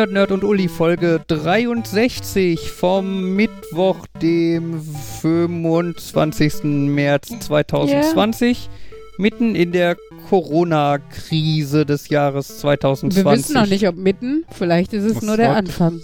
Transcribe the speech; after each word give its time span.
Nerd, 0.00 0.12
Nerd, 0.12 0.32
und 0.32 0.44
Uli, 0.44 0.68
Folge 0.68 1.20
63 1.28 2.70
vom 2.70 3.34
Mittwoch, 3.34 4.06
dem 4.22 4.80
25. 5.20 6.64
März 6.64 7.38
2020. 7.40 8.58
Yeah. 8.58 8.70
Mitten 9.18 9.54
in 9.54 9.72
der 9.72 9.98
Corona-Krise 10.30 11.84
des 11.84 12.08
Jahres 12.08 12.60
2020. 12.60 13.24
Wir 13.26 13.30
wissen 13.30 13.54
noch 13.54 13.66
nicht, 13.66 13.86
ob 13.88 13.96
mitten, 13.96 14.46
vielleicht 14.50 14.94
ist 14.94 15.04
es 15.04 15.16
Was 15.16 15.22
nur 15.22 15.36
der 15.36 15.54
Anfang. 15.54 16.00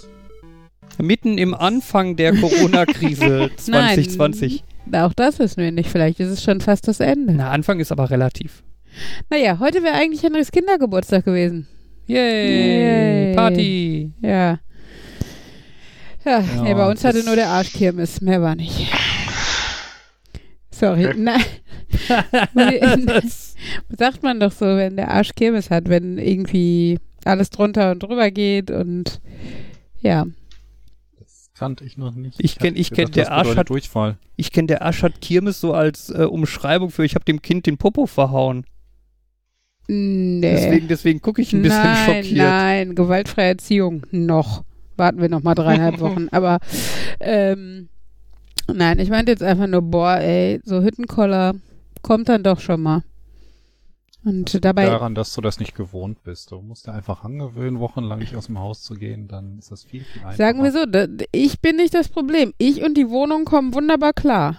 Mitten 0.98 1.38
im 1.38 1.54
Anfang 1.54 2.16
der 2.16 2.36
Corona-Krise 2.36 3.48
2020. 3.56 4.62
Nein, 4.84 5.04
auch 5.04 5.14
das 5.14 5.38
wissen 5.38 5.62
wir 5.62 5.72
nicht, 5.72 5.88
vielleicht 5.88 6.20
ist 6.20 6.28
es 6.28 6.42
schon 6.42 6.60
fast 6.60 6.86
das 6.86 7.00
Ende. 7.00 7.32
Na, 7.32 7.50
Anfang 7.50 7.80
ist 7.80 7.90
aber 7.90 8.10
relativ. 8.10 8.62
Naja, 9.30 9.58
heute 9.58 9.82
wäre 9.82 9.94
eigentlich 9.94 10.22
Henrys 10.22 10.50
Kindergeburtstag 10.52 11.24
gewesen. 11.24 11.66
Yay, 12.06 13.28
Yay. 13.28 13.34
Party. 13.34 14.12
Ja. 14.22 14.58
Ja, 16.24 16.40
ja 16.40 16.62
nee, 16.62 16.74
bei 16.74 16.90
uns 16.90 17.04
hatte 17.04 17.24
nur 17.24 17.36
der 17.36 17.48
Arschkirmes, 17.48 18.20
mehr 18.20 18.42
war 18.42 18.54
nicht. 18.54 18.92
Sorry, 20.70 21.14
nein. 21.16 21.42
das 23.06 23.46
sagt 23.88 24.22
man 24.22 24.40
doch 24.40 24.52
so, 24.52 24.66
wenn 24.66 24.96
der 24.96 25.10
Arsch 25.10 25.34
Kirmes 25.34 25.70
hat, 25.70 25.88
wenn 25.88 26.18
irgendwie 26.18 26.98
alles 27.24 27.50
drunter 27.50 27.92
und 27.92 28.02
drüber 28.02 28.30
geht 28.30 28.70
und 28.70 29.20
ja. 30.00 30.26
Das 31.18 31.50
kannte 31.54 31.84
ich 31.84 31.96
noch 31.96 32.14
nicht. 32.14 32.36
Ich 32.38 32.58
kenne, 32.58 32.76
ich 32.76 32.90
kenne 32.90 33.10
der 33.10 33.32
Arsch 33.32 33.56
hat 33.56 33.70
Durchfall. 33.70 34.18
Ich 34.36 34.52
kenne 34.52 34.66
der 34.66 34.82
Arsch 34.82 35.02
hat 35.02 35.20
Kirmes 35.20 35.60
so 35.60 35.72
als 35.72 36.10
äh, 36.10 36.24
Umschreibung 36.24 36.90
für 36.90 37.04
ich 37.04 37.14
habe 37.14 37.24
dem 37.24 37.42
Kind 37.42 37.66
den 37.66 37.78
Popo 37.78 38.06
verhauen. 38.06 38.64
Nee. 39.88 40.40
Deswegen, 40.40 40.88
deswegen 40.88 41.22
gucke 41.22 41.42
ich 41.42 41.52
ein 41.52 41.62
bisschen 41.62 41.82
nein, 41.82 42.06
schockiert. 42.06 42.36
Nein, 42.36 42.94
gewaltfreie 42.94 43.48
Erziehung 43.48 44.02
noch. 44.10 44.64
Warten 44.96 45.20
wir 45.20 45.28
noch 45.28 45.42
mal 45.42 45.54
dreieinhalb 45.54 46.00
Wochen. 46.00 46.28
Aber 46.30 46.58
ähm, 47.20 47.88
nein, 48.72 48.98
ich 48.98 49.10
meinte 49.10 49.30
jetzt 49.30 49.42
einfach 49.42 49.66
nur, 49.66 49.82
boah, 49.82 50.16
ey, 50.16 50.60
so 50.64 50.82
Hüttenkoller 50.82 51.54
kommt 52.02 52.28
dann 52.28 52.42
doch 52.42 52.60
schon 52.60 52.82
mal. 52.82 53.02
Und 54.24 54.64
dabei. 54.64 54.86
Daran, 54.86 55.14
dass 55.14 55.32
du 55.34 55.40
das 55.40 55.60
nicht 55.60 55.76
gewohnt 55.76 56.24
bist. 56.24 56.50
Du 56.50 56.60
musst 56.60 56.88
dir 56.88 56.92
einfach 56.92 57.22
angewöhnen, 57.22 57.78
wochenlang 57.78 58.18
nicht 58.18 58.34
aus 58.34 58.46
dem 58.46 58.58
Haus 58.58 58.82
zu 58.82 58.94
gehen, 58.94 59.28
dann 59.28 59.60
ist 59.60 59.70
das 59.70 59.84
viel, 59.84 60.02
viel 60.02 60.22
einfacher. 60.22 60.36
Sagen 60.36 60.64
wir 60.64 60.72
so, 60.72 60.84
ich 61.30 61.60
bin 61.60 61.76
nicht 61.76 61.94
das 61.94 62.08
Problem. 62.08 62.52
Ich 62.58 62.82
und 62.82 62.94
die 62.94 63.08
Wohnung 63.08 63.44
kommen 63.44 63.72
wunderbar 63.72 64.12
klar. 64.12 64.56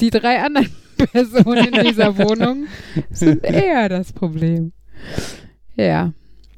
Die 0.00 0.10
drei 0.10 0.42
anderen 0.42 0.70
Personen 0.96 1.74
in 1.74 1.84
dieser 1.84 2.16
Wohnung 2.18 2.66
sind 3.10 3.44
eher 3.44 3.88
das 3.88 4.12
Problem. 4.12 4.72
Ja. 5.76 6.12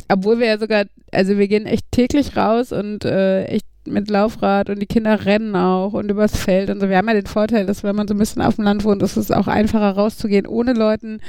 Obwohl 0.08 0.38
wir 0.38 0.46
ja 0.46 0.58
sogar, 0.58 0.84
also 1.12 1.36
wir 1.36 1.48
gehen 1.48 1.66
echt 1.66 1.90
täglich 1.90 2.36
raus 2.36 2.72
und 2.72 3.04
äh, 3.04 3.44
echt 3.44 3.66
mit 3.86 4.10
Laufrad 4.10 4.70
und 4.70 4.80
die 4.80 4.86
Kinder 4.86 5.24
rennen 5.24 5.54
auch 5.54 5.92
und 5.92 6.10
übers 6.10 6.36
Feld 6.36 6.70
und 6.70 6.80
so. 6.80 6.88
Wir 6.88 6.96
haben 6.96 7.08
ja 7.08 7.14
den 7.14 7.26
Vorteil, 7.26 7.66
dass 7.66 7.82
wenn 7.82 7.96
man 7.96 8.08
so 8.08 8.14
ein 8.14 8.18
bisschen 8.18 8.42
auf 8.42 8.56
dem 8.56 8.64
Land 8.64 8.84
wohnt, 8.84 9.02
ist 9.02 9.16
es 9.16 9.30
auch 9.30 9.46
einfacher 9.46 9.92
rauszugehen, 9.92 10.46
ohne 10.46 10.72
Leuten 10.72 11.20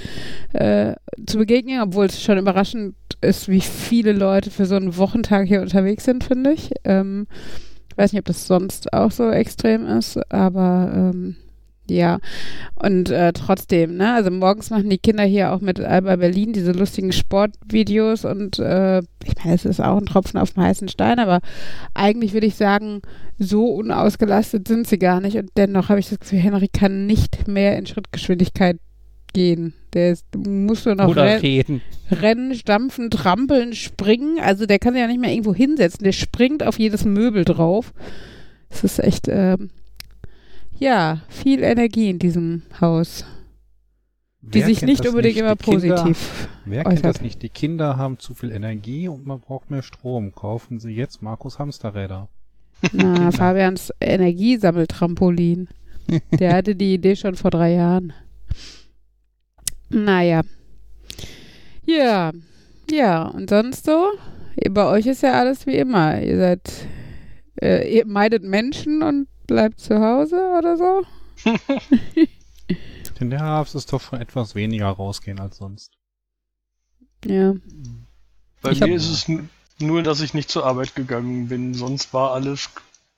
äh, 0.53 0.93
zu 1.25 1.37
begegnen, 1.37 1.81
obwohl 1.81 2.05
es 2.05 2.21
schon 2.21 2.37
überraschend 2.37 2.95
ist, 3.21 3.47
wie 3.47 3.61
viele 3.61 4.13
Leute 4.13 4.51
für 4.51 4.65
so 4.65 4.75
einen 4.75 4.97
Wochentag 4.97 5.47
hier 5.47 5.61
unterwegs 5.61 6.03
sind, 6.03 6.23
finde 6.23 6.53
ich. 6.53 6.71
Ähm, 6.83 7.27
weiß 7.95 8.13
nicht, 8.13 8.21
ob 8.21 8.25
das 8.25 8.47
sonst 8.47 8.93
auch 8.93 9.11
so 9.11 9.29
extrem 9.29 9.85
ist, 9.85 10.19
aber 10.31 10.91
ähm, 10.93 11.35
ja, 11.89 12.19
und 12.75 13.09
äh, 13.09 13.33
trotzdem, 13.33 13.97
ne? 13.97 14.13
Also 14.13 14.31
morgens 14.31 14.69
machen 14.69 14.89
die 14.89 14.97
Kinder 14.97 15.23
hier 15.23 15.53
auch 15.53 15.61
mit 15.61 15.79
Alba 15.79 16.15
Berlin 16.15 16.53
diese 16.53 16.71
lustigen 16.71 17.11
Sportvideos 17.11 18.25
und 18.25 18.59
äh, 18.59 18.99
ich 18.99 19.35
meine, 19.37 19.55
es 19.55 19.65
ist 19.65 19.81
auch 19.81 19.97
ein 19.97 20.05
Tropfen 20.05 20.39
auf 20.39 20.53
dem 20.53 20.63
heißen 20.63 20.89
Stein, 20.89 21.19
aber 21.19 21.41
eigentlich 21.93 22.33
würde 22.33 22.47
ich 22.47 22.55
sagen, 22.55 23.01
so 23.39 23.65
unausgelastet 23.67 24.67
sind 24.67 24.87
sie 24.87 24.99
gar 24.99 25.21
nicht 25.21 25.37
und 25.37 25.51
dennoch 25.57 25.89
habe 25.89 25.99
ich 25.99 26.09
das 26.09 26.19
Gefühl, 26.19 26.39
Henry 26.39 26.67
kann 26.67 27.05
nicht 27.05 27.47
mehr 27.47 27.77
in 27.77 27.85
Schrittgeschwindigkeit 27.85 28.77
gehen. 29.33 29.73
Der 29.93 30.11
ist, 30.11 30.25
muss 30.35 30.85
nur 30.85 30.95
noch 30.95 31.15
ren 31.15 31.39
reden. 31.39 31.81
rennen, 32.11 32.55
stampfen, 32.55 33.09
trampeln, 33.09 33.73
springen. 33.73 34.39
Also 34.41 34.65
der 34.65 34.79
kann 34.79 34.93
sich 34.93 35.01
ja 35.01 35.07
nicht 35.07 35.19
mehr 35.19 35.31
irgendwo 35.31 35.53
hinsetzen. 35.53 36.03
Der 36.03 36.11
springt 36.11 36.63
auf 36.63 36.79
jedes 36.79 37.05
Möbel 37.05 37.45
drauf. 37.45 37.93
Es 38.69 38.83
ist 38.83 38.99
echt, 38.99 39.27
äh, 39.27 39.57
ja, 40.79 41.21
viel 41.29 41.63
Energie 41.63 42.09
in 42.09 42.19
diesem 42.19 42.63
Haus. 42.79 43.25
Die 44.41 44.59
wer 44.59 44.65
sich 44.67 44.81
nicht 44.83 45.05
unbedingt 45.05 45.35
nicht? 45.35 45.43
immer 45.43 45.55
positiv. 45.55 46.47
wer 46.65 46.85
äußert. 46.85 46.93
kennt 46.93 47.05
das 47.05 47.21
nicht? 47.21 47.41
Die 47.41 47.49
Kinder 47.49 47.97
haben 47.97 48.19
zu 48.19 48.33
viel 48.33 48.51
Energie 48.51 49.07
und 49.09 49.25
man 49.25 49.39
braucht 49.39 49.69
mehr 49.69 49.81
Strom. 49.81 50.33
Kaufen 50.33 50.79
Sie 50.79 50.91
jetzt 50.91 51.21
Markus 51.21 51.59
Hamsterräder. 51.59 52.29
Na, 52.93 53.31
Fabians 53.31 53.91
Energiesammeltrampolin. 53.99 55.67
Der 56.39 56.53
hatte 56.53 56.75
die 56.75 56.93
Idee 56.93 57.15
schon 57.15 57.35
vor 57.35 57.51
drei 57.51 57.73
Jahren. 57.73 58.13
Naja. 59.89 60.41
Ja. 61.85 62.31
Ja, 62.89 63.23
und 63.23 63.49
sonst 63.49 63.85
so? 63.85 64.11
Bei 64.69 64.85
euch 64.87 65.05
ist 65.05 65.23
ja 65.23 65.33
alles 65.33 65.65
wie 65.65 65.75
immer. 65.75 66.21
Ihr 66.21 66.37
seid, 66.37 66.71
äh, 67.61 67.97
ihr 67.97 68.05
meidet 68.05 68.43
Menschen 68.43 69.03
und 69.03 69.27
bleibt 69.47 69.79
zu 69.79 69.99
Hause 69.99 70.35
oder 70.57 70.77
so? 70.77 71.03
In 73.19 73.29
der 73.29 73.39
Herbst 73.39 73.75
ist 73.75 73.91
doch 73.91 74.01
schon 74.01 74.21
etwas 74.21 74.53
weniger 74.55 74.87
rausgehen 74.87 75.39
als 75.39 75.57
sonst. 75.57 75.93
Ja. 77.25 77.55
Bei 78.61 78.71
ich 78.71 78.79
mir 78.81 78.95
ist 78.95 79.09
es 79.09 79.31
nur, 79.79 80.03
dass 80.03 80.21
ich 80.21 80.33
nicht 80.33 80.49
zur 80.49 80.65
Arbeit 80.65 80.95
gegangen 80.95 81.47
bin. 81.47 81.73
Sonst 81.73 82.13
war 82.13 82.33
alles. 82.33 82.69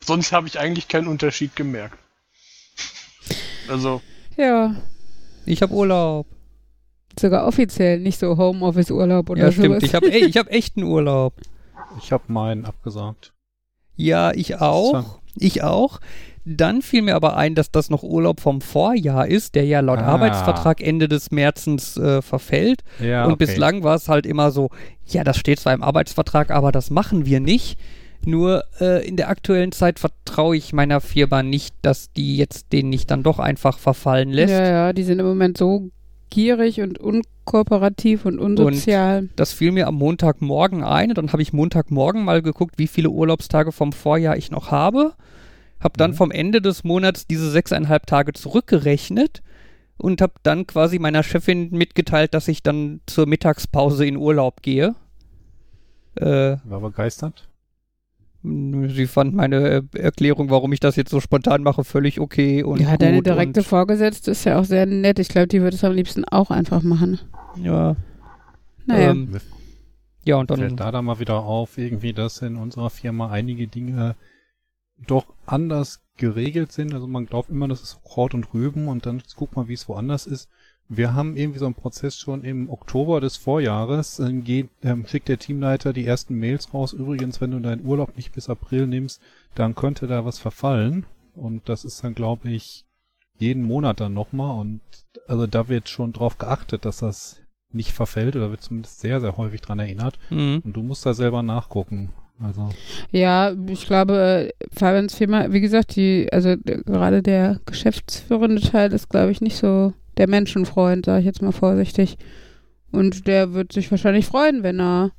Sonst 0.04 0.32
habe 0.32 0.48
ich 0.48 0.60
eigentlich 0.60 0.88
keinen 0.88 1.08
Unterschied 1.08 1.56
gemerkt. 1.56 1.98
Also. 3.68 4.02
Ja. 4.38 4.76
Ich 5.46 5.62
habe 5.62 5.74
Urlaub. 5.74 6.28
Sogar 7.20 7.46
offiziell, 7.48 8.00
nicht 8.00 8.20
so 8.20 8.38
Homeoffice-Urlaub 8.38 9.30
oder 9.30 9.46
ja, 9.46 9.52
so. 9.52 9.64
Ja, 9.64 9.68
stimmt. 9.68 9.84
Ich 9.84 9.96
habe 9.96 10.12
ey, 10.12 10.32
hab 10.32 10.48
echten 10.52 10.84
Urlaub. 10.84 11.34
Ich 11.98 12.12
habe 12.12 12.24
meinen 12.28 12.66
abgesagt. 12.66 13.34
Ja, 13.96 14.32
ich 14.32 14.56
auch. 14.56 15.19
Ich 15.38 15.64
auch. 15.64 16.00
Dann 16.46 16.82
fiel 16.82 17.04
mir 17.04 17.16
aber 17.16 17.38
ein, 17.38 17.54
dass 17.54 17.70
das 17.70 17.90
noch 17.90 18.02
Urlaub 18.02 18.40
vom 18.40 18.62
Vorjahr 18.62 19.28
ist, 19.28 19.56
der 19.56 19.66
ja 19.66 19.82
laut 19.82 20.00
ah. 20.00 20.08
Arbeitsvertrag 20.08 20.82
Ende 20.82 21.08
des 21.08 21.32
Märzens 21.32 21.98
äh, 21.98 22.22
verfällt. 22.22 22.82
Ja, 23.00 23.26
und 23.26 23.34
okay. 23.34 23.46
bislang 23.46 23.84
war 23.84 23.96
es 23.96 24.10
halt 24.10 24.26
immer 24.26 24.52
so, 24.52 24.70
ja, 25.06 25.24
das 25.24 25.38
steht 25.38 25.60
zwar 25.60 25.74
im 25.74 25.84
Arbeitsvertrag, 25.84 26.50
aber 26.50 26.72
das 26.72 26.90
machen 26.90 27.26
wir 27.26 27.40
nicht. 27.40 27.78
Nur 28.26 28.64
äh, 28.82 29.08
in 29.08 29.16
der 29.16 29.30
aktuellen 29.30 29.72
Zeit 29.72 30.00
vertraue 30.00 30.58
ich 30.58 30.74
meiner 30.74 31.02
Firma 31.02 31.44
nicht, 31.44 31.76
dass 31.82 32.12
die 32.12 32.38
jetzt 32.38 32.74
den 32.74 32.90
nicht 32.90 33.12
dann 33.12 33.24
doch 33.24 33.40
einfach 33.40 33.78
verfallen 33.78 34.30
lässt. 34.30 34.54
Ja, 34.54 34.68
ja, 34.68 34.94
die 34.94 35.04
sind 35.04 35.20
im 35.20 35.26
Moment 35.26 35.58
so 35.58 35.90
gierig 36.30 36.82
und 36.82 37.00
unkooperativ 37.00 38.26
und 38.26 38.40
unsozial. 38.40 39.22
Und 39.22 39.32
das 39.36 39.54
fiel 39.54 39.72
mir 39.72 39.88
am 39.88 39.96
Montagmorgen 39.96 40.84
ein. 40.84 41.10
Und 41.10 41.18
dann 41.18 41.32
habe 41.32 41.42
ich 41.42 41.54
Montagmorgen 41.54 42.24
mal 42.24 42.42
geguckt, 42.42 42.76
wie 42.78 42.88
viele 42.88 43.10
Urlaubstage 43.10 43.72
vom 43.72 43.92
Vorjahr 43.92 44.38
ich 44.38 44.52
noch 44.52 44.72
habe. 44.72 45.14
Habe 45.80 45.98
dann 45.98 46.12
mhm. 46.12 46.16
vom 46.16 46.32
Ende 46.32 46.62
des 46.62 46.84
Monats 46.84 47.28
diese 47.28 47.50
sechseinhalb 47.50 48.06
Tage 48.06 48.34
zurückgerechnet 48.34 49.42
und 49.98 50.22
habe 50.22 50.34
dann 50.44 50.66
quasi 50.66 51.00
meiner 51.00 51.24
Chefin 51.24 51.72
mitgeteilt, 51.72 52.34
dass 52.34 52.48
ich 52.48 52.64
dann 52.64 53.02
zur 53.06 53.28
Mittagspause 53.28 54.06
in 54.06 54.18
Urlaub 54.18 54.62
gehe. 54.62 54.96
Äh, 56.16 56.58
War 56.64 56.80
begeistert? 56.82 57.49
Sie 58.42 59.08
fand 59.08 59.36
meine 59.36 59.84
äh, 59.94 59.98
Erklärung, 59.98 60.50
warum 60.50 60.72
ich 60.72 60.80
das 60.80 60.96
jetzt 60.96 61.12
so 61.12 61.20
spontan 61.20 61.62
mache, 61.62 61.84
völlig 61.84 62.22
okay. 62.22 62.64
Und 62.64 62.80
ja, 62.80 62.96
deine 62.96 63.22
direkte 63.22 63.64
Vorgesetzte 63.64 64.32
ist 64.32 64.46
ja 64.46 64.60
auch 64.60 64.64
sehr 64.64 64.86
nett. 64.86 65.20
Ich 65.20 65.28
glaube, 65.28 65.48
die 65.48 65.62
würde 65.62 65.76
es 65.76 65.84
am 65.84 65.94
liebsten 65.94 66.24
auch 66.24 66.50
einfach 66.50 66.82
machen. 66.82 67.20
Ja. 67.62 67.98
Naja. 68.86 69.12
Ähm, 69.12 69.40
ja, 70.24 70.38
und 70.38 70.50
dann. 70.50 70.60
Fällt 70.60 70.80
da 70.80 70.92
dann 70.92 71.06
mal 71.06 71.20
wieder 71.20 71.40
auf, 71.40 71.78
irgendwie, 71.78 72.14
dass 72.14 72.42
in 72.42 72.56
unserer 72.56 72.90
Firma 72.90 73.30
einige 73.30 73.68
Dinge 73.68 74.16
doch 75.06 75.26
anders 75.46 76.02
geregelt 76.16 76.72
sind. 76.72 76.94
Also 76.94 77.08
man 77.08 77.26
glaubt 77.26 77.50
immer, 77.50 77.68
das 77.68 77.82
ist 77.82 78.00
Kraut 78.04 78.34
und 78.34 78.54
Rüben 78.54 78.88
und 78.88 79.06
dann 79.06 79.22
guck 79.36 79.56
mal, 79.56 79.68
wie 79.68 79.74
es 79.74 79.90
woanders 79.90 80.28
ist. 80.28 80.50
Wir 80.90 81.14
haben 81.14 81.38
irgendwie 81.38 81.60
so 81.60 81.66
einen 81.66 81.76
Prozess 81.76 82.18
schon 82.18 82.44
im 82.44 82.70
Oktober 82.70 83.22
des 83.22 83.38
Vorjahres. 83.38 84.18
Dann 84.18 84.44
geht, 84.44 84.70
ähm, 84.84 85.06
schickt 85.08 85.28
der 85.28 85.38
Teamleiter 85.38 85.94
die 85.94 86.06
ersten 86.06 86.36
Mails 86.36 86.74
raus. 86.74 86.94
Übrigens, 86.94 87.40
wenn 87.40 87.52
du 87.52 87.60
deinen 87.60 87.86
Urlaub 87.86 88.16
nicht 88.16 88.32
bis 88.34 88.50
April 88.50 88.88
nimmst, 88.88 89.22
dann 89.54 89.76
könnte 89.76 90.08
da 90.08 90.26
was 90.26 90.40
verfallen. 90.40 91.06
Und 91.36 91.70
das 91.70 91.86
ist 91.86 92.04
dann, 92.04 92.16
glaube 92.16 92.50
ich, 92.50 92.86
jeden 93.38 93.64
Monat 93.64 94.00
dann 94.00 94.16
nochmal. 94.16 94.60
Und 94.60 94.82
also 95.28 95.46
da 95.46 95.70
wird 95.70 95.90
schon 95.90 96.12
drauf 96.12 96.40
geachtet, 96.40 96.86
dass 96.86 96.98
das 96.98 97.40
nicht 97.72 97.92
verfällt 97.92 98.36
oder 98.36 98.50
wird 98.50 98.62
zumindest 98.62 99.00
sehr, 99.00 99.22
sehr 99.22 99.38
häufig 99.38 99.62
dran 99.62 99.80
erinnert. 99.80 100.18
Mhm. 100.32 100.62
Und 100.66 100.74
du 100.74 100.82
musst 100.82 101.06
da 101.06 101.14
selber 101.14 101.44
nachgucken. 101.44 102.10
Also. 102.42 102.70
Ja, 103.12 103.54
ich 103.68 103.86
glaube, 103.86 104.54
Fabians 104.72 105.14
Firma, 105.14 105.52
wie 105.52 105.60
gesagt, 105.60 105.96
die, 105.98 106.30
also 106.32 106.56
gerade 106.58 107.22
der 107.22 107.60
geschäftsführende 107.66 108.62
Teil 108.62 108.94
ist, 108.94 109.10
glaube 109.10 109.32
ich, 109.32 109.42
nicht 109.42 109.58
so 109.58 109.94
der 110.20 110.30
Menschenfreund, 110.30 111.06
sage 111.06 111.22
ich 111.22 111.26
jetzt 111.26 111.42
mal 111.42 111.54
vorsichtig. 111.54 112.18
Und 112.92 113.26
der 113.26 113.54
wird 113.54 113.72
sich 113.72 113.90
wahrscheinlich 113.90 114.26
freuen, 114.26 114.62
wenn 114.62 114.80
er 114.80 115.12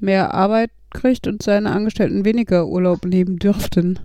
mehr 0.00 0.34
Arbeit 0.34 0.70
kriegt 0.90 1.26
und 1.26 1.42
seine 1.42 1.70
Angestellten 1.70 2.24
weniger 2.24 2.66
Urlaub 2.66 3.04
nehmen 3.04 3.38
dürften. 3.38 4.00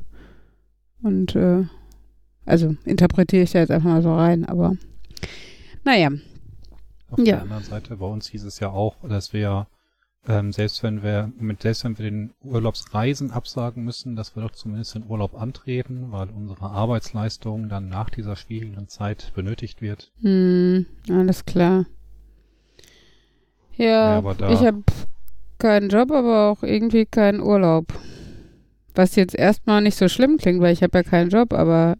Und 1.01 1.35
äh, 1.35 1.63
also 2.45 2.75
interpretiere 2.85 3.43
ich 3.43 3.51
da 3.51 3.59
jetzt 3.59 3.71
einfach 3.71 3.89
mal 3.89 4.01
so 4.01 4.13
rein, 4.13 4.45
aber 4.45 4.75
naja. 5.83 6.09
Auf 7.09 7.19
ja. 7.19 7.25
der 7.25 7.41
anderen 7.41 7.63
Seite, 7.63 7.97
bei 7.97 8.05
uns 8.05 8.27
hieß 8.27 8.43
es 8.43 8.59
ja 8.59 8.69
auch, 8.69 8.95
dass 9.07 9.33
wir 9.33 9.67
ähm, 10.27 10.51
selbst 10.51 10.83
wenn 10.83 11.01
wir 11.01 11.31
mit 11.39 11.63
selbst 11.63 11.83
wenn 11.83 11.97
wir 11.97 12.05
den 12.05 12.31
Urlaubsreisen 12.43 13.31
absagen 13.31 13.83
müssen, 13.83 14.15
dass 14.15 14.35
wir 14.35 14.43
doch 14.43 14.51
zumindest 14.51 14.95
den 14.95 15.05
Urlaub 15.07 15.39
antreten, 15.39 16.11
weil 16.11 16.29
unsere 16.29 16.69
Arbeitsleistung 16.69 17.69
dann 17.69 17.89
nach 17.89 18.09
dieser 18.09 18.35
schwierigen 18.35 18.87
Zeit 18.87 19.31
benötigt 19.35 19.81
wird. 19.81 20.11
Hm, 20.21 20.85
alles 21.09 21.45
klar. 21.45 21.85
Ja, 23.77 24.19
ja 24.19 24.51
ich 24.51 24.59
habe 24.59 24.83
keinen 25.57 25.89
Job, 25.89 26.11
aber 26.11 26.51
auch 26.51 26.63
irgendwie 26.63 27.05
keinen 27.05 27.39
Urlaub. 27.39 27.87
Was 28.93 29.15
jetzt 29.15 29.35
erstmal 29.35 29.81
nicht 29.81 29.97
so 29.97 30.07
schlimm 30.07 30.37
klingt, 30.37 30.61
weil 30.61 30.73
ich 30.73 30.83
habe 30.83 30.97
ja 30.99 31.03
keinen 31.03 31.29
Job, 31.29 31.53
aber 31.53 31.97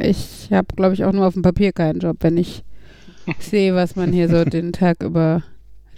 ich 0.00 0.48
habe, 0.50 0.74
glaube 0.74 0.94
ich, 0.94 1.04
auch 1.04 1.12
nur 1.12 1.26
auf 1.26 1.34
dem 1.34 1.42
Papier 1.42 1.72
keinen 1.72 2.00
Job, 2.00 2.18
wenn 2.20 2.36
ich 2.36 2.64
sehe, 3.38 3.74
was 3.74 3.96
man 3.96 4.12
hier 4.12 4.28
so 4.28 4.44
den 4.44 4.72
Tag 4.72 5.02
über 5.02 5.42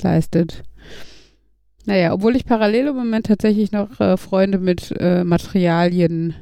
leistet. 0.03 0.63
Naja, 1.87 2.13
obwohl 2.13 2.35
ich 2.35 2.45
parallel 2.45 2.89
im 2.89 2.97
Moment 2.97 3.27
tatsächlich 3.27 3.71
noch 3.71 4.01
äh, 4.01 4.17
Freunde 4.17 4.59
mit 4.59 4.93
äh, 4.99 5.23
Materialien 5.23 6.35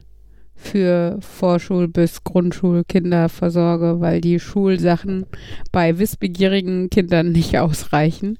für 0.54 1.18
Vorschul- 1.20 1.88
bis 1.88 2.24
Grundschulkinder 2.24 3.28
versorge, 3.28 4.00
weil 4.00 4.22
die 4.22 4.40
Schulsachen 4.40 5.26
bei 5.70 5.98
wissbegierigen 5.98 6.88
Kindern 6.88 7.32
nicht 7.32 7.58
ausreichen. 7.58 8.38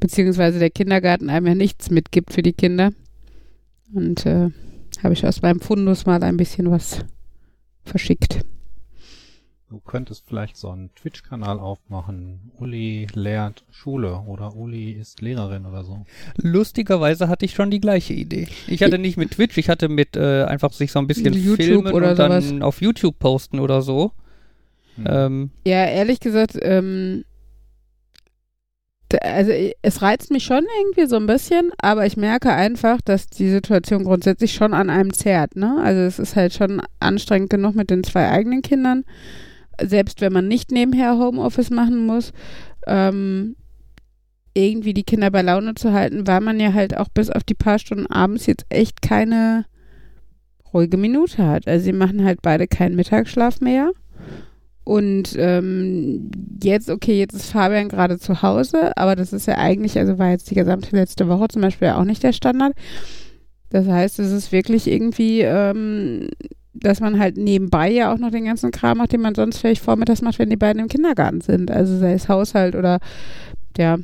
Beziehungsweise 0.00 0.58
der 0.58 0.70
Kindergarten 0.70 1.28
einem 1.28 1.46
ja 1.46 1.54
nichts 1.54 1.90
mitgibt 1.90 2.32
für 2.32 2.42
die 2.42 2.54
Kinder. 2.54 2.92
Und 3.92 4.24
äh, 4.24 4.48
habe 5.02 5.12
ich 5.12 5.26
aus 5.26 5.42
meinem 5.42 5.60
Fundus 5.60 6.06
mal 6.06 6.22
ein 6.22 6.38
bisschen 6.38 6.70
was 6.70 7.04
verschickt. 7.84 8.40
Du 9.74 9.80
könntest 9.80 10.22
vielleicht 10.28 10.56
so 10.56 10.70
einen 10.70 10.94
Twitch-Kanal 10.94 11.58
aufmachen. 11.58 12.52
Uli 12.60 13.08
lehrt 13.12 13.64
Schule 13.72 14.20
oder 14.20 14.54
Uli 14.54 14.92
ist 14.92 15.20
Lehrerin 15.20 15.66
oder 15.66 15.82
so. 15.82 16.06
Lustigerweise 16.36 17.28
hatte 17.28 17.44
ich 17.44 17.54
schon 17.54 17.72
die 17.72 17.80
gleiche 17.80 18.14
Idee. 18.14 18.46
Ich 18.68 18.84
hatte 18.84 18.98
nicht 18.98 19.16
mit 19.16 19.32
Twitch, 19.32 19.58
ich 19.58 19.68
hatte 19.68 19.88
mit 19.88 20.16
äh, 20.16 20.44
einfach 20.44 20.72
sich 20.72 20.92
so 20.92 21.00
ein 21.00 21.08
bisschen 21.08 21.32
YouTube 21.32 21.56
filmen 21.56 21.92
oder 21.92 22.10
und 22.10 22.16
sowas. 22.16 22.48
dann 22.50 22.62
auf 22.62 22.80
YouTube 22.80 23.18
posten 23.18 23.58
oder 23.58 23.82
so. 23.82 24.12
Hm. 24.94 25.06
Ähm, 25.08 25.50
ja, 25.66 25.86
ehrlich 25.86 26.20
gesagt, 26.20 26.56
ähm, 26.62 27.24
also 29.22 29.50
es 29.82 30.02
reizt 30.02 30.30
mich 30.30 30.44
schon 30.44 30.64
irgendwie 30.82 31.08
so 31.08 31.16
ein 31.16 31.26
bisschen, 31.26 31.72
aber 31.78 32.06
ich 32.06 32.16
merke 32.16 32.52
einfach, 32.52 33.00
dass 33.00 33.26
die 33.26 33.50
Situation 33.50 34.04
grundsätzlich 34.04 34.54
schon 34.54 34.72
an 34.72 34.88
einem 34.88 35.12
zerrt. 35.12 35.56
Ne? 35.56 35.80
Also 35.82 36.02
es 36.02 36.20
ist 36.20 36.36
halt 36.36 36.52
schon 36.54 36.80
anstrengend 37.00 37.50
genug 37.50 37.74
mit 37.74 37.90
den 37.90 38.04
zwei 38.04 38.30
eigenen 38.30 38.62
Kindern 38.62 39.04
selbst 39.82 40.20
wenn 40.20 40.32
man 40.32 40.48
nicht 40.48 40.70
nebenher 40.70 41.18
Homeoffice 41.18 41.70
machen 41.70 42.06
muss, 42.06 42.32
ähm, 42.86 43.56
irgendwie 44.54 44.94
die 44.94 45.04
Kinder 45.04 45.30
bei 45.30 45.42
Laune 45.42 45.74
zu 45.74 45.92
halten, 45.92 46.26
weil 46.26 46.40
man 46.40 46.60
ja 46.60 46.72
halt 46.72 46.96
auch 46.96 47.08
bis 47.08 47.28
auf 47.28 47.42
die 47.42 47.54
paar 47.54 47.78
Stunden 47.78 48.06
abends 48.06 48.46
jetzt 48.46 48.66
echt 48.68 49.02
keine 49.02 49.66
ruhige 50.72 50.96
Minute 50.96 51.46
hat. 51.46 51.66
Also 51.66 51.84
sie 51.84 51.92
machen 51.92 52.24
halt 52.24 52.40
beide 52.42 52.66
keinen 52.66 52.96
Mittagsschlaf 52.96 53.60
mehr. 53.60 53.90
Und 54.84 55.34
ähm, 55.38 56.30
jetzt, 56.62 56.90
okay, 56.90 57.18
jetzt 57.18 57.32
ist 57.32 57.50
Fabian 57.50 57.88
gerade 57.88 58.18
zu 58.18 58.42
Hause, 58.42 58.94
aber 58.96 59.16
das 59.16 59.32
ist 59.32 59.46
ja 59.46 59.56
eigentlich, 59.56 59.98
also 59.98 60.18
war 60.18 60.30
jetzt 60.30 60.50
die 60.50 60.54
gesamte 60.54 60.94
letzte 60.94 61.26
Woche 61.26 61.48
zum 61.48 61.62
Beispiel 61.62 61.88
auch 61.88 62.04
nicht 62.04 62.22
der 62.22 62.34
Standard. 62.34 62.74
Das 63.70 63.88
heißt, 63.88 64.18
es 64.18 64.30
ist 64.30 64.52
wirklich 64.52 64.86
irgendwie 64.86 65.40
ähm, 65.40 66.28
dass 66.74 67.00
man 67.00 67.18
halt 67.18 67.36
nebenbei 67.36 67.90
ja 67.90 68.12
auch 68.12 68.18
noch 68.18 68.30
den 68.30 68.44
ganzen 68.44 68.70
Kram 68.70 68.98
macht, 68.98 69.12
den 69.12 69.20
man 69.20 69.34
sonst 69.34 69.58
vielleicht 69.58 69.82
vormittags 69.82 70.22
macht, 70.22 70.38
wenn 70.38 70.50
die 70.50 70.56
beiden 70.56 70.82
im 70.82 70.88
Kindergarten 70.88 71.40
sind. 71.40 71.70
Also 71.70 71.96
sei 71.98 72.12
es 72.12 72.28
Haushalt 72.28 72.74
oder 72.74 72.98
ja, 73.78 73.98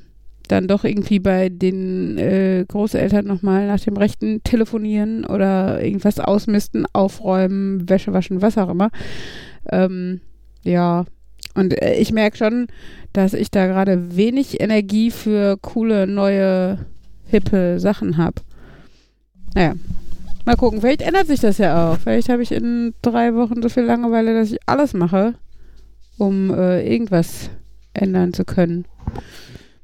dann 0.48 0.68
doch 0.68 0.84
irgendwie 0.84 1.18
bei 1.18 1.48
den 1.48 2.18
äh, 2.18 2.64
Großeltern 2.66 3.26
nochmal 3.26 3.66
nach 3.66 3.80
dem 3.80 3.96
Rechten 3.96 4.42
telefonieren 4.42 5.24
oder 5.24 5.82
irgendwas 5.82 6.18
ausmisten, 6.18 6.86
aufräumen, 6.92 7.88
Wäsche 7.88 8.12
waschen, 8.12 8.42
was 8.42 8.58
auch 8.58 8.70
immer. 8.70 8.90
Ähm, 9.70 10.20
ja, 10.62 11.04
und 11.54 11.80
äh, 11.80 11.94
ich 11.94 12.12
merke 12.12 12.36
schon, 12.36 12.66
dass 13.12 13.34
ich 13.34 13.50
da 13.50 13.66
gerade 13.66 14.16
wenig 14.16 14.60
Energie 14.60 15.10
für 15.10 15.56
coole, 15.56 16.06
neue, 16.06 16.78
hippe 17.26 17.78
Sachen 17.78 18.16
habe. 18.16 18.42
Naja, 19.54 19.74
Mal 20.44 20.56
gucken, 20.56 20.80
vielleicht 20.80 21.02
ändert 21.02 21.26
sich 21.26 21.40
das 21.40 21.58
ja 21.58 21.92
auch. 21.92 21.98
Vielleicht 21.98 22.28
habe 22.28 22.42
ich 22.42 22.52
in 22.52 22.94
drei 23.02 23.34
Wochen 23.34 23.62
so 23.62 23.68
viel 23.68 23.84
Langeweile, 23.84 24.34
dass 24.34 24.52
ich 24.52 24.58
alles 24.66 24.94
mache, 24.94 25.34
um 26.18 26.52
äh, 26.52 26.86
irgendwas 26.90 27.50
ändern 27.92 28.32
zu 28.32 28.44
können. 28.44 28.86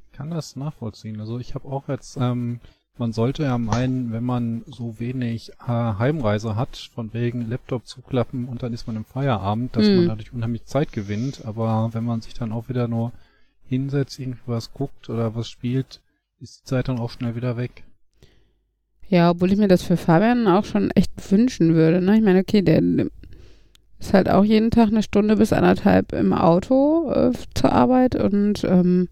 Ich 0.06 0.17
kann 0.17 0.31
das 0.31 0.56
nachvollziehen. 0.56 1.20
Also 1.20 1.38
ich 1.38 1.55
habe 1.55 1.69
auch 1.69 1.88
jetzt, 1.88 2.17
ähm, 2.17 2.61
man 2.97 3.12
sollte 3.12 3.43
ja 3.43 3.58
meinen, 3.58 4.12
wenn 4.12 4.25
man 4.25 4.64
so 4.67 4.99
wenig 4.99 5.50
äh, 5.61 5.67
Heimreise 5.67 6.56
hat, 6.56 6.76
von 6.94 7.12
wegen 7.12 7.49
Laptop 7.49 7.87
zuklappen 7.87 8.49
und 8.49 8.62
dann 8.62 8.73
ist 8.73 8.87
man 8.87 8.97
im 8.97 9.05
Feierabend, 9.05 9.76
dass 9.76 9.87
hm. 9.87 9.97
man 9.97 10.09
dadurch 10.09 10.32
unheimlich 10.32 10.64
Zeit 10.64 10.93
gewinnt. 10.93 11.44
Aber 11.44 11.91
wenn 11.93 12.05
man 12.05 12.23
sich 12.23 12.35
dann 12.35 12.52
auch 12.52 12.69
wieder 12.69 12.88
nur 12.88 13.12
hinsetzt, 13.69 14.19
irgendwas 14.19 14.73
guckt 14.73 15.11
oder 15.11 15.35
was 15.35 15.50
spielt, 15.50 16.00
ist 16.41 16.61
die 16.61 16.64
Zeit 16.64 16.88
dann 16.88 16.99
auch 16.99 17.11
schnell 17.11 17.37
wieder 17.37 17.56
weg. 17.56 17.85
Ja, 19.08 19.31
obwohl 19.31 19.53
ich 19.53 19.58
mir 19.58 19.69
das 19.69 19.82
für 19.82 19.97
Fabian 19.97 20.49
auch 20.49 20.64
schon 20.64 20.91
echt 20.93 21.12
wünschen 21.31 21.75
würde. 21.75 22.00
Ne? 22.00 22.17
Ich 22.17 22.23
meine, 22.23 22.41
okay, 22.41 22.62
der 22.62 22.82
ist 23.99 24.12
halt 24.12 24.29
auch 24.29 24.44
jeden 24.44 24.70
Tag 24.70 24.88
eine 24.88 25.03
Stunde 25.03 25.37
bis 25.37 25.53
anderthalb 25.53 26.12
im 26.12 26.32
Auto 26.32 27.11
äh, 27.11 27.32
zur 27.54 27.73
Arbeit 27.73 28.16
und 28.16 28.64
ähm, 28.64 29.09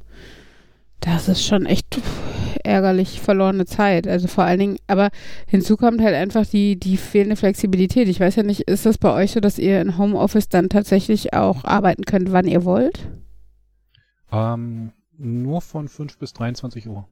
das 1.00 1.28
ist 1.28 1.44
schon 1.44 1.66
echt 1.66 2.00
ärgerlich 2.64 3.20
verlorene 3.20 3.66
Zeit. 3.66 4.08
Also 4.08 4.26
vor 4.26 4.44
allen 4.44 4.58
Dingen, 4.58 4.76
aber 4.86 5.10
hinzu 5.46 5.76
kommt 5.76 6.00
halt 6.00 6.14
einfach 6.14 6.46
die, 6.46 6.78
die 6.78 6.96
fehlende 6.96 7.36
Flexibilität. 7.36 8.08
Ich 8.08 8.20
weiß 8.20 8.36
ja 8.36 8.42
nicht, 8.42 8.62
ist 8.62 8.86
das 8.86 8.98
bei 8.98 9.12
euch 9.12 9.32
so, 9.32 9.40
dass 9.40 9.58
ihr 9.58 9.80
in 9.80 9.98
Homeoffice 9.98 10.48
dann 10.48 10.70
tatsächlich 10.70 11.34
auch 11.34 11.64
arbeiten 11.64 12.04
könnt, 12.04 12.32
wann 12.32 12.46
ihr 12.46 12.64
wollt? 12.64 13.06
Ähm, 14.32 14.92
nur 15.16 15.60
von 15.60 15.88
5 15.88 16.18
bis 16.18 16.32
23 16.32 16.88
Uhr. 16.88 17.06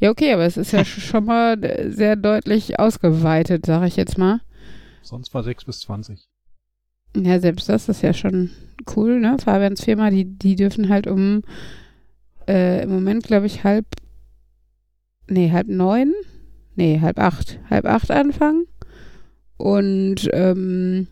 Ja, 0.00 0.10
okay, 0.10 0.32
aber 0.32 0.44
es 0.44 0.56
ist 0.56 0.72
ja 0.72 0.84
schon 0.84 1.24
mal 1.24 1.58
sehr 1.90 2.16
deutlich 2.16 2.78
ausgeweitet, 2.78 3.66
sage 3.66 3.86
ich 3.86 3.96
jetzt 3.96 4.18
mal. 4.18 4.40
Sonst 5.02 5.32
war 5.34 5.42
6 5.42 5.64
bis 5.64 5.80
20. 5.80 6.26
Ja, 7.16 7.40
selbst 7.40 7.68
das 7.68 7.88
ist 7.88 8.02
ja 8.02 8.12
schon 8.12 8.50
cool, 8.94 9.20
ne? 9.20 9.36
Fabians 9.42 9.84
Firma, 9.84 10.10
die, 10.10 10.24
die 10.24 10.56
dürfen 10.56 10.88
halt 10.88 11.06
um 11.06 11.42
äh, 12.48 12.82
im 12.82 12.90
Moment, 12.90 13.24
glaube 13.24 13.46
ich, 13.46 13.64
halb, 13.64 13.86
nee, 15.28 15.50
halb 15.50 15.68
neun, 15.68 16.12
nee, 16.74 17.00
halb 17.00 17.18
acht, 17.18 17.58
halb 17.70 17.86
acht 17.86 18.10
anfangen. 18.10 18.66
Und 19.56 20.28
ähm, 20.32 21.08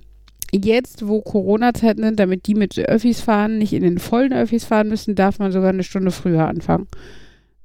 jetzt, 0.52 1.06
wo 1.08 1.22
Corona-Zeiten 1.22 2.02
sind, 2.02 2.20
damit 2.20 2.46
die 2.46 2.54
mit 2.54 2.78
Öffis 2.78 3.20
fahren, 3.20 3.58
nicht 3.58 3.72
in 3.72 3.82
den 3.82 3.98
vollen 3.98 4.32
Öffis 4.32 4.64
fahren 4.64 4.88
müssen, 4.88 5.14
darf 5.14 5.38
man 5.38 5.52
sogar 5.52 5.70
eine 5.70 5.82
Stunde 5.82 6.10
früher 6.10 6.46
anfangen. 6.46 6.86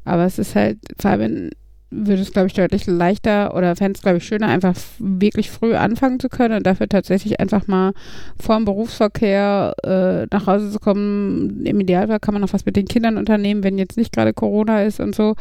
Aber 0.09 0.25
es 0.25 0.39
ist 0.39 0.55
halt, 0.55 0.79
Fabian 0.97 1.51
würde 1.91 2.23
es, 2.23 2.33
glaube 2.33 2.47
ich, 2.47 2.53
deutlich 2.53 2.87
leichter 2.87 3.55
oder 3.55 3.75
fände 3.75 3.95
es, 3.95 4.01
glaube 4.01 4.17
ich, 4.17 4.23
schöner, 4.23 4.47
einfach 4.47 4.75
wirklich 4.97 5.51
früh 5.51 5.75
anfangen 5.75 6.19
zu 6.19 6.29
können 6.29 6.57
und 6.57 6.65
dafür 6.65 6.89
tatsächlich 6.89 7.39
einfach 7.39 7.67
mal 7.67 7.93
vor 8.39 8.55
dem 8.55 8.65
Berufsverkehr 8.65 9.75
äh, 9.83 10.25
nach 10.31 10.47
Hause 10.47 10.71
zu 10.71 10.79
kommen. 10.79 11.63
Im 11.63 11.79
Idealfall 11.79 12.19
kann 12.19 12.33
man 12.33 12.41
noch 12.41 12.53
was 12.53 12.65
mit 12.65 12.75
den 12.75 12.87
Kindern 12.87 13.17
unternehmen, 13.17 13.63
wenn 13.63 13.77
jetzt 13.77 13.97
nicht 13.97 14.11
gerade 14.11 14.33
Corona 14.33 14.81
ist 14.81 14.99
und 14.99 15.13
so. 15.13 15.35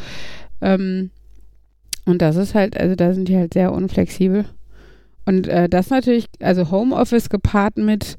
Ähm, 0.61 1.13
und 2.05 2.21
das 2.21 2.37
ist 2.37 2.55
halt, 2.55 2.79
also 2.79 2.95
da 2.95 3.15
sind 3.15 3.29
die 3.29 3.37
halt 3.39 3.55
sehr 3.55 3.73
unflexibel. 3.73 4.45
Und 5.25 5.49
äh, 5.49 5.71
das 5.71 5.89
natürlich, 5.89 6.27
also 6.43 6.71
Homeoffice 6.71 7.31
gepaart 7.31 7.79
mit 7.79 8.19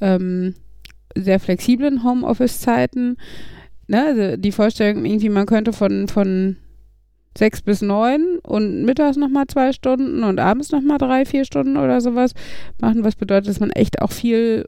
ähm, 0.00 0.54
sehr 1.16 1.40
flexiblen 1.40 2.04
Homeoffice-Zeiten 2.04 3.16
ne, 3.88 4.38
die 4.38 4.52
Vorstellung 4.52 5.04
irgendwie, 5.04 5.28
man 5.28 5.46
könnte 5.46 5.72
von, 5.72 6.08
von 6.08 6.56
sechs 7.36 7.62
bis 7.62 7.82
neun 7.82 8.38
und 8.42 8.84
mittags 8.84 9.16
nochmal 9.16 9.46
zwei 9.48 9.72
Stunden 9.72 10.22
und 10.24 10.38
abends 10.40 10.70
nochmal 10.70 10.98
drei, 10.98 11.24
vier 11.24 11.44
Stunden 11.44 11.76
oder 11.76 12.00
sowas 12.00 12.32
machen, 12.80 13.04
was 13.04 13.16
bedeutet, 13.16 13.48
dass 13.48 13.60
man 13.60 13.70
echt 13.70 14.00
auch 14.02 14.12
viel 14.12 14.66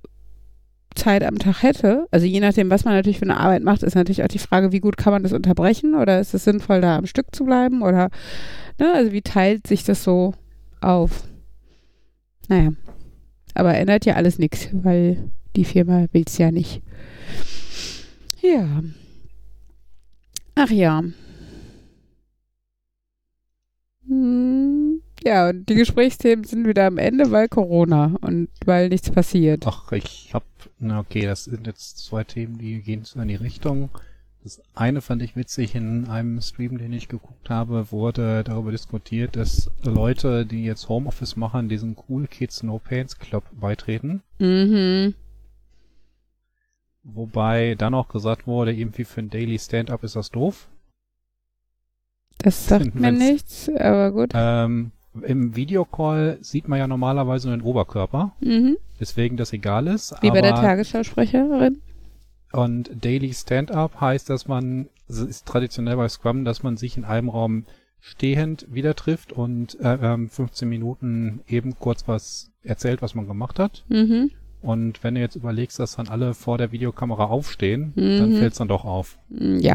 Zeit 0.94 1.24
am 1.24 1.38
Tag 1.38 1.62
hätte. 1.62 2.06
Also 2.10 2.26
je 2.26 2.40
nachdem, 2.40 2.70
was 2.70 2.84
man 2.84 2.94
natürlich 2.94 3.18
für 3.18 3.24
eine 3.24 3.38
Arbeit 3.38 3.62
macht, 3.62 3.82
ist 3.82 3.94
natürlich 3.94 4.22
auch 4.22 4.28
die 4.28 4.38
Frage, 4.38 4.72
wie 4.72 4.80
gut 4.80 4.96
kann 4.96 5.12
man 5.12 5.22
das 5.22 5.32
unterbrechen 5.32 5.94
oder 5.94 6.20
ist 6.20 6.34
es 6.34 6.44
sinnvoll, 6.44 6.80
da 6.80 6.96
am 6.96 7.06
Stück 7.06 7.26
zu 7.32 7.44
bleiben 7.44 7.82
oder, 7.82 8.10
ne, 8.78 8.92
also 8.94 9.12
wie 9.12 9.22
teilt 9.22 9.66
sich 9.66 9.84
das 9.84 10.02
so 10.02 10.34
auf? 10.80 11.24
Naja, 12.48 12.70
aber 13.54 13.74
ändert 13.74 14.04
ja 14.04 14.14
alles 14.14 14.38
nichts, 14.38 14.68
weil 14.72 15.30
die 15.56 15.64
Firma 15.64 16.06
will 16.12 16.24
es 16.26 16.38
ja 16.38 16.50
nicht. 16.50 16.82
Ja. 18.42 18.82
Ach 20.62 20.68
ja. 20.68 21.02
Hm, 24.06 25.00
ja, 25.24 25.48
und 25.48 25.66
die 25.70 25.74
Gesprächsthemen 25.74 26.44
sind 26.44 26.66
wieder 26.66 26.86
am 26.86 26.98
Ende, 26.98 27.30
weil 27.30 27.48
Corona 27.48 28.16
und 28.20 28.50
weil 28.66 28.90
nichts 28.90 29.10
passiert. 29.10 29.66
Ach, 29.66 29.90
ich 29.92 30.34
hab, 30.34 30.44
na 30.78 30.98
okay, 30.98 31.22
das 31.22 31.44
sind 31.44 31.66
jetzt 31.66 32.04
zwei 32.04 32.24
Themen, 32.24 32.58
die 32.58 32.82
gehen 32.82 33.04
so 33.04 33.18
in 33.20 33.28
die 33.28 33.36
Richtung. 33.36 33.88
Das 34.42 34.60
eine 34.74 35.00
fand 35.00 35.22
ich 35.22 35.34
witzig, 35.34 35.74
in 35.74 36.08
einem 36.08 36.42
Stream, 36.42 36.76
den 36.76 36.92
ich 36.92 37.08
geguckt 37.08 37.48
habe, 37.48 37.90
wurde 37.90 38.44
darüber 38.44 38.70
diskutiert, 38.70 39.36
dass 39.36 39.70
Leute, 39.82 40.44
die 40.44 40.64
jetzt 40.64 40.90
Homeoffice 40.90 41.36
machen, 41.36 41.70
diesen 41.70 41.96
Cool 42.06 42.26
Kids 42.26 42.62
No 42.62 42.78
Pains 42.78 43.18
Club 43.18 43.44
beitreten. 43.58 44.22
Mhm. 44.38 45.14
Wobei 47.02 47.74
dann 47.76 47.94
auch 47.94 48.08
gesagt 48.08 48.46
wurde, 48.46 48.72
irgendwie 48.72 49.04
für 49.04 49.20
ein 49.20 49.30
Daily 49.30 49.58
Stand-Up 49.58 50.04
ist 50.04 50.16
das 50.16 50.30
doof. 50.30 50.68
Das 52.38 52.66
sagt 52.66 52.94
mir 52.94 53.12
nichts, 53.12 53.68
aber 53.68 54.12
gut. 54.12 54.30
Ähm, 54.34 54.92
Im 55.22 55.56
Videocall 55.56 56.38
sieht 56.40 56.68
man 56.68 56.78
ja 56.78 56.86
normalerweise 56.86 57.48
nur 57.48 57.56
den 57.56 57.64
Oberkörper, 57.64 58.32
mhm. 58.40 58.76
deswegen 58.98 59.36
das 59.36 59.52
egal 59.52 59.86
ist. 59.86 60.14
Wie 60.20 60.30
bei 60.30 60.42
der 60.42 60.54
Tagesschausprecherin. 60.54 61.80
Und 62.52 62.90
Daily 63.04 63.32
Stand-Up 63.32 64.00
heißt, 64.00 64.28
dass 64.28 64.48
man, 64.48 64.88
ist 65.08 65.46
traditionell 65.46 65.96
bei 65.96 66.08
Scrum, 66.08 66.44
dass 66.44 66.62
man 66.62 66.76
sich 66.76 66.96
in 66.96 67.04
einem 67.04 67.28
Raum 67.28 67.64
stehend 68.00 68.66
wieder 68.70 68.94
trifft 68.94 69.32
und 69.32 69.78
äh, 69.80 70.16
15 70.28 70.66
ähm, 70.66 70.68
Minuten 70.68 71.40
eben 71.46 71.78
kurz 71.78 72.08
was 72.08 72.50
erzählt, 72.62 73.02
was 73.02 73.14
man 73.14 73.26
gemacht 73.26 73.58
hat. 73.58 73.84
Mhm. 73.88 74.30
Und 74.62 75.02
wenn 75.02 75.14
du 75.14 75.20
jetzt 75.20 75.36
überlegst, 75.36 75.78
dass 75.78 75.96
dann 75.96 76.08
alle 76.08 76.34
vor 76.34 76.58
der 76.58 76.72
Videokamera 76.72 77.24
aufstehen, 77.24 77.92
mhm. 77.94 78.18
dann 78.18 78.38
fällt 78.38 78.52
es 78.52 78.58
dann 78.58 78.68
doch 78.68 78.84
auf. 78.84 79.16
Mm, 79.28 79.58
ja. 79.58 79.74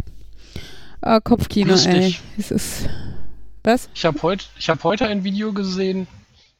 Oh, 1.01 1.19
Kopfkino, 1.23 1.71
Lustig. 1.71 1.93
ey. 1.93 2.15
Es 2.37 2.51
ist. 2.51 2.89
Was? 3.63 3.89
Ich 3.95 4.05
habe 4.05 4.21
heute 4.21 4.45
hab 4.67 4.83
heute 4.83 5.07
ein 5.07 5.23
Video 5.23 5.51
gesehen, 5.51 6.07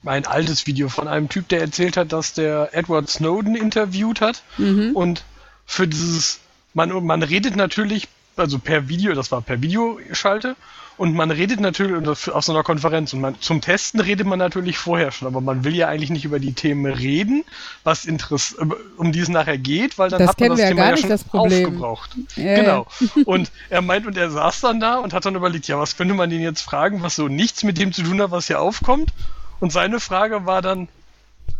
ein 0.05 0.25
altes 0.25 0.65
Video 0.65 0.89
von 0.89 1.08
einem 1.08 1.29
Typ, 1.29 1.48
der 1.50 1.62
erzählt 1.62 1.98
hat, 1.98 2.12
dass 2.12 2.34
der 2.34 2.70
Edward 2.74 3.10
Snowden 3.10 3.55
interviewt 3.55 4.22
hat. 4.22 4.44
Mhm. 4.58 4.91
Und 4.96 5.24
für 5.65 5.88
dieses, 5.88 6.39
man, 6.74 7.05
man 7.05 7.22
redet 7.22 7.55
natürlich, 7.55 8.08
also 8.36 8.60
per 8.60 8.89
Video, 8.89 9.13
das 9.13 9.32
war 9.32 9.41
per 9.41 9.62
Videoschalte, 9.62 10.55
und 10.98 11.14
man 11.14 11.32
redet 11.32 11.60
natürlich 11.60 12.08
auf 12.08 12.44
so 12.44 12.52
einer 12.52 12.64
Konferenz 12.64 13.14
und 13.14 13.22
man, 13.22 13.40
zum 13.42 13.62
Testen 13.62 14.00
redet 14.00 14.25
man 14.25 14.40
natürlich 14.40 14.78
vorher 14.78 15.12
schon, 15.12 15.28
aber 15.28 15.42
man 15.42 15.64
will 15.64 15.75
ja 15.75 15.88
eigentlich 15.88 16.10
nicht 16.10 16.25
über 16.25 16.40
die 16.40 16.54
Themen 16.54 16.86
reden, 16.86 17.44
was 17.84 18.06
Interess 18.06 18.56
um 18.98 19.12
die 19.12 19.20
es 19.20 19.30
nachher 19.30 19.58
geht, 19.58 19.98
weil 19.98 20.10
dann 20.10 20.20
das 20.20 20.30
hat 20.30 20.40
man 20.40 20.50
das 20.50 20.60
Thema 20.60 20.90
ja, 20.90 20.96
ja 20.96 21.18
schon 21.18 21.40
aufgebraucht. 21.40 22.12
Ja, 22.36 22.56
genau. 22.56 22.88
Und 23.25 23.52
er 23.70 23.82
meint 23.82 24.06
und 24.06 24.18
er 24.18 24.32
saß 24.32 24.62
dann 24.62 24.80
da 24.80 25.00
und 25.00 25.14
hat 25.14 25.25
dann 25.25 25.36
überlegt, 25.36 25.68
ja, 25.68 25.80
was 25.80 25.98
könnte 25.98 26.14
man 26.14 26.30
den 26.30 26.42
jetzt 26.42 26.62
fragen, 26.62 27.02
was 27.02 27.16
so 27.16 27.28
nichts 27.28 27.64
mit 27.64 27.78
dem 27.78 27.92
zu 27.92 28.04
tun 28.04 28.22
hat, 28.22 28.32
was 28.32 28.48
hier 28.48 28.60
aufkommt? 28.60 29.14
Und 29.60 29.72
seine 29.72 30.00
Frage 30.00 30.46
war 30.46 30.62
dann, 30.62 30.88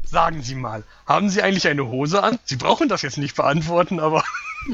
sagen 0.06 0.42
Sie 0.44 0.56
mal, 0.56 0.84
haben 1.06 1.30
Sie 1.30 1.42
eigentlich 1.42 1.68
eine 1.68 1.88
Hose 1.88 2.24
an? 2.24 2.40
Sie 2.46 2.56
brauchen 2.56 2.90
das 2.90 3.02
jetzt 3.02 3.18
nicht 3.18 3.36
beantworten, 3.36 4.00
aber. 4.00 4.24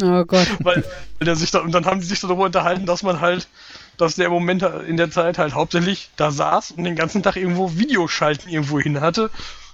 Oh 0.01 0.24
Gott. 0.25 0.48
weil, 0.60 0.84
weil 1.20 1.25
der 1.25 1.36
sich 1.36 1.51
da, 1.51 1.60
und 1.60 1.72
dann 1.72 1.86
haben 1.86 2.01
sie 2.01 2.08
sich 2.08 2.20
darüber 2.20 2.46
unterhalten, 2.46 2.86
dass 2.86 3.03
man 3.03 3.22
halt 3.22 3.48
dass 4.01 4.15
der 4.15 4.27
im 4.27 4.31
Moment 4.31 4.63
in 4.63 4.98
der 4.98 5.12
Zeit 5.12 5.38
halt 5.38 5.53
hauptsächlich 5.53 6.10
da 6.15 6.31
saß 6.31 6.72
und 6.72 6.84
den 6.84 6.96
ganzen 6.96 7.22
Tag 7.22 7.36
irgendwo 7.36 7.77
Videoschalten 7.77 8.51
irgendwo 8.51 8.79
hin 8.79 9.00
hatte 9.00 9.29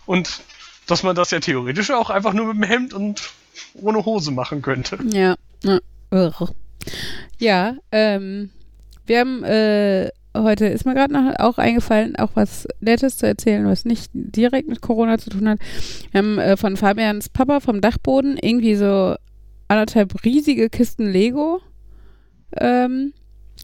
und 0.05 0.41
dass 0.85 1.03
man 1.03 1.15
das 1.15 1.31
ja 1.31 1.39
theoretisch 1.39 1.91
auch 1.91 2.09
einfach 2.09 2.33
nur 2.33 2.53
mit 2.53 2.57
dem 2.57 2.69
Hemd 2.69 2.93
und 2.93 3.21
ohne 3.73 4.05
Hose 4.05 4.31
machen 4.31 4.61
könnte. 4.61 4.97
Ja. 5.09 5.35
Ja, 7.39 7.75
ähm, 7.91 8.49
wir 9.05 9.19
haben 9.19 9.43
äh, 9.43 10.09
heute 10.33 10.67
ist 10.67 10.85
mir 10.85 10.93
gerade 10.93 11.39
auch 11.39 11.57
eingefallen, 11.57 12.15
auch 12.17 12.31
was 12.33 12.67
Nettes 12.81 13.17
zu 13.17 13.27
erzählen, 13.27 13.65
was 13.65 13.85
nicht 13.85 14.11
direkt 14.13 14.67
mit 14.67 14.81
Corona 14.81 15.17
zu 15.17 15.29
tun 15.29 15.47
hat. 15.47 15.59
Wir 16.11 16.19
haben 16.19 16.37
äh, 16.37 16.57
von 16.57 16.75
Fabians 16.75 17.29
Papa 17.29 17.61
vom 17.61 17.81
Dachboden 17.81 18.37
irgendwie 18.37 18.75
so 18.75 19.15
anderthalb 19.69 20.23
riesige 20.23 20.69
Kisten 20.69 21.09
Lego 21.09 21.61
ähm, 22.55 23.13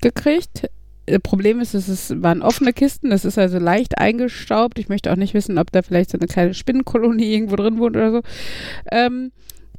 gekriegt. 0.04 0.70
Das 1.06 1.20
Problem 1.22 1.60
ist, 1.60 1.74
es 1.74 2.22
waren 2.22 2.42
offene 2.42 2.72
Kisten, 2.72 3.10
das 3.10 3.26
ist 3.26 3.38
also 3.38 3.60
leicht 3.60 3.98
eingestaubt. 3.98 4.80
Ich 4.80 4.88
möchte 4.88 5.12
auch 5.12 5.18
nicht 5.18 5.34
wissen, 5.34 5.58
ob 5.58 5.72
da 5.72 5.82
vielleicht 5.82 6.12
so 6.12 6.18
eine 6.18 6.28
kleine 6.28 6.54
Spinnenkolonie 6.54 7.34
irgendwo 7.34 7.58
drin 7.58 7.80
wohnt 7.80 7.98
oder 7.98 8.12
so. 8.12 8.22
Ähm, 8.90 9.32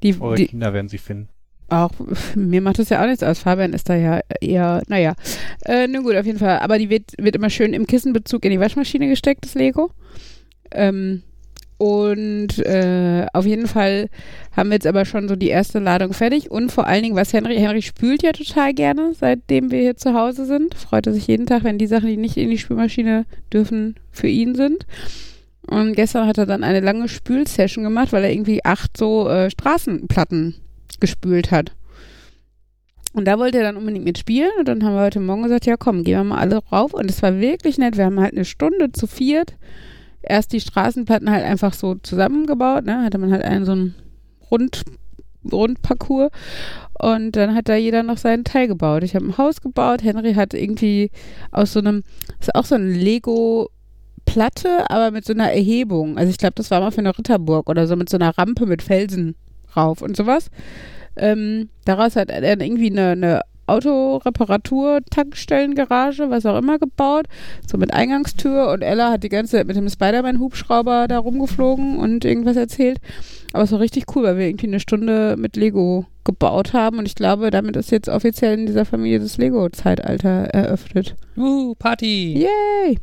die, 0.02 0.20
Eure 0.20 0.34
die, 0.34 0.46
Kinder 0.48 0.74
werden 0.74 0.88
sie 0.88 0.98
finden. 0.98 1.28
Auch, 1.70 1.92
mir 2.34 2.60
macht 2.60 2.78
das 2.78 2.90
ja 2.90 3.02
auch 3.02 3.06
nichts 3.06 3.22
aus. 3.22 3.38
Fabian 3.38 3.72
ist 3.72 3.88
da 3.88 3.94
ja 3.94 4.20
eher, 4.40 4.82
naja. 4.88 5.14
Äh, 5.64 5.86
nun 5.88 6.02
gut, 6.02 6.14
auf 6.16 6.26
jeden 6.26 6.38
Fall. 6.38 6.58
Aber 6.58 6.78
die 6.78 6.90
wird, 6.90 7.12
wird 7.16 7.36
immer 7.36 7.48
schön 7.48 7.72
im 7.72 7.86
Kissenbezug 7.86 8.44
in 8.44 8.50
die 8.50 8.60
Waschmaschine 8.60 9.08
gesteckt, 9.08 9.46
das 9.46 9.54
Lego. 9.54 9.90
Ähm, 10.70 11.22
und 11.76 12.58
äh, 12.60 13.26
auf 13.32 13.46
jeden 13.46 13.66
Fall 13.66 14.08
haben 14.56 14.70
wir 14.70 14.74
jetzt 14.74 14.86
aber 14.86 15.04
schon 15.04 15.28
so 15.28 15.34
die 15.34 15.48
erste 15.48 15.80
Ladung 15.80 16.12
fertig. 16.12 16.50
Und 16.50 16.70
vor 16.70 16.86
allen 16.86 17.02
Dingen, 17.02 17.16
was 17.16 17.32
Henry, 17.32 17.56
Henry 17.56 17.82
spült 17.82 18.22
ja 18.22 18.32
total 18.32 18.72
gerne, 18.72 19.12
seitdem 19.18 19.70
wir 19.70 19.80
hier 19.80 19.96
zu 19.96 20.14
Hause 20.14 20.46
sind. 20.46 20.74
Freut 20.74 21.06
er 21.06 21.12
sich 21.12 21.26
jeden 21.26 21.46
Tag, 21.46 21.64
wenn 21.64 21.78
die 21.78 21.88
Sachen, 21.88 22.08
die 22.08 22.16
nicht 22.16 22.36
in 22.36 22.50
die 22.50 22.58
Spülmaschine 22.58 23.26
dürfen, 23.52 23.96
für 24.12 24.28
ihn 24.28 24.54
sind. 24.54 24.86
Und 25.66 25.94
gestern 25.94 26.28
hat 26.28 26.38
er 26.38 26.46
dann 26.46 26.62
eine 26.62 26.80
lange 26.80 27.08
Spülsession 27.08 27.84
gemacht, 27.84 28.12
weil 28.12 28.22
er 28.22 28.32
irgendwie 28.32 28.64
acht 28.64 28.96
so 28.96 29.28
äh, 29.28 29.50
Straßenplatten 29.50 30.54
gespült 31.00 31.50
hat. 31.50 31.72
Und 33.14 33.26
da 33.26 33.38
wollte 33.38 33.58
er 33.58 33.64
dann 33.64 33.76
unbedingt 33.76 34.04
mitspielen. 34.04 34.50
Und 34.58 34.68
dann 34.68 34.84
haben 34.84 34.94
wir 34.94 35.02
heute 35.02 35.20
Morgen 35.20 35.42
gesagt, 35.42 35.66
ja 35.66 35.76
komm, 35.76 36.04
gehen 36.04 36.18
wir 36.18 36.24
mal 36.24 36.38
alle 36.38 36.58
rauf. 36.70 36.94
Und 36.94 37.10
es 37.10 37.22
war 37.22 37.40
wirklich 37.40 37.78
nett. 37.78 37.96
Wir 37.96 38.04
haben 38.04 38.20
halt 38.20 38.34
eine 38.34 38.44
Stunde 38.44 38.92
zu 38.92 39.06
viert 39.06 39.54
erst 40.28 40.52
die 40.52 40.60
Straßenplatten 40.60 41.30
halt 41.30 41.44
einfach 41.44 41.74
so 41.74 41.94
zusammengebaut, 41.96 42.84
ne? 42.84 43.02
Hatte 43.02 43.18
man 43.18 43.32
halt 43.32 43.44
einen 43.44 43.64
so 43.64 43.72
einen 43.72 43.94
Rund, 44.50 44.82
Rundparcours 45.50 46.30
und 46.98 47.32
dann 47.32 47.54
hat 47.54 47.68
da 47.68 47.76
jeder 47.76 48.02
noch 48.02 48.18
seinen 48.18 48.44
Teil 48.44 48.68
gebaut. 48.68 49.02
Ich 49.02 49.14
habe 49.14 49.26
ein 49.26 49.38
Haus 49.38 49.60
gebaut, 49.60 50.02
Henry 50.02 50.34
hat 50.34 50.54
irgendwie 50.54 51.10
aus 51.50 51.72
so 51.72 51.80
einem, 51.80 52.02
ist 52.40 52.54
auch 52.54 52.64
so 52.64 52.74
ein 52.74 52.94
Lego 52.94 53.70
Platte, 54.26 54.90
aber 54.90 55.10
mit 55.10 55.24
so 55.24 55.32
einer 55.32 55.52
Erhebung. 55.52 56.16
Also 56.16 56.30
ich 56.30 56.38
glaube, 56.38 56.54
das 56.56 56.70
war 56.70 56.80
mal 56.80 56.90
für 56.90 56.98
eine 56.98 57.16
Ritterburg 57.16 57.68
oder 57.68 57.86
so 57.86 57.96
mit 57.96 58.08
so 58.08 58.16
einer 58.16 58.36
Rampe 58.36 58.66
mit 58.66 58.82
Felsen 58.82 59.34
rauf 59.76 60.02
und 60.02 60.16
sowas. 60.16 60.50
Ähm, 61.16 61.68
daraus 61.84 62.16
hat 62.16 62.30
er 62.30 62.40
dann 62.40 62.60
irgendwie 62.60 62.90
eine, 62.90 63.10
eine 63.10 63.40
Autoreparatur, 63.66 65.00
Tankstellengarage, 65.10 66.30
was 66.30 66.46
auch 66.46 66.58
immer 66.58 66.78
gebaut, 66.78 67.26
so 67.66 67.78
mit 67.78 67.92
Eingangstür 67.92 68.70
und 68.70 68.82
Ella 68.82 69.10
hat 69.10 69.22
die 69.22 69.28
ganze 69.28 69.56
Zeit 69.56 69.66
mit 69.66 69.76
dem 69.76 69.88
Spider-Man-Hubschrauber 69.88 71.08
da 71.08 71.18
rumgeflogen 71.18 71.96
und 71.98 72.24
irgendwas 72.24 72.56
erzählt. 72.56 72.98
Aber 73.52 73.62
es 73.62 73.72
war 73.72 73.80
richtig 73.80 74.04
cool, 74.14 74.24
weil 74.24 74.38
wir 74.38 74.46
irgendwie 74.48 74.66
eine 74.66 74.80
Stunde 74.80 75.36
mit 75.38 75.56
Lego 75.56 76.06
gebaut 76.24 76.72
haben 76.72 76.98
und 76.98 77.06
ich 77.06 77.14
glaube, 77.14 77.50
damit 77.50 77.76
ist 77.76 77.90
jetzt 77.90 78.08
offiziell 78.08 78.58
in 78.58 78.66
dieser 78.66 78.84
Familie 78.84 79.20
das 79.20 79.36
Lego-Zeitalter 79.38 80.44
eröffnet. 80.46 81.16
Uh, 81.36 81.74
Party! 81.76 82.34
Yay! 82.38 82.98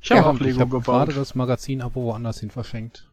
Ich 0.00 0.10
habe 0.10 0.20
ja, 0.20 0.30
auch 0.30 0.40
Lego 0.40 0.50
ich 0.50 0.60
hab 0.60 0.70
gebaut. 0.70 0.84
gerade 0.84 1.12
das 1.14 1.34
Magazin-Abo 1.34 2.04
woanders 2.04 2.40
hin 2.40 2.50
verschenkt. 2.50 3.10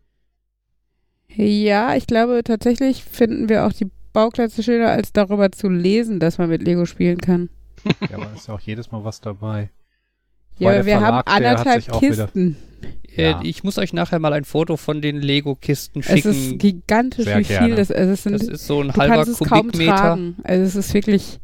Ja, 1.36 1.96
ich 1.96 2.06
glaube 2.06 2.42
tatsächlich 2.44 3.04
finden 3.04 3.50
wir 3.50 3.66
auch 3.66 3.74
die 3.74 3.90
Bauklötze 4.14 4.64
schöner, 4.64 4.90
als 4.90 5.12
darüber 5.12 5.52
zu 5.52 5.70
lesen, 5.70 6.20
dass 6.20 6.38
man 6.38 6.50
mit 6.50 6.64
Lego 6.64 6.86
spielen 6.86 7.18
kann. 7.20 7.50
Ja, 8.10 8.16
aber 8.16 8.32
ist 8.34 8.48
ja 8.48 8.54
auch 8.54 8.62
jedes 8.62 8.92
Mal 8.92 9.04
was 9.04 9.20
dabei. 9.20 9.70
Ja, 10.58 10.70
aber 10.70 10.86
wir 10.86 11.00
Verlag, 11.00 11.12
haben 11.12 11.22
anderthalb 11.26 12.00
Kisten. 12.00 12.56
Äh, 13.16 13.32
ja. 13.32 13.42
Ich 13.44 13.64
muss 13.64 13.78
euch 13.78 13.94
nachher 13.94 14.20
mal 14.20 14.34
ein 14.34 14.46
Foto 14.46 14.78
von 14.78 15.02
den 15.02 15.18
Lego-Kisten 15.18 16.02
schicken. 16.02 16.18
Es 16.18 16.26
ist 16.26 16.60
gigantisch, 16.60 17.26
Sehr 17.26 17.40
wie 17.40 17.44
viel 17.44 17.58
gerne. 17.58 17.76
das 17.76 17.90
ist. 17.90 17.96
Also 17.98 18.16
sind, 18.16 18.34
das 18.34 18.48
ist 18.48 18.68
so 18.68 18.82
ein 18.82 18.94
halber 18.94 19.26
Kubikmeter. 19.26 20.18
Also 20.44 20.64
es 20.64 20.76
ist 20.76 20.94
wirklich 20.94 21.40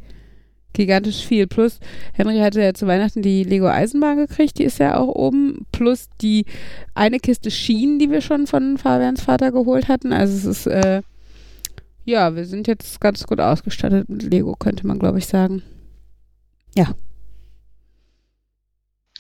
gigantisch 0.74 1.26
viel. 1.26 1.48
Plus, 1.48 1.80
Henry 2.14 2.38
hatte 2.40 2.62
ja 2.62 2.74
zu 2.74 2.88
Weihnachten 2.88 3.22
die 3.22 3.44
Lego-Eisenbahn 3.44 4.18
gekriegt, 4.18 4.60
die 4.60 4.64
ist 4.64 4.80
ja 4.80 4.98
auch 4.98 5.08
oben. 5.08 5.66
Plus 5.72 6.10
die 6.22 6.46
eine 6.94 7.20
Kiste 7.20 7.52
Schienen, 7.52 8.00
die 8.00 8.12
wir 8.12 8.22
schon 8.22 8.48
von 8.48 8.78
Fabians 8.78 9.22
Vater 9.22 9.52
geholt 9.52 9.88
hatten. 9.88 10.14
Also 10.14 10.36
es 10.36 10.46
ist 10.46 10.68
äh, 10.68 11.02
ja, 12.10 12.36
wir 12.36 12.46
sind 12.46 12.68
jetzt 12.68 13.00
ganz 13.00 13.25
gut 13.25 13.39
ausgestattet 13.39 14.10
mit 14.10 14.24
Lego, 14.24 14.56
könnte 14.56 14.86
man, 14.86 15.00
glaube 15.00 15.20
ich, 15.20 15.28
sagen. 15.28 15.62
Ja. 16.75 16.94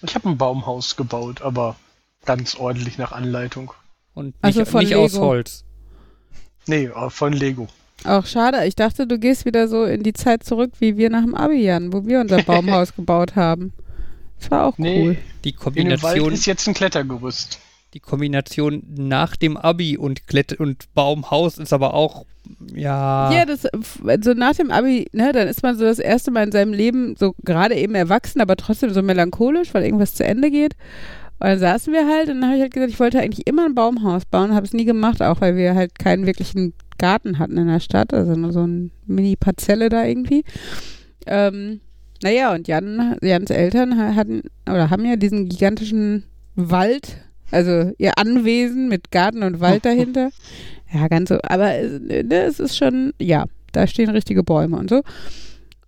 Ich 0.01 0.15
habe 0.15 0.29
ein 0.29 0.37
Baumhaus 0.37 0.95
gebaut, 0.95 1.41
aber 1.41 1.75
ganz 2.25 2.55
ordentlich 2.55 2.97
nach 2.97 3.11
Anleitung. 3.11 3.73
Und 4.13 4.27
nicht, 4.27 4.43
also 4.43 4.65
von 4.65 4.83
nicht 4.83 4.95
aus 4.95 5.17
Holz. 5.17 5.63
Nee, 6.67 6.85
äh, 6.85 7.09
von 7.09 7.33
Lego. 7.33 7.67
Auch 8.05 8.25
schade. 8.25 8.65
Ich 8.65 8.75
dachte, 8.75 9.07
du 9.07 9.19
gehst 9.19 9.45
wieder 9.45 9.67
so 9.67 9.83
in 9.83 10.03
die 10.03 10.13
Zeit 10.13 10.43
zurück, 10.43 10.71
wie 10.79 10.97
wir 10.97 11.09
nach 11.09 11.23
dem 11.23 11.35
Abijan, 11.35 11.93
wo 11.93 12.05
wir 12.05 12.21
unser 12.21 12.41
Baumhaus 12.43 12.95
gebaut 12.95 13.35
haben. 13.35 13.73
Das 14.39 14.51
war 14.51 14.65
auch 14.65 14.77
nee, 14.77 15.03
cool. 15.03 15.17
Die 15.43 15.51
Kombination. 15.51 16.11
In 16.11 16.17
dem 16.17 16.23
Wald 16.23 16.33
ist 16.33 16.45
jetzt 16.45 16.67
ein 16.67 16.73
Klettergerüst. 16.73 17.59
Die 17.93 17.99
Kombination 17.99 18.83
nach 18.87 19.35
dem 19.35 19.57
Abi 19.57 19.97
und 19.97 20.27
Klett 20.27 20.53
und 20.59 20.93
Baumhaus 20.93 21.57
ist 21.57 21.73
aber 21.73 21.93
auch, 21.93 22.25
ja. 22.73 23.31
Ja, 23.31 23.45
das, 23.45 23.65
also 24.05 24.33
nach 24.33 24.55
dem 24.55 24.71
Abi, 24.71 25.07
ne, 25.11 25.31
dann 25.31 25.47
ist 25.47 25.63
man 25.63 25.77
so 25.77 25.85
das 25.85 25.99
erste 25.99 26.31
Mal 26.31 26.43
in 26.43 26.51
seinem 26.51 26.73
Leben 26.73 27.15
so 27.17 27.33
gerade 27.43 27.75
eben 27.75 27.95
erwachsen, 27.95 28.41
aber 28.41 28.55
trotzdem 28.57 28.93
so 28.93 29.01
melancholisch, 29.01 29.73
weil 29.73 29.83
irgendwas 29.83 30.13
zu 30.13 30.23
Ende 30.23 30.51
geht. 30.51 30.75
Und 31.39 31.47
dann 31.47 31.59
saßen 31.59 31.93
wir 31.93 32.07
halt 32.07 32.29
und 32.29 32.41
dann 32.41 32.49
habe 32.49 32.55
ich 32.57 32.61
halt 32.61 32.73
gesagt, 32.73 32.91
ich 32.91 32.99
wollte 32.99 33.19
eigentlich 33.19 33.47
immer 33.47 33.65
ein 33.65 33.75
Baumhaus 33.75 34.25
bauen, 34.25 34.53
habe 34.53 34.65
es 34.65 34.73
nie 34.73 34.85
gemacht, 34.85 35.21
auch 35.21 35.41
weil 35.41 35.55
wir 35.55 35.73
halt 35.73 35.97
keinen 35.97 36.25
wirklichen 36.25 36.73
Garten 36.97 37.39
hatten 37.39 37.57
in 37.57 37.67
der 37.67 37.79
Stadt, 37.79 38.13
also 38.13 38.33
nur 38.33 38.51
so 38.51 38.61
eine 38.61 38.89
Mini-Parzelle 39.05 39.89
da 39.89 40.03
irgendwie. 40.03 40.43
Ähm, 41.25 41.79
naja, 42.21 42.53
und 42.53 42.67
Jan, 42.67 43.17
Jans 43.21 43.49
Eltern 43.49 44.15
hatten 44.15 44.41
oder 44.67 44.89
haben 44.89 45.05
ja 45.05 45.15
diesen 45.15 45.47
gigantischen 45.47 46.25
Wald, 46.55 47.21
also 47.51 47.91
ihr 47.97 48.17
Anwesen 48.17 48.87
mit 48.87 49.11
Garten 49.11 49.43
und 49.43 49.59
Wald 49.59 49.85
dahinter. 49.85 50.29
Ja, 50.91 51.07
ganz 51.07 51.29
so, 51.29 51.39
aber 51.43 51.67
ne, 51.67 52.43
es 52.43 52.59
ist 52.59 52.77
schon, 52.77 53.13
ja, 53.19 53.45
da 53.71 53.87
stehen 53.87 54.09
richtige 54.09 54.43
Bäume 54.43 54.77
und 54.77 54.89
so. 54.89 55.01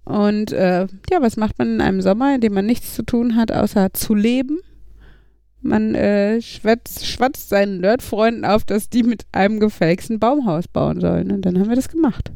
Und 0.03 0.51
äh, 0.51 0.87
ja, 1.09 1.21
was 1.21 1.37
macht 1.37 1.57
man 1.59 1.75
in 1.75 1.81
einem 1.81 2.01
Sommer, 2.01 2.35
in 2.35 2.41
dem 2.41 2.53
man 2.53 2.65
nichts 2.65 2.95
zu 2.95 3.03
tun 3.03 3.35
hat, 3.35 3.51
außer 3.51 3.93
zu 3.93 4.13
leben? 4.13 4.59
Man 5.61 5.93
äh, 5.93 6.41
schwatzt, 6.41 7.05
schwatzt 7.05 7.49
seinen 7.49 7.81
Nerdfreunden 7.81 8.45
auf, 8.45 8.63
dass 8.63 8.89
die 8.89 9.03
mit 9.03 9.25
einem 9.31 9.59
gefälligsten 9.59 10.19
Baumhaus 10.19 10.67
bauen 10.67 10.99
sollen. 10.99 11.31
Und 11.31 11.43
dann 11.43 11.59
haben 11.59 11.69
wir 11.69 11.75
das 11.75 11.89
gemacht. 11.89 12.31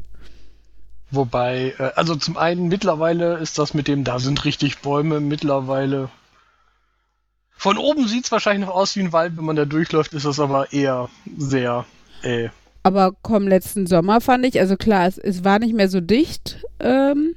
Wobei, 1.10 1.74
äh, 1.78 1.90
also 1.96 2.14
zum 2.14 2.36
einen 2.36 2.68
mittlerweile 2.68 3.38
ist 3.38 3.58
das 3.58 3.74
mit 3.74 3.88
dem, 3.88 4.04
da 4.04 4.20
sind 4.20 4.44
richtig 4.44 4.78
Bäume 4.78 5.20
mittlerweile. 5.20 6.08
Von 7.56 7.78
oben 7.78 8.06
sieht 8.06 8.26
es 8.26 8.32
wahrscheinlich 8.32 8.66
noch 8.66 8.74
aus 8.74 8.94
wie 8.96 9.00
ein 9.00 9.12
Wald, 9.12 9.36
wenn 9.36 9.44
man 9.44 9.56
da 9.56 9.64
durchläuft, 9.64 10.12
ist 10.12 10.26
das 10.26 10.38
aber 10.38 10.72
eher 10.72 11.08
sehr. 11.38 11.86
Äh. 12.22 12.50
Aber 12.82 13.12
komm, 13.22 13.48
letzten 13.48 13.86
Sommer 13.86 14.20
fand 14.20 14.44
ich, 14.44 14.60
also 14.60 14.76
klar, 14.76 15.06
es, 15.06 15.18
es 15.18 15.42
war 15.42 15.58
nicht 15.58 15.74
mehr 15.74 15.88
so 15.88 16.00
dicht, 16.00 16.64
ähm, 16.78 17.34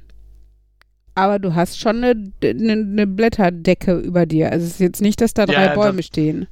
aber 1.14 1.38
du 1.38 1.54
hast 1.54 1.80
schon 1.80 2.04
eine, 2.04 2.32
eine, 2.42 2.72
eine, 2.72 3.06
Blätterdecke 3.06 3.94
über 3.94 4.26
dir. 4.26 4.52
Also 4.52 4.66
es 4.66 4.72
ist 4.74 4.80
jetzt 4.80 5.00
nicht, 5.00 5.20
dass 5.20 5.34
da 5.34 5.46
drei 5.46 5.66
ja, 5.66 5.74
Bäume 5.74 5.96
das, 5.96 6.06
stehen. 6.06 6.46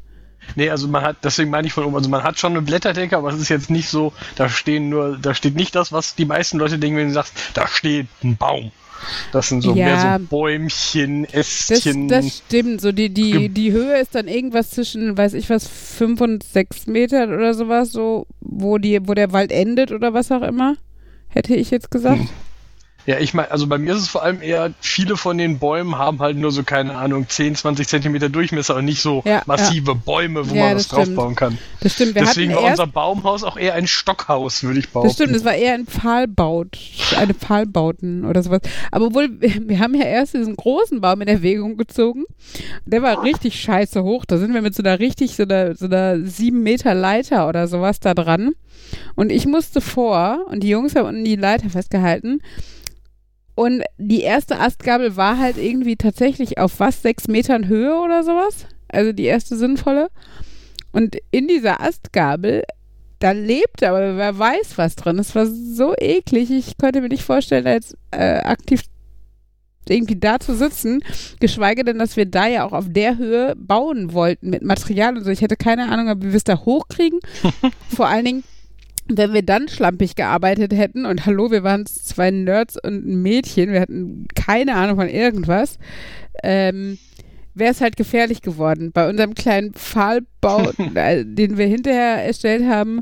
Nee, 0.57 0.71
also 0.71 0.89
man 0.89 1.03
hat, 1.03 1.19
deswegen 1.23 1.51
meine 1.51 1.67
ich 1.67 1.73
von 1.73 1.85
oben, 1.85 1.95
also 1.95 2.09
man 2.09 2.23
hat 2.23 2.39
schon 2.39 2.53
eine 2.53 2.63
Blätterdecke, 2.63 3.17
aber 3.17 3.29
es 3.29 3.41
ist 3.41 3.51
jetzt 3.51 3.71
nicht 3.71 3.89
so, 3.89 4.13
da 4.37 4.49
stehen 4.49 4.89
nur, 4.89 5.19
da 5.19 5.35
steht 5.35 5.55
nicht 5.55 5.75
das, 5.75 5.93
was 5.93 6.15
die 6.15 6.25
meisten 6.25 6.59
Leute 6.59 6.79
denken, 6.79 6.97
wenn 6.97 7.09
du 7.09 7.15
sagst, 7.15 7.35
da 7.55 7.67
steht 7.67 8.09
ein 8.25 8.37
Baum. 8.37 8.73
Das 9.33 9.49
sind 9.49 9.63
so 9.63 9.75
ja, 9.75 9.85
mehr 9.87 10.19
so 10.19 10.27
Bäumchen, 10.27 11.25
Ästchen. 11.25 12.09
Das, 12.09 12.25
das 12.25 12.37
stimmt. 12.39 12.81
So 12.81 12.93
die, 12.93 13.11
die, 13.11 13.49
die 13.49 13.73
Höhe 13.73 13.99
ist 13.99 14.15
dann 14.15 14.29
irgendwas 14.29 14.71
zwischen, 14.71 15.17
weiß 15.17 15.35
ich 15.35 15.51
was, 15.51 15.67
fünf 15.67 16.21
und 16.21 16.43
sechs 16.43 16.87
Metern 16.87 17.33
oder 17.33 17.55
sowas, 17.55 17.93
so, 17.93 18.27
wo 18.41 18.79
die, 18.79 19.01
wo 19.07 19.15
der 19.15 19.33
Wald 19.33 19.53
endet 19.53 19.93
oder 19.93 20.15
was 20.15 20.33
auch 20.33 20.43
immer. 20.43 20.77
Hätte 21.29 21.55
ich 21.55 21.71
jetzt 21.71 21.91
gesagt. 21.91 22.21
Hm. 22.21 22.29
Ja, 23.09 23.19
ich 23.19 23.33
meine, 23.33 23.51
also 23.51 23.67
bei 23.67 23.79
mir 23.79 23.95
ist 23.95 24.03
es 24.03 24.09
vor 24.09 24.23
allem 24.23 24.43
eher, 24.43 24.75
viele 24.81 25.17
von 25.17 25.39
den 25.39 25.59
Bäumen 25.59 25.97
haben 25.97 26.19
halt 26.19 26.37
nur 26.37 26.53
so, 26.53 26.63
keine 26.63 26.95
Ahnung, 26.95 27.27
10, 27.27 27.55
20 27.55 27.89
Zentimeter 27.89 28.29
Durchmesser 28.29 28.77
und 28.77 28.85
nicht 28.85 29.01
so 29.01 29.23
ja, 29.25 29.41
massive 29.47 29.93
ja. 29.93 29.99
Bäume, 30.05 30.51
wo 30.51 30.55
ja, 30.55 30.67
man 30.67 30.77
was 30.77 30.89
draufbauen 30.89 31.35
kann. 31.35 31.57
Das 31.81 31.95
stimmt. 31.95 32.17
Wir 32.17 32.25
Deswegen 32.25 32.55
war 32.55 32.65
unser 32.65 32.87
Baumhaus 32.87 33.45
auch 33.45 33.57
eher 33.57 33.73
ein 33.73 33.87
Stockhaus, 33.87 34.63
würde 34.63 34.81
ich 34.81 34.91
behaupten. 34.91 35.09
Das 35.09 35.15
stimmt, 35.15 35.35
es 35.35 35.43
war 35.47 35.55
eher 35.55 35.73
ein 35.73 35.87
Pfahlbaut, 35.87 36.77
eine 37.17 37.33
Pfahlbauten 37.33 38.27
oder 38.27 38.43
sowas. 38.43 38.61
Aber 38.91 39.07
obwohl, 39.07 39.31
wir 39.41 39.79
haben 39.79 39.95
ja 39.95 40.05
erst 40.05 40.35
diesen 40.35 40.57
großen 40.57 41.01
Baum 41.01 41.23
in 41.23 41.29
Erwägung 41.29 41.79
gezogen. 41.79 42.25
Der 42.85 43.01
war 43.01 43.23
richtig 43.23 43.59
scheiße 43.59 44.03
hoch. 44.03 44.27
Da 44.27 44.37
sind 44.37 44.53
wir 44.53 44.61
mit 44.61 44.75
so 44.75 44.83
einer 44.83 44.99
richtig, 44.99 45.35
so 45.35 45.45
einer, 45.45 45.75
so 45.75 45.87
einer 45.87 46.21
sieben 46.27 46.63
Meter 46.63 46.93
Leiter 46.93 47.49
oder 47.49 47.69
sowas 47.69 48.01
da 48.01 48.13
dran. 48.13 48.53
Und 49.15 49.33
ich 49.33 49.47
musste 49.47 49.81
vor, 49.81 50.47
und 50.51 50.63
die 50.63 50.69
Jungs 50.69 50.95
haben 50.95 51.07
unten 51.07 51.25
die 51.25 51.37
Leiter 51.37 51.71
festgehalten, 51.71 52.43
und 53.59 53.83
die 53.97 54.21
erste 54.21 54.61
Astgabel 54.61 55.17
war 55.17 55.37
halt 55.37 55.59
irgendwie 55.59 55.97
tatsächlich 55.97 56.59
auf 56.59 56.79
was, 56.79 57.03
sechs 57.03 57.27
Metern 57.27 57.67
Höhe 57.67 57.93
oder 57.99 58.23
sowas. 58.23 58.67
Also 58.87 59.11
die 59.11 59.25
erste 59.25 59.57
sinnvolle. 59.57 60.11
Und 60.93 61.17
in 61.33 61.49
dieser 61.49 61.81
Astgabel, 61.81 62.63
da 63.19 63.33
lebte 63.33 63.89
aber 63.89 64.17
wer 64.17 64.39
weiß 64.39 64.79
was 64.79 64.95
drin. 64.95 65.19
Es 65.19 65.35
war 65.35 65.47
so 65.47 65.93
eklig. 65.99 66.53
Ich 66.53 66.79
konnte 66.79 67.01
mir 67.01 67.09
nicht 67.09 67.25
vorstellen, 67.25 67.67
als 67.67 67.97
äh, 68.13 68.39
aktiv 68.39 68.83
irgendwie 69.89 70.21
da 70.21 70.39
zu 70.39 70.55
sitzen, 70.55 71.03
geschweige 71.41 71.83
denn, 71.83 71.99
dass 71.99 72.17
wir 72.17 72.27
da 72.27 72.47
ja 72.47 72.65
auch 72.65 72.73
auf 72.73 72.87
der 72.89 73.19
Höhe 73.19 73.57
bauen 73.57 74.13
wollten 74.13 74.51
mit 74.51 74.63
Material 74.63 75.17
und 75.17 75.25
so. 75.25 75.31
Ich 75.31 75.41
hätte 75.41 75.57
keine 75.57 75.91
Ahnung, 75.91 76.09
ob 76.11 76.23
wir 76.23 76.33
es 76.33 76.45
da 76.45 76.65
hochkriegen. 76.65 77.19
Vor 77.89 78.07
allen 78.07 78.25
Dingen, 78.25 78.45
wenn 79.09 79.33
wir 79.33 79.43
dann 79.43 79.69
schlampig 79.69 80.15
gearbeitet 80.15 80.73
hätten 80.73 81.07
und 81.07 81.27
hallo, 81.27 81.51
wir 81.51 81.63
waren 81.63 81.87
zwei 81.87 82.31
Nerds 82.31 82.77
und 82.83 83.07
ein 83.07 83.23
Mädchen, 83.23 83.73
wir 83.73 83.81
hatten 83.81 84.27
keine 84.35 84.75
Ahnung 84.75 84.97
von 84.97 85.09
irgendwas, 85.09 85.79
ähm, 86.43 86.99
wäre 87.55 87.73
es 87.73 87.81
halt 87.81 87.97
gefährlich 87.97 88.43
geworden. 88.43 88.93
Bei 88.93 89.09
unserem 89.09 89.35
kleinen 89.35 89.73
Pfahlbau, 89.73 90.71
äh, 90.95 91.25
den 91.25 91.57
wir 91.57 91.67
hinterher 91.67 92.25
erstellt 92.25 92.65
haben, 92.67 93.01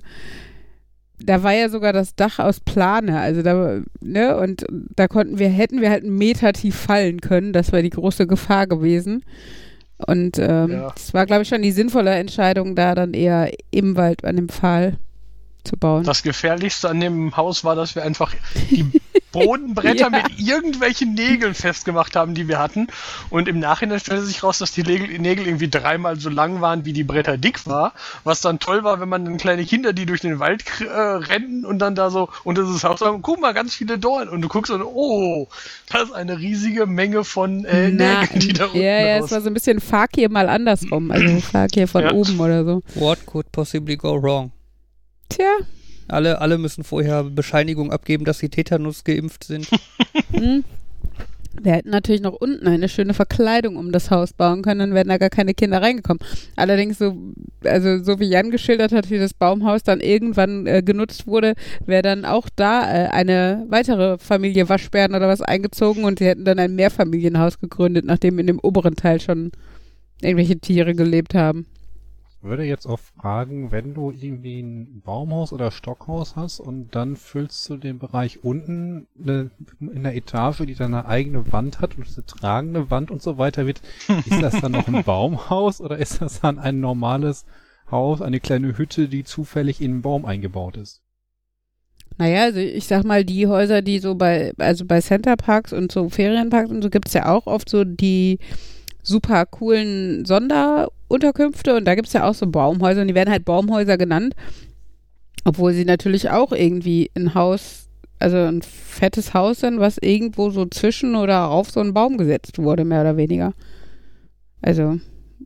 da 1.18 1.42
war 1.42 1.52
ja 1.52 1.68
sogar 1.68 1.92
das 1.92 2.14
Dach 2.14 2.38
aus 2.38 2.60
Plane, 2.60 3.18
also 3.18 3.42
da, 3.42 3.80
ne, 4.00 4.36
und 4.36 4.66
da 4.94 5.08
konnten 5.08 5.38
wir, 5.38 5.48
hätten 5.48 5.80
wir 5.80 5.90
halt 5.90 6.04
einen 6.04 6.16
Meter 6.16 6.52
tief 6.52 6.76
fallen 6.76 7.20
können, 7.20 7.52
das 7.52 7.72
war 7.72 7.82
die 7.82 7.90
große 7.90 8.26
Gefahr 8.26 8.66
gewesen. 8.66 9.24
Und 10.06 10.38
ähm, 10.38 10.72
ja. 10.72 10.94
war, 11.12 11.24
glaube 11.24 11.42
ich, 11.42 11.48
schon 11.48 11.62
die 11.62 11.72
sinnvolle 11.72 12.10
Entscheidung, 12.10 12.74
da 12.74 12.94
dann 12.94 13.14
eher 13.14 13.50
im 13.70 13.96
Wald 13.96 14.26
an 14.26 14.36
dem 14.36 14.50
Pfahl 14.50 14.98
zu 15.66 15.76
bauen. 15.76 16.04
Das 16.04 16.22
Gefährlichste 16.22 16.88
an 16.88 17.00
dem 17.00 17.36
Haus 17.36 17.64
war, 17.64 17.74
dass 17.74 17.94
wir 17.94 18.02
einfach 18.02 18.32
die 18.70 18.84
Bodenbretter 19.36 20.10
ja. 20.10 20.10
mit 20.10 20.38
irgendwelchen 20.38 21.14
Nägeln 21.14 21.54
festgemacht 21.54 22.16
haben, 22.16 22.34
die 22.34 22.48
wir 22.48 22.58
hatten. 22.58 22.86
Und 23.28 23.48
im 23.48 23.58
Nachhinein 23.58 24.00
stellte 24.00 24.24
sich 24.24 24.42
raus, 24.42 24.58
dass 24.58 24.72
die 24.72 24.82
Nägel 24.82 25.46
irgendwie 25.46 25.68
dreimal 25.68 26.18
so 26.18 26.30
lang 26.30 26.60
waren, 26.60 26.84
wie 26.84 26.92
die 26.92 27.04
Bretter 27.04 27.36
dick 27.36 27.66
war. 27.66 27.92
Was 28.24 28.40
dann 28.40 28.58
toll 28.58 28.82
war, 28.82 29.00
wenn 29.00 29.08
man 29.08 29.24
dann 29.24 29.36
kleine 29.36 29.64
Kinder, 29.64 29.92
die 29.92 30.06
durch 30.06 30.22
den 30.22 30.38
Wald 30.38 30.64
äh, 30.80 30.84
rennen 30.86 31.66
und 31.66 31.78
dann 31.80 31.94
da 31.94 32.10
so 32.10 32.28
unter 32.44 32.62
das 32.62 32.84
Haus 32.84 33.00
sagen, 33.00 33.20
guck 33.22 33.40
mal, 33.40 33.52
ganz 33.52 33.74
viele 33.74 33.98
Dornen. 33.98 34.30
Und 34.30 34.40
du 34.40 34.48
guckst 34.48 34.72
und 34.72 34.82
oh, 34.82 35.48
das 35.90 36.04
ist 36.04 36.12
eine 36.12 36.38
riesige 36.38 36.86
Menge 36.86 37.24
von 37.24 37.64
äh, 37.66 37.90
Na, 37.90 38.20
Nägeln, 38.20 38.40
die 38.40 38.52
da 38.54 38.66
unten 38.66 38.78
Ja, 38.78 39.00
ja, 39.00 39.18
es 39.18 39.30
war 39.30 39.40
so 39.40 39.48
ein 39.48 39.54
bisschen 39.54 39.80
Fakir 39.80 40.30
mal 40.30 40.48
andersrum. 40.48 41.10
Also 41.10 41.40
Fakir 41.40 41.88
von 41.88 42.04
ja. 42.04 42.12
oben 42.12 42.40
oder 42.40 42.64
so. 42.64 42.82
What 42.94 43.26
could 43.26 43.50
possibly 43.52 43.96
go 43.96 44.20
wrong? 44.20 44.52
Tja. 45.28 45.56
Alle, 46.08 46.40
alle 46.40 46.58
müssen 46.58 46.84
vorher 46.84 47.24
Bescheinigung 47.24 47.90
abgeben, 47.90 48.24
dass 48.24 48.38
sie 48.38 48.48
Tetanus 48.48 49.04
geimpft 49.04 49.44
sind. 49.44 49.68
hm. 50.32 50.64
Wir 51.62 51.72
hätten 51.72 51.90
natürlich 51.90 52.20
noch 52.20 52.34
unten 52.34 52.66
eine 52.66 52.88
schöne 52.88 53.14
Verkleidung 53.14 53.76
um 53.76 53.90
das 53.90 54.10
Haus 54.10 54.34
bauen 54.34 54.60
können, 54.60 54.80
dann 54.80 54.94
wären 54.94 55.08
da 55.08 55.16
gar 55.16 55.30
keine 55.30 55.54
Kinder 55.54 55.80
reingekommen. 55.80 56.20
Allerdings, 56.54 56.98
so, 56.98 57.16
also 57.64 58.02
so 58.04 58.20
wie 58.20 58.26
Jan 58.26 58.50
geschildert 58.50 58.92
hat, 58.92 59.10
wie 59.10 59.18
das 59.18 59.32
Baumhaus 59.32 59.82
dann 59.82 60.00
irgendwann 60.00 60.66
äh, 60.66 60.82
genutzt 60.82 61.26
wurde, 61.26 61.54
wäre 61.86 62.02
dann 62.02 62.26
auch 62.26 62.48
da 62.54 62.82
äh, 62.82 63.08
eine 63.08 63.64
weitere 63.68 64.18
Familie 64.18 64.68
Waschbären 64.68 65.14
oder 65.14 65.28
was 65.28 65.40
eingezogen 65.40 66.04
und 66.04 66.18
sie 66.18 66.26
hätten 66.26 66.44
dann 66.44 66.58
ein 66.58 66.74
Mehrfamilienhaus 66.74 67.58
gegründet, 67.58 68.04
nachdem 68.04 68.38
in 68.38 68.46
dem 68.46 68.60
oberen 68.60 68.96
Teil 68.96 69.20
schon 69.20 69.50
irgendwelche 70.20 70.58
Tiere 70.58 70.94
gelebt 70.94 71.34
haben 71.34 71.66
würde 72.42 72.64
jetzt 72.64 72.86
auch 72.86 72.98
fragen, 72.98 73.72
wenn 73.72 73.94
du 73.94 74.10
irgendwie 74.10 74.60
ein 74.60 75.02
Baumhaus 75.04 75.52
oder 75.52 75.70
Stockhaus 75.70 76.36
hast 76.36 76.60
und 76.60 76.94
dann 76.94 77.16
füllst 77.16 77.68
du 77.68 77.76
den 77.76 77.98
Bereich 77.98 78.44
unten 78.44 79.06
eine, 79.20 79.50
in 79.80 80.02
der 80.02 80.14
Etage, 80.14 80.58
die 80.66 80.74
dann 80.74 80.94
eine 80.94 81.06
eigene 81.06 81.52
Wand 81.52 81.80
hat 81.80 81.96
und 81.96 82.06
eine 82.06 82.26
tragende 82.26 82.90
Wand 82.90 83.10
und 83.10 83.22
so 83.22 83.38
weiter 83.38 83.66
wird, 83.66 83.80
ist 84.26 84.42
das 84.42 84.60
dann 84.60 84.72
noch 84.72 84.86
ein 84.86 85.02
Baumhaus 85.04 85.80
oder 85.80 85.98
ist 85.98 86.20
das 86.20 86.40
dann 86.40 86.58
ein 86.58 86.80
normales 86.80 87.44
Haus, 87.90 88.20
eine 88.20 88.40
kleine 88.40 88.76
Hütte, 88.78 89.08
die 89.08 89.24
zufällig 89.24 89.80
in 89.80 89.92
einen 89.92 90.02
Baum 90.02 90.24
eingebaut 90.24 90.76
ist? 90.76 91.02
Naja, 92.18 92.44
also 92.44 92.60
ich 92.60 92.86
sag 92.86 93.04
mal, 93.04 93.24
die 93.24 93.46
Häuser, 93.46 93.82
die 93.82 93.98
so 93.98 94.14
bei, 94.14 94.52
also 94.58 94.86
bei 94.86 95.00
Centerparks 95.00 95.72
und 95.72 95.92
so 95.92 96.08
Ferienparks 96.08 96.70
und 96.70 96.82
so 96.82 96.88
gibt's 96.88 97.12
ja 97.12 97.28
auch 97.28 97.46
oft 97.46 97.68
so 97.68 97.84
die 97.84 98.38
super 99.06 99.46
coolen 99.46 100.24
Sonderunterkünfte 100.24 101.76
und 101.76 101.84
da 101.84 101.94
gibt 101.94 102.08
es 102.08 102.14
ja 102.14 102.28
auch 102.28 102.34
so 102.34 102.46
Baumhäuser 102.46 103.02
und 103.02 103.08
die 103.08 103.14
werden 103.14 103.30
halt 103.30 103.44
Baumhäuser 103.44 103.96
genannt, 103.96 104.34
obwohl 105.44 105.72
sie 105.72 105.84
natürlich 105.84 106.30
auch 106.30 106.52
irgendwie 106.52 107.10
ein 107.14 107.34
Haus, 107.34 107.88
also 108.18 108.36
ein 108.38 108.62
fettes 108.62 109.32
Haus 109.34 109.60
sind, 109.60 109.78
was 109.78 109.98
irgendwo 109.98 110.50
so 110.50 110.66
zwischen 110.66 111.14
oder 111.14 111.48
auf 111.48 111.70
so 111.70 111.80
einen 111.80 111.94
Baum 111.94 112.18
gesetzt 112.18 112.58
wurde, 112.58 112.84
mehr 112.84 113.02
oder 113.02 113.16
weniger. 113.16 113.54
Also, 114.60 114.98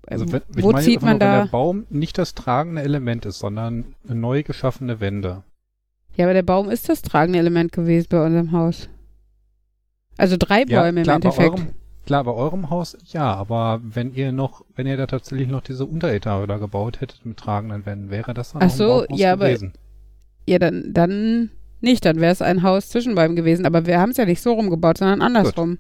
also 0.07 0.33
wenn, 0.33 0.43
wo 0.57 0.73
zieht 0.73 1.03
man 1.03 1.19
da? 1.19 1.41
Wenn 1.41 1.45
der 1.45 1.51
Baum 1.51 1.87
nicht 1.91 2.17
das 2.17 2.35
tragende 2.35 2.83
Element 2.83 3.27
ist, 3.27 3.41
sondern 3.41 3.95
neu 4.05 4.43
geschaffene 4.43 5.01
Wände. 5.01 5.43
Ja, 6.17 6.25
aber 6.25 6.35
der 6.35 6.43
Baum 6.43 6.71
ist 6.71 6.89
das 6.89 7.03
tragende 7.03 7.39
Element 7.39 7.73
gewesen 7.73 8.07
bei 8.09 8.25
unserem 8.25 8.53
Haus. 8.53 8.89
Also 10.17 10.37
drei 10.39 10.65
Bäume 10.65 11.01
ja, 11.01 11.03
klar, 11.03 11.17
im 11.17 11.23
Endeffekt. 11.23 11.57
Bei 11.57 11.63
eurem, 11.63 11.75
Klar, 12.07 12.25
bei 12.25 12.33
eurem 12.33 12.71
Haus 12.71 12.97
ja, 13.07 13.35
aber 13.35 13.81
wenn 13.83 14.15
ihr 14.15 14.33
noch, 14.33 14.65
wenn 14.75 14.87
ihr 14.87 14.97
da 14.97 15.07
tatsächlich 15.07 15.49
noch 15.49 15.61
diese 15.61 15.85
Unteretage 15.87 16.47
da 16.47 16.57
gebaut 16.57 17.01
hättet 17.01 17.25
mit 17.25 17.37
tragenden 17.37 17.87
Wänden, 17.87 18.11
wäre 18.11 18.35
das 18.35 18.53
dann 18.53 18.63
Ach 18.63 18.71
so, 18.71 19.05
ja, 19.11 19.37
gewesen? 19.37 19.69
aber 19.69 19.81
ja, 20.47 20.59
dann, 20.59 20.93
dann 20.93 21.51
nicht, 21.81 22.05
dann 22.05 22.21
wäre 22.21 22.33
es 22.33 22.43
ein 22.43 22.63
Haus 22.63 22.89
zwischen 22.89 23.15
beiden 23.15 23.37
gewesen, 23.37 23.67
aber 23.67 23.87
wir 23.87 24.01
haben 24.01 24.11
es 24.11 24.17
ja 24.17 24.25
nicht 24.25 24.43
so 24.43 24.53
rumgebaut, 24.53 24.99
sondern 24.99 25.23
andersrum. 25.23 25.71
Gut. 25.71 25.79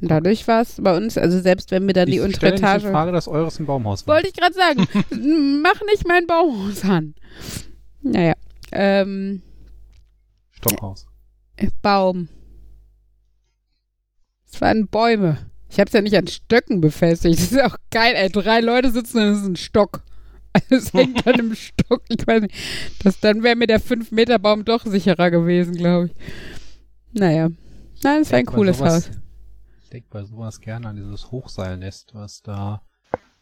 Und 0.00 0.10
dadurch 0.10 0.46
war 0.48 0.60
es 0.60 0.80
bei 0.82 0.96
uns, 0.96 1.16
also 1.16 1.40
selbst 1.40 1.70
wenn 1.70 1.86
wir 1.86 1.94
da 1.94 2.04
die 2.04 2.20
untere 2.20 2.54
Etage. 2.54 2.84
Ich 2.84 2.90
Frage, 2.90 3.12
dass 3.12 3.26
eures 3.28 3.58
ein 3.58 3.66
Baumhaus 3.66 4.06
war. 4.06 4.16
Wollte 4.16 4.28
ich 4.28 4.34
gerade 4.34 4.54
sagen, 4.54 4.86
mach 5.62 5.80
nicht 5.86 6.06
mein 6.06 6.26
Baumhaus 6.26 6.84
an. 6.84 7.14
Naja, 8.02 8.34
ähm. 8.72 9.42
Stockhaus. 10.50 11.06
Baum. 11.80 12.28
Es 14.54 14.60
waren 14.60 14.86
Bäume. 14.86 15.38
Ich 15.68 15.80
habe 15.80 15.88
es 15.88 15.92
ja 15.92 16.00
nicht 16.00 16.16
an 16.16 16.28
Stöcken 16.28 16.80
befestigt. 16.80 17.38
Das 17.38 17.50
ist 17.50 17.60
auch 17.60 17.76
geil, 17.90 18.14
ey. 18.14 18.30
Drei 18.30 18.60
Leute 18.60 18.92
sitzen 18.92 19.18
und 19.18 19.24
es 19.32 19.38
ist 19.40 19.46
ein 19.48 19.56
Stock. 19.56 20.04
Also 20.52 20.66
es 20.76 20.92
hängt 20.92 21.26
dann 21.26 21.40
im 21.40 21.54
Stock. 21.56 22.02
Ich 22.08 22.24
weiß 22.24 22.42
nicht. 22.42 22.54
Das, 23.02 23.18
dann 23.18 23.42
wäre 23.42 23.56
mir 23.56 23.66
der 23.66 23.80
5-Meter-Baum 23.80 24.64
doch 24.64 24.86
sicherer 24.86 25.32
gewesen, 25.32 25.74
glaube 25.74 26.06
ich. 26.06 26.12
Naja. 27.20 27.48
Nein, 28.04 28.22
es 28.22 28.30
war 28.30 28.38
ein 28.38 28.46
cooles 28.46 28.78
sowas, 28.78 29.08
Haus. 29.08 29.10
Ich 29.82 29.90
denke 29.90 30.06
bei 30.08 30.22
sowas 30.22 30.60
gerne 30.60 30.86
an 30.86 30.94
dieses 30.94 31.32
Hochseilnest, 31.32 32.14
was 32.14 32.42
da 32.42 32.82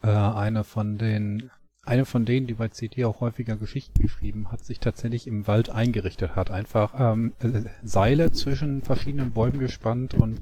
äh, 0.03 0.09
eine 0.09 0.65
von 0.65 0.97
den 0.97 1.51
eine 1.85 2.07
von 2.07 2.25
denen, 2.25 2.47
die 2.47 2.55
bei 2.55 2.69
CD 2.69 3.05
auch 3.05 3.21
häufiger 3.21 3.57
Geschichten 3.57 4.01
geschrieben 4.01 4.51
hat, 4.51 4.65
sich 4.65 4.79
tatsächlich 4.79 5.27
im 5.27 5.47
Wald 5.47 5.69
eingerichtet 5.69 6.37
hat. 6.37 6.51
Einfach 6.51 6.95
ähm, 6.97 7.35
äh, 7.41 7.65
Seile 7.83 8.31
zwischen 8.31 8.83
verschiedenen 8.83 9.33
Bäumen 9.33 9.59
gespannt 9.59 10.15
und 10.15 10.41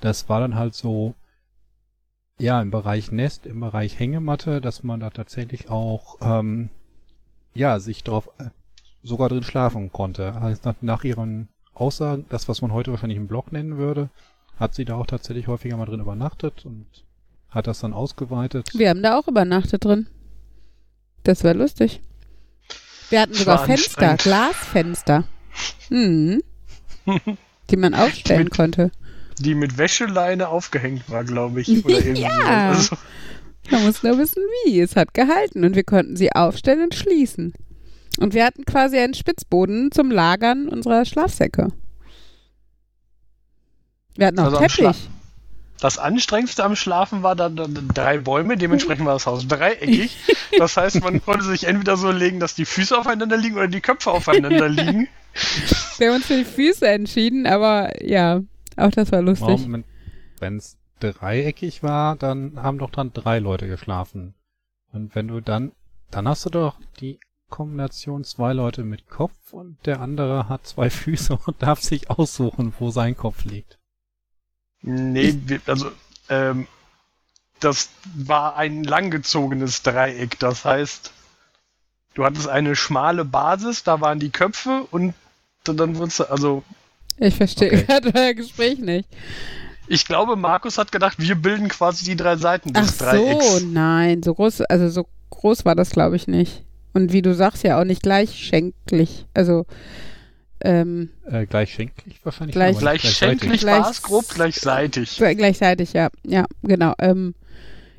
das 0.00 0.28
war 0.28 0.40
dann 0.40 0.54
halt 0.54 0.74
so, 0.74 1.14
ja, 2.38 2.60
im 2.62 2.70
Bereich 2.70 3.10
Nest, 3.10 3.46
im 3.46 3.60
Bereich 3.60 3.98
Hängematte, 3.98 4.60
dass 4.60 4.82
man 4.82 5.00
da 5.00 5.10
tatsächlich 5.10 5.70
auch, 5.70 6.18
ähm, 6.20 6.70
ja, 7.54 7.80
sich 7.80 8.04
drauf 8.04 8.30
äh, 8.38 8.50
sogar 9.02 9.28
drin 9.28 9.42
schlafen 9.42 9.90
konnte. 9.92 10.34
Also 10.34 10.60
nach, 10.64 10.76
nach 10.80 11.04
ihren 11.04 11.48
Aussagen, 11.74 12.26
das, 12.28 12.48
was 12.48 12.62
man 12.62 12.72
heute 12.72 12.90
wahrscheinlich 12.92 13.18
im 13.18 13.28
Blog 13.28 13.52
nennen 13.52 13.76
würde, 13.76 14.10
hat 14.58 14.74
sie 14.74 14.84
da 14.84 14.96
auch 14.96 15.06
tatsächlich 15.06 15.48
häufiger 15.48 15.76
mal 15.76 15.86
drin 15.86 16.00
übernachtet 16.00 16.64
und 16.64 16.86
hat 17.50 17.66
das 17.66 17.80
dann 17.80 17.92
ausgeweitet. 17.92 18.70
Wir 18.74 18.90
haben 18.90 19.02
da 19.02 19.18
auch 19.18 19.28
übernachtet 19.28 19.84
drin. 19.84 20.08
Das 21.24 21.44
war 21.44 21.54
lustig. 21.54 22.00
Wir 23.10 23.22
hatten 23.22 23.34
sogar 23.34 23.64
Fenster, 23.64 24.16
Glasfenster. 24.16 25.24
Mhm. 25.88 26.42
die 27.70 27.76
man 27.76 27.94
aufstellen 27.94 28.44
mit, 28.44 28.54
konnte 28.54 28.90
die 29.38 29.54
mit 29.54 29.78
Wäscheleine 29.78 30.48
aufgehängt 30.48 31.08
war, 31.08 31.24
glaube 31.24 31.60
ich. 31.60 31.84
Oder 31.84 31.98
irgendwie 31.98 32.22
ja. 32.22 32.70
Also. 32.70 32.96
Man 33.70 33.84
muss 33.84 34.02
nur 34.02 34.18
wissen, 34.18 34.42
wie. 34.64 34.80
Es 34.80 34.96
hat 34.96 35.14
gehalten 35.14 35.64
und 35.64 35.76
wir 35.76 35.84
konnten 35.84 36.16
sie 36.16 36.32
aufstellen 36.32 36.84
und 36.84 36.94
schließen. 36.94 37.52
Und 38.18 38.34
wir 38.34 38.44
hatten 38.44 38.64
quasi 38.64 38.98
einen 38.98 39.14
Spitzboden 39.14 39.92
zum 39.92 40.10
Lagern 40.10 40.68
unserer 40.68 41.04
Schlafsäcke. 41.04 41.68
Wir 44.16 44.26
hatten 44.26 44.40
auch 44.40 44.46
also 44.46 44.58
Teppich. 44.58 45.08
Das 45.80 45.96
anstrengendste 45.96 46.64
am 46.64 46.74
Schlafen 46.74 47.22
war 47.22 47.36
dann, 47.36 47.54
dann 47.54 47.88
drei 47.94 48.18
Bäume, 48.18 48.56
dementsprechend 48.56 49.06
war 49.06 49.12
das 49.12 49.26
Haus 49.26 49.46
dreieckig. 49.46 50.16
Das 50.58 50.76
heißt, 50.76 51.02
man 51.02 51.22
konnte 51.22 51.44
sich 51.44 51.64
entweder 51.64 51.96
so 51.96 52.10
legen, 52.10 52.40
dass 52.40 52.54
die 52.54 52.64
Füße 52.64 52.98
aufeinander 52.98 53.36
liegen 53.36 53.56
oder 53.56 53.68
die 53.68 53.82
Köpfe 53.82 54.10
aufeinander 54.10 54.68
liegen. 54.68 55.06
Wir 55.98 56.08
haben 56.08 56.16
uns 56.16 56.26
für 56.26 56.38
die 56.38 56.44
Füße 56.44 56.88
entschieden, 56.88 57.46
aber 57.46 58.02
ja, 58.02 58.40
auch 58.78 58.90
das 58.90 59.12
war 59.12 59.22
lustig. 59.22 59.68
Wenn 60.40 60.56
es 60.56 60.78
dreieckig 61.00 61.82
war, 61.82 62.16
dann 62.16 62.62
haben 62.62 62.78
doch 62.78 62.90
dann 62.90 63.12
drei 63.12 63.38
Leute 63.38 63.68
geschlafen. 63.68 64.34
Und 64.92 65.14
wenn 65.14 65.28
du 65.28 65.40
dann, 65.40 65.72
dann 66.10 66.28
hast 66.28 66.46
du 66.46 66.50
doch 66.50 66.76
die 67.00 67.20
Kombination 67.50 68.24
zwei 68.24 68.52
Leute 68.52 68.84
mit 68.84 69.08
Kopf 69.08 69.52
und 69.52 69.78
der 69.86 70.00
andere 70.00 70.48
hat 70.48 70.66
zwei 70.66 70.90
Füße 70.90 71.38
und 71.46 71.62
darf 71.62 71.80
sich 71.80 72.10
aussuchen, 72.10 72.74
wo 72.78 72.90
sein 72.90 73.16
Kopf 73.16 73.44
liegt. 73.44 73.78
Nee, 74.82 75.38
also 75.66 75.90
ähm, 76.28 76.66
das 77.60 77.90
war 78.14 78.56
ein 78.56 78.84
langgezogenes 78.84 79.82
Dreieck. 79.82 80.38
Das 80.38 80.64
heißt, 80.64 81.12
du 82.14 82.24
hattest 82.24 82.48
eine 82.48 82.76
schmale 82.76 83.24
Basis, 83.24 83.82
da 83.82 84.00
waren 84.00 84.20
die 84.20 84.30
Köpfe 84.30 84.86
und 84.90 85.14
dann 85.64 85.96
wurdest 85.96 86.20
du, 86.20 86.30
also 86.30 86.62
ich 87.20 87.34
verstehe 87.34 87.68
okay. 87.72 87.84
gerade 87.86 88.12
euer 88.14 88.34
Gespräch 88.34 88.78
nicht. 88.78 89.08
Ich 89.88 90.06
glaube, 90.06 90.36
Markus 90.36 90.76
hat 90.76 90.92
gedacht, 90.92 91.18
wir 91.18 91.34
bilden 91.34 91.68
quasi 91.68 92.04
die 92.04 92.16
drei 92.16 92.36
Seiten 92.36 92.72
des 92.72 93.00
Ach 93.00 93.06
Dreiecks. 93.06 93.60
so, 93.60 93.66
nein, 93.66 94.22
so 94.22 94.34
groß, 94.34 94.62
also 94.62 94.88
so 94.88 95.06
groß 95.30 95.64
war 95.64 95.74
das, 95.74 95.90
glaube 95.90 96.16
ich, 96.16 96.28
nicht. 96.28 96.64
Und 96.92 97.12
wie 97.12 97.22
du 97.22 97.34
sagst, 97.34 97.64
ja 97.64 97.80
auch 97.80 97.84
nicht 97.84 98.02
gleichschenklich. 98.02 99.26
Also, 99.32 99.66
ähm, 100.60 101.10
äh, 101.30 101.46
gleichschenklich 101.46 102.20
wahrscheinlich. 102.24 102.54
Gleich, 102.54 102.78
gleichschenklich 102.78 103.64
war 103.64 103.90
es 103.90 104.02
grob 104.02 104.28
gleichseitig. 104.28 105.16
Gleichseitig, 105.16 105.92
ja. 105.92 106.08
Ja, 106.26 106.44
genau. 106.62 106.94
Ähm, 106.98 107.34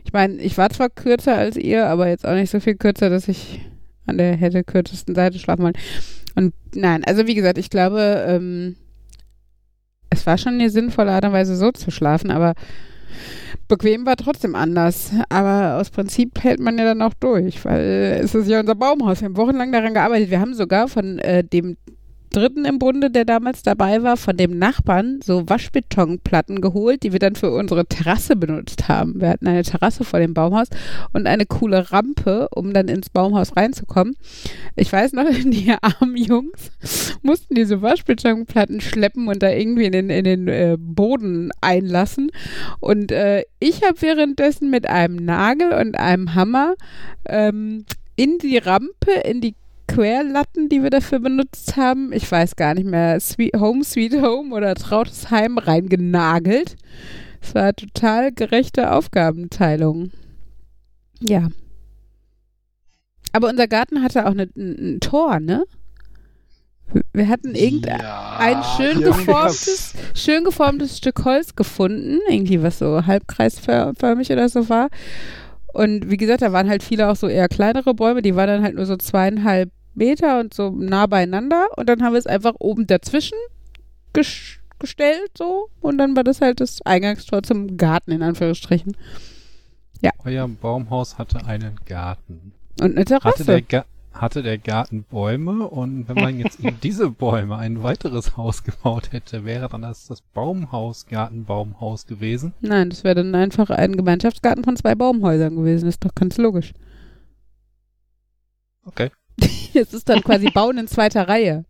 ich 0.04 0.14
meine, 0.14 0.36
ich 0.42 0.58
war 0.58 0.70
zwar 0.70 0.90
kürzer 0.90 1.36
als 1.36 1.56
ihr, 1.56 1.88
aber 1.88 2.08
jetzt 2.08 2.26
auch 2.26 2.34
nicht 2.34 2.50
so 2.50 2.60
viel 2.60 2.76
kürzer, 2.76 3.10
dass 3.10 3.28
ich 3.28 3.62
an 4.06 4.18
der 4.18 4.36
hätte 4.36 4.64
kürzesten 4.64 5.16
Seite 5.16 5.40
schlafen 5.40 5.64
wollen. 5.64 5.78
Und 6.36 6.54
nein, 6.74 7.04
also 7.06 7.28
wie 7.28 7.36
gesagt, 7.36 7.58
ich 7.58 7.70
glaube, 7.70 8.26
ähm, 8.28 8.76
es 10.10 10.26
war 10.26 10.38
schon 10.38 10.56
eine 10.56 10.70
sinnvolle 10.70 11.12
Art 11.12 11.26
und 11.26 11.34
Weise, 11.34 11.56
so 11.56 11.72
zu 11.72 11.92
schlafen, 11.92 12.32
aber 12.32 12.54
bequem 13.68 14.06
war 14.06 14.16
trotzdem 14.16 14.56
anders. 14.56 15.12
Aber 15.30 15.78
aus 15.80 15.90
Prinzip 15.90 16.44
hält 16.44 16.60
man 16.60 16.78
ja 16.78 16.86
dann 16.86 17.02
auch 17.02 17.14
durch, 17.20 17.64
weil 17.66 18.20
es 18.24 18.36
ist 18.36 18.48
ja 18.48 18.60
unser 18.60 18.76
Baumhaus. 18.76 19.22
Wir 19.22 19.26
haben 19.26 19.38
wochenlang 19.38 19.72
daran 19.72 19.94
gearbeitet. 19.94 20.30
Wir 20.30 20.40
haben 20.40 20.54
sogar 20.54 20.88
von 20.88 21.20
äh, 21.20 21.44
dem 21.44 21.78
Dritten 22.32 22.66
im 22.66 22.80
Bunde, 22.80 23.10
der 23.10 23.26
damals 23.26 23.64
dabei 23.64 24.04
war, 24.04 24.18
von 24.18 24.38
dem 24.38 24.58
Nachbarn 24.58 25.20
so 25.24 25.50
Waschbetonplatten 25.50 26.62
geholt, 26.62 27.04
die 27.04 27.12
wir 27.12 27.20
dann 27.20 27.36
für 27.36 27.52
unsere 27.52 27.86
Terrasse 27.86 28.36
benutzt 28.36 28.88
haben. 28.88 29.20
Wir 29.20 29.30
hatten 29.30 29.48
eine 29.48 29.64
Terrasse 29.64 30.04
vor 30.04 30.20
dem 30.20 30.34
Baumhaus 30.34 30.68
und 31.14 31.28
eine 31.28 31.46
coole 31.46 31.92
Rampe, 31.92 32.48
um 32.52 32.74
dann 32.74 32.88
ins 32.88 33.10
Baumhaus 33.10 33.56
reinzukommen. 33.56 34.16
Ich 34.76 34.92
weiß 34.92 35.14
noch, 35.14 35.26
die 35.46 35.74
armen 35.82 36.18
Jungs 36.18 36.72
mussten 37.22 37.56
diese 37.56 37.82
Waschbetonplatten 37.82 38.82
schleppen 38.82 39.28
und 39.28 39.42
da 39.42 39.50
irgendwie 39.50 39.86
in 39.86 39.92
den, 39.92 40.10
in 40.10 40.24
den 40.24 40.48
äh, 40.48 40.78
Boden 40.80 41.52
einlassen. 41.62 42.32
Und 42.80 43.12
äh, 43.12 43.44
ich 43.60 43.84
habe 43.84 44.02
währenddessen 44.02 44.70
mit 44.70 44.88
einem 44.88 45.16
Nagel 45.16 45.74
und 45.74 45.98
einem 45.98 46.36
Hammer 46.36 46.76
ähm, 47.26 47.86
in 48.16 48.38
die 48.38 48.58
Rampe, 48.58 49.12
in 49.24 49.42
die 49.42 49.56
Querlatten, 49.90 50.70
die 50.70 50.84
wir 50.84 50.90
dafür 50.92 51.20
benutzt 51.20 51.76
haben, 51.76 52.14
ich 52.14 52.32
weiß 52.32 52.56
gar 52.56 52.76
nicht 52.76 52.86
mehr, 52.86 53.20
Sweet 53.20 53.56
Home 53.58 53.84
Sweet 53.84 54.22
Home 54.22 54.56
oder 54.56 54.76
Trautes 54.76 55.32
Heim 55.32 55.58
reingenagelt. 55.58 56.76
Es 57.42 57.56
war 57.56 57.74
total 57.74 58.32
gerechte 58.32 58.92
Aufgabenteilung. 58.92 60.12
Ja. 61.20 61.48
Aber 63.34 63.50
unser 63.50 63.68
Garten 63.68 64.04
hatte 64.04 64.26
auch 64.26 64.32
eine, 64.32 64.50
ein, 64.56 64.96
ein 64.96 65.00
Tor, 65.00 65.40
ne? 65.40 65.66
Wir 67.14 67.28
hatten 67.28 67.54
irgendein 67.54 68.00
ja, 68.00 68.76
schön 68.78 69.02
geformtes, 69.02 69.94
schön 70.16 70.44
geformtes 70.44 70.98
Stück 70.98 71.24
Holz 71.24 71.56
gefunden, 71.56 72.20
irgendwie 72.28 72.64
was 72.64 72.80
so 72.80 73.06
halbkreisförmig 73.06 74.32
oder 74.32 74.50
so 74.50 74.70
war. 74.70 74.90
Und 75.72 76.10
wie 76.10 76.18
gesagt, 76.18 76.42
da 76.42 76.52
waren 76.52 76.68
halt 76.68 76.82
viele 76.82 77.10
auch 77.10 77.16
so 77.16 77.28
eher 77.28 77.48
kleinere 77.48 77.94
Bäume, 77.94 78.24
die 78.24 78.36
waren 78.36 78.48
dann 78.48 78.64
halt 78.64 78.76
nur 78.76 78.88
so 78.88 78.98
zweieinhalb 78.98 79.70
Meter 80.00 80.40
und 80.40 80.54
so 80.54 80.72
nah 80.72 81.06
beieinander 81.06 81.68
und 81.78 81.88
dann 81.88 82.02
haben 82.02 82.14
wir 82.14 82.20
es 82.20 82.28
einfach 82.28 82.56
oben 82.58 82.88
dazwischen 82.88 83.38
ges 84.14 84.56
gestellt 84.80 85.32
so 85.38 85.70
und 85.82 85.98
dann 85.98 86.16
war 86.16 86.24
das 86.24 86.40
halt 86.42 86.62
das 86.62 86.82
Eingangstor 86.86 87.44
zum 87.44 87.78
Garten 87.78 88.12
in 88.12 88.24
Anführungsstrichen. 88.24 88.96
Ja. 90.02 90.12
Euer 90.24 90.48
Baumhaus 90.48 91.18
hatte 91.18 91.46
einen 91.46 91.78
Garten. 91.86 92.54
Und 92.82 92.96
eine 92.96 93.04
Terrasse. 93.04 93.40
Hatte 93.40 93.44
der, 93.44 93.62
Ga 93.62 93.86
hatte 94.14 94.44
der 94.44 94.58
Garten 94.58 95.04
Bäume 95.04 95.68
und 95.68 96.08
wenn 96.08 96.16
man 96.16 96.40
jetzt 96.40 96.60
in 96.62 96.80
diese 96.84 97.10
Bäume 97.10 97.58
ein 97.58 97.84
weiteres 97.84 98.38
Haus 98.38 98.64
gebaut 98.64 99.12
hätte, 99.12 99.46
wäre 99.46 99.68
dann 99.70 99.82
das 99.82 100.08
das 100.08 100.22
Baumhaus, 100.22 101.06
Gartenbaumhaus 101.08 102.06
gewesen? 102.06 102.54
Nein, 102.62 102.90
das 102.90 103.04
wäre 103.04 103.16
dann 103.16 103.36
einfach 103.36 103.70
ein 103.70 103.98
Gemeinschaftsgarten 103.98 104.64
von 104.64 104.78
zwei 104.78 104.96
Baumhäusern 104.96 105.56
gewesen. 105.56 105.86
Das 105.86 105.96
ist 105.96 106.06
doch 106.06 106.16
ganz 106.16 106.38
logisch. 106.38 106.74
Okay. 108.86 109.12
es 109.74 109.94
ist 109.94 110.10
dann 110.10 110.22
quasi 110.22 110.50
Bauen 110.50 110.78
in 110.78 110.88
zweiter 110.88 111.28
Reihe 111.28 111.66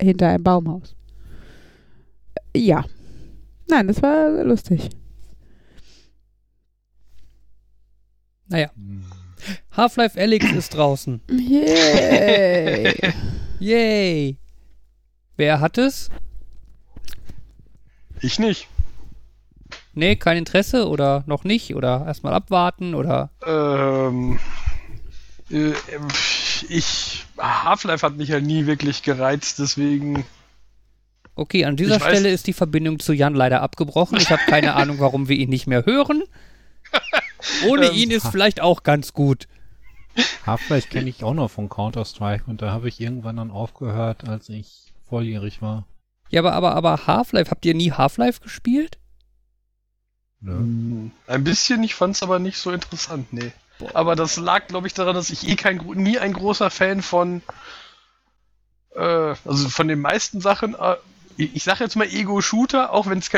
hinter 0.00 0.28
einem 0.28 0.42
Baumhaus. 0.42 0.94
Ja. 2.54 2.84
Nein, 3.68 3.88
das 3.88 4.02
war 4.02 4.44
lustig. 4.44 4.90
Naja. 8.48 8.70
Half-Life 9.76 10.20
Alyx 10.20 10.52
ist 10.52 10.74
draußen. 10.74 11.20
Yay. 11.30 12.94
Yay. 13.58 14.38
Wer 15.36 15.60
hat 15.60 15.78
es? 15.78 16.10
Ich 18.20 18.38
nicht. 18.38 18.68
Nee, 19.92 20.16
kein 20.16 20.36
Interesse 20.36 20.88
oder 20.88 21.24
noch 21.26 21.44
nicht 21.44 21.74
oder 21.74 22.04
erstmal 22.06 22.34
abwarten 22.34 22.94
oder? 22.94 23.30
Ähm, 23.44 24.38
äh, 25.50 25.72
ich, 26.68 27.24
Half-Life 27.38 28.04
hat 28.06 28.16
mich 28.16 28.28
ja 28.30 28.40
nie 28.40 28.66
wirklich 28.66 29.02
gereizt, 29.02 29.58
deswegen. 29.58 30.24
Okay, 31.34 31.64
an 31.64 31.76
dieser 31.76 32.00
Stelle 32.00 32.30
ist 32.30 32.46
die 32.46 32.52
Verbindung 32.52 32.98
zu 32.98 33.12
Jan 33.12 33.34
leider 33.34 33.62
abgebrochen. 33.62 34.18
Ich 34.18 34.30
habe 34.30 34.42
keine 34.46 34.74
Ahnung, 34.76 34.98
warum 34.98 35.28
wir 35.28 35.36
ihn 35.36 35.50
nicht 35.50 35.66
mehr 35.66 35.84
hören. 35.84 36.22
Ohne 37.68 37.86
ähm, 37.86 37.94
ihn 37.94 38.10
ist 38.10 38.28
vielleicht 38.28 38.60
auch 38.60 38.82
ganz 38.82 39.12
gut. 39.12 39.46
Half-Life 40.46 40.88
kenne 40.88 41.10
ich 41.10 41.22
auch 41.22 41.34
noch 41.34 41.50
von 41.50 41.68
Counter-Strike 41.68 42.44
und 42.46 42.62
da 42.62 42.70
habe 42.70 42.88
ich 42.88 43.00
irgendwann 43.00 43.36
dann 43.36 43.50
aufgehört, 43.50 44.26
als 44.28 44.48
ich 44.48 44.92
volljährig 45.08 45.60
war. 45.60 45.86
Ja, 46.30 46.40
aber, 46.40 46.52
aber, 46.52 46.74
aber 46.74 47.06
Half-Life, 47.06 47.50
habt 47.50 47.66
ihr 47.66 47.74
nie 47.74 47.92
Half-Life 47.92 48.40
gespielt? 48.40 48.98
Hm, 50.42 51.12
ein 51.26 51.44
bisschen, 51.44 51.82
ich 51.82 51.94
fand 51.94 52.14
es 52.14 52.22
aber 52.22 52.38
nicht 52.38 52.58
so 52.58 52.70
interessant, 52.70 53.32
nee. 53.32 53.52
Boah. 53.78 53.90
Aber 53.94 54.16
das 54.16 54.36
lag, 54.36 54.66
glaube 54.68 54.86
ich, 54.86 54.94
daran, 54.94 55.14
dass 55.14 55.30
ich 55.30 55.48
eh 55.48 55.56
kein, 55.56 55.76
nie 55.94 56.18
ein 56.18 56.32
großer 56.32 56.70
Fan 56.70 57.02
von, 57.02 57.42
äh, 58.94 59.00
also 59.00 59.68
von 59.68 59.88
den 59.88 60.00
meisten 60.00 60.40
Sachen, 60.40 60.74
äh, 60.74 60.96
ich 61.36 61.64
sage 61.64 61.84
jetzt 61.84 61.96
mal 61.96 62.06
Ego-Shooter, 62.06 62.92
auch 62.92 63.06
wenn 63.06 63.18
es 63.18 63.30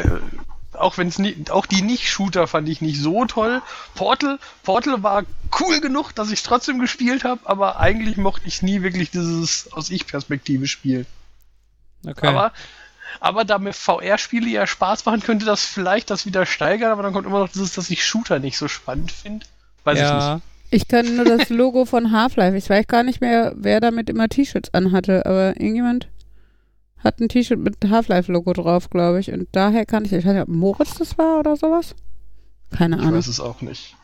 auch 0.75 0.99
wenn 0.99 1.09
es 1.09 1.51
auch 1.51 1.67
die 1.67 1.83
Nicht-Shooter 1.83 2.47
fand 2.47 2.69
ich 2.69 2.81
nicht 2.81 3.01
so 3.01 3.25
toll. 3.25 3.63
Portal, 3.95 4.39
Portal 4.63 5.03
war 5.03 5.25
cool 5.61 5.81
genug, 5.81 6.13
dass 6.13 6.29
ich 6.29 6.41
es 6.41 6.43
trotzdem 6.43 6.79
gespielt 6.79 7.25
habe, 7.25 7.41
aber 7.45 7.81
eigentlich 7.81 8.17
mochte 8.17 8.47
ich 8.47 8.63
nie 8.63 8.83
wirklich 8.83 9.11
dieses 9.11 9.73
aus 9.73 9.91
Ich-Perspektive 9.91 10.67
spielen. 10.67 11.07
Okay. 12.07 12.27
Aber, 12.27 12.53
aber 13.21 13.45
da 13.45 13.59
mir 13.59 13.73
VR-Spiele 13.73 14.49
ja 14.49 14.67
Spaß 14.67 15.05
machen, 15.07 15.23
könnte 15.23 15.47
das 15.47 15.65
vielleicht 15.65 16.11
das 16.11 16.27
wieder 16.27 16.47
steigern, 16.47 16.93
aber 16.93 17.03
dann 17.03 17.13
kommt 17.13 17.27
immer 17.27 17.41
noch 17.41 17.49
dieses, 17.49 17.73
dass 17.73 17.91
ich 17.91 18.07
Shooter 18.07 18.39
nicht 18.39 18.59
so 18.59 18.69
spannend 18.69 19.11
finde. 19.11 19.47
Weiß 19.89 19.99
ja. 19.99 20.29
ich 20.29 20.35
nicht. 20.35 20.45
Ich 20.71 20.89
kenne 20.89 21.11
nur 21.13 21.25
das 21.25 21.49
Logo 21.49 21.87
von 21.87 22.13
Half-Life. 22.13 22.57
Ich 22.57 22.69
weiß 22.69 22.87
gar 22.87 23.03
nicht 23.03 23.21
mehr, 23.21 23.55
wer 23.57 23.81
damit 23.81 24.11
immer 24.11 24.29
T-Shirts 24.29 24.75
anhatte, 24.75 25.25
aber 25.25 25.59
irgendjemand 25.59 26.09
hat 26.99 27.21
ein 27.21 27.29
T-Shirt 27.29 27.59
mit 27.59 27.77
Half-Life-Logo 27.89 28.53
drauf, 28.53 28.91
glaube 28.91 29.21
ich. 29.21 29.33
Und 29.33 29.49
daher 29.53 29.87
kann 29.87 30.05
ich, 30.05 30.13
ich 30.13 30.27
weiß 30.27 30.33
nicht, 30.33 30.43
ob 30.43 30.49
Moritz 30.49 30.95
das 30.99 31.17
war 31.17 31.39
oder 31.39 31.57
sowas. 31.57 31.95
Keine 32.71 32.99
Ahnung. 32.99 33.11
Ich 33.11 33.17
weiß 33.17 33.29
es 33.29 33.41
auch 33.41 33.63
nicht. 33.63 33.97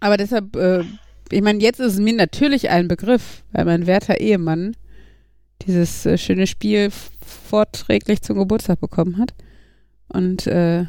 Aber 0.00 0.16
deshalb, 0.16 0.56
äh, 0.56 0.84
ich 1.30 1.42
meine, 1.42 1.60
jetzt 1.60 1.80
ist 1.80 1.94
es 1.94 1.98
mir 1.98 2.14
natürlich 2.14 2.70
ein 2.70 2.88
Begriff, 2.88 3.42
weil 3.52 3.66
mein 3.66 3.86
werter 3.86 4.20
Ehemann 4.20 4.74
dieses 5.66 6.06
äh, 6.06 6.16
schöne 6.16 6.46
Spiel 6.46 6.90
vorträglich 7.20 8.22
zum 8.22 8.38
Geburtstag 8.38 8.80
bekommen 8.80 9.18
hat. 9.18 9.34
Und 10.08 10.46
äh, 10.46 10.86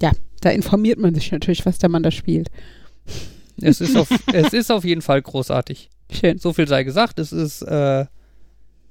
ja, 0.00 0.12
da 0.40 0.50
informiert 0.50 0.98
man 0.98 1.14
sich 1.14 1.32
natürlich, 1.32 1.64
was 1.66 1.78
der 1.78 1.88
Mann 1.88 2.02
da 2.02 2.10
spielt. 2.10 2.50
Es 3.60 3.80
ist 3.80 3.96
auf, 3.96 4.08
es 4.32 4.52
ist 4.52 4.70
auf 4.70 4.84
jeden 4.84 5.02
Fall 5.02 5.22
großartig. 5.22 5.90
Schön. 6.10 6.38
So 6.38 6.52
viel 6.52 6.68
sei 6.68 6.84
gesagt. 6.84 7.18
Es 7.18 7.32
ist 7.32 7.62
äh, 7.62 8.06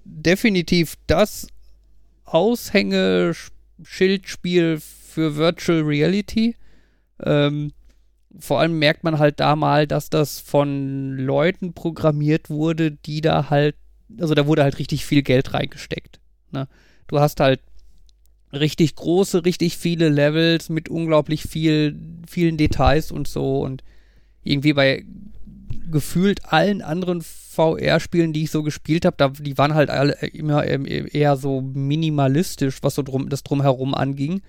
definitiv 0.03 0.95
das 1.07 1.47
Aushängeschildspiel 2.25 4.79
für 4.79 5.35
Virtual 5.35 5.81
Reality. 5.81 6.55
Ähm, 7.23 7.71
vor 8.39 8.59
allem 8.59 8.77
merkt 8.77 9.03
man 9.03 9.17
halt 9.17 9.39
da 9.39 9.55
mal, 9.55 9.87
dass 9.87 10.09
das 10.09 10.39
von 10.39 11.17
Leuten 11.17 11.73
programmiert 11.73 12.49
wurde, 12.49 12.91
die 12.91 13.21
da 13.21 13.49
halt, 13.49 13.75
also 14.19 14.35
da 14.35 14.45
wurde 14.45 14.63
halt 14.63 14.79
richtig 14.79 15.05
viel 15.05 15.23
Geld 15.23 15.53
reingesteckt. 15.53 16.19
Ne? 16.51 16.67
Du 17.07 17.19
hast 17.19 17.39
halt 17.39 17.61
richtig 18.53 18.95
große, 18.95 19.45
richtig 19.45 19.77
viele 19.77 20.09
Levels 20.09 20.69
mit 20.69 20.89
unglaublich 20.89 21.43
viel, 21.43 21.99
vielen 22.27 22.57
Details 22.57 23.11
und 23.11 23.27
so 23.27 23.61
und 23.61 23.83
irgendwie 24.43 24.73
bei 24.73 25.05
gefühlt 25.91 26.51
allen 26.51 26.81
anderen 26.81 27.21
VR-Spielen, 27.21 28.33
die 28.33 28.43
ich 28.43 28.51
so 28.51 28.63
gespielt 28.63 29.05
habe, 29.05 29.33
die 29.39 29.57
waren 29.57 29.73
halt 29.73 29.89
alle 29.89 30.13
immer 30.27 30.63
eher 30.63 31.37
so 31.37 31.61
minimalistisch, 31.61 32.77
was 32.81 32.95
so 32.95 33.03
drum, 33.03 33.29
das 33.29 33.43
drumherum 33.43 33.93
anging. 33.93 34.41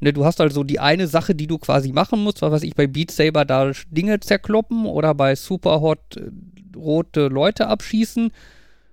Ne, 0.00 0.12
du 0.12 0.24
hast 0.24 0.40
also 0.40 0.64
die 0.64 0.80
eine 0.80 1.06
Sache, 1.06 1.34
die 1.34 1.46
du 1.46 1.58
quasi 1.58 1.92
machen 1.92 2.22
musst, 2.24 2.42
was 2.42 2.50
weiß 2.50 2.62
ich, 2.64 2.74
bei 2.74 2.88
Beat 2.88 3.12
Saber 3.12 3.44
da 3.44 3.70
Dinge 3.90 4.18
zerkloppen 4.18 4.84
oder 4.84 5.14
bei 5.14 5.36
Superhot 5.36 6.16
äh, 6.16 6.30
rote 6.76 7.28
Leute 7.28 7.68
abschießen 7.68 8.32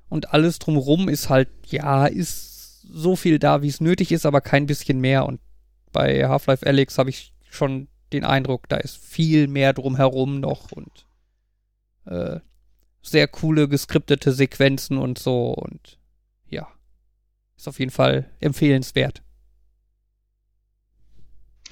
und 0.09 0.33
alles 0.33 0.59
drumherum 0.59 1.09
ist 1.09 1.29
halt, 1.29 1.49
ja, 1.65 2.05
ist 2.05 2.48
so 2.91 3.15
viel 3.15 3.39
da, 3.39 3.61
wie 3.61 3.67
es 3.67 3.81
nötig 3.81 4.11
ist, 4.11 4.25
aber 4.25 4.41
kein 4.41 4.65
bisschen 4.65 4.99
mehr 4.99 5.25
und 5.25 5.39
bei 5.91 6.27
Half-Life 6.27 6.65
Alyx 6.65 6.97
habe 6.97 7.09
ich 7.09 7.33
schon 7.49 7.87
den 8.13 8.23
Eindruck, 8.23 8.67
da 8.69 8.77
ist 8.77 8.97
viel 8.97 9.47
mehr 9.47 9.73
drumherum 9.73 10.39
noch 10.39 10.71
und 10.71 11.07
äh, 12.05 12.39
sehr 13.01 13.27
coole 13.27 13.67
geskriptete 13.67 14.31
Sequenzen 14.31 14.97
und 14.97 15.19
so 15.19 15.53
und 15.53 15.97
ja, 16.47 16.67
ist 17.57 17.67
auf 17.67 17.79
jeden 17.79 17.91
Fall 17.91 18.29
empfehlenswert. 18.39 19.21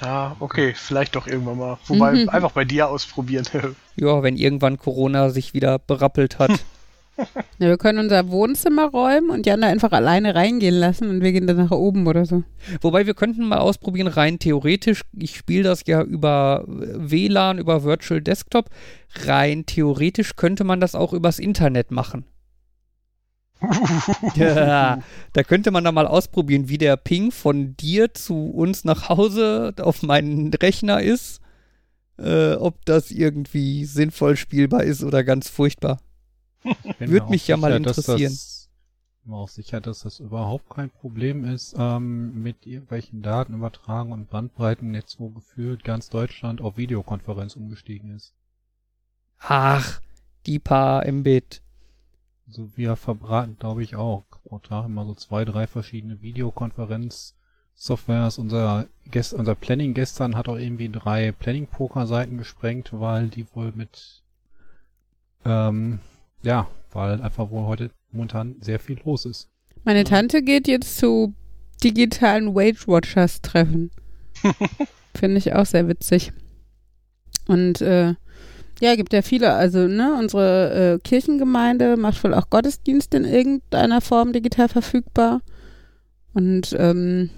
Ja, 0.02 0.36
okay, 0.40 0.74
vielleicht 0.76 1.16
doch 1.16 1.26
irgendwann 1.26 1.58
mal. 1.58 1.80
Wobei, 1.88 2.14
mhm. 2.14 2.30
einfach 2.30 2.52
bei 2.52 2.66
dir 2.66 2.88
ausprobieren. 2.88 3.46
ja, 3.96 4.22
wenn 4.22 4.38
irgendwann 4.38 4.78
Corona 4.78 5.30
sich 5.30 5.54
wieder 5.54 5.80
berappelt 5.80 6.40
hat. 6.40 6.52
Ja, 7.60 7.70
wir 7.70 7.78
können 7.78 8.00
unser 8.00 8.30
Wohnzimmer 8.30 8.90
räumen 8.90 9.30
und 9.32 9.46
Jan 9.46 9.62
da 9.62 9.68
einfach 9.68 9.92
alleine 9.92 10.36
reingehen 10.36 10.76
lassen 10.76 11.10
und 11.10 11.22
wir 11.22 11.32
gehen 11.32 11.48
dann 11.48 11.58
nach 11.58 11.72
oben 11.72 12.06
oder 12.08 12.26
so. 12.26 12.44
Wobei 12.82 13.08
wir 13.08 13.16
könnten 13.16 13.48
mal 13.48 13.58
ausprobieren, 13.58 14.08
rein 14.08 14.40
theoretisch, 14.40 15.02
ich 15.18 15.36
spiele 15.36 15.64
das 15.64 15.82
ja 15.88 16.04
über 16.04 16.64
WLAN, 16.68 17.58
über 17.58 17.84
Virtual 17.84 18.22
Desktop, 18.22 18.70
rein 19.26 19.66
theoretisch 19.66 20.36
könnte 20.36 20.64
man 20.64 20.80
das 20.80 20.94
auch 20.94 21.14
übers 21.14 21.40
Internet 21.40 21.92
machen. 21.92 22.26
ja, 24.36 25.00
da 25.34 25.44
könnte 25.44 25.72
man 25.72 25.84
da 25.84 25.92
mal 25.92 26.06
ausprobieren, 26.06 26.70
wie 26.70 26.78
der 26.78 26.96
Ping 26.96 27.32
von 27.32 27.76
dir 27.76 28.14
zu 28.14 28.52
uns 28.52 28.84
nach 28.84 29.10
Hause 29.10 29.74
auf 29.80 30.04
meinen 30.04 30.54
Rechner 30.54 31.02
ist. 31.02 31.42
Äh, 32.20 32.54
ob 32.54 32.84
das 32.86 33.12
irgendwie 33.12 33.86
sinnvoll 33.86 34.38
spielbar 34.38 34.84
ist 34.84 35.04
oder 35.04 35.24
ganz 35.24 35.50
furchtbar. 35.50 36.00
Würde 37.00 37.30
mich 37.30 37.48
ja 37.48 37.58
mal 37.58 37.74
interessieren. 37.74 38.32
Ich 38.32 38.70
bin 39.24 39.32
mir 39.32 39.38
auch 39.38 39.50
sicher, 39.50 39.82
dass 39.82 40.00
das 40.00 40.20
überhaupt 40.20 40.70
kein 40.70 40.90
Problem 40.90 41.46
ist, 41.46 41.76
ähm, 41.78 42.42
mit 42.42 42.66
irgendwelchen 42.66 43.22
Datenübertragung 43.22 44.12
und 44.12 44.30
Bandbreiten 44.30 44.94
jetzt, 44.94 45.20
wo 45.20 45.30
gefühlt 45.30 45.84
ganz 45.84 46.10
Deutschland 46.10 46.62
auf 46.62 46.78
Videokonferenz 46.78 47.56
umgestiegen 47.56 48.16
ist. 48.16 48.34
Ach, 49.40 50.02
die 50.46 50.60
paar 50.60 51.10
Mbit. 51.12 51.62
So 52.50 52.78
wir 52.78 52.96
verbraten, 52.96 53.58
glaube 53.60 53.84
ich, 53.84 53.98
auch 53.98 54.24
pro 54.30 54.60
Tag 54.60 54.86
immer 54.86 55.06
so 55.06 55.14
zwei, 55.14 55.44
drei 55.44 55.68
verschiedene 55.68 56.22
Videokonferenz-Softwares. 56.22 58.38
Unser, 58.38 58.88
Gest 59.12 59.34
unser 59.34 59.56
Planning 59.56 59.94
gestern 59.94 60.36
hat 60.36 60.48
auch 60.48 60.56
irgendwie 60.56 60.90
drei 60.90 61.34
Planning-Poker-Seiten 61.34 62.38
gesprengt, 62.38 62.92
weil 62.94 63.28
die 63.28 63.46
wohl 63.54 63.74
mit 63.74 64.24
ähm, 65.44 66.00
ja, 66.42 66.68
weil 66.92 67.22
einfach 67.22 67.50
wohl 67.50 67.66
heute 67.66 67.92
momentan 68.12 68.56
sehr 68.62 68.80
viel 68.80 69.00
los 69.06 69.26
ist. 69.26 69.50
Meine 69.84 70.04
Tante 70.04 70.42
geht 70.42 70.68
jetzt 70.68 70.98
zu 70.98 71.34
digitalen 71.84 72.56
Weight 72.56 72.88
Watchers 72.88 73.42
Treffen. 73.42 73.92
Finde 75.16 75.38
ich 75.38 75.54
auch 75.54 75.66
sehr 75.66 75.88
witzig. 75.88 76.32
Und 77.48 77.82
äh, 77.82 78.16
ja, 78.80 78.96
gibt 78.96 79.14
ja 79.14 79.22
viele, 79.22 79.54
also 79.54 79.88
ne, 79.88 80.16
unsere 80.20 80.96
äh, 80.96 81.00
Kirchengemeinde 81.00 81.98
macht 81.98 82.24
wohl 82.24 82.34
auch 82.34 82.50
Gottesdienst 82.50 83.14
in 83.14 83.26
irgendeiner 83.26 84.02
Form 84.02 84.34
digital 84.34 84.70
verfügbar. 84.70 85.42
Und 86.34 86.76
ähm, 86.78 87.30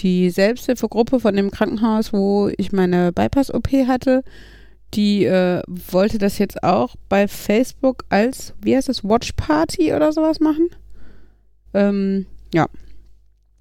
die 0.00 0.28
Selbsthilfegruppe 0.30 1.20
von 1.20 1.34
dem 1.36 1.50
Krankenhaus, 1.50 2.12
wo 2.12 2.50
ich 2.58 2.72
meine 2.72 3.12
Bypass-OP 3.12 3.68
hatte, 3.86 4.22
die 4.94 5.24
äh, 5.24 5.62
wollte 5.66 6.18
das 6.18 6.38
jetzt 6.38 6.62
auch 6.62 6.94
bei 7.08 7.28
Facebook 7.28 8.04
als, 8.08 8.54
wie 8.62 8.76
heißt 8.76 8.88
das, 8.88 9.04
Watch 9.04 9.32
Party 9.32 9.92
oder 9.92 10.12
sowas 10.12 10.40
machen. 10.40 10.68
Ähm, 11.72 12.26
ja. 12.52 12.66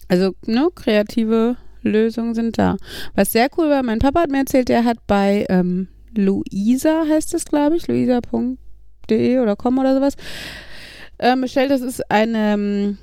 Also, 0.07 0.33
ne, 0.45 0.69
kreative 0.75 1.57
Lösungen 1.81 2.35
sind 2.35 2.57
da. 2.57 2.77
Was 3.15 3.31
sehr 3.31 3.47
cool 3.57 3.69
war, 3.69 3.83
mein 3.83 3.99
Papa 3.99 4.21
hat 4.21 4.31
mir 4.31 4.39
erzählt, 4.39 4.69
der 4.69 4.85
hat 4.85 4.97
bei 5.07 5.45
ähm, 5.49 5.87
Luisa, 6.15 7.05
heißt 7.07 7.33
es, 7.33 7.45
glaube 7.45 7.77
ich, 7.77 7.87
luisa.de 7.87 9.39
oder 9.39 9.55
com 9.55 9.77
oder 9.79 9.95
sowas, 9.95 10.15
ähm, 11.19 11.41
bestellt. 11.41 11.71
Das 11.71 11.81
ist 11.81 12.09
eine 12.11 12.53
ähm, 12.53 12.97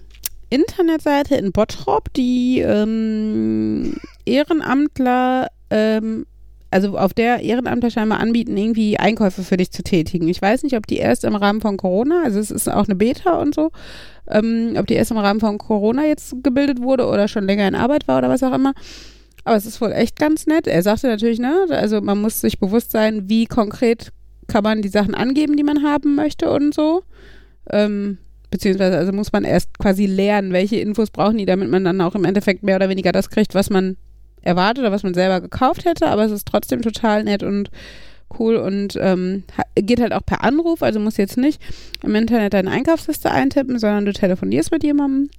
Internetseite 0.51 1.37
in 1.37 1.53
Bottrop, 1.53 2.13
die 2.13 2.61
ähm, 2.61 3.97
Ehrenamtler 4.25 5.49
ähm, 5.71 6.27
also 6.71 6.97
auf 6.97 7.15
der 7.15 7.41
Ehrenamtler 7.41 7.91
scheinbar 7.91 8.21
anbieten, 8.21 8.57
irgendwie 8.57 8.99
Einkäufe 8.99 9.43
für 9.43 9.57
dich 9.57 9.73
zu 9.73 9.83
tätigen. 9.83 10.29
Ich 10.29 10.41
weiß 10.41 10.63
nicht, 10.63 10.77
ob 10.77 10.87
die 10.87 10.99
erst 10.99 11.25
im 11.25 11.35
Rahmen 11.35 11.61
von 11.61 11.77
Corona, 11.77 12.23
also 12.25 12.39
es 12.39 12.51
ist 12.51 12.69
auch 12.69 12.87
eine 12.87 12.95
Beta 12.95 13.41
und 13.41 13.55
so, 13.55 13.71
ähm, 14.29 14.75
ob 14.77 14.87
die 14.87 14.95
erst 14.95 15.11
im 15.11 15.19
Rahmen 15.19 15.41
von 15.41 15.59
Corona 15.59 16.07
jetzt 16.07 16.35
gebildet 16.43 16.81
wurde 16.81 17.07
oder 17.07 17.29
schon 17.29 17.47
länger 17.47 17.67
in 17.67 17.75
Arbeit 17.75 18.07
war 18.07 18.19
oder 18.19 18.29
was 18.29 18.43
auch 18.43 18.55
immer. 18.55 18.73
Aber 19.45 19.57
es 19.57 19.67
ist 19.67 19.81
wohl 19.81 19.93
echt 19.93 20.19
ganz 20.19 20.47
nett. 20.47 20.67
Er 20.67 20.83
sagte 20.83 21.09
natürlich, 21.09 21.39
ne, 21.39 21.67
also 21.71 22.01
man 22.01 22.21
muss 22.21 22.41
sich 22.41 22.61
bewusst 22.61 22.93
sein, 22.93 23.29
wie 23.29 23.47
konkret 23.47 24.13
kann 24.47 24.63
man 24.63 24.83
die 24.83 24.89
Sachen 24.89 25.15
angeben, 25.15 25.57
die 25.57 25.63
man 25.65 25.83
haben 25.83 26.15
möchte 26.15 26.51
und 26.51 26.75
so. 26.75 27.03
Ähm, 27.71 28.19
beziehungsweise 28.51 28.99
also 28.99 29.13
muss 29.13 29.33
man 29.33 29.45
erst 29.45 29.79
quasi 29.79 30.07
lernen, 30.07 30.53
welche 30.53 30.77
Infos 30.77 31.11
brauchen 31.11 31.39
die, 31.39 31.47
damit 31.47 31.71
man 31.71 31.85
dann 31.85 32.01
auch 32.01 32.15
im 32.15 32.25
Endeffekt 32.25 32.63
mehr 32.63 32.77
oder 32.77 32.89
weniger 32.89 33.13
das 33.13 33.31
kriegt, 33.31 33.55
was 33.55 33.71
man 33.71 33.97
erwartet 34.43 34.83
oder 34.83 34.93
was 34.93 35.03
man 35.03 35.15
selber 35.15 35.41
gekauft 35.41 35.85
hätte. 35.85 36.07
Aber 36.09 36.25
es 36.25 36.33
ist 36.33 36.47
trotzdem 36.47 36.83
total 36.83 37.25
nett 37.25 37.43
und 37.43 37.71
cool 38.39 38.57
und 38.57 38.97
ähm, 39.01 39.45
geht 39.75 40.01
halt 40.01 40.13
auch 40.13 40.25
per 40.25 40.45
Anruf, 40.45 40.83
also 40.83 41.01
muss 41.01 41.17
jetzt 41.17 41.37
nicht 41.37 41.61
im 42.03 42.15
Internet 42.15 42.55
deine 42.55 42.71
Einkaufsliste 42.71 43.31
eintippen, 43.31 43.79
sondern 43.79 44.05
du 44.05 44.13
telefonierst 44.13 44.71
mit 44.71 44.85
jemandem. 44.85 45.31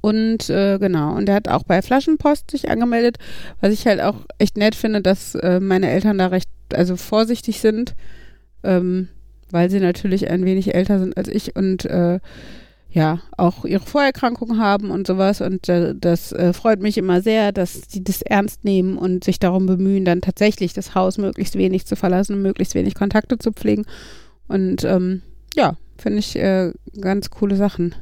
Und 0.00 0.48
äh, 0.48 0.78
genau, 0.78 1.16
und 1.16 1.28
er 1.28 1.34
hat 1.34 1.48
auch 1.48 1.64
bei 1.64 1.82
Flaschenpost 1.82 2.50
sich 2.50 2.70
angemeldet, 2.70 3.18
was 3.60 3.72
ich 3.72 3.86
halt 3.86 4.00
auch 4.00 4.26
echt 4.38 4.56
nett 4.56 4.74
finde, 4.74 5.02
dass 5.02 5.34
äh, 5.34 5.60
meine 5.60 5.90
Eltern 5.90 6.18
da 6.18 6.28
recht, 6.28 6.48
also 6.72 6.96
vorsichtig 6.96 7.60
sind, 7.60 7.94
ähm, 8.62 9.08
weil 9.50 9.70
sie 9.70 9.80
natürlich 9.80 10.30
ein 10.30 10.44
wenig 10.44 10.74
älter 10.74 10.98
sind 11.00 11.16
als 11.16 11.28
ich 11.28 11.56
und 11.56 11.84
äh, 11.84 12.20
ja, 12.90 13.20
auch 13.36 13.64
ihre 13.64 13.84
Vorerkrankungen 13.84 14.58
haben 14.58 14.90
und 14.90 15.06
sowas. 15.06 15.40
Und 15.40 15.68
äh, 15.68 15.94
das 15.94 16.32
äh, 16.32 16.52
freut 16.52 16.80
mich 16.80 16.96
immer 16.96 17.20
sehr, 17.20 17.52
dass 17.52 17.82
sie 17.88 18.02
das 18.02 18.22
ernst 18.22 18.64
nehmen 18.64 18.96
und 18.96 19.24
sich 19.24 19.38
darum 19.38 19.66
bemühen, 19.66 20.04
dann 20.04 20.20
tatsächlich 20.20 20.72
das 20.72 20.94
Haus 20.94 21.18
möglichst 21.18 21.56
wenig 21.56 21.86
zu 21.86 21.96
verlassen 21.96 22.34
und 22.34 22.42
möglichst 22.42 22.74
wenig 22.74 22.94
Kontakte 22.94 23.38
zu 23.38 23.52
pflegen. 23.52 23.84
Und 24.48 24.84
ähm, 24.84 25.22
ja, 25.54 25.76
finde 25.98 26.18
ich 26.20 26.36
äh, 26.36 26.72
ganz 27.00 27.30
coole 27.30 27.56
Sachen. 27.56 27.94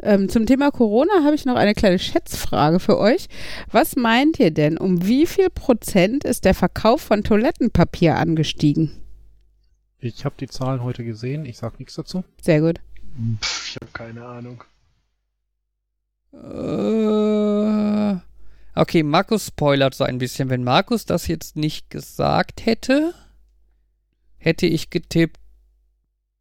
Ähm, 0.00 0.28
zum 0.28 0.46
Thema 0.46 0.70
Corona 0.70 1.22
habe 1.24 1.34
ich 1.34 1.44
noch 1.44 1.54
eine 1.54 1.74
kleine 1.74 1.98
Schätzfrage 1.98 2.80
für 2.80 2.98
euch. 2.98 3.28
Was 3.70 3.94
meint 3.94 4.40
ihr 4.40 4.50
denn, 4.50 4.78
um 4.78 5.06
wie 5.06 5.26
viel 5.26 5.50
Prozent 5.50 6.24
ist 6.24 6.44
der 6.44 6.54
Verkauf 6.54 7.02
von 7.02 7.22
Toilettenpapier 7.22 8.16
angestiegen? 8.16 8.90
Ich 9.98 10.24
habe 10.24 10.34
die 10.40 10.48
Zahlen 10.48 10.82
heute 10.82 11.04
gesehen, 11.04 11.44
ich 11.44 11.58
sage 11.58 11.76
nichts 11.78 11.94
dazu. 11.94 12.24
Sehr 12.40 12.60
gut. 12.60 12.80
Pff, 13.40 13.68
ich 13.68 13.76
habe 13.76 13.92
keine 13.92 14.24
Ahnung. 14.24 14.64
Äh, 16.32 18.20
okay, 18.74 19.02
Markus 19.02 19.46
spoilert 19.48 19.94
so 19.94 20.04
ein 20.04 20.18
bisschen. 20.18 20.48
Wenn 20.50 20.64
Markus 20.64 21.04
das 21.04 21.26
jetzt 21.26 21.56
nicht 21.56 21.90
gesagt 21.90 22.64
hätte, 22.64 23.14
hätte 24.38 24.66
ich 24.66 24.90
getippt 24.90 25.38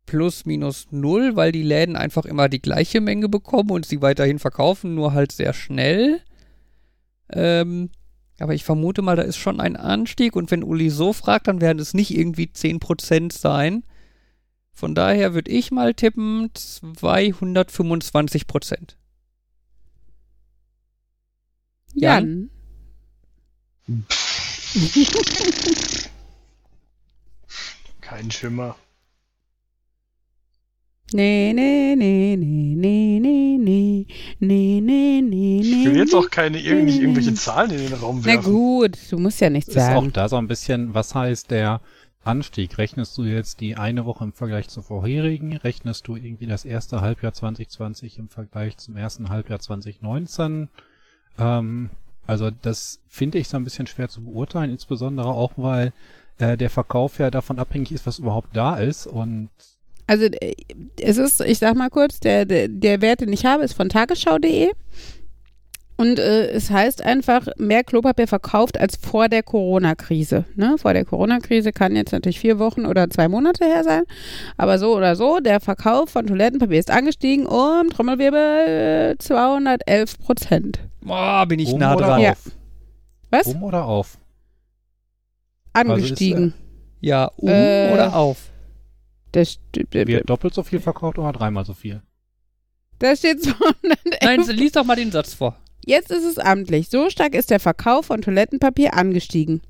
plus 0.05 0.45
minus 0.45 0.88
null, 0.91 1.36
weil 1.36 1.51
die 1.51 1.63
Läden 1.63 1.95
einfach 1.95 2.25
immer 2.25 2.49
die 2.49 2.62
gleiche 2.62 2.99
Menge 2.99 3.29
bekommen 3.29 3.71
und 3.71 3.86
sie 3.86 4.01
weiterhin 4.01 4.39
verkaufen, 4.39 4.95
nur 4.95 5.13
halt 5.13 5.31
sehr 5.31 5.53
schnell. 5.53 6.21
Ähm, 7.31 7.89
aber 8.39 8.53
ich 8.53 8.63
vermute 8.63 9.01
mal, 9.01 9.15
da 9.15 9.21
ist 9.21 9.38
schon 9.38 9.62
ein 9.62 9.75
Anstieg 9.77 10.36
und 10.36 10.51
wenn 10.51 10.63
Uli 10.63 10.89
so 10.89 11.13
fragt, 11.13 11.47
dann 11.47 11.62
werden 11.62 11.79
es 11.79 11.93
nicht 11.93 12.12
irgendwie 12.13 12.49
10% 12.53 13.31
sein. 13.31 13.84
Von 14.73 14.95
daher 14.95 15.34
würde 15.34 15.51
ich 15.51 15.71
mal 15.71 15.93
tippen 15.93 16.49
225 16.53 18.47
Prozent. 18.47 18.97
Jan. 21.93 22.49
Kein 28.01 28.31
Schimmer. 28.31 28.75
Nee, 31.13 31.51
nee, 31.53 31.95
nee, 31.97 32.38
nee, 32.38 32.75
nee, 32.77 33.19
nee, 33.19 33.57
nee, 33.60 34.05
nee, 34.39 34.81
nee, 34.81 35.21
nee, 35.21 35.60
Ich 35.60 35.86
will 35.86 35.97
jetzt 35.97 36.15
auch 36.15 36.29
keine 36.29 36.55
nicht 36.55 37.01
irgendwelche 37.01 37.34
Zahlen 37.34 37.71
in 37.71 37.79
den 37.79 37.93
Raum 37.95 38.23
werfen. 38.23 38.41
Na 38.43 38.49
gut, 38.49 38.97
du 39.10 39.17
musst 39.17 39.41
ja 39.41 39.49
nichts 39.49 39.73
sagen. 39.73 40.05
Ist 40.05 40.12
auch 40.12 40.13
da 40.13 40.29
so 40.29 40.38
ein 40.38 40.47
bisschen, 40.47 40.93
was 40.93 41.13
heißt 41.13 41.51
der 41.51 41.81
Anstieg? 42.23 42.77
Rechnest 42.77 43.17
du 43.17 43.23
jetzt 43.23 43.62
die 43.62 43.75
eine 43.75 44.05
Woche 44.05 44.23
im 44.23 44.34
Vergleich 44.34 44.67
zur 44.69 44.84
vorherigen? 44.84 45.57
Rechnest 45.57 46.07
du 46.07 46.15
irgendwie 46.15 46.47
das 46.47 46.65
erste 46.65 47.01
Halbjahr 47.01 47.34
2020 47.34 48.19
im 48.19 48.29
Vergleich 48.29 48.77
zum 48.77 48.95
ersten 48.95 49.29
Halbjahr 49.29 49.60
2019? 49.60 50.69
Ähm, 51.39 51.89
also 52.27 52.51
das 52.51 52.99
finde 53.07 53.39
ich 53.39 53.47
so 53.47 53.57
ein 53.57 53.63
bisschen 53.63 53.88
schwer 53.88 54.10
zu 54.10 54.23
beurteilen, 54.23 54.71
insbesondere 54.71 55.29
auch, 55.29 55.53
weil 55.57 55.93
äh, 56.38 56.57
der 56.57 56.69
Verkauf 56.69 57.19
ja 57.19 57.31
davon 57.31 57.60
abhängig 57.60 57.91
ist, 57.91 58.05
was 58.05 58.19
überhaupt 58.19 58.55
da 58.55 58.75
ist 58.77 59.07
und 59.07 59.49
also 60.07 60.25
äh, 60.25 60.55
es 60.99 61.17
ist, 61.17 61.39
ich 61.39 61.60
sag 61.60 61.75
mal 61.75 61.89
kurz, 61.89 62.19
der, 62.19 62.45
der, 62.45 62.67
der 62.67 63.01
Wert, 63.01 63.21
den 63.21 63.31
ich 63.31 63.45
habe, 63.45 63.63
ist 63.63 63.73
von 63.73 63.88
tagesschau.de. 63.88 64.71
Und 66.01 66.17
äh, 66.17 66.47
es 66.47 66.71
heißt 66.71 67.05
einfach, 67.05 67.45
mehr 67.57 67.83
Klopapier 67.83 68.27
verkauft 68.27 68.79
als 68.79 68.95
vor 68.95 69.29
der 69.29 69.43
Corona-Krise. 69.43 70.45
Ne? 70.55 70.77
Vor 70.79 70.93
der 70.93 71.05
Corona-Krise 71.05 71.71
kann 71.71 71.95
jetzt 71.95 72.11
natürlich 72.11 72.39
vier 72.39 72.57
Wochen 72.57 72.87
oder 72.87 73.07
zwei 73.11 73.27
Monate 73.27 73.65
her 73.65 73.83
sein. 73.83 74.01
Aber 74.57 74.79
so 74.79 74.97
oder 74.97 75.15
so, 75.15 75.39
der 75.39 75.59
Verkauf 75.59 76.09
von 76.09 76.25
Toilettenpapier 76.25 76.79
ist 76.79 76.89
angestiegen 76.89 77.45
um 77.45 77.91
Trommelwirbel 77.91 79.15
211 79.19 80.17
Prozent. 80.17 80.79
Boah, 81.01 81.45
bin 81.45 81.59
ich 81.59 81.71
um 81.71 81.79
nah 81.79 81.95
dran. 81.95 82.19
Ja. 82.19 82.33
Was? 83.29 83.45
Um 83.45 83.61
oder 83.61 83.85
auf? 83.85 84.17
Angestiegen. 85.73 86.45
Also 86.45 86.47
ist, 86.47 87.03
äh, 87.03 87.07
ja, 87.09 87.25
um 87.37 87.49
äh, 87.49 87.91
oder 87.93 88.15
auf? 88.15 88.49
Das 89.33 89.59
Wird 89.91 90.27
doppelt 90.27 90.55
so 90.55 90.63
viel 90.63 90.79
verkauft 90.79 91.19
oder 91.19 91.31
dreimal 91.31 91.63
so 91.63 91.75
viel? 91.75 92.01
Da 92.97 93.15
steht 93.15 93.43
211. 93.43 93.99
Nein, 94.23 94.41
lies 94.57 94.71
doch 94.71 94.83
mal 94.83 94.95
den 94.95 95.11
Satz 95.11 95.35
vor. 95.35 95.61
Jetzt 95.85 96.11
ist 96.11 96.23
es 96.23 96.37
amtlich. 96.37 96.89
So 96.89 97.09
stark 97.09 97.35
ist 97.35 97.49
der 97.49 97.59
Verkauf 97.59 98.07
von 98.07 98.21
Toilettenpapier 98.21 98.93
angestiegen. 98.95 99.61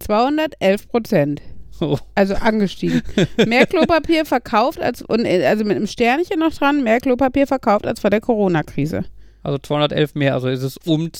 211 0.00 0.88
Prozent. 0.88 1.42
Oh. 1.80 1.98
Also 2.14 2.34
angestiegen. 2.34 3.02
mehr 3.46 3.66
Klopapier 3.66 4.26
verkauft 4.26 4.80
als, 4.80 5.04
also 5.08 5.64
mit 5.64 5.76
einem 5.76 5.86
Sternchen 5.86 6.38
noch 6.38 6.52
dran, 6.52 6.82
mehr 6.82 7.00
Klopapier 7.00 7.46
verkauft 7.46 7.86
als 7.86 8.00
vor 8.00 8.10
der 8.10 8.20
Corona-Krise. 8.20 9.04
Also 9.42 9.58
211 9.58 10.14
mehr, 10.14 10.34
also 10.34 10.48
ist 10.48 10.62
es 10.62 10.76
um 10.78 11.10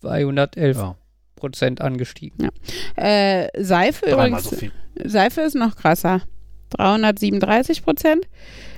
211 0.00 0.76
ja. 0.76 0.96
Prozent 1.36 1.80
angestiegen. 1.80 2.48
Ja. 2.96 3.02
Äh, 3.02 3.48
Seife 3.62 4.06
Dreimal 4.06 4.40
übrigens. 4.40 4.50
So 4.50 4.66
Seife 5.04 5.42
ist 5.42 5.54
noch 5.54 5.76
krasser. 5.76 6.22
337 6.70 7.82
Prozent. 7.82 8.28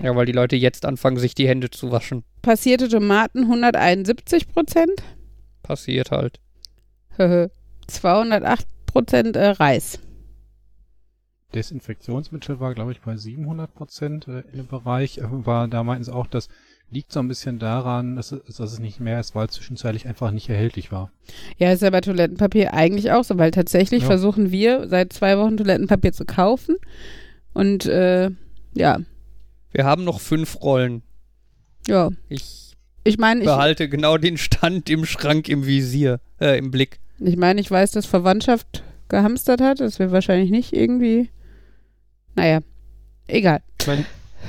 Ja, 0.02 0.14
weil 0.14 0.26
die 0.26 0.33
Leute 0.33 0.56
jetzt 0.56 0.85
anfangen, 0.85 1.18
sich 1.18 1.35
die 1.35 1.48
Hände 1.48 1.70
zu 1.70 1.90
waschen. 1.90 2.24
Passierte 2.42 2.88
Tomaten 2.88 3.44
171 3.44 4.48
Prozent. 4.48 5.03
Passiert 5.62 6.11
halt. 6.11 6.40
208 7.87 8.66
Prozent 8.87 9.37
äh, 9.37 9.48
Reis. 9.48 9.98
Desinfektionsmittel 11.55 12.61
war, 12.61 12.74
glaube 12.74 12.92
ich, 12.92 13.00
bei 13.00 13.16
700 13.16 13.74
Prozent 13.74 14.29
äh, 14.29 14.42
im 14.53 14.66
Bereich. 14.66 15.18
Äh, 15.18 15.24
war, 15.29 15.68
da 15.68 15.83
meinten 15.83 16.05
sie 16.05 16.14
auch, 16.14 16.26
das 16.26 16.48
liegt 16.90 17.12
so 17.12 17.20
ein 17.20 17.29
bisschen 17.29 17.59
daran, 17.59 18.16
dass 18.16 18.33
es, 18.33 18.57
dass 18.57 18.72
es 18.72 18.79
nicht 18.79 19.00
mehr 19.00 19.20
ist, 19.20 19.35
weil 19.35 19.46
es 19.46 19.53
zwischenzeitlich 19.53 20.07
einfach 20.07 20.31
nicht 20.31 20.48
erhältlich 20.48 20.90
war. 20.90 21.12
Ja, 21.59 21.72
ist 21.72 21.83
ja 21.83 21.90
bei 21.90 22.00
Toilettenpapier 22.00 22.74
eigentlich 22.74 23.12
auch 23.12 23.24
so, 23.24 23.38
weil 23.38 23.50
tatsächlich 23.50 24.03
ja. 24.03 24.07
versuchen 24.07 24.50
wir 24.50 24.88
seit 24.88 25.12
zwei 25.12 25.38
Wochen 25.38 25.57
Toilettenpapier 25.57 26.12
zu 26.12 26.24
kaufen. 26.24 26.76
Und 27.53 27.87
äh, 27.87 28.31
ja. 28.72 28.98
Wir 29.72 29.85
haben 29.85 30.05
noch 30.05 30.20
fünf 30.20 30.62
Rollen. 30.62 31.03
Ja. 31.87 32.11
Ich, 32.29 32.77
ich 33.05 33.19
meine, 33.19 33.40
ich 33.40 33.47
behalte 33.47 33.88
genau 33.88 34.19
den 34.19 34.37
Stand 34.37 34.90
im 34.90 35.05
Schrank 35.05 35.49
im 35.49 35.66
Visier, 35.66 36.21
äh, 36.40 36.59
im 36.59 36.71
Blick. 36.71 37.01
Ich 37.19 37.37
meine, 37.37 37.61
ich 37.61 37.71
weiß, 37.71 37.93
dass 37.93 38.07
Verwandtschaft 38.07 38.83
gehamstert 39.09 39.61
hat. 39.61 39.81
Das 39.81 39.99
wäre 39.99 40.12
wahrscheinlich 40.12 40.51
nicht 40.51 40.73
irgendwie. 40.73 41.31
Naja, 42.35 42.61
egal. 43.27 43.61
Meine, 43.87 44.04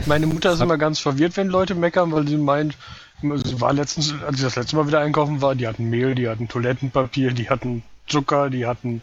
meine 0.06 0.28
Mutter 0.28 0.54
ist 0.54 0.62
immer 0.62 0.78
ganz 0.78 1.00
verwirrt, 1.00 1.36
wenn 1.38 1.48
Leute 1.48 1.76
meckern, 1.76 2.12
weil 2.12 2.28
sie 2.28 2.38
meint, 2.38 2.78
sie 3.22 3.62
war 3.62 3.74
letztens, 3.74 4.14
als 4.26 4.38
ich 4.38 4.44
das 4.44 4.56
letzte 4.56 4.76
Mal 4.76 4.88
wieder 4.88 5.00
einkaufen 5.00 5.42
war, 5.42 5.56
die 5.56 5.68
hatten 5.68 5.90
Mehl, 5.90 6.16
die 6.16 6.30
hatten 6.30 6.48
Toilettenpapier, 6.48 7.32
die 7.32 7.50
hatten 7.50 7.84
Zucker, 8.08 8.50
die 8.50 8.66
hatten 8.66 9.02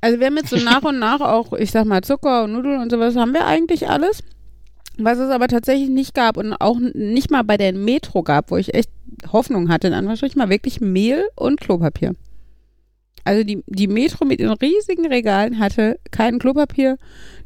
also 0.00 0.20
wir 0.20 0.26
haben 0.26 0.36
jetzt 0.36 0.50
so 0.50 0.56
nach 0.56 0.82
und 0.82 0.98
nach 0.98 1.20
auch, 1.20 1.52
ich 1.54 1.70
sag 1.70 1.86
mal, 1.86 2.02
Zucker 2.02 2.44
und 2.44 2.52
Nudeln 2.52 2.80
und 2.80 2.90
sowas 2.90 3.16
haben 3.16 3.32
wir 3.32 3.46
eigentlich 3.46 3.88
alles. 3.88 4.22
Was 4.98 5.18
es 5.18 5.30
aber 5.30 5.48
tatsächlich 5.48 5.90
nicht 5.90 6.14
gab 6.14 6.36
und 6.36 6.54
auch 6.54 6.78
nicht 6.78 7.30
mal 7.30 7.42
bei 7.42 7.56
der 7.56 7.72
Metro 7.72 8.22
gab, 8.22 8.50
wo 8.50 8.56
ich 8.56 8.74
echt 8.74 8.90
Hoffnung 9.30 9.68
hatte, 9.68 9.88
in 9.88 9.94
Anführungsstrichen 9.94 10.38
mal 10.38 10.48
wirklich 10.48 10.80
Mehl 10.80 11.24
und 11.34 11.60
Klopapier. 11.60 12.14
Also 13.24 13.42
die, 13.42 13.62
die 13.66 13.88
Metro 13.88 14.24
mit 14.24 14.40
den 14.40 14.50
riesigen 14.50 15.06
Regalen 15.06 15.58
hatte 15.58 15.98
kein 16.12 16.38
Klopapier. 16.38 16.96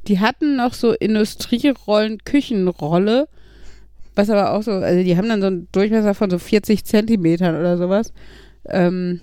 Die 0.06 0.20
hatten 0.20 0.56
noch 0.56 0.74
so 0.74 0.92
Industrierollen, 0.92 2.18
Küchenrolle, 2.24 3.28
was 4.14 4.30
aber 4.30 4.52
auch 4.52 4.62
so, 4.62 4.72
also 4.72 5.02
die 5.02 5.16
haben 5.16 5.28
dann 5.28 5.40
so 5.40 5.46
einen 5.46 5.68
Durchmesser 5.72 6.14
von 6.14 6.30
so 6.30 6.38
40 6.38 6.84
Zentimetern 6.84 7.56
oder 7.56 7.78
sowas. 7.78 8.12
Ähm, 8.68 9.20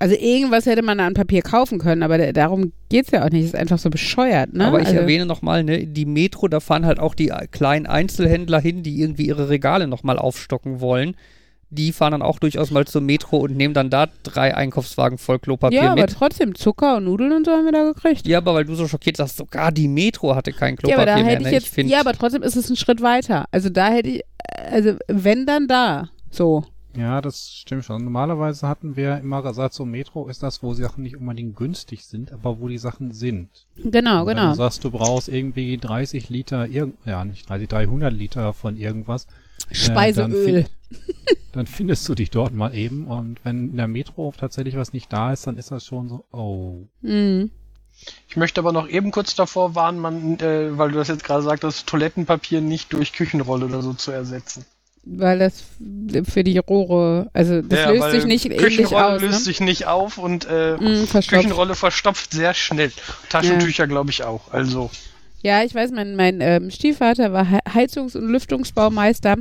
also 0.00 0.16
irgendwas 0.16 0.66
hätte 0.66 0.82
man 0.82 0.98
da 0.98 1.06
an 1.06 1.14
Papier 1.14 1.42
kaufen 1.42 1.78
können, 1.78 2.02
aber 2.02 2.32
darum 2.32 2.72
geht 2.88 3.04
es 3.04 3.10
ja 3.12 3.24
auch 3.24 3.30
nicht. 3.30 3.44
Das 3.44 3.50
ist 3.50 3.60
einfach 3.60 3.78
so 3.78 3.90
bescheuert, 3.90 4.54
ne? 4.54 4.64
Aber 4.66 4.80
ich 4.80 4.88
also, 4.88 5.00
erwähne 5.00 5.26
nochmal, 5.26 5.62
ne, 5.62 5.86
die 5.86 6.06
Metro, 6.06 6.48
da 6.48 6.58
fahren 6.58 6.86
halt 6.86 6.98
auch 6.98 7.14
die 7.14 7.30
kleinen 7.50 7.86
Einzelhändler 7.86 8.60
hin, 8.60 8.82
die 8.82 8.98
irgendwie 8.98 9.26
ihre 9.26 9.50
Regale 9.50 9.86
nochmal 9.86 10.18
aufstocken 10.18 10.80
wollen. 10.80 11.14
die 11.70 11.92
fahren 11.92 12.10
dann 12.12 12.22
auch 12.22 12.40
durchaus 12.40 12.72
mal 12.72 12.84
zur 12.84 13.00
Metro 13.00 13.38
und 13.38 13.56
nehmen 13.56 13.74
dann 13.74 13.90
da 13.90 14.08
drei 14.24 14.56
Einkaufswagen 14.56 15.18
voll 15.18 15.38
Klopapier 15.38 15.76
ja, 15.76 15.90
mit. 15.90 15.98
Ja, 15.98 16.04
aber 16.04 16.12
trotzdem 16.12 16.54
Zucker 16.56 16.96
und 16.96 17.04
Nudeln 17.04 17.32
und 17.32 17.46
so 17.46 17.52
haben 17.52 17.64
wir 17.64 17.72
da 17.72 17.84
gekriegt. 17.84 18.26
Ja, 18.26 18.38
aber 18.38 18.54
weil 18.54 18.64
du 18.64 18.74
so 18.74 18.88
schockiert 18.88 19.16
sagst, 19.16 19.36
sogar 19.36 19.70
die 19.70 19.86
Metro 19.86 20.34
hatte 20.34 20.52
kein 20.52 20.76
Klopapier 20.76 21.06
ja, 21.06 21.12
aber 21.12 21.20
da 21.20 21.24
mehr. 21.24 21.36
Hätte 21.36 21.48
ich 21.48 21.74
jetzt, 21.76 21.76
ja, 21.90 22.00
aber 22.00 22.12
trotzdem 22.12 22.42
ist 22.42 22.56
es 22.56 22.68
ein 22.68 22.76
Schritt 22.76 23.02
weiter. 23.02 23.46
Also 23.52 23.68
da 23.68 23.88
hätte 23.88 24.08
ich, 24.10 24.22
also 24.70 24.94
wenn 25.06 25.46
dann 25.46 25.68
da, 25.68 26.10
so. 26.30 26.64
Ja, 26.96 27.20
das 27.20 27.52
stimmt 27.52 27.84
schon. 27.84 28.02
Normalerweise 28.02 28.66
hatten 28.66 28.96
wir 28.96 29.18
immer 29.18 29.42
gesagt, 29.42 29.74
so 29.74 29.84
Metro 29.84 30.28
ist 30.28 30.42
das, 30.42 30.62
wo 30.62 30.74
Sachen 30.74 31.04
nicht 31.04 31.16
unbedingt 31.16 31.56
günstig 31.56 32.04
sind, 32.04 32.32
aber 32.32 32.60
wo 32.60 32.68
die 32.68 32.78
Sachen 32.78 33.12
sind. 33.12 33.48
Genau, 33.76 34.24
genau. 34.24 34.42
Wenn 34.42 34.48
du 34.50 34.54
sagst, 34.56 34.82
du 34.82 34.90
brauchst 34.90 35.28
irgendwie 35.28 35.78
30 35.78 36.28
Liter, 36.30 36.66
ja 36.66 37.24
nicht 37.24 37.48
30, 37.48 37.68
300 37.68 38.12
Liter 38.12 38.52
von 38.52 38.76
irgendwas, 38.76 39.26
Speiseöl. 39.70 40.56
Äh, 40.56 40.62
dann, 40.62 40.98
dann, 41.52 41.66
findest 41.66 42.08
du 42.08 42.14
dich 42.14 42.30
dort 42.30 42.54
mal 42.54 42.74
eben 42.74 43.06
und 43.06 43.44
wenn 43.44 43.70
in 43.70 43.76
der 43.76 43.88
Metro 43.88 44.32
tatsächlich 44.36 44.76
was 44.76 44.92
nicht 44.92 45.12
da 45.12 45.32
ist, 45.32 45.46
dann 45.46 45.58
ist 45.58 45.70
das 45.70 45.84
schon 45.84 46.08
so, 46.08 46.24
oh. 46.32 46.88
Mhm. 47.02 47.50
Ich 48.28 48.36
möchte 48.36 48.60
aber 48.60 48.72
noch 48.72 48.88
eben 48.88 49.10
kurz 49.10 49.34
davor 49.34 49.74
warnen, 49.74 49.98
man, 49.98 50.38
äh, 50.40 50.76
weil 50.78 50.90
du 50.90 50.98
das 50.98 51.08
jetzt 51.08 51.24
gerade 51.24 51.42
sagtest, 51.42 51.86
Toilettenpapier 51.86 52.60
nicht 52.60 52.92
durch 52.92 53.12
Küchenrolle 53.12 53.66
oder 53.66 53.82
so 53.82 53.92
zu 53.92 54.10
ersetzen. 54.10 54.64
Weil 55.02 55.38
das 55.38 55.64
für 56.30 56.44
die 56.44 56.58
Rohre, 56.58 57.30
also 57.32 57.62
das 57.62 57.78
ja, 57.78 57.90
löst 57.90 58.10
sich 58.10 58.26
nicht 58.26 58.46
ähnlich 58.46 58.94
aus. 58.94 59.20
löst 59.20 59.32
ne? 59.32 59.44
sich 59.44 59.60
nicht 59.60 59.86
auf 59.86 60.18
und 60.18 60.46
äh, 60.48 60.76
mm, 60.76 61.08
Küchenrolle 61.26 61.74
verstopft 61.74 62.32
sehr 62.32 62.52
schnell. 62.52 62.92
Taschentücher 63.30 63.84
ja. 63.84 63.88
glaube 63.88 64.10
ich 64.10 64.24
auch. 64.24 64.52
Also. 64.52 64.90
Ja, 65.42 65.62
ich 65.62 65.74
weiß, 65.74 65.92
mein, 65.92 66.16
mein 66.16 66.42
ähm, 66.42 66.70
Stiefvater 66.70 67.32
war 67.32 67.46
Heizungs- 67.72 68.14
und 68.14 68.28
Lüftungsbaumeister 68.28 69.36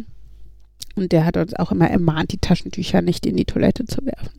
und 0.95 1.11
der 1.11 1.25
hat 1.25 1.35
uns 1.35 1.53
auch 1.55 1.73
immer 1.73 1.89
ermahnt, 1.89 2.31
die 2.31 2.37
Taschentücher 2.37 3.01
nicht 3.01 3.25
in 3.25 3.35
die 3.35 3.45
Toilette 3.45 3.85
zu 3.85 4.05
werfen. 4.05 4.38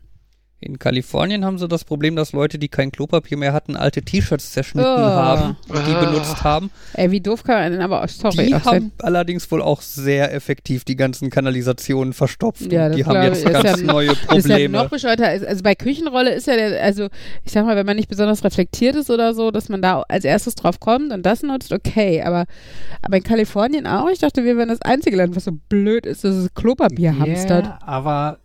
In 0.63 0.77
Kalifornien 0.77 1.43
haben 1.43 1.57
sie 1.57 1.67
das 1.67 1.83
Problem, 1.83 2.15
dass 2.15 2.33
Leute, 2.33 2.59
die 2.59 2.67
kein 2.67 2.91
Klopapier 2.91 3.35
mehr 3.35 3.51
hatten, 3.51 3.75
alte 3.75 4.03
T-Shirts 4.03 4.51
zerschnitten 4.51 4.87
oh. 4.87 4.99
haben 4.99 5.57
und 5.67 5.87
die 5.87 5.93
benutzt 5.93 6.43
haben. 6.43 6.69
Ey, 6.93 7.09
wie 7.09 7.19
doof 7.19 7.43
kann 7.43 7.55
man 7.55 7.71
denn 7.71 7.81
aber 7.81 8.03
auch, 8.03 8.07
sorry. 8.07 8.45
Die 8.45 8.53
haben 8.53 8.91
allerdings 8.99 9.49
wohl 9.49 9.63
auch 9.63 9.81
sehr 9.81 10.31
effektiv 10.31 10.83
die 10.83 10.95
ganzen 10.95 11.31
Kanalisationen 11.31 12.13
verstopft. 12.13 12.71
Ja, 12.71 12.89
die 12.89 13.03
haben 13.03 13.23
jetzt 13.23 13.43
ganz 13.43 13.81
ja, 13.81 13.87
neue 13.87 14.13
Probleme. 14.13 14.37
Ist 14.37 14.47
ja 14.49 14.67
noch 14.67 14.89
bescheuerter. 14.89 15.27
Also 15.47 15.63
bei 15.63 15.73
Küchenrolle 15.73 16.31
ist 16.35 16.45
ja, 16.45 16.55
der, 16.55 16.83
also 16.83 17.07
ich 17.43 17.51
sag 17.51 17.65
mal, 17.65 17.75
wenn 17.75 17.87
man 17.87 17.95
nicht 17.95 18.09
besonders 18.09 18.43
reflektiert 18.43 18.95
ist 18.95 19.09
oder 19.09 19.33
so, 19.33 19.49
dass 19.49 19.67
man 19.67 19.81
da 19.81 20.03
als 20.09 20.25
erstes 20.25 20.53
drauf 20.53 20.79
kommt 20.79 21.11
und 21.11 21.25
das 21.25 21.41
nutzt, 21.41 21.73
okay. 21.73 22.21
Aber, 22.21 22.45
aber 23.01 23.17
in 23.17 23.23
Kalifornien 23.23 23.87
auch? 23.87 24.09
Ich 24.09 24.19
dachte, 24.19 24.43
wir 24.43 24.57
wären 24.57 24.69
das 24.69 24.81
einzige 24.83 25.17
Land, 25.17 25.35
was 25.35 25.45
so 25.45 25.53
blöd 25.69 26.05
ist, 26.05 26.23
dass 26.23 26.35
es 26.35 26.53
Klopapier 26.53 27.13
yeah, 27.13 27.19
hamstert. 27.19 27.67
aber 27.81 28.37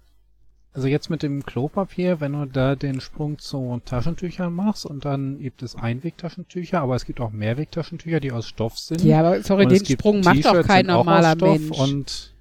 also 0.76 0.88
jetzt 0.88 1.08
mit 1.08 1.22
dem 1.22 1.42
Klopapier, 1.42 2.20
wenn 2.20 2.32
du 2.32 2.44
da 2.44 2.76
den 2.76 3.00
Sprung 3.00 3.38
zu 3.38 3.80
Taschentüchern 3.86 4.52
machst 4.52 4.84
und 4.84 5.06
dann 5.06 5.38
gibt 5.38 5.62
es 5.62 5.74
Einwegtaschentücher, 5.74 6.82
aber 6.82 6.94
es 6.96 7.06
gibt 7.06 7.18
auch 7.18 7.32
Mehrwegtaschentücher, 7.32 8.20
die 8.20 8.30
aus 8.30 8.46
Stoff 8.46 8.78
sind. 8.78 9.02
Ja, 9.02 9.20
aber 9.20 9.42
sorry, 9.42 9.66
den 9.66 9.86
Sprung 9.86 10.20
macht 10.20 10.46
auch 10.46 10.62
kein 10.66 10.84
normaler 10.84 11.34
auch 11.42 11.58
Mensch. 11.58 11.70
Und 11.78 12.34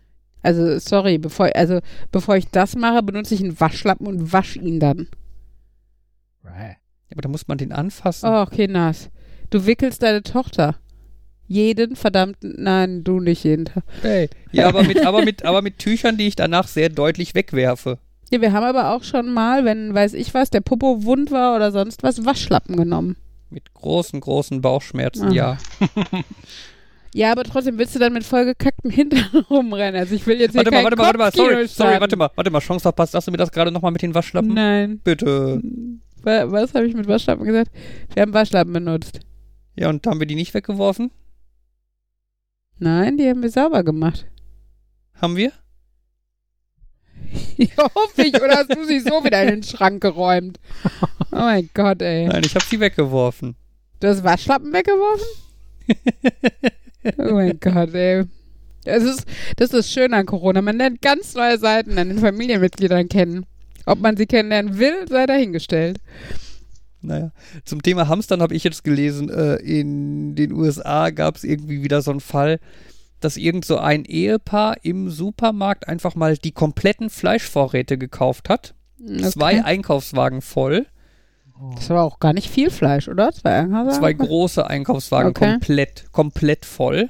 also 0.43 0.77
sorry, 0.79 1.17
bevor 1.17 1.49
also 1.55 1.79
bevor 2.11 2.35
ich 2.35 2.49
das 2.49 2.75
mache, 2.75 3.01
benutze 3.03 3.35
ich 3.35 3.41
einen 3.41 3.57
Waschlappen 3.57 4.05
und 4.05 4.33
wasche 4.33 4.59
ihn 4.59 4.81
dann. 4.81 5.07
Ja, 6.43 6.75
aber 7.11 7.21
da 7.21 7.29
muss 7.29 7.47
man 7.47 7.57
den 7.57 7.71
anfassen. 7.71 8.29
Oh, 8.29 8.41
okay, 8.41 8.67
nass. 8.67 9.09
Du 9.49 9.65
wickelst 9.65 10.03
deine 10.03 10.23
Tochter. 10.23 10.75
Jeden 11.47 11.95
verdammten, 11.95 12.55
nein, 12.57 13.05
du 13.05 13.21
nicht 13.21 13.45
jeden 13.45 13.65
Tag. 13.65 13.83
Hey. 14.01 14.29
Ja, 14.51 14.67
aber 14.67 14.83
mit, 14.83 15.05
aber, 15.05 15.23
mit, 15.23 15.45
aber 15.45 15.61
mit 15.61 15.77
Tüchern, 15.77 16.17
die 16.17 16.27
ich 16.27 16.35
danach 16.35 16.67
sehr 16.67 16.89
deutlich 16.89 17.33
wegwerfe. 17.33 17.99
Ja, 18.31 18.41
wir 18.41 18.53
haben 18.53 18.63
aber 18.63 18.93
auch 18.93 19.03
schon 19.03 19.31
mal, 19.31 19.65
wenn, 19.65 19.93
weiß 19.93 20.13
ich 20.13 20.33
was, 20.33 20.49
der 20.49 20.61
Popo 20.61 21.03
wund 21.03 21.31
war 21.31 21.55
oder 21.55 21.71
sonst 21.71 22.03
was, 22.03 22.25
Waschlappen 22.25 22.75
genommen. 22.75 23.15
Mit 23.49 23.73
großen, 23.73 24.19
großen 24.19 24.61
Bauchschmerzen, 24.61 25.29
ah. 25.29 25.31
ja. 25.31 25.57
Ja, 27.15 27.31
aber 27.31 27.45
trotzdem 27.45 27.77
willst 27.77 27.95
du 27.95 27.99
dann 27.99 28.11
mit 28.11 28.25
vollgekacktem 28.25 28.91
Hintern 28.91 29.45
rumrennen. 29.49 29.97
Also 29.97 30.15
ich 30.15 30.27
will 30.27 30.37
jetzt 30.37 30.51
hier 30.51 30.65
warte 30.65 30.71
mal, 30.71 30.83
warte 30.83 30.97
mal, 30.97 31.03
warte 31.05 31.17
mal, 31.17 31.31
sorry, 31.31 31.65
sorry, 31.65 32.01
warte 32.01 32.17
mal, 32.17 32.29
warte 32.35 32.51
mal, 32.51 32.59
Chance 32.59 32.81
verpasst. 32.81 33.13
Hast 33.13 33.25
du 33.25 33.31
mir 33.31 33.37
das 33.37 33.53
gerade 33.53 33.71
nochmal 33.71 33.93
mit 33.93 34.01
den 34.01 34.13
Waschlappen? 34.13 34.53
Nein. 34.53 34.99
Bitte. 35.01 35.61
Was 36.23 36.73
habe 36.73 36.85
ich 36.85 36.93
mit 36.93 37.07
Waschlappen 37.07 37.45
gesagt? 37.45 37.71
Wir 38.13 38.21
haben 38.21 38.33
Waschlappen 38.33 38.73
benutzt. 38.73 39.21
Ja, 39.77 39.87
und 39.87 40.05
haben 40.05 40.19
wir 40.19 40.27
die 40.27 40.35
nicht 40.35 40.53
weggeworfen? 40.53 41.09
Nein, 42.79 43.15
die 43.15 43.29
haben 43.29 43.41
wir 43.41 43.49
sauber 43.49 43.85
gemacht. 43.85 44.25
Haben 45.13 45.37
wir? 45.37 45.53
Ja, 47.57 47.89
hoffe 47.95 48.23
ich. 48.23 48.35
Oder 48.35 48.57
hast 48.57 48.75
du 48.75 48.85
sie 48.85 48.99
so 48.99 49.23
wieder 49.23 49.41
in 49.43 49.47
den 49.47 49.63
Schrank 49.63 50.01
geräumt? 50.01 50.59
Oh 51.31 51.37
mein 51.37 51.69
Gott, 51.73 52.01
ey. 52.01 52.27
Nein, 52.27 52.43
ich 52.45 52.55
habe 52.55 52.65
sie 52.65 52.79
weggeworfen. 52.79 53.55
Du 53.99 54.07
hast 54.07 54.23
Waschlappen 54.23 54.73
weggeworfen? 54.73 55.27
oh 57.17 57.33
mein 57.33 57.59
Gott, 57.59 57.93
ey. 57.93 58.25
Das 58.83 59.03
ist, 59.03 59.25
das 59.57 59.71
ist 59.71 59.91
schön 59.91 60.13
an 60.13 60.25
Corona. 60.25 60.61
Man 60.61 60.77
lernt 60.77 61.01
ganz 61.01 61.33
neue 61.33 61.57
Seiten 61.57 61.97
an 61.97 62.09
den 62.09 62.19
Familienmitgliedern 62.19 63.09
kennen. 63.09 63.45
Ob 63.85 63.99
man 63.99 64.17
sie 64.17 64.25
kennenlernen 64.25 64.77
will, 64.77 65.07
sei 65.07 65.25
dahingestellt. 65.25 65.99
Naja, 67.01 67.31
zum 67.65 67.81
Thema 67.83 68.07
Hamstern 68.07 68.41
habe 68.41 68.55
ich 68.55 68.63
jetzt 68.63 68.83
gelesen, 68.83 69.29
äh, 69.29 69.57
in 69.57 70.35
den 70.35 70.51
USA 70.53 71.11
gab 71.11 71.35
es 71.35 71.43
irgendwie 71.43 71.83
wieder 71.83 72.01
so 72.01 72.11
einen 72.11 72.19
Fall, 72.19 72.59
dass 73.25 73.37
irgend 73.37 73.65
so 73.65 73.79
ein 73.79 74.05
Ehepaar 74.05 74.77
im 74.83 75.09
Supermarkt 75.09 75.87
einfach 75.87 76.13
mal 76.13 76.37
die 76.37 76.51
kompletten 76.51 77.09
Fleischvorräte 77.09 77.97
gekauft 77.97 78.49
hat. 78.49 78.75
Okay. 79.01 79.23
Zwei 79.23 79.65
Einkaufswagen 79.65 80.41
voll. 80.41 80.85
Das 81.73 81.89
war 81.89 82.03
auch 82.03 82.19
gar 82.19 82.33
nicht 82.33 82.49
viel 82.49 82.69
Fleisch, 82.69 83.07
oder? 83.07 83.31
Zwei, 83.31 83.61
Einkaufswagen? 83.61 83.99
Zwei 83.99 84.13
große 84.13 84.67
Einkaufswagen 84.67 85.29
okay. 85.31 85.51
komplett, 85.53 86.05
komplett 86.11 86.65
voll. 86.65 87.09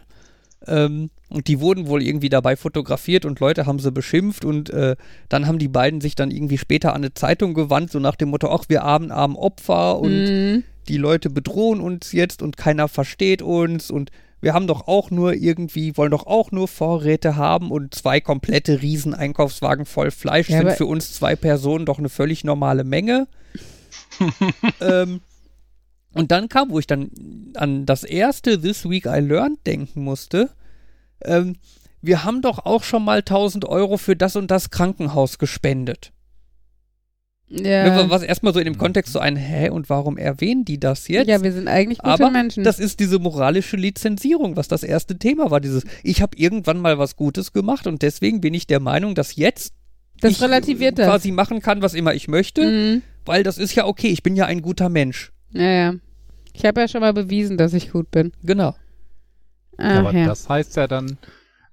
Ähm, 0.68 1.09
und 1.30 1.47
die 1.49 1.59
wurden 1.59 1.88
wohl 1.88 2.01
irgendwie 2.01 2.30
dabei 2.30 2.55
fotografiert 2.55 3.26
und 3.26 3.41
Leute 3.41 3.66
haben 3.66 3.80
sie 3.80 3.91
beschimpft 3.91 4.45
und 4.45 4.70
äh, 4.70 4.95
dann 5.28 5.47
haben 5.47 5.59
die 5.59 5.68
beiden 5.68 5.99
sich 5.99 6.16
dann 6.16 6.32
irgendwie 6.32 6.57
später 6.57 6.91
an 6.91 7.03
eine 7.03 7.13
Zeitung 7.13 7.53
gewandt, 7.53 7.91
so 7.91 7.99
nach 7.99 8.16
dem 8.16 8.30
Motto, 8.30 8.49
ach, 8.49 8.66
wir 8.70 8.84
armen, 8.84 9.11
armen 9.11 9.36
Opfer 9.36 9.99
und 9.99 10.13
mm. 10.59 10.63
die 10.88 10.97
Leute 10.97 11.30
bedrohen 11.30 11.82
uns 11.82 12.13
jetzt 12.13 12.41
und 12.41 12.55
keiner 12.55 12.88
versteht 12.88 13.41
uns 13.41 13.91
und 13.91 14.11
wir 14.42 14.54
haben 14.54 14.68
doch 14.68 14.88
auch 14.88 15.12
nur 15.12 15.34
irgendwie, 15.34 15.98
wollen 15.98 16.12
doch 16.12 16.28
auch 16.28 16.52
nur 16.52 16.68
Vorräte 16.68 17.36
haben 17.36 17.72
und 17.72 17.96
zwei 17.96 18.22
komplette 18.22 18.82
Riesen-Einkaufswagen 18.82 19.86
voll 19.86 20.12
Fleisch 20.12 20.50
ja, 20.50 20.60
sind 20.60 20.72
für 20.74 20.86
uns 20.86 21.14
zwei 21.14 21.36
Personen 21.36 21.86
doch 21.86 22.00
eine 22.00 22.10
völlig 22.10 22.44
normale 22.44 22.84
Menge. 22.84 23.28
ähm, 24.82 25.22
und 26.14 26.32
dann 26.32 26.48
kam, 26.48 26.70
wo 26.70 26.80
ich 26.80 26.88
dann 26.88 27.10
an 27.56 27.86
das 27.86 28.04
erste 28.04 28.60
This 28.60 28.90
Week 28.90 29.06
I 29.06 29.20
Learned 29.20 29.66
denken 29.66 30.04
musste, 30.04 30.50
ähm, 31.24 31.58
wir 32.02 32.24
haben 32.24 32.42
doch 32.42 32.66
auch 32.66 32.84
schon 32.84 33.04
mal 33.04 33.20
1000 33.20 33.66
Euro 33.66 33.98
für 33.98 34.16
das 34.16 34.36
und 34.36 34.52
das 34.52 34.70
Krankenhaus 34.70 35.40
gespendet. 35.40 36.12
Ja. 37.48 38.04
Ne, 38.04 38.10
was 38.10 38.24
erstmal 38.24 38.54
so 38.54 38.60
in 38.60 38.66
dem 38.66 38.78
Kontext 38.78 39.14
so 39.14 39.20
ein, 39.20 39.36
hä, 39.36 39.70
und 39.70 39.89
warum 39.89 40.18
erwähnen 40.18 40.66
die 40.66 40.80
das 40.80 41.08
jetzt? 41.08 41.28
Ja, 41.28 41.43
wir 41.43 41.52
sind 41.52 41.68
eigentlich 41.68 42.00
gute 42.00 42.12
Aber 42.12 42.32
Menschen. 42.32 42.64
Das 42.64 42.80
ist 42.80 43.00
diese 43.00 43.20
moralische 43.20 43.78
Lizenzierung, 43.78 44.56
was 44.56 44.68
das 44.68 44.82
erste 44.82 45.18
Thema 45.20 45.52
war. 45.52 45.62
Dieses, 45.62 45.84
ich 46.04 46.22
habe 46.22 46.36
irgendwann 46.38 46.80
mal 46.80 46.98
was 46.98 47.16
Gutes 47.16 47.54
gemacht 47.54 47.86
und 47.86 48.02
deswegen 48.02 48.41
bin 48.41 48.54
ich 48.54 48.66
der 48.66 48.80
Meinung, 48.80 49.14
dass 49.14 49.36
jetzt 49.36 49.74
das 50.22 50.32
ich 50.32 50.41
relativiert 50.41 50.98
das. 50.98 51.08
quasi 51.08 51.32
machen 51.32 51.62
kann, 51.62 51.82
was 51.82 51.93
immer 51.93 52.14
ich 52.14 52.28
möchte, 52.28 52.66
mhm. 52.66 53.02
weil 53.26 53.43
das 53.43 53.58
ist 53.58 53.76
ja 53.76 53.86
okay, 53.86 54.08
ich 54.08 54.24
bin 54.24 54.36
ja 54.36 54.46
ein 54.46 54.62
guter 54.62 54.89
Mensch. 54.89 55.32
Ja, 55.52 55.70
ja. 55.70 55.93
Ich 56.54 56.66
habe 56.66 56.82
ja 56.82 56.88
schon 56.88 57.02
mal 57.02 57.14
bewiesen, 57.14 57.58
dass 57.58 57.74
ich 57.74 57.91
gut 57.91 58.10
bin. 58.12 58.32
Genau. 58.43 58.76
Ach, 59.78 60.00
Aber 60.00 60.14
ja. 60.14 60.26
das 60.26 60.48
heißt 60.48 60.78
ja 60.78 60.88
dann, 60.88 61.18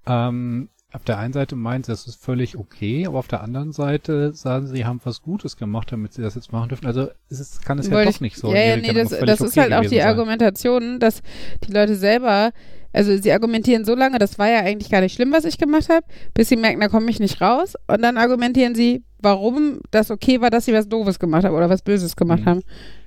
ähm, 0.07 0.68
auf 0.93 1.05
der 1.05 1.18
einen 1.18 1.32
Seite 1.32 1.57
meint 1.57 1.86
sie, 1.86 1.93
das 1.93 2.07
ist 2.07 2.22
völlig 2.22 2.57
okay, 2.57 3.07
aber 3.07 3.18
auf 3.18 3.28
der 3.28 3.43
anderen 3.43 3.72
Seite 3.72 4.34
sagen 4.34 4.66
sie, 4.66 4.76
sie 4.76 4.84
haben 4.84 5.01
was 5.05 5.22
Gutes 5.22 5.57
gemacht, 5.57 5.90
damit 5.90 6.12
sie 6.12 6.22
das 6.22 6.34
jetzt 6.34 6.53
machen 6.53 6.68
dürfen. 6.68 6.86
Also 6.86 7.09
es 7.30 7.40
ist, 7.40 7.64
kann 7.64 7.78
es 7.78 7.88
ja 7.88 8.05
doch 8.05 8.20
nicht 8.20 8.36
so. 8.36 8.53
Ja, 8.53 8.61
ja 8.61 8.76
nee, 8.76 8.93
das, 8.93 9.09
das 9.09 9.40
ist 9.40 9.57
halt 9.57 9.72
auch 9.72 9.82
die 9.82 9.97
sein. 9.97 10.07
Argumentation, 10.09 11.01
dass 11.01 11.22
die 11.66 11.72
Leute 11.72 11.97
selber, 11.97 12.53
also 12.93 13.16
sie 13.16 13.32
argumentieren 13.32 13.86
so 13.86 13.95
lange, 13.95 14.18
das 14.18 14.38
war 14.38 14.51
ja 14.51 14.61
eigentlich 14.61 14.90
gar 14.90 15.01
nicht 15.01 15.14
schlimm, 15.14 15.32
was 15.32 15.47
ich 15.47 15.57
gemacht 15.57 15.88
habe, 15.88 16.07
bis 16.34 16.51
sie 16.51 16.57
merken, 16.57 16.80
da 16.80 16.88
komme 16.88 17.11
ich 17.11 17.20
nicht 17.20 17.40
raus. 17.40 17.74
Und 17.86 18.03
dann 18.03 18.18
argumentieren 18.18 18.74
sie, 18.74 19.03
warum 19.18 19.80
das 19.90 20.11
okay 20.11 20.43
war, 20.43 20.51
dass 20.51 20.66
sie 20.66 20.74
was 20.74 20.88
Doofes 20.88 21.18
gemacht 21.18 21.45
haben 21.45 21.55
oder 21.55 21.70
was 21.70 21.82
Böses 21.82 22.16
gemacht 22.16 22.43
mhm. 22.43 22.47
haben. 22.47 22.62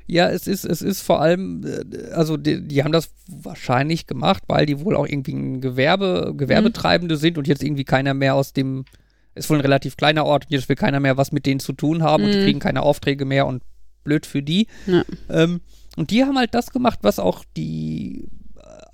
Ja, 0.07 0.29
es 0.29 0.47
ist, 0.47 0.65
es 0.65 0.81
ist 0.81 1.01
vor 1.01 1.21
allem, 1.21 1.63
äh, 1.65 2.11
also 2.11 2.37
die, 2.37 2.61
die, 2.67 2.83
haben 2.83 2.91
das 2.91 3.09
wahrscheinlich 3.27 4.07
gemacht, 4.07 4.43
weil 4.47 4.65
die 4.65 4.79
wohl 4.81 4.95
auch 4.95 5.07
irgendwie 5.07 5.33
ein 5.33 5.61
Gewerbe, 5.61 6.33
Gewerbetreibende 6.37 7.15
mhm. 7.15 7.19
sind 7.19 7.37
und 7.37 7.47
jetzt 7.47 7.63
irgendwie 7.63 7.85
keiner 7.85 8.13
mehr 8.13 8.35
aus 8.35 8.53
dem, 8.53 8.85
ist 9.33 9.49
wohl 9.49 9.57
ein 9.57 9.61
relativ 9.61 9.97
kleiner 9.97 10.25
Ort 10.25 10.45
und 10.45 10.51
jetzt 10.51 10.69
will 10.69 10.75
keiner 10.75 10.99
mehr 10.99 11.17
was 11.17 11.31
mit 11.31 11.45
denen 11.45 11.59
zu 11.59 11.73
tun 11.73 12.03
haben 12.03 12.21
mhm. 12.21 12.27
und 12.27 12.33
die 12.33 12.39
mhm. 12.39 12.43
kriegen 12.43 12.59
keine 12.59 12.83
Aufträge 12.83 13.25
mehr 13.25 13.47
und 13.47 13.63
blöd 14.03 14.25
für 14.25 14.43
die. 14.43 14.67
Ja. 14.85 15.03
Ähm, 15.29 15.61
und 15.97 16.11
die 16.11 16.23
haben 16.23 16.37
halt 16.37 16.53
das 16.53 16.71
gemacht, 16.71 16.99
was 17.01 17.19
auch 17.19 17.43
die 17.55 18.27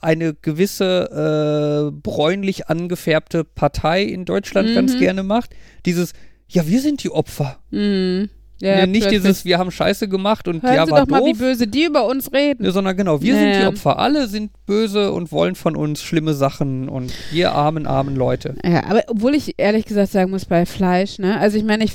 eine 0.01 0.33
gewisse 0.33 1.91
äh, 1.91 1.95
bräunlich 1.95 2.67
angefärbte 2.67 3.43
Partei 3.43 4.03
in 4.03 4.25
Deutschland 4.25 4.69
mhm. 4.69 4.75
ganz 4.75 4.97
gerne 4.97 5.23
macht. 5.23 5.51
Dieses, 5.85 6.13
ja, 6.47 6.67
wir 6.67 6.81
sind 6.81 7.03
die 7.03 7.11
Opfer. 7.11 7.59
Mhm. 7.69 8.29
Ja, 8.61 8.79
ja, 8.79 8.85
nicht 8.85 9.01
plötzlich. 9.01 9.21
dieses, 9.23 9.45
wir 9.45 9.57
haben 9.57 9.71
Scheiße 9.71 10.07
gemacht 10.07 10.47
und 10.47 10.61
Hören 10.61 10.75
ja, 10.75 10.85
Sie 10.85 10.91
war 10.91 10.99
doch 11.01 11.07
doof. 11.07 11.19
mal, 11.19 11.25
wie 11.25 11.33
böse 11.33 11.67
die 11.67 11.85
über 11.85 12.05
uns 12.05 12.31
reden. 12.31 12.63
Ja, 12.63 12.71
sondern 12.71 12.95
genau, 12.95 13.19
wir 13.21 13.33
ja, 13.33 13.39
sind 13.39 13.61
die 13.61 13.67
Opfer. 13.67 13.97
Alle 13.97 14.27
sind 14.27 14.51
böse 14.67 15.11
und 15.11 15.31
wollen 15.31 15.55
von 15.55 15.75
uns 15.75 16.03
schlimme 16.03 16.35
Sachen 16.35 16.87
und 16.87 17.11
ihr 17.33 17.51
armen, 17.53 17.87
armen 17.87 18.15
Leute. 18.15 18.55
Ja, 18.63 18.83
aber 18.85 19.03
obwohl 19.07 19.33
ich 19.33 19.55
ehrlich 19.57 19.85
gesagt 19.85 20.11
sagen 20.11 20.29
muss, 20.29 20.45
bei 20.45 20.67
Fleisch, 20.67 21.17
ne, 21.17 21.39
also 21.39 21.57
ich 21.57 21.63
meine, 21.63 21.83
ich, 21.83 21.93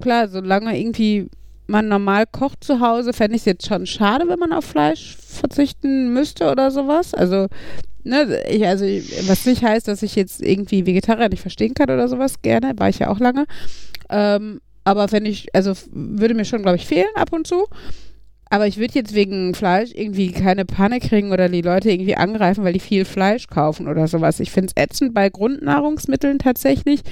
klar, 0.00 0.28
solange 0.28 0.78
irgendwie 0.78 1.28
man 1.66 1.88
normal 1.88 2.24
kocht 2.26 2.62
zu 2.62 2.80
Hause, 2.80 3.12
fände 3.12 3.34
ich 3.36 3.42
es 3.42 3.46
jetzt 3.46 3.66
schon 3.66 3.86
schade, 3.86 4.28
wenn 4.28 4.38
man 4.38 4.52
auf 4.52 4.64
Fleisch 4.64 5.16
verzichten 5.16 6.12
müsste 6.12 6.50
oder 6.50 6.70
sowas. 6.70 7.14
Also, 7.14 7.46
ne, 8.04 8.42
ich, 8.48 8.66
also, 8.66 8.84
was 8.84 9.46
nicht 9.46 9.64
heißt, 9.64 9.88
dass 9.88 10.02
ich 10.02 10.14
jetzt 10.14 10.40
irgendwie 10.40 10.86
Vegetarier 10.86 11.28
nicht 11.28 11.42
verstehen 11.42 11.74
kann 11.74 11.90
oder 11.90 12.08
sowas 12.08 12.42
gerne, 12.42 12.74
war 12.76 12.88
ich 12.88 13.00
ja 13.00 13.08
auch 13.08 13.18
lange. 13.18 13.46
Ähm, 14.08 14.60
aber 14.90 15.12
wenn 15.12 15.24
ich, 15.24 15.54
also 15.54 15.72
würde 15.92 16.34
mir 16.34 16.44
schon, 16.44 16.62
glaube 16.62 16.74
ich, 16.74 16.84
fehlen 16.84 17.14
ab 17.14 17.32
und 17.32 17.46
zu. 17.46 17.68
Aber 18.46 18.66
ich 18.66 18.76
würde 18.78 18.94
jetzt 18.94 19.14
wegen 19.14 19.54
Fleisch 19.54 19.92
irgendwie 19.94 20.32
keine 20.32 20.64
Panik 20.64 21.04
kriegen 21.04 21.30
oder 21.30 21.48
die 21.48 21.62
Leute 21.62 21.92
irgendwie 21.92 22.16
angreifen, 22.16 22.64
weil 22.64 22.72
die 22.72 22.80
viel 22.80 23.04
Fleisch 23.04 23.46
kaufen 23.46 23.86
oder 23.86 24.08
sowas. 24.08 24.40
Ich 24.40 24.50
finde 24.50 24.72
es 24.74 24.82
ätzend 24.82 25.14
bei 25.14 25.28
Grundnahrungsmitteln 25.28 26.40
tatsächlich, 26.40 27.02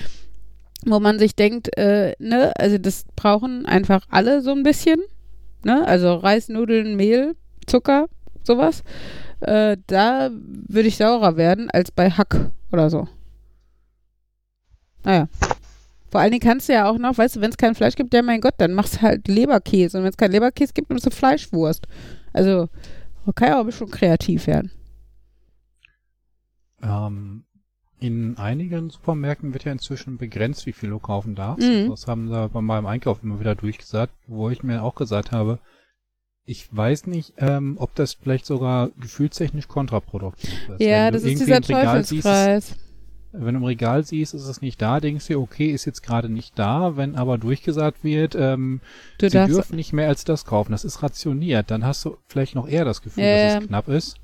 wo 0.85 0.99
man 0.99 1.21
sich 1.21 1.37
denkt, 1.37 1.79
äh, 1.79 2.17
ne, 2.19 2.53
also 2.59 2.79
das 2.79 3.05
brauchen 3.15 3.65
einfach 3.67 4.05
alle 4.11 4.43
so 4.43 4.51
ein 4.51 4.65
bisschen, 4.65 5.01
ne, 5.65 5.87
also 5.87 6.15
Reis, 6.15 6.49
Nudeln, 6.49 6.97
Mehl, 6.97 7.37
Zucker, 7.69 8.07
sowas. 8.43 8.83
Äh, 9.39 9.77
da 9.87 10.31
würde 10.33 10.89
ich 10.89 10.97
saurer 10.97 11.37
werden 11.37 11.71
als 11.71 11.93
bei 11.93 12.11
Hack 12.11 12.51
oder 12.73 12.91
so. 12.91 13.07
Naja. 15.05 15.29
Vor 16.11 16.21
allen 16.21 16.31
Dingen 16.31 16.43
kannst 16.43 16.69
du 16.69 16.73
ja 16.73 16.89
auch 16.89 16.99
noch, 16.99 17.19
weißt 17.19 17.37
du, 17.37 17.41
wenn 17.41 17.51
es 17.51 17.57
kein 17.57 17.75
Fleisch 17.75 17.97
gibt, 17.97 18.15
ja 18.15 18.23
mein 18.23 18.41
Gott, 18.41 18.55
dann 18.59 18.73
machst 18.73 18.97
du 18.97 19.03
halt 19.03 19.29
Leberkäse. 19.29 19.99
Und 19.99 20.05
wenn 20.05 20.11
es 20.11 20.17
kein 20.17 20.33
Leberkäse 20.33 20.73
gibt, 20.73 20.89
nimmst 20.89 21.07
du 21.07 21.11
Fleischwurst. 21.11 21.87
Also, 22.33 22.69
kann 23.35 23.49
ja 23.49 23.61
auch 23.61 23.71
schon 23.71 23.91
kreativ 23.91 24.47
werden. 24.47 24.71
Ähm, 26.83 27.45
in 28.01 28.39
einigen 28.39 28.91
Supermärkten 28.91 29.53
wird 29.53 29.65
ja 29.65 29.73
inzwischen 29.73 30.19
begrenzt, 30.19 30.67
wie 30.67 30.73
viel 30.73 30.91
du 30.91 30.99
kaufen 30.99 31.35
darfst. 31.35 31.67
Mhm. 31.67 31.91
Das 31.91 32.07
haben 32.07 32.29
sie 32.29 32.49
bei 32.49 32.61
meinem 32.61 32.87
Einkauf 32.87 33.23
immer 33.23 33.41
wieder 33.41 33.55
durchgesagt, 33.55 34.15
wo 34.27 34.51
ich 34.51 34.63
mir 34.63 34.83
auch 34.83 34.95
gesagt 34.95 35.33
habe, 35.33 35.59
ich 36.45 36.75
weiß 36.75 37.07
nicht, 37.09 37.35
ähm, 37.37 37.77
ob 37.79 37.95
das 37.95 38.15
vielleicht 38.15 38.47
sogar 38.47 38.91
gefühlstechnisch 38.99 39.69
kontraproduktiv 39.69 40.69
ist. 40.71 40.81
Ja, 40.81 41.11
das 41.11 41.25
ist 41.25 41.41
dieser 41.41 41.61
Teufelskreis. 41.61 42.69
Siehst, 42.69 42.79
wenn 43.33 43.55
du 43.55 43.61
im 43.61 43.65
Regal 43.65 44.05
siehst, 44.05 44.35
ist 44.35 44.47
es 44.47 44.63
nicht 44.63 44.81
da, 44.81 45.01
denkst 45.01 45.27
du, 45.27 45.41
okay, 45.41 45.71
ist 45.71 45.85
jetzt 45.85 46.03
gerade 46.03 46.29
nicht 46.29 46.59
da. 46.59 46.97
Wenn 46.97 47.17
aber 47.17 47.39
durchgesagt 47.39 48.03
wird, 48.03 48.35
ähm, 48.35 48.81
sie 49.21 49.29
dürfen 49.29 49.77
nicht 49.77 49.93
mehr 49.93 50.09
als 50.09 50.25
das 50.25 50.45
kaufen, 50.45 50.73
das 50.73 50.85
ist 50.85 51.03
rationiert, 51.03 51.71
dann 51.71 51.85
hast 51.85 52.05
du 52.05 52.17
vielleicht 52.27 52.55
noch 52.55 52.69
eher 52.69 52.85
das 52.85 53.03
Gefühl, 53.03 53.25
äh, 53.25 53.55
dass 53.55 53.63
es 53.63 53.69
knapp 53.69 53.89
ist. 53.89 54.17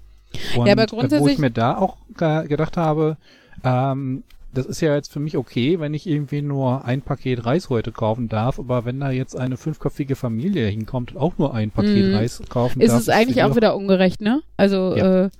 Und 0.57 0.67
ja, 0.67 0.73
aber 0.73 0.87
grundsätzlich 0.87 1.21
wo 1.21 1.29
ich 1.29 1.39
mir 1.39 1.51
da 1.51 1.77
auch 1.77 1.97
gedacht 2.17 2.77
habe, 2.77 3.17
ähm, 3.63 4.25
das 4.55 4.67
ist 4.67 4.81
ja 4.81 4.95
jetzt 4.95 5.13
für 5.13 5.21
mich 5.21 5.37
okay, 5.37 5.81
wenn 5.81 5.95
ich 5.95 6.07
irgendwie 6.07 6.43
nur 6.43 6.85
ein 6.85 7.03
Paket 7.03 7.45
Reis 7.45 7.69
heute 7.69 7.93
kaufen 7.93 8.29
darf, 8.29 8.59
aber 8.59 8.85
wenn 8.85 9.01
da 9.01 9.11
jetzt 9.11 9.37
eine 9.37 9.57
fünfköpfige 9.57 10.17
Familie 10.17 10.67
hinkommt 10.69 11.13
und 11.13 11.21
auch 11.21 11.37
nur 11.39 11.55
ein 11.55 11.71
Paket 11.71 12.13
mm. 12.13 12.15
Reis 12.15 12.43
kaufen 12.49 12.81
ist 12.81 12.91
darf. 12.91 13.01
Ist 13.01 13.09
es 13.09 13.15
eigentlich 13.15 13.43
auch 13.43 13.57
wieder 13.57 13.77
ungerecht, 13.77 14.21
ne? 14.21 14.43
Also, 14.57 14.97
ja. 14.97 15.25
äh, 15.25 15.31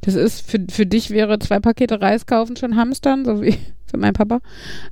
das 0.00 0.14
ist, 0.14 0.48
für, 0.48 0.58
für 0.70 0.86
dich 0.86 1.10
wäre 1.10 1.38
zwei 1.38 1.60
Pakete 1.60 2.00
Reis 2.00 2.26
kaufen 2.26 2.56
schon 2.56 2.76
Hamstern, 2.76 3.24
so 3.24 3.40
wie 3.40 3.56
für 3.86 3.96
meinen 3.96 4.14
Papa. 4.14 4.40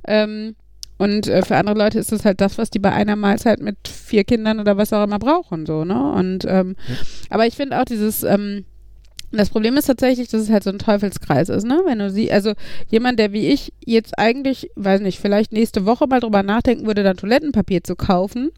Ähm, 0.07 0.55
und 0.97 1.27
äh, 1.27 1.41
für 1.41 1.57
andere 1.57 1.77
Leute 1.77 1.99
ist 1.99 2.11
das 2.11 2.23
halt 2.23 2.39
das, 2.39 2.57
was 2.57 2.69
die 2.69 2.79
bei 2.79 2.91
einer 2.91 3.15
Mahlzeit 3.15 3.59
mit 3.59 3.87
vier 3.87 4.23
Kindern 4.23 4.59
oder 4.59 4.77
was 4.77 4.93
auch 4.93 5.03
immer 5.03 5.19
brauchen, 5.19 5.65
so, 5.65 5.83
ne? 5.83 6.13
Und, 6.13 6.45
ähm, 6.47 6.75
ja. 6.87 6.95
aber 7.29 7.45
ich 7.45 7.55
finde 7.55 7.79
auch 7.79 7.85
dieses, 7.85 8.23
ähm, 8.23 8.65
das 9.37 9.49
Problem 9.49 9.77
ist 9.77 9.85
tatsächlich, 9.85 10.27
dass 10.29 10.41
es 10.41 10.49
halt 10.49 10.63
so 10.63 10.69
ein 10.69 10.79
Teufelskreis 10.79 11.49
ist, 11.49 11.65
ne? 11.65 11.81
Wenn 11.85 11.99
du 11.99 12.09
sie, 12.09 12.31
also 12.31 12.53
jemand, 12.89 13.19
der 13.19 13.33
wie 13.33 13.47
ich 13.47 13.73
jetzt 13.85 14.17
eigentlich, 14.17 14.69
weiß 14.75 15.01
nicht, 15.01 15.19
vielleicht 15.19 15.51
nächste 15.51 15.85
Woche 15.85 16.07
mal 16.07 16.19
drüber 16.19 16.43
nachdenken 16.43 16.85
würde, 16.85 17.03
dann 17.03 17.17
Toilettenpapier 17.17 17.83
zu 17.83 17.95
kaufen, 17.95 18.51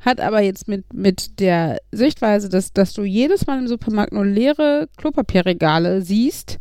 hat 0.00 0.20
aber 0.20 0.40
jetzt 0.40 0.68
mit, 0.68 0.92
mit 0.94 1.40
der 1.40 1.78
Sichtweise, 1.92 2.48
dass, 2.48 2.72
dass 2.72 2.92
du 2.94 3.02
jedes 3.02 3.46
Mal 3.46 3.58
im 3.58 3.68
Supermarkt 3.68 4.12
nur 4.12 4.24
leere 4.24 4.88
Klopapierregale 4.96 6.00
siehst 6.02 6.58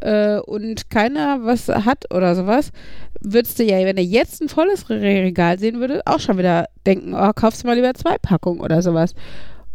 äh, 0.00 0.38
und 0.38 0.88
keiner 0.90 1.44
was 1.44 1.68
hat 1.68 2.12
oder 2.14 2.34
sowas, 2.34 2.70
würdest 3.20 3.58
du 3.58 3.64
ja, 3.64 3.78
wenn 3.78 3.96
er 3.96 4.04
jetzt 4.04 4.40
ein 4.40 4.48
volles 4.48 4.88
Regal 4.88 5.58
sehen 5.58 5.80
würde, 5.80 6.02
auch 6.06 6.20
schon 6.20 6.38
wieder 6.38 6.66
denken, 6.86 7.14
oh, 7.14 7.32
kaufst 7.34 7.62
du 7.62 7.66
mal 7.66 7.74
lieber 7.74 7.94
zwei 7.94 8.16
Packungen 8.18 8.60
oder 8.60 8.82
sowas. 8.82 9.14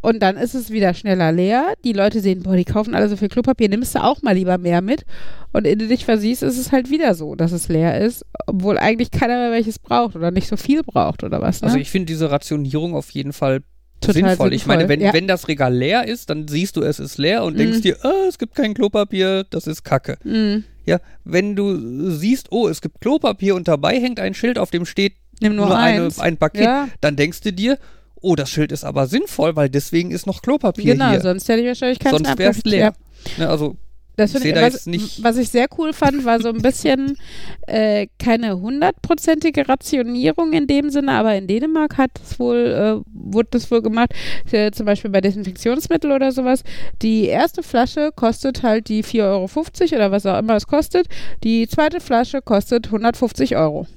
Und 0.02 0.20
dann 0.20 0.36
ist 0.38 0.56
es 0.56 0.72
wieder 0.72 0.94
schneller 0.94 1.32
leer. 1.32 1.74
Die 1.84 1.94
Leute 1.94 2.22
sehen, 2.22 2.44
boah, 2.44 2.56
die 2.56 2.66
kaufen 2.66 2.96
alle 2.96 3.08
so 3.08 3.16
viel 3.16 3.30
Klopapier, 3.30 3.70
nimmst 3.70 3.96
du 3.96 4.04
auch 4.04 4.22
mal 4.22 4.36
lieber 4.36 4.58
mehr 4.58 4.82
mit. 4.82 5.06
Und 5.54 5.68
in 5.68 5.80
du 5.80 5.88
dich 5.88 6.06
versiehst, 6.06 6.44
ist 6.44 6.58
es 6.58 6.72
halt 6.72 6.90
wieder 6.90 7.14
so, 7.14 7.36
dass 7.36 7.52
es 7.52 7.68
leer 7.68 8.00
ist, 8.02 8.26
obwohl 8.48 8.78
eigentlich 8.78 9.12
keiner 9.12 9.38
mehr 9.38 9.52
welches 9.52 9.80
braucht 9.80 10.16
oder 10.16 10.32
nicht 10.32 10.48
so 10.48 10.58
viel 10.58 10.82
braucht 10.84 11.24
oder 11.24 11.42
was. 11.42 11.62
Ne? 11.62 11.68
Also 11.68 11.78
ich 11.78 11.92
finde 11.92 12.08
diese 12.08 12.32
Rationierung 12.32 12.96
auf 12.96 13.12
jeden 13.12 13.34
Fall 13.34 13.62
Total 14.00 14.14
sinnvoll. 14.16 14.32
sinnvoll. 14.32 14.54
Ich 14.54 14.66
meine, 14.66 14.90
wenn, 14.90 15.00
ja. 15.00 15.14
wenn 15.14 15.28
das 15.28 15.48
Regal 15.48 15.76
leer 15.76 16.08
ist, 16.08 16.32
dann 16.32 16.48
siehst 16.48 16.76
du, 16.76 16.82
es 16.82 17.00
ist 17.00 17.20
leer 17.20 17.44
und 17.44 17.56
mm. 17.56 17.58
denkst 17.58 17.82
dir, 17.82 17.98
oh, 18.04 18.28
es 18.28 18.40
gibt 18.40 18.56
kein 18.56 18.74
Klopapier, 18.74 19.46
das 19.50 19.68
ist 19.68 19.84
Kacke. 19.84 20.18
Mm. 20.24 20.64
Ja, 20.86 21.00
wenn 21.24 21.56
du 21.56 22.10
siehst, 22.10 22.52
oh, 22.52 22.68
es 22.68 22.82
gibt 22.82 23.02
Klopapier 23.02 23.54
und 23.54 23.68
dabei 23.68 24.00
hängt 24.00 24.20
ein 24.20 24.34
Schild, 24.34 24.58
auf 24.58 24.72
dem 24.72 24.86
steht 24.86 25.14
Nimm 25.40 25.56
nur, 25.56 25.68
nur 25.68 25.78
eine, 25.78 26.10
ein 26.18 26.38
Paket, 26.38 26.64
ja. 26.64 26.88
dann 27.02 27.16
denkst 27.16 27.42
du 27.42 27.54
dir, 27.54 27.78
oh, 28.22 28.36
das 28.36 28.50
Schild 28.50 28.72
ist 28.72 28.84
aber 28.84 29.08
sinnvoll, 29.08 29.56
weil 29.56 29.70
deswegen 29.70 30.12
ist 30.12 30.28
noch 30.28 30.42
Klopapier 30.42 30.94
genau, 30.94 31.10
hier. 31.10 31.20
Genau, 31.20 31.30
sonst 31.30 31.50
hätte 31.50 31.62
ich 31.62 31.68
wahrscheinlich 31.68 32.00
keinen 32.00 32.24
Sonst 32.24 32.38
wäre 32.38 32.52
es 32.52 32.64
leer. 32.64 32.94
Ja. 33.38 33.46
Ne, 33.46 33.50
also 33.50 33.76
das 34.18 34.36
ich, 34.36 34.54
da 34.54 34.62
was, 34.62 34.86
nicht 34.86 35.24
was 35.24 35.38
ich 35.38 35.50
sehr 35.50 35.68
cool 35.78 35.94
fand, 35.94 36.26
war 36.26 36.42
so 36.42 36.50
ein 36.50 36.62
bisschen 36.62 37.18
äh, 37.68 38.08
keine 38.20 38.60
hundertprozentige 38.60 39.68
Rationierung 39.68 40.54
in 40.54 40.68
dem 40.68 40.90
Sinne, 40.90 41.14
aber 41.14 41.36
in 41.36 41.48
Dänemark 41.48 41.98
hat 41.98 42.12
es 42.22 42.38
wohl, 42.38 42.58
äh, 42.58 43.10
wurde 43.14 43.50
das 43.52 43.72
wohl 43.72 43.82
gemacht, 43.82 44.14
äh, 44.52 44.72
zum 44.72 44.86
Beispiel 44.86 45.12
bei 45.12 45.22
Desinfektionsmittel 45.22 46.12
oder 46.12 46.32
sowas. 46.32 46.64
Die 47.02 47.26
erste 47.26 47.64
Flasche 47.64 48.12
kostet 48.16 48.64
halt 48.64 48.90
die 48.90 49.04
4,50 49.04 49.24
Euro 49.24 49.96
oder 49.96 50.12
was 50.12 50.26
auch 50.26 50.38
immer 50.38 50.56
es 50.56 50.68
kostet. 50.68 51.08
Die 51.44 51.68
zweite 51.68 52.00
Flasche 52.00 52.42
kostet 52.42 52.88
150 52.88 53.56
Euro. 53.56 53.88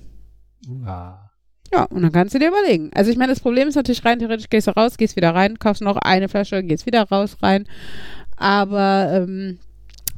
Ja. 0.86 1.23
Ja, 1.74 1.84
und 1.90 2.02
dann 2.02 2.12
kannst 2.12 2.34
du 2.34 2.38
dir 2.38 2.48
überlegen. 2.48 2.90
Also 2.94 3.10
ich 3.10 3.16
meine, 3.16 3.32
das 3.32 3.40
Problem 3.40 3.66
ist 3.66 3.74
natürlich 3.74 4.04
rein 4.04 4.20
theoretisch, 4.20 4.48
gehst 4.48 4.68
du 4.68 4.70
raus, 4.70 4.96
gehst 4.96 5.16
wieder 5.16 5.34
rein, 5.34 5.58
kaufst 5.58 5.82
noch 5.82 5.96
eine 5.96 6.28
Flasche, 6.28 6.62
gehst 6.62 6.86
wieder 6.86 7.02
raus, 7.02 7.36
rein. 7.42 7.66
Aber 8.36 9.08
ähm, 9.12 9.58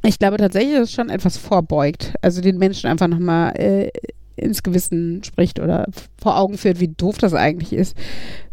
ich 0.03 0.19
glaube 0.19 0.37
tatsächlich, 0.37 0.75
dass 0.75 0.89
es 0.89 0.93
schon 0.93 1.09
etwas 1.09 1.37
vorbeugt. 1.37 2.13
Also 2.21 2.41
den 2.41 2.59
Menschen 2.59 2.87
einfach 2.87 3.07
nochmal 3.07 3.53
äh, 3.57 3.89
ins 4.35 4.61
Gewissen 4.61 5.23
spricht 5.23 5.59
oder 5.59 5.87
vor 6.21 6.37
Augen 6.37 6.59
führt, 6.59 6.79
wie 6.79 6.89
doof 6.89 7.17
das 7.17 7.33
eigentlich 7.33 7.73
ist, 7.73 7.97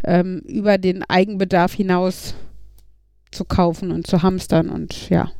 ähm, 0.05 0.41
über 0.47 0.79
den 0.79 1.03
Eigenbedarf 1.03 1.75
hinaus 1.75 2.35
zu 3.33 3.45
kaufen 3.45 3.91
und 3.91 4.07
zu 4.07 4.23
hamstern 4.23 4.71
und 4.71 5.11
ja 5.11 5.31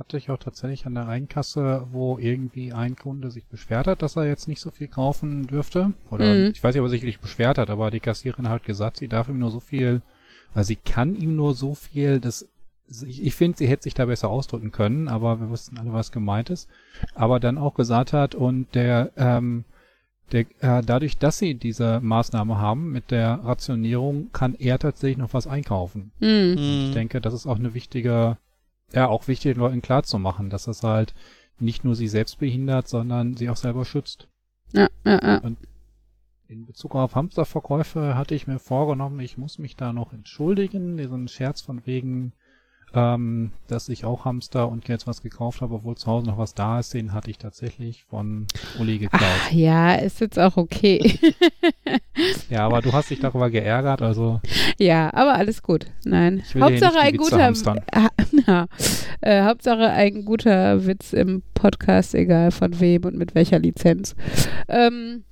hatte 0.00 0.16
ich 0.16 0.30
auch 0.30 0.38
tatsächlich 0.38 0.86
an 0.86 0.94
der 0.94 1.06
Rheinkasse, 1.06 1.86
wo 1.92 2.18
irgendwie 2.18 2.72
ein 2.72 2.96
Kunde 2.96 3.30
sich 3.30 3.44
beschwert 3.46 3.86
hat, 3.86 4.00
dass 4.00 4.16
er 4.16 4.26
jetzt 4.26 4.48
nicht 4.48 4.60
so 4.60 4.70
viel 4.70 4.88
kaufen 4.88 5.46
dürfte. 5.46 5.92
Oder 6.10 6.34
mhm. 6.34 6.50
ich 6.52 6.64
weiß 6.64 6.74
nicht, 6.74 6.80
ob 6.80 6.86
er 6.86 6.90
sich 6.90 7.02
nicht 7.02 7.20
beschwert 7.20 7.58
hat, 7.58 7.68
aber 7.68 7.90
die 7.90 8.00
Kassiererin 8.00 8.48
hat 8.48 8.64
gesagt, 8.64 8.96
sie 8.96 9.08
darf 9.08 9.28
ihm 9.28 9.38
nur 9.38 9.50
so 9.50 9.60
viel, 9.60 10.00
weil 10.54 10.64
sie 10.64 10.76
kann 10.76 11.14
ihm 11.14 11.36
nur 11.36 11.54
so 11.54 11.74
viel, 11.74 12.18
das 12.18 12.48
ich, 13.06 13.22
ich 13.22 13.34
finde, 13.36 13.58
sie 13.58 13.68
hätte 13.68 13.84
sich 13.84 13.94
da 13.94 14.06
besser 14.06 14.30
ausdrücken 14.30 14.72
können, 14.72 15.06
aber 15.06 15.38
wir 15.38 15.50
wussten 15.50 15.78
alle, 15.78 15.92
was 15.92 16.10
gemeint 16.10 16.50
ist. 16.50 16.68
Aber 17.14 17.38
dann 17.38 17.56
auch 17.56 17.74
gesagt 17.74 18.12
hat, 18.12 18.34
und 18.34 18.74
der, 18.74 19.12
ähm, 19.16 19.64
der, 20.32 20.46
äh, 20.60 20.82
dadurch, 20.82 21.18
dass 21.18 21.38
sie 21.38 21.54
diese 21.54 22.00
Maßnahme 22.00 22.58
haben 22.58 22.90
mit 22.90 23.12
der 23.12 23.44
Rationierung, 23.44 24.32
kann 24.32 24.56
er 24.56 24.80
tatsächlich 24.80 25.18
noch 25.18 25.34
was 25.34 25.46
einkaufen. 25.46 26.10
Mhm. 26.18 26.56
Ich 26.56 26.94
denke, 26.94 27.20
das 27.20 27.34
ist 27.34 27.46
auch 27.46 27.60
eine 27.60 27.74
wichtige 27.74 28.38
ja 28.92 29.08
auch 29.08 29.28
wichtig, 29.28 29.54
den 29.54 29.60
Leuten 29.60 29.82
klarzumachen, 29.82 30.50
dass 30.50 30.64
das 30.64 30.82
halt 30.82 31.14
nicht 31.58 31.84
nur 31.84 31.94
sie 31.94 32.08
selbst 32.08 32.38
behindert, 32.38 32.88
sondern 32.88 33.36
sie 33.36 33.50
auch 33.50 33.56
selber 33.56 33.84
schützt. 33.84 34.28
Ja, 34.72 34.88
ja, 35.04 35.20
ja. 35.22 35.38
Und 35.38 35.58
in 36.48 36.66
Bezug 36.66 36.94
auf 36.94 37.14
Hamsterverkäufe 37.14 38.16
hatte 38.16 38.34
ich 38.34 38.46
mir 38.46 38.58
vorgenommen, 38.58 39.20
ich 39.20 39.38
muss 39.38 39.58
mich 39.58 39.76
da 39.76 39.92
noch 39.92 40.12
entschuldigen. 40.12 40.96
Diesen 40.96 41.28
Scherz 41.28 41.60
von 41.60 41.86
wegen, 41.86 42.32
ähm, 42.94 43.52
dass 43.68 43.88
ich 43.88 44.04
auch 44.04 44.24
Hamster 44.24 44.68
und 44.68 44.88
jetzt 44.88 45.06
was 45.06 45.22
gekauft 45.22 45.60
habe, 45.60 45.74
obwohl 45.74 45.96
zu 45.96 46.06
Hause 46.06 46.26
noch 46.26 46.38
was 46.38 46.54
da 46.54 46.80
ist, 46.80 46.94
den 46.94 47.12
hatte 47.12 47.30
ich 47.30 47.38
tatsächlich 47.38 48.04
von 48.04 48.46
Uli 48.78 48.98
geklaut. 48.98 49.22
Ach 49.22 49.52
ja, 49.52 49.94
ist 49.94 50.20
jetzt 50.20 50.38
auch 50.38 50.56
okay. 50.56 51.18
ja, 52.50 52.66
aber 52.66 52.82
du 52.82 52.92
hast 52.92 53.10
dich 53.10 53.20
darüber 53.20 53.50
geärgert, 53.50 54.02
also. 54.02 54.40
Ja, 54.78 55.12
aber 55.14 55.34
alles 55.34 55.62
gut. 55.62 55.86
Nein. 56.04 56.42
Hauptsache 56.58 56.98
ein 56.98 57.16
guter 57.16 57.52
ja, 58.46 58.66
äh, 59.20 59.44
Hauptsache 59.44 59.88
ein 59.88 60.24
guter 60.24 60.86
Witz 60.86 61.12
im 61.12 61.42
Podcast, 61.54 62.14
egal 62.14 62.50
von 62.50 62.80
wem 62.80 63.04
und 63.04 63.16
mit 63.16 63.34
welcher 63.34 63.58
Lizenz. 63.58 64.14
Ähm, 64.68 65.24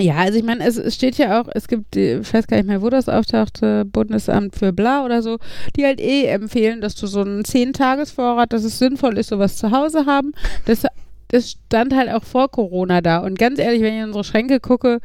ja, 0.00 0.14
also 0.16 0.38
ich 0.38 0.44
meine, 0.44 0.64
es, 0.64 0.76
es, 0.76 0.94
steht 0.94 1.18
ja 1.18 1.40
auch, 1.40 1.48
es 1.54 1.66
gibt, 1.66 1.96
ich 1.96 2.32
weiß 2.32 2.46
gar 2.46 2.56
nicht 2.56 2.66
mehr, 2.66 2.82
wo 2.82 2.88
das 2.88 3.08
auftauchte, 3.08 3.84
Bundesamt 3.84 4.54
für 4.54 4.72
Bla 4.72 5.04
oder 5.04 5.22
so, 5.22 5.38
die 5.76 5.84
halt 5.84 6.00
eh 6.00 6.26
empfehlen, 6.26 6.80
dass 6.80 6.94
du 6.94 7.08
so 7.08 7.20
einen 7.20 7.44
Zehn-Tages-Vorrat, 7.44 8.52
dass 8.52 8.62
es 8.62 8.78
sinnvoll 8.78 9.18
ist, 9.18 9.30
sowas 9.30 9.56
zu 9.56 9.72
Hause 9.72 10.06
haben. 10.06 10.32
Das, 10.66 10.84
das 11.28 11.50
stand 11.50 11.96
halt 11.96 12.10
auch 12.10 12.22
vor 12.22 12.48
Corona 12.48 13.00
da. 13.00 13.18
Und 13.18 13.38
ganz 13.38 13.58
ehrlich, 13.58 13.82
wenn 13.82 13.94
ich 13.94 14.00
in 14.00 14.06
unsere 14.06 14.24
Schränke 14.24 14.60
gucke, 14.60 15.00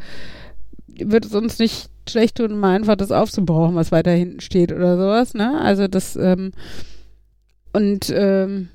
wird 0.88 1.26
es 1.26 1.34
uns 1.34 1.58
nicht 1.58 1.90
schlecht 2.08 2.38
tun, 2.38 2.60
mal 2.60 2.76
einfach 2.76 2.96
das 2.96 3.12
aufzubrauchen, 3.12 3.76
was 3.76 3.92
weiter 3.92 4.12
hinten 4.12 4.42
steht 4.42 4.72
oder 4.72 4.98
sowas, 4.98 5.34
ne? 5.34 5.60
Also 5.60 5.88
das, 5.88 6.16
ähm, 6.16 6.52
und 7.72 8.14
ähm, 8.16 8.70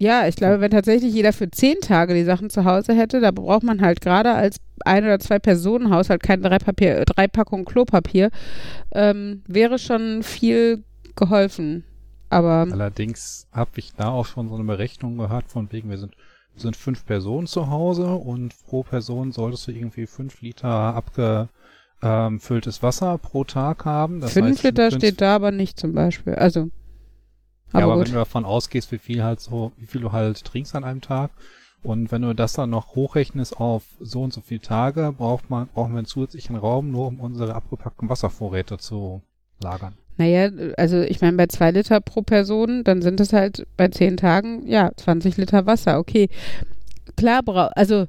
ja, 0.00 0.28
ich 0.28 0.36
glaube, 0.36 0.60
wenn 0.60 0.70
tatsächlich 0.70 1.12
jeder 1.12 1.32
für 1.32 1.50
zehn 1.50 1.80
Tage 1.80 2.14
die 2.14 2.24
Sachen 2.24 2.50
zu 2.50 2.64
Hause 2.64 2.94
hätte, 2.94 3.20
da 3.20 3.30
braucht 3.30 3.64
man 3.64 3.80
halt 3.80 4.00
gerade 4.00 4.32
als 4.32 4.58
ein 4.84 5.04
oder 5.04 5.18
zwei 5.18 5.38
Personen 5.38 5.90
Haushalt 5.90 6.22
kein 6.22 6.42
drei, 6.42 6.58
Papier, 6.58 7.04
drei 7.04 7.26
Packungen 7.26 7.64
Klopapier, 7.64 8.30
ähm, 8.92 9.42
wäre 9.46 9.78
schon 9.78 10.22
viel 10.22 10.84
geholfen. 11.16 11.84
Aber 12.30 12.68
allerdings 12.70 13.48
habe 13.52 13.70
ich 13.76 13.94
da 13.94 14.10
auch 14.10 14.26
schon 14.26 14.48
so 14.48 14.54
eine 14.54 14.64
Berechnung 14.64 15.16
gehört 15.16 15.48
von 15.48 15.72
wegen, 15.72 15.90
wir 15.90 15.98
sind 15.98 16.14
sind 16.60 16.76
fünf 16.76 17.04
Personen 17.06 17.46
zu 17.46 17.70
Hause 17.70 18.14
und 18.14 18.54
pro 18.66 18.82
Person 18.82 19.32
solltest 19.32 19.68
du 19.68 19.72
irgendwie 19.72 20.06
fünf 20.06 20.40
Liter 20.40 20.68
abgefülltes 22.00 22.82
Wasser 22.82 23.18
pro 23.18 23.44
Tag 23.44 23.84
haben. 23.84 24.20
Das 24.20 24.32
fünf 24.32 24.48
heißt, 24.48 24.64
Liter 24.64 24.90
steht 24.90 25.20
da 25.20 25.36
aber 25.36 25.50
nicht 25.50 25.78
zum 25.78 25.92
Beispiel. 25.94 26.34
Also. 26.34 26.70
Aber 27.72 27.80
ja, 27.80 27.84
aber 27.84 27.96
gut. 27.96 28.06
wenn 28.06 28.12
du 28.12 28.18
davon 28.18 28.44
ausgehst, 28.44 28.92
wie 28.92 28.98
viel 28.98 29.22
halt 29.22 29.40
so, 29.40 29.72
wie 29.76 29.86
viel 29.86 30.00
du 30.00 30.12
halt 30.12 30.44
trinkst 30.44 30.74
an 30.74 30.84
einem 30.84 31.00
Tag, 31.00 31.30
und 31.82 32.10
wenn 32.10 32.22
du 32.22 32.34
das 32.34 32.54
dann 32.54 32.70
noch 32.70 32.94
hochrechnest 32.94 33.58
auf 33.58 33.84
so 34.00 34.22
und 34.22 34.32
so 34.32 34.40
viele 34.40 34.60
Tage, 34.60 35.14
braucht 35.16 35.48
man, 35.48 35.68
brauchen 35.68 35.92
wir 35.92 35.98
einen 35.98 36.06
zusätzlichen 36.06 36.56
Raum, 36.56 36.90
nur 36.90 37.06
um 37.06 37.20
unsere 37.20 37.54
abgepackten 37.54 38.08
Wasservorräte 38.08 38.78
zu 38.78 39.22
lagern. 39.62 39.94
Naja, 40.16 40.50
also 40.76 41.00
ich 41.00 41.20
meine, 41.20 41.36
bei 41.36 41.46
zwei 41.46 41.70
Liter 41.70 42.00
pro 42.00 42.22
Person, 42.22 42.82
dann 42.82 43.02
sind 43.02 43.20
es 43.20 43.32
halt 43.32 43.66
bei 43.76 43.88
zehn 43.88 44.16
Tagen, 44.16 44.66
ja, 44.66 44.90
20 44.96 45.36
Liter 45.36 45.66
Wasser. 45.66 46.00
Okay, 46.00 46.28
klar, 47.16 47.42
also 47.76 48.06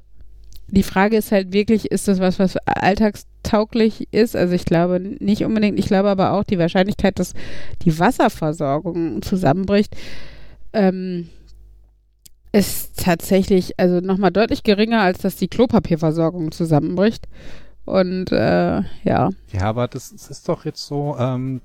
die 0.70 0.82
Frage 0.82 1.16
ist 1.16 1.32
halt 1.32 1.52
wirklich, 1.52 1.90
ist 1.90 2.08
das 2.08 2.20
was, 2.20 2.38
was 2.38 2.56
alltagstauglich 2.66 4.08
ist? 4.12 4.36
Also 4.36 4.54
ich 4.54 4.64
glaube 4.64 5.00
nicht 5.00 5.44
unbedingt, 5.44 5.78
ich 5.78 5.86
glaube 5.86 6.08
aber 6.08 6.32
auch 6.32 6.44
die 6.44 6.58
Wahrscheinlichkeit, 6.58 7.18
dass 7.18 7.34
die 7.82 7.98
Wasserversorgung 7.98 9.22
zusammenbricht, 9.22 9.96
ähm, 10.72 11.28
ist 12.52 12.98
tatsächlich 13.02 13.78
also 13.78 14.00
nochmal 14.00 14.32
deutlich 14.32 14.62
geringer, 14.62 15.02
als 15.02 15.18
dass 15.18 15.36
die 15.36 15.48
Klopapierversorgung 15.48 16.52
zusammenbricht. 16.52 17.28
Und 17.84 18.32
äh, 18.32 18.82
ja. 19.04 19.30
Ja, 19.52 19.62
aber 19.62 19.88
das, 19.88 20.10
das 20.10 20.30
ist 20.30 20.48
doch 20.48 20.64
jetzt 20.64 20.86
so, 20.86 21.16
ähm, 21.18 21.60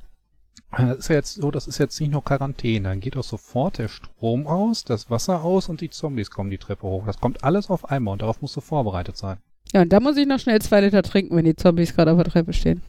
das 0.77 0.97
ist 0.97 1.07
ja 1.09 1.15
jetzt 1.15 1.35
so, 1.35 1.51
das 1.51 1.67
ist 1.67 1.77
jetzt 1.77 1.99
nicht 1.99 2.11
nur 2.11 2.23
Quarantäne. 2.23 2.89
Dann 2.89 2.99
geht 2.99 3.17
auch 3.17 3.23
sofort 3.23 3.77
der 3.77 3.87
Strom 3.87 4.47
aus, 4.47 4.83
das 4.83 5.09
Wasser 5.09 5.43
aus 5.43 5.69
und 5.69 5.81
die 5.81 5.89
Zombies 5.89 6.29
kommen 6.29 6.49
die 6.49 6.57
Treppe 6.57 6.83
hoch. 6.83 7.05
Das 7.05 7.19
kommt 7.19 7.43
alles 7.43 7.69
auf 7.69 7.89
einmal 7.89 8.13
und 8.13 8.21
darauf 8.21 8.41
musst 8.41 8.55
du 8.55 8.61
vorbereitet 8.61 9.17
sein. 9.17 9.37
Ja, 9.73 9.81
und 9.81 9.91
da 9.91 9.99
muss 9.99 10.17
ich 10.17 10.27
noch 10.27 10.39
schnell 10.39 10.61
zwei 10.61 10.81
Liter 10.81 11.03
trinken, 11.03 11.35
wenn 11.35 11.45
die 11.45 11.55
Zombies 11.55 11.95
gerade 11.95 12.11
auf 12.11 12.17
der 12.17 12.31
Treppe 12.31 12.53
stehen. 12.53 12.81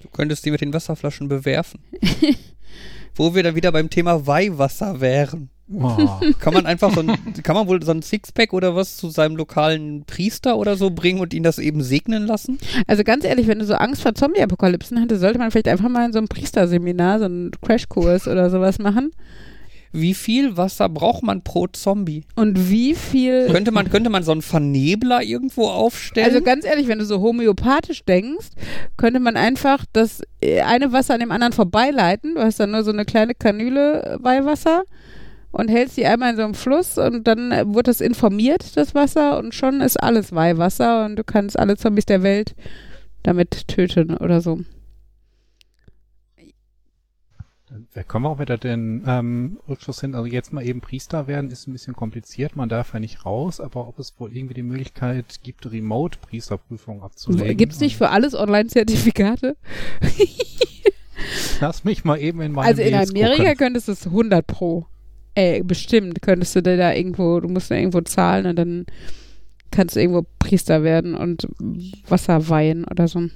Du 0.00 0.08
könntest 0.08 0.44
die 0.44 0.50
mit 0.50 0.60
den 0.60 0.72
Wasserflaschen 0.72 1.28
bewerfen. 1.28 1.80
Wo 3.14 3.34
wir 3.34 3.42
dann 3.42 3.54
wieder 3.54 3.72
beim 3.72 3.90
Thema 3.90 4.26
Weihwasser 4.26 5.00
wären. 5.00 5.50
Oh. 5.72 6.20
kann 6.38 6.54
man 6.54 6.64
einfach 6.64 6.94
so 6.94 7.00
ein, 7.00 7.16
kann 7.42 7.56
man 7.56 7.66
wohl 7.66 7.82
so 7.82 7.90
ein 7.90 8.02
Sixpack 8.02 8.52
oder 8.52 8.76
was 8.76 8.96
zu 8.96 9.10
seinem 9.10 9.36
lokalen 9.36 10.04
Priester 10.04 10.56
oder 10.58 10.76
so 10.76 10.90
bringen 10.90 11.20
und 11.20 11.34
ihn 11.34 11.42
das 11.42 11.58
eben 11.58 11.82
segnen 11.82 12.26
lassen? 12.26 12.58
Also 12.86 13.02
ganz 13.02 13.24
ehrlich, 13.24 13.48
wenn 13.48 13.58
du 13.58 13.64
so 13.64 13.74
Angst 13.74 14.02
vor 14.02 14.14
Zombie-Apokalypsen 14.14 15.00
hattest, 15.00 15.20
sollte 15.20 15.38
man 15.38 15.50
vielleicht 15.50 15.68
einfach 15.68 15.88
mal 15.88 16.06
in 16.06 16.12
so 16.12 16.18
einem 16.18 16.28
Priesterseminar, 16.28 17.18
so 17.18 17.24
einen 17.24 17.50
Crashkurs 17.62 18.28
oder 18.28 18.48
sowas 18.48 18.78
machen. 18.78 19.10
Wie 19.92 20.14
viel 20.14 20.56
Wasser 20.56 20.88
braucht 20.88 21.22
man 21.22 21.42
pro 21.42 21.66
Zombie? 21.68 22.24
Und 22.34 22.70
wie 22.70 22.94
viel. 22.94 23.46
Könnte 23.46 23.72
man, 23.72 23.90
könnte 23.90 24.10
man 24.10 24.22
so 24.22 24.32
einen 24.32 24.42
Vernebler 24.42 25.22
irgendwo 25.22 25.68
aufstellen? 25.68 26.28
Also 26.28 26.42
ganz 26.42 26.64
ehrlich, 26.64 26.86
wenn 26.86 26.98
du 26.98 27.06
so 27.06 27.20
homöopathisch 27.20 28.04
denkst, 28.04 28.48
könnte 28.96 29.20
man 29.20 29.36
einfach 29.36 29.84
das 29.92 30.20
äh, 30.42 30.60
eine 30.60 30.92
Wasser 30.92 31.14
an 31.14 31.20
dem 31.20 31.32
anderen 31.32 31.54
vorbeileiten. 31.54 32.34
Du 32.34 32.42
hast 32.42 32.60
dann 32.60 32.72
nur 32.72 32.84
so 32.84 32.92
eine 32.92 33.04
kleine 33.04 33.34
Kanüle 33.34 34.18
Weihwasser 34.20 34.84
und 35.56 35.68
hältst 35.68 35.96
die 35.96 36.06
einmal 36.06 36.30
in 36.30 36.36
so 36.36 36.42
einem 36.42 36.54
Fluss 36.54 36.98
und 36.98 37.26
dann 37.26 37.50
wird 37.74 37.88
das 37.88 38.00
informiert, 38.00 38.76
das 38.76 38.94
Wasser, 38.94 39.38
und 39.38 39.54
schon 39.54 39.80
ist 39.80 39.96
alles 40.02 40.32
Weihwasser 40.34 41.04
und 41.04 41.16
du 41.16 41.24
kannst 41.24 41.58
alle 41.58 41.76
Zombies 41.76 42.06
der 42.06 42.22
Welt 42.22 42.54
damit 43.22 43.68
töten 43.68 44.16
oder 44.16 44.40
so. 44.40 44.60
Da 47.94 48.02
kommen 48.02 48.24
wir 48.24 48.30
auch 48.30 48.38
wieder 48.38 48.58
den 48.58 49.02
ähm, 49.06 49.58
Rückschluss 49.68 50.00
hin. 50.00 50.14
Also 50.14 50.26
jetzt 50.26 50.52
mal 50.52 50.64
eben 50.64 50.80
Priester 50.80 51.26
werden 51.26 51.50
ist 51.50 51.66
ein 51.66 51.72
bisschen 51.72 51.94
kompliziert. 51.94 52.54
Man 52.54 52.68
darf 52.68 52.94
ja 52.94 53.00
nicht 53.00 53.24
raus, 53.24 53.60
aber 53.60 53.88
ob 53.88 53.98
es 53.98 54.14
wohl 54.18 54.34
irgendwie 54.34 54.54
die 54.54 54.62
Möglichkeit 54.62 55.40
gibt, 55.42 55.70
Remote-Priesterprüfungen 55.70 57.02
abzulegen. 57.02 57.56
Gibt 57.56 57.72
es 57.72 57.80
nicht 57.80 57.96
für 57.96 58.10
alles 58.10 58.34
Online-Zertifikate? 58.34 59.56
Lass 61.60 61.84
mich 61.84 62.04
mal 62.04 62.18
eben 62.18 62.40
in 62.40 62.52
meinem 62.52 62.68
Also 62.68 62.82
in 62.82 62.94
Amerika 62.94 63.54
könntest 63.54 63.88
du 63.88 63.92
es 63.92 64.06
100 64.06 64.46
pro. 64.46 64.86
Ey, 65.36 65.62
bestimmt 65.62 66.22
könntest 66.22 66.56
du 66.56 66.62
dir 66.62 66.78
da 66.78 66.94
irgendwo, 66.94 67.40
du 67.40 67.48
musst 67.48 67.70
da 67.70 67.74
irgendwo 67.74 68.00
zahlen 68.00 68.46
und 68.46 68.56
dann 68.56 68.86
kannst 69.70 69.94
du 69.94 70.00
irgendwo 70.00 70.24
Priester 70.38 70.82
werden 70.82 71.14
und 71.14 71.46
Wasser 72.08 72.48
weihen 72.48 72.86
oder 72.86 73.06
so. 73.06 73.28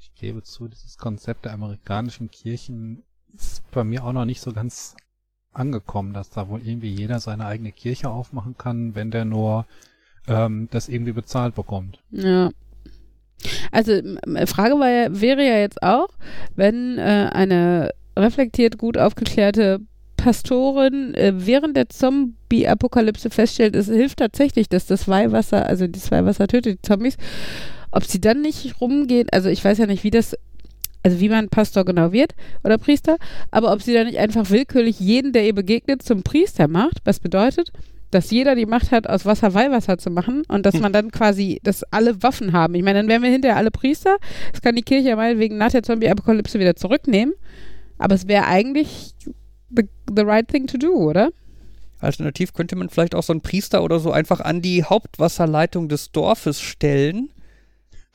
Ich 0.00 0.14
gebe 0.14 0.42
zu, 0.42 0.66
dieses 0.66 0.96
Konzept 0.96 1.44
der 1.44 1.52
amerikanischen 1.52 2.30
Kirchen 2.30 3.02
ist 3.34 3.62
bei 3.70 3.84
mir 3.84 4.02
auch 4.02 4.14
noch 4.14 4.24
nicht 4.24 4.40
so 4.40 4.54
ganz 4.54 4.96
angekommen, 5.52 6.14
dass 6.14 6.30
da 6.30 6.48
wohl 6.48 6.66
irgendwie 6.66 6.88
jeder 6.90 7.20
seine 7.20 7.44
eigene 7.44 7.70
Kirche 7.70 8.08
aufmachen 8.08 8.56
kann, 8.56 8.94
wenn 8.94 9.10
der 9.10 9.26
nur 9.26 9.66
ähm, 10.28 10.68
das 10.70 10.88
irgendwie 10.88 11.12
bezahlt 11.12 11.54
bekommt. 11.54 12.02
Ja. 12.12 12.50
Also 13.70 13.92
Frage 14.46 14.78
war 14.78 14.88
ja, 14.88 15.20
wäre 15.20 15.46
ja 15.46 15.58
jetzt 15.58 15.82
auch, 15.82 16.08
wenn 16.54 16.96
äh, 16.96 17.28
eine 17.30 17.92
reflektiert 18.16 18.78
gut 18.78 18.96
aufgeklärte 18.96 19.80
Pastorin 20.26 21.14
äh, 21.14 21.34
während 21.36 21.76
der 21.76 21.88
Zombie-Apokalypse 21.88 23.30
feststellt, 23.30 23.76
es 23.76 23.86
hilft 23.86 24.18
tatsächlich, 24.18 24.68
dass 24.68 24.84
das 24.86 25.06
Weihwasser, 25.06 25.66
also 25.66 25.86
das 25.86 26.10
Weihwasser 26.10 26.48
tötet 26.48 26.78
die 26.78 26.82
Zombies, 26.82 27.16
ob 27.92 28.02
sie 28.02 28.20
dann 28.20 28.40
nicht 28.40 28.80
rumgehen, 28.80 29.28
also 29.30 29.48
ich 29.48 29.64
weiß 29.64 29.78
ja 29.78 29.86
nicht, 29.86 30.02
wie 30.02 30.10
das, 30.10 30.34
also 31.04 31.20
wie 31.20 31.28
man 31.28 31.48
Pastor 31.48 31.84
genau 31.84 32.10
wird 32.10 32.32
oder 32.64 32.76
Priester, 32.76 33.18
aber 33.52 33.72
ob 33.72 33.82
sie 33.82 33.94
dann 33.94 34.08
nicht 34.08 34.18
einfach 34.18 34.50
willkürlich 34.50 34.98
jeden, 34.98 35.32
der 35.32 35.46
ihr 35.46 35.54
begegnet, 35.54 36.02
zum 36.02 36.24
Priester 36.24 36.66
macht, 36.66 36.98
was 37.04 37.20
bedeutet, 37.20 37.70
dass 38.10 38.32
jeder 38.32 38.56
die 38.56 38.66
Macht 38.66 38.90
hat, 38.90 39.08
aus 39.08 39.26
Wasser 39.26 39.54
Weihwasser 39.54 39.96
zu 39.96 40.10
machen 40.10 40.42
und 40.48 40.66
dass 40.66 40.74
hm. 40.74 40.80
man 40.80 40.92
dann 40.92 41.12
quasi, 41.12 41.60
dass 41.62 41.84
alle 41.92 42.20
Waffen 42.24 42.52
haben. 42.52 42.74
Ich 42.74 42.82
meine, 42.82 42.98
dann 42.98 43.08
wären 43.08 43.22
wir 43.22 43.30
hinterher 43.30 43.58
alle 43.58 43.70
Priester. 43.70 44.16
Das 44.50 44.60
kann 44.60 44.74
die 44.74 44.82
Kirche 44.82 45.10
ja 45.10 45.16
meinetwegen 45.16 45.56
nach 45.56 45.70
der 45.70 45.84
Zombie-Apokalypse 45.84 46.58
wieder 46.58 46.74
zurücknehmen. 46.74 47.34
Aber 47.98 48.14
es 48.16 48.26
wäre 48.26 48.46
eigentlich 48.46 49.14
the, 49.70 49.88
the 50.14 50.22
right 50.22 50.46
thing 50.46 50.66
to 50.66 50.78
do, 50.78 50.92
oder? 50.92 51.30
Alternativ 52.00 52.52
könnte 52.52 52.76
man 52.76 52.88
vielleicht 52.88 53.14
auch 53.14 53.22
so 53.22 53.32
einen 53.32 53.40
Priester 53.40 53.82
oder 53.82 53.98
so 53.98 54.12
einfach 54.12 54.40
an 54.40 54.60
die 54.60 54.84
Hauptwasserleitung 54.84 55.88
des 55.88 56.12
Dorfes 56.12 56.60
stellen. 56.60 57.30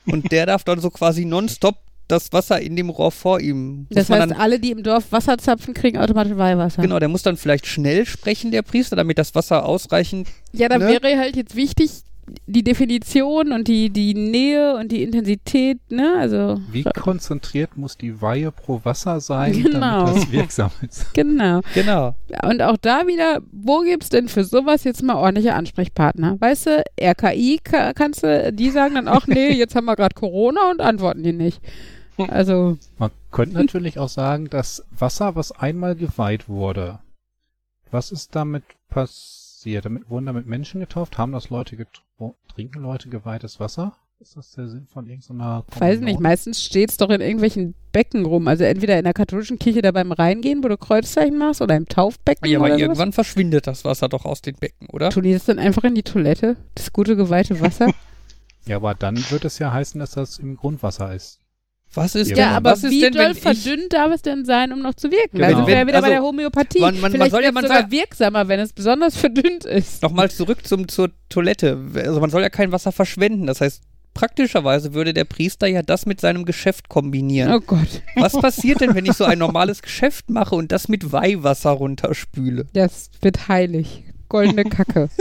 Und 0.06 0.32
der 0.32 0.46
darf 0.46 0.64
dann 0.64 0.80
so 0.80 0.90
quasi 0.90 1.24
nonstop 1.24 1.76
das 2.08 2.32
Wasser 2.32 2.60
in 2.60 2.76
dem 2.76 2.90
Rohr 2.90 3.10
vor 3.10 3.40
ihm. 3.40 3.86
Das 3.90 4.10
heißt, 4.10 4.30
dann, 4.30 4.32
alle, 4.32 4.58
die 4.60 4.70
im 4.70 4.82
Dorf 4.82 5.12
Wasser 5.12 5.38
zapfen, 5.38 5.72
kriegen 5.74 5.98
automatisch 5.98 6.36
Weihwasser. 6.36 6.82
Genau, 6.82 6.98
der 6.98 7.08
muss 7.08 7.22
dann 7.22 7.36
vielleicht 7.36 7.66
schnell 7.66 8.06
sprechen, 8.06 8.50
der 8.50 8.62
Priester, 8.62 8.96
damit 8.96 9.18
das 9.18 9.34
Wasser 9.34 9.64
ausreichend. 9.64 10.28
Ja, 10.52 10.68
dann 10.68 10.80
ne? 10.80 10.88
wäre 10.88 11.18
halt 11.18 11.36
jetzt 11.36 11.56
wichtig, 11.56 11.90
die 12.46 12.62
Definition 12.62 13.52
und 13.52 13.66
die, 13.68 13.90
die 13.90 14.14
Nähe 14.14 14.76
und 14.76 14.92
die 14.92 15.02
Intensität, 15.02 15.78
ne? 15.90 16.14
Also. 16.18 16.60
Wie 16.70 16.84
konzentriert 16.84 17.76
muss 17.76 17.96
die 17.96 18.20
Weihe 18.20 18.52
pro 18.52 18.80
Wasser 18.84 19.20
sein, 19.20 19.52
genau. 19.52 20.06
damit 20.06 20.16
das 20.16 20.32
wirksam 20.32 20.70
ist? 20.82 21.06
Genau. 21.14 21.60
Genau. 21.74 22.14
Und 22.42 22.62
auch 22.62 22.76
da 22.76 23.06
wieder, 23.06 23.40
wo 23.50 23.80
gibt's 23.80 24.08
denn 24.08 24.28
für 24.28 24.44
sowas 24.44 24.84
jetzt 24.84 25.02
mal 25.02 25.16
ordentliche 25.16 25.54
Ansprechpartner? 25.54 26.40
Weißt 26.40 26.66
du, 26.66 26.84
RKI 27.00 27.60
kannst 27.62 28.22
du, 28.22 28.52
die 28.52 28.70
sagen 28.70 28.94
dann 28.94 29.08
auch, 29.08 29.26
nee, 29.26 29.52
jetzt 29.52 29.74
haben 29.74 29.84
wir 29.84 29.96
gerade 29.96 30.14
Corona 30.14 30.70
und 30.70 30.80
antworten 30.80 31.22
die 31.22 31.32
nicht. 31.32 31.60
Also. 32.16 32.78
Man 32.98 33.10
könnte 33.30 33.56
natürlich 33.56 33.98
auch 33.98 34.08
sagen, 34.08 34.48
dass 34.48 34.84
Wasser, 34.96 35.34
was 35.34 35.52
einmal 35.52 35.96
geweiht 35.96 36.48
wurde, 36.48 37.00
was 37.90 38.12
ist 38.12 38.34
damit 38.34 38.64
passiert? 38.88 39.41
Damit 39.64 40.10
wurden 40.10 40.26
damit 40.26 40.46
Menschen 40.46 40.80
getauft? 40.80 41.18
Haben 41.18 41.32
das 41.32 41.50
Leute 41.50 41.76
getauft? 41.76 42.36
trinken 42.54 42.80
Leute 42.80 43.08
geweihtes 43.08 43.60
Wasser? 43.60 43.96
Ist 44.20 44.36
das 44.36 44.52
der 44.52 44.68
Sinn 44.68 44.86
von 44.86 45.08
irgendeiner 45.08 45.64
Kommunion? 45.68 45.80
Weiß 45.80 46.00
nicht, 46.00 46.20
meistens 46.20 46.62
steht 46.62 46.90
es 46.90 46.96
doch 46.96 47.10
in 47.10 47.20
irgendwelchen 47.20 47.74
Becken 47.90 48.24
rum. 48.24 48.46
Also 48.46 48.62
entweder 48.62 48.96
in 48.96 49.02
der 49.02 49.14
katholischen 49.14 49.58
Kirche 49.58 49.82
da 49.82 49.90
beim 49.90 50.12
Reingehen, 50.12 50.62
wo 50.62 50.68
du 50.68 50.76
Kreuzzeichen 50.76 51.36
machst, 51.38 51.60
oder 51.60 51.76
im 51.76 51.86
Taufbecken. 51.86 52.48
Ja, 52.48 52.58
aber 52.58 52.70
irgendwann 52.70 53.08
sowas. 53.08 53.14
verschwindet 53.14 53.66
das 53.66 53.84
Wasser 53.84 54.08
doch 54.08 54.24
aus 54.24 54.40
den 54.40 54.54
Becken, 54.54 54.88
oder? 54.90 55.10
Tun 55.10 55.24
die 55.24 55.32
das 55.32 55.46
dann 55.46 55.58
einfach 55.58 55.82
in 55.82 55.96
die 55.96 56.04
Toilette? 56.04 56.56
Das 56.76 56.92
gute, 56.92 57.16
geweihte 57.16 57.60
Wasser? 57.60 57.92
ja, 58.66 58.76
aber 58.76 58.94
dann 58.94 59.16
wird 59.30 59.44
es 59.44 59.58
ja 59.58 59.72
heißen, 59.72 59.98
dass 59.98 60.12
das 60.12 60.38
im 60.38 60.56
Grundwasser 60.56 61.12
ist. 61.12 61.41
Was 61.94 62.14
ist 62.14 62.30
ja, 62.30 62.36
denn, 62.36 62.44
aber 62.46 62.70
was 62.72 62.82
wie 62.84 63.00
denn, 63.00 63.12
doll 63.12 63.34
verdünnt 63.34 63.92
darf 63.92 64.12
es 64.12 64.22
denn 64.22 64.44
sein, 64.44 64.72
um 64.72 64.80
noch 64.80 64.94
zu 64.94 65.10
wirken? 65.10 65.38
Genau. 65.38 65.46
Also 65.46 65.66
wäre 65.66 65.86
wieder 65.86 65.96
also, 65.96 66.06
bei 66.06 66.14
der 66.14 66.22
Homöopathie. 66.22 66.80
Man, 66.80 67.00
man, 67.00 67.12
Vielleicht 67.12 67.18
man 67.18 67.30
soll 67.30 67.44
ja 67.44 67.52
man 67.52 67.64
sogar 67.64 67.90
wirksamer, 67.90 68.48
wenn 68.48 68.60
es 68.60 68.72
besonders 68.72 69.16
verdünnt 69.16 69.64
ist. 69.64 70.02
Nochmal 70.02 70.30
zurück 70.30 70.66
zum, 70.66 70.88
zur 70.88 71.10
Toilette. 71.28 71.78
Also 71.94 72.20
man 72.20 72.30
soll 72.30 72.42
ja 72.42 72.48
kein 72.48 72.72
Wasser 72.72 72.92
verschwenden. 72.92 73.46
Das 73.46 73.60
heißt, 73.60 73.82
praktischerweise 74.14 74.94
würde 74.94 75.12
der 75.12 75.24
Priester 75.24 75.66
ja 75.66 75.82
das 75.82 76.06
mit 76.06 76.20
seinem 76.20 76.44
Geschäft 76.44 76.88
kombinieren. 76.88 77.52
Oh 77.52 77.60
Gott. 77.60 78.02
Was 78.16 78.32
passiert 78.32 78.80
denn, 78.80 78.94
wenn 78.94 79.06
ich 79.06 79.14
so 79.14 79.24
ein 79.24 79.38
normales 79.40 79.82
Geschäft 79.82 80.30
mache 80.30 80.54
und 80.54 80.72
das 80.72 80.88
mit 80.88 81.12
Weihwasser 81.12 81.70
runterspüle? 81.70 82.66
Das 82.72 83.10
wird 83.20 83.48
heilig. 83.48 84.04
Goldene 84.28 84.64
Kacke. 84.64 85.10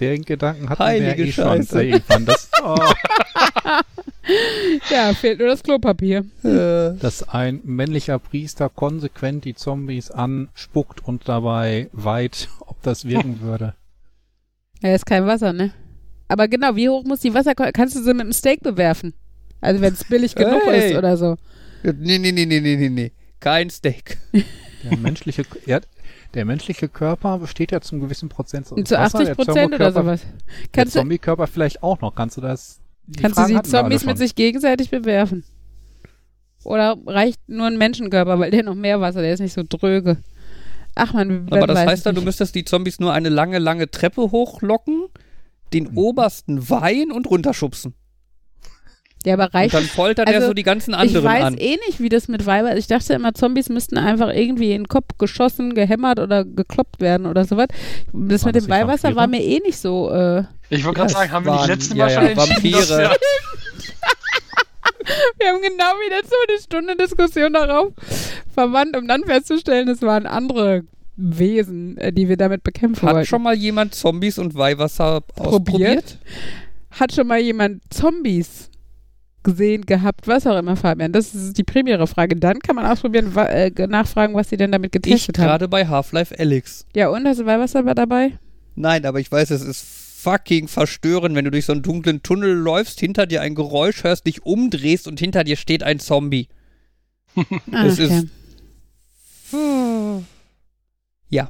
Den 0.00 0.24
Gedanken 0.24 0.68
hatten 0.68 0.82
Heilige 0.82 1.18
wir 1.18 1.26
eh 1.26 1.32
Scheiße. 1.32 2.02
schon. 2.10 2.26
Das, 2.26 2.50
oh. 2.62 2.76
ja, 4.90 5.12
fehlt 5.14 5.38
nur 5.38 5.48
das 5.48 5.62
Klopapier. 5.62 6.24
Äh. 6.42 6.98
Dass 6.98 7.28
ein 7.28 7.60
männlicher 7.64 8.18
Priester 8.18 8.68
konsequent 8.68 9.44
die 9.44 9.54
Zombies 9.54 10.10
anspuckt 10.10 11.04
und 11.04 11.28
dabei 11.28 11.88
weit, 11.92 12.48
ob 12.60 12.82
das 12.82 13.06
wirken 13.06 13.40
würde. 13.40 13.74
Ja, 14.82 14.94
ist 14.94 15.06
kein 15.06 15.26
Wasser, 15.26 15.52
ne? 15.52 15.72
Aber 16.28 16.48
genau, 16.48 16.76
wie 16.76 16.88
hoch 16.88 17.04
muss 17.04 17.20
die 17.20 17.34
Wasser... 17.34 17.54
Kannst 17.54 17.96
du 17.96 18.02
sie 18.02 18.12
mit 18.12 18.22
einem 18.22 18.32
Steak 18.32 18.62
bewerfen? 18.62 19.14
Also 19.60 19.80
wenn 19.80 19.94
es 19.94 20.04
billig 20.04 20.34
genug 20.34 20.62
hey. 20.66 20.90
ist 20.90 20.96
oder 20.96 21.16
so. 21.16 21.36
Nee, 21.82 22.18
nee, 22.18 22.32
nee, 22.32 22.46
nee, 22.46 22.60
nee, 22.60 22.88
nee. 22.88 23.12
Kein 23.40 23.70
Steak. 23.70 24.18
Der 24.84 24.98
menschliche, 24.98 25.44
ja, 25.66 25.80
der 26.34 26.44
menschliche 26.44 26.88
Körper 26.88 27.38
besteht 27.38 27.72
ja 27.72 27.80
zum 27.80 28.00
gewissen 28.00 28.28
Prozent 28.28 28.70
aus 28.70 28.84
Zu 28.84 28.98
80 28.98 29.32
Prozent 29.32 29.74
oder 29.74 29.92
sowas. 29.92 30.22
Kannst 30.72 30.94
der 30.94 31.02
Zombie-Körper 31.02 31.46
vielleicht 31.46 31.82
auch 31.82 32.00
noch. 32.00 32.14
Kannst 32.14 32.36
du 32.36 32.40
das... 32.40 32.80
Kannst 33.20 33.36
Fragen 33.36 33.54
du 33.54 33.62
die 33.62 33.68
Zombies 33.68 34.04
mit 34.04 34.18
sich 34.18 34.34
gegenseitig 34.34 34.90
bewerfen? 34.90 35.44
Oder 36.64 36.96
reicht 37.06 37.40
nur 37.48 37.66
ein 37.66 37.76
Menschenkörper, 37.76 38.38
weil 38.38 38.50
der 38.50 38.62
noch 38.62 38.74
mehr 38.74 39.00
Wasser, 39.00 39.20
der 39.20 39.34
ist 39.34 39.40
nicht 39.40 39.52
so 39.52 39.62
dröge. 39.68 40.16
Ach 40.94 41.12
man, 41.12 41.48
Aber 41.50 41.66
das 41.66 41.80
heißt 41.80 42.06
dann, 42.06 42.14
du 42.14 42.22
müsstest 42.22 42.54
die 42.54 42.64
Zombies 42.64 43.00
nur 43.00 43.12
eine 43.12 43.28
lange, 43.28 43.58
lange 43.58 43.90
Treppe 43.90 44.22
hochlocken 44.30 45.08
den 45.74 45.90
mhm. 45.90 45.98
obersten 45.98 46.70
Wein 46.70 47.10
und 47.12 47.28
runterschubsen. 47.28 47.94
Ja, 49.24 49.34
aber 49.34 49.54
reicht. 49.54 49.74
Und 49.74 49.82
dann 49.82 49.88
foltert 49.88 50.28
also, 50.28 50.40
er 50.40 50.46
so 50.48 50.54
die 50.54 50.62
ganzen 50.62 50.92
anderen 50.94 51.26
an. 51.26 51.34
Ich 51.34 51.40
weiß 51.40 51.44
an. 51.44 51.58
eh 51.58 51.78
nicht, 51.86 52.00
wie 52.00 52.08
das 52.10 52.28
mit 52.28 52.44
Weiber 52.44 52.72
ist. 52.72 52.78
Ich 52.80 52.86
dachte 52.88 53.14
immer, 53.14 53.32
Zombies 53.32 53.68
müssten 53.70 53.96
einfach 53.96 54.28
irgendwie 54.32 54.72
in 54.72 54.82
den 54.82 54.88
Kopf 54.88 55.16
geschossen, 55.18 55.74
gehämmert 55.74 56.18
oder 56.18 56.44
gekloppt 56.44 57.00
werden 57.00 57.26
oder 57.26 57.44
sowas. 57.44 57.68
Das 58.12 58.42
war 58.42 58.48
mit 58.48 58.56
das 58.56 58.64
dem 58.64 58.70
Weihwasser 58.70 59.16
war 59.16 59.26
mir 59.26 59.42
eh 59.42 59.60
nicht 59.60 59.78
so. 59.78 60.10
Äh, 60.10 60.44
ich 60.68 60.84
wollte 60.84 61.00
gerade 61.00 61.12
sagen, 61.12 61.32
haben 61.32 61.46
wir 61.46 61.62
die 61.62 61.70
letzte 61.70 61.94
Mal 61.94 62.10
ja, 62.10 62.20
schon 62.20 62.28
ja, 62.28 62.36
Vampire. 62.36 63.16
wir 65.38 65.48
haben 65.48 65.62
genau 65.62 65.94
wieder 66.06 66.20
so 66.28 66.36
eine 66.48 66.58
Stunde 66.60 66.96
Diskussion 66.96 67.52
darauf 67.54 67.92
verwandt, 68.52 68.96
um 68.96 69.08
dann 69.08 69.24
festzustellen, 69.24 69.88
es 69.88 70.02
waren 70.02 70.26
andere 70.26 70.82
Wesen, 71.16 71.96
äh, 71.96 72.12
die 72.12 72.28
wir 72.28 72.36
damit 72.36 72.62
bekämpfen 72.62 73.08
Hat 73.08 73.14
wollten. 73.14 73.26
schon 73.26 73.42
mal 73.42 73.54
jemand 73.54 73.94
Zombies 73.94 74.38
und 74.38 74.54
Weihwasser 74.54 75.22
ausprobiert? 75.36 76.18
Hat 76.90 77.12
schon 77.12 77.26
mal 77.26 77.40
jemand 77.40 77.82
Zombies 77.92 78.70
gesehen, 79.44 79.86
gehabt, 79.86 80.26
was 80.26 80.46
auch 80.46 80.58
immer, 80.58 80.76
Fabian? 80.76 81.12
Das 81.12 81.34
ist 81.34 81.56
die 81.56 81.64
primäre 81.64 82.06
Frage. 82.06 82.36
Dann 82.36 82.58
kann 82.58 82.74
man 82.74 82.86
ausprobieren, 82.86 83.34
äh, 83.36 83.70
nachfragen, 83.86 84.34
was 84.34 84.48
sie 84.48 84.56
denn 84.56 84.72
damit 84.72 84.92
getestet 84.92 85.36
ich 85.36 85.40
haben. 85.40 85.48
gerade 85.48 85.68
bei 85.68 85.86
Half-Life 85.86 86.34
Alyx. 86.38 86.86
Ja, 86.94 87.08
und 87.08 87.26
hast 87.26 87.40
du 87.40 87.46
Weihwasser 87.46 87.82
dabei? 87.94 88.38
Nein, 88.74 89.06
aber 89.06 89.20
ich 89.20 89.30
weiß, 89.30 89.50
es 89.50 89.62
ist 89.62 89.86
fucking 90.24 90.68
verstörend, 90.68 91.36
wenn 91.36 91.44
du 91.44 91.50
durch 91.50 91.66
so 91.66 91.72
einen 91.72 91.82
dunklen 91.82 92.22
Tunnel 92.22 92.54
läufst, 92.54 92.98
hinter 92.98 93.26
dir 93.26 93.42
ein 93.42 93.54
Geräusch 93.54 94.04
hörst, 94.04 94.26
dich 94.26 94.44
umdrehst 94.44 95.06
und 95.06 95.20
hinter 95.20 95.44
dir 95.44 95.56
steht 95.56 95.82
ein 95.82 96.00
Zombie. 96.00 96.48
ah, 97.36 97.44
das 97.70 98.00
okay. 98.00 98.22
ist. 98.22 98.26
Ja. 101.28 101.48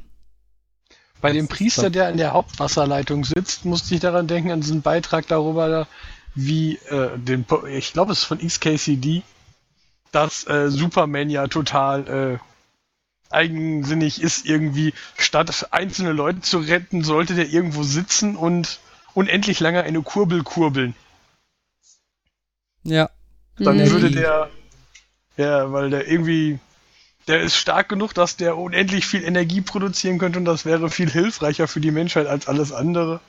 Bei 1.21 1.31
dem 1.31 1.47
Priester, 1.47 1.89
der 1.89 2.09
in 2.09 2.17
der 2.17 2.33
Hauptwasserleitung 2.33 3.23
sitzt, 3.23 3.65
musste 3.65 3.95
ich 3.95 4.01
daran 4.01 4.27
denken, 4.27 4.51
an 4.51 4.61
diesen 4.61 4.81
Beitrag 4.81 5.27
darüber, 5.27 5.87
wie 6.35 6.75
äh, 6.89 7.17
den, 7.17 7.45
ich 7.69 7.93
glaube, 7.93 8.11
es 8.11 8.19
ist 8.19 8.25
von 8.25 8.39
XKCD, 8.39 9.23
dass 10.11 10.45
äh, 10.47 10.69
Superman 10.69 11.29
ja 11.29 11.47
total 11.47 12.07
äh, 12.07 13.33
eigensinnig 13.33 14.21
ist, 14.21 14.45
irgendwie 14.45 14.93
statt 15.17 15.67
einzelne 15.71 16.11
Leute 16.11 16.41
zu 16.41 16.59
retten, 16.59 17.03
sollte 17.03 17.35
der 17.35 17.49
irgendwo 17.49 17.83
sitzen 17.83 18.35
und 18.35 18.79
unendlich 19.13 19.59
lange 19.59 19.83
eine 19.83 20.01
Kurbel 20.01 20.43
kurbeln. 20.43 20.95
Ja. 22.83 23.09
Dann 23.57 23.77
mhm. 23.77 23.89
würde 23.89 24.11
der, 24.11 24.49
ja, 25.37 25.71
weil 25.71 25.89
der 25.89 26.07
irgendwie 26.07 26.59
der 27.27 27.41
ist 27.41 27.55
stark 27.55 27.89
genug, 27.89 28.13
dass 28.13 28.37
der 28.37 28.57
unendlich 28.57 29.05
viel 29.07 29.23
Energie 29.23 29.61
produzieren 29.61 30.19
könnte 30.19 30.37
und 30.37 30.45
das 30.45 30.65
wäre 30.65 30.89
viel 30.89 31.09
hilfreicher 31.09 31.67
für 31.67 31.79
die 31.79 31.91
Menschheit 31.91 32.27
als 32.27 32.47
alles 32.47 32.71
andere. 32.71 33.19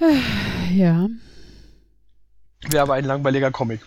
Ja. 0.74 1.08
Wäre 2.70 2.82
aber 2.82 2.94
ein 2.94 3.04
langweiliger 3.04 3.50
Comic. 3.50 3.80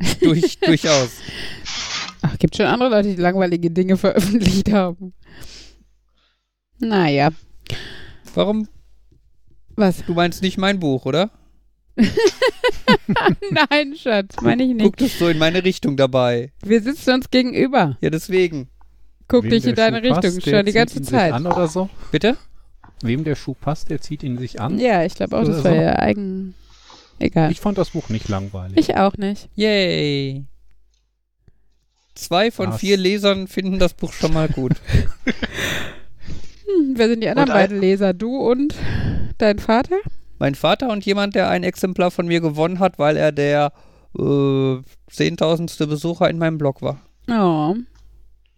Durch, 0.20 0.58
durchaus. 0.58 1.10
Ach, 2.22 2.38
gibt 2.38 2.56
schon 2.56 2.66
andere 2.66 2.90
Leute, 2.90 3.14
die 3.14 3.20
langweilige 3.20 3.70
Dinge 3.70 3.96
veröffentlicht 3.96 4.70
haben. 4.72 5.14
Naja. 6.78 7.30
Warum? 8.34 8.68
Was? 9.76 10.04
Du 10.04 10.14
meinst 10.14 10.42
nicht 10.42 10.58
mein 10.58 10.80
Buch, 10.80 11.06
oder? 11.06 11.30
Nein, 13.50 13.94
Schatz, 13.96 14.36
meine 14.40 14.64
ich 14.64 14.74
nicht. 14.74 14.84
Gucktest 14.84 15.18
so 15.18 15.28
in 15.28 15.38
meine 15.38 15.62
Richtung 15.62 15.96
dabei. 15.96 16.52
Wir 16.64 16.82
sitzen 16.82 17.14
uns 17.14 17.30
gegenüber. 17.30 17.96
Ja, 18.00 18.10
deswegen. 18.10 18.68
Guck 19.28 19.44
Wem 19.44 19.50
dich 19.50 19.66
in 19.66 19.74
deine 19.74 20.02
Richtung, 20.02 20.40
schon 20.40 20.66
die 20.66 20.72
ganze 20.72 21.00
Zeit. 21.02 21.32
an 21.32 21.46
oder 21.46 21.68
so? 21.68 21.88
Bitte? 22.10 22.36
Wem 23.02 23.24
der 23.24 23.36
Schuh 23.36 23.54
passt, 23.54 23.90
der 23.90 24.00
zieht 24.00 24.22
ihn 24.22 24.38
sich 24.38 24.60
an. 24.60 24.78
Ja, 24.78 25.04
ich 25.04 25.14
glaube 25.14 25.36
auch, 25.36 25.44
das 25.44 25.64
war 25.64 25.74
ja 25.74 25.98
eigen. 25.98 26.54
Egal. 27.18 27.50
Ich 27.50 27.60
fand 27.60 27.78
das 27.78 27.90
Buch 27.90 28.08
nicht 28.08 28.28
langweilig. 28.28 28.76
Ich 28.76 28.96
auch 28.96 29.16
nicht. 29.16 29.48
Yay. 29.54 30.44
Zwei 32.14 32.50
von 32.50 32.70
Was? 32.70 32.80
vier 32.80 32.96
Lesern 32.96 33.48
finden 33.48 33.78
das 33.78 33.94
Buch 33.94 34.12
schon 34.12 34.32
mal 34.32 34.48
gut. 34.48 34.72
hm, 35.24 36.94
wer 36.94 37.08
sind 37.08 37.22
die 37.22 37.28
anderen 37.28 37.48
beiden 37.48 37.80
Leser? 37.80 38.12
Du 38.12 38.36
und 38.36 38.74
dein 39.38 39.58
Vater? 39.58 39.96
mein 40.42 40.56
Vater 40.56 40.90
und 40.90 41.06
jemand, 41.06 41.36
der 41.36 41.48
ein 41.50 41.62
Exemplar 41.62 42.10
von 42.10 42.26
mir 42.26 42.40
gewonnen 42.40 42.80
hat, 42.80 42.98
weil 42.98 43.16
er 43.16 43.30
der 43.30 43.72
äh, 44.18 44.78
zehntausendste 45.08 45.86
Besucher 45.86 46.28
in 46.28 46.36
meinem 46.36 46.58
Blog 46.58 46.82
war. 46.82 47.00
Oh. 47.30 47.76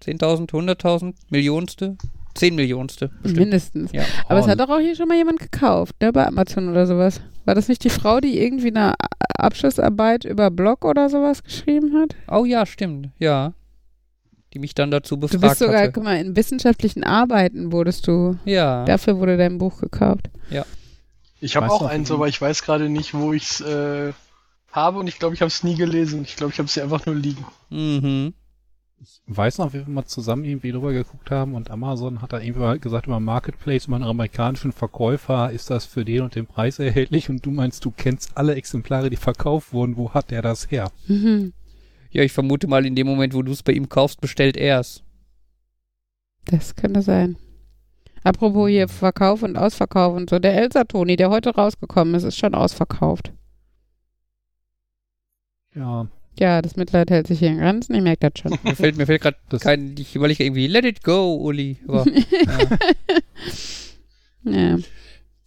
Zehntausend, 0.01 0.51
hunderttausend, 0.55 1.14
Millionste? 1.30 1.99
Zehn 2.35 2.55
Millionste. 2.57 3.11
Bestimmt. 3.22 3.39
Mindestens. 3.41 3.93
Ja. 3.93 4.03
Aber 4.28 4.41
es 4.41 4.49
hat 4.49 4.59
doch 4.61 4.68
auch 4.68 4.80
hier 4.80 4.97
schon 4.97 5.09
mal 5.09 5.16
jemand 5.16 5.39
gekauft, 5.39 5.95
ne, 6.01 6.12
bei 6.12 6.26
Amazon 6.26 6.68
oder 6.68 6.87
sowas. 6.87 7.20
War 7.45 7.55
das 7.55 7.68
nicht 7.68 7.85
die 7.85 7.91
Frau, 7.91 8.20
die 8.20 8.41
irgendwie 8.41 8.68
eine 8.68 8.95
Abschlussarbeit 9.37 10.24
über 10.24 10.51
Blog 10.51 10.85
oder 10.85 11.09
sowas 11.09 11.43
geschrieben 11.43 11.95
hat? 12.01 12.16
Oh 12.28 12.45
ja, 12.45 12.66
stimmt, 12.66 13.11
ja. 13.18 13.53
Die 14.53 14.59
mich 14.59 14.74
dann 14.74 14.91
dazu 14.91 15.18
befragt 15.18 15.43
Du 15.43 15.49
bist 15.49 15.59
sogar, 15.59 15.82
hatte. 15.82 15.93
guck 15.93 16.05
mal, 16.05 16.18
in 16.18 16.37
wissenschaftlichen 16.37 17.05
Arbeiten 17.05 17.72
wurdest 17.72 18.07
du. 18.07 18.37
Ja. 18.45 18.85
Dafür 18.85 19.18
wurde 19.18 19.37
dein 19.37 19.59
Buch 19.59 19.80
gekauft. 19.80 20.30
Ja. 20.51 20.64
Ich 21.41 21.57
habe 21.57 21.70
auch 21.70 21.82
eins, 21.82 22.11
aber 22.11 22.28
ich 22.28 22.41
weiß 22.41 22.62
gerade 22.62 22.89
nicht, 22.89 23.14
wo 23.14 23.32
ich 23.32 23.43
es 23.45 23.61
äh, 23.61 24.12
habe 24.72 24.99
und 24.99 25.09
ich 25.09 25.18
glaube, 25.18 25.35
ich 25.35 25.41
habe 25.41 25.49
es 25.49 25.62
nie 25.62 25.74
gelesen. 25.74 26.22
Ich 26.22 26.37
glaube, 26.37 26.53
ich 26.53 26.59
habe 26.59 26.66
es 26.66 26.74
hier 26.74 26.85
einfach 26.85 27.05
nur 27.05 27.16
liegen. 27.16 27.45
Mhm. 27.70 28.32
Ich 29.05 29.20
weiß 29.26 29.59
noch, 29.59 29.74
wie 29.74 29.86
wir 29.86 29.92
mal 29.92 30.07
zusammen 30.07 30.44
irgendwie 30.44 30.72
drüber 30.72 30.92
geguckt 30.92 31.30
haben 31.30 31.55
und 31.55 31.70
Amazon 31.70 32.22
hat 32.22 32.32
da 32.32 32.40
irgendwie 32.40 32.61
mal 32.61 32.78
gesagt 32.78 33.07
über 33.07 33.20
Marketplace, 33.20 33.86
über 33.86 33.96
einen 33.96 34.05
amerikanischen 34.05 34.72
Verkäufer, 34.72 35.50
ist 35.50 35.68
das 35.68 35.84
für 35.84 36.07
den 36.07 36.22
und 36.22 36.34
den 36.34 36.46
Preis 36.46 36.78
erhältlich 36.78 37.28
und 37.28 37.44
du 37.44 37.50
meinst, 37.50 37.84
du 37.84 37.90
kennst 37.90 38.34
alle 38.34 38.55
Exemplare, 38.55 39.11
die 39.11 39.16
verkauft 39.16 39.74
wurden, 39.74 39.98
wo 39.98 40.14
hat 40.14 40.30
der 40.30 40.40
das 40.40 40.70
her? 40.70 40.90
Mhm. 41.07 41.52
Ja, 42.12 42.22
ich 42.22 42.32
vermute 42.32 42.66
mal, 42.66 42.86
in 42.86 42.94
dem 42.94 43.07
Moment, 43.07 43.34
wo 43.34 43.42
du 43.42 43.52
es 43.52 43.62
bei 43.62 43.72
ihm 43.72 43.90
kaufst, 43.90 44.22
bestellt 44.22 44.57
er 44.57 44.80
es. 44.80 45.02
Das 46.46 46.74
könnte 46.74 47.02
sein. 47.02 47.36
Apropos 48.22 48.70
hier 48.70 48.88
Verkauf 48.88 49.42
und 49.42 49.59
Ausverkauf 49.59 50.16
und 50.16 50.30
so. 50.30 50.38
Der 50.38 50.57
Elsa 50.57 50.84
Toni, 50.84 51.16
der 51.16 51.28
heute 51.28 51.55
rausgekommen 51.55 52.14
ist, 52.14 52.22
ist 52.22 52.38
schon 52.38 52.55
ausverkauft. 52.55 53.32
Ja. 55.74 56.09
Ja, 56.39 56.62
das 56.62 56.76
Mitleid 56.76 57.11
hält 57.11 57.28
sich 57.28 57.39
hier 57.39 57.51
in 57.51 57.59
Grenzen, 57.59 57.95
ich 57.95 58.03
merke 58.03 58.30
das 58.30 58.41
schon. 58.41 58.59
mir 58.64 58.74
fällt, 58.74 58.97
mir 58.97 59.07
fällt 59.07 59.22
gerade 59.22 59.39
kein, 59.61 59.95
ich 59.97 60.16
überlege 60.16 60.45
irgendwie, 60.45 60.66
let 60.66 60.85
it 60.85 61.03
go, 61.03 61.37
Uli. 61.37 61.78
Aber, 61.87 62.05
ja. 64.45 64.45
ja. 64.45 64.78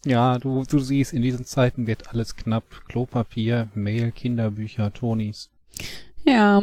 Ja, 0.06 0.40
du, 0.40 0.64
du 0.64 0.80
siehst, 0.80 1.12
in 1.12 1.22
diesen 1.22 1.44
Zeiten 1.44 1.86
wird 1.86 2.10
alles 2.10 2.38
knapp. 2.38 2.64
Klopapier, 2.88 3.68
Mail, 3.74 4.12
Kinderbücher, 4.12 4.94
Tonis. 4.94 5.50
Ja. 6.26 6.62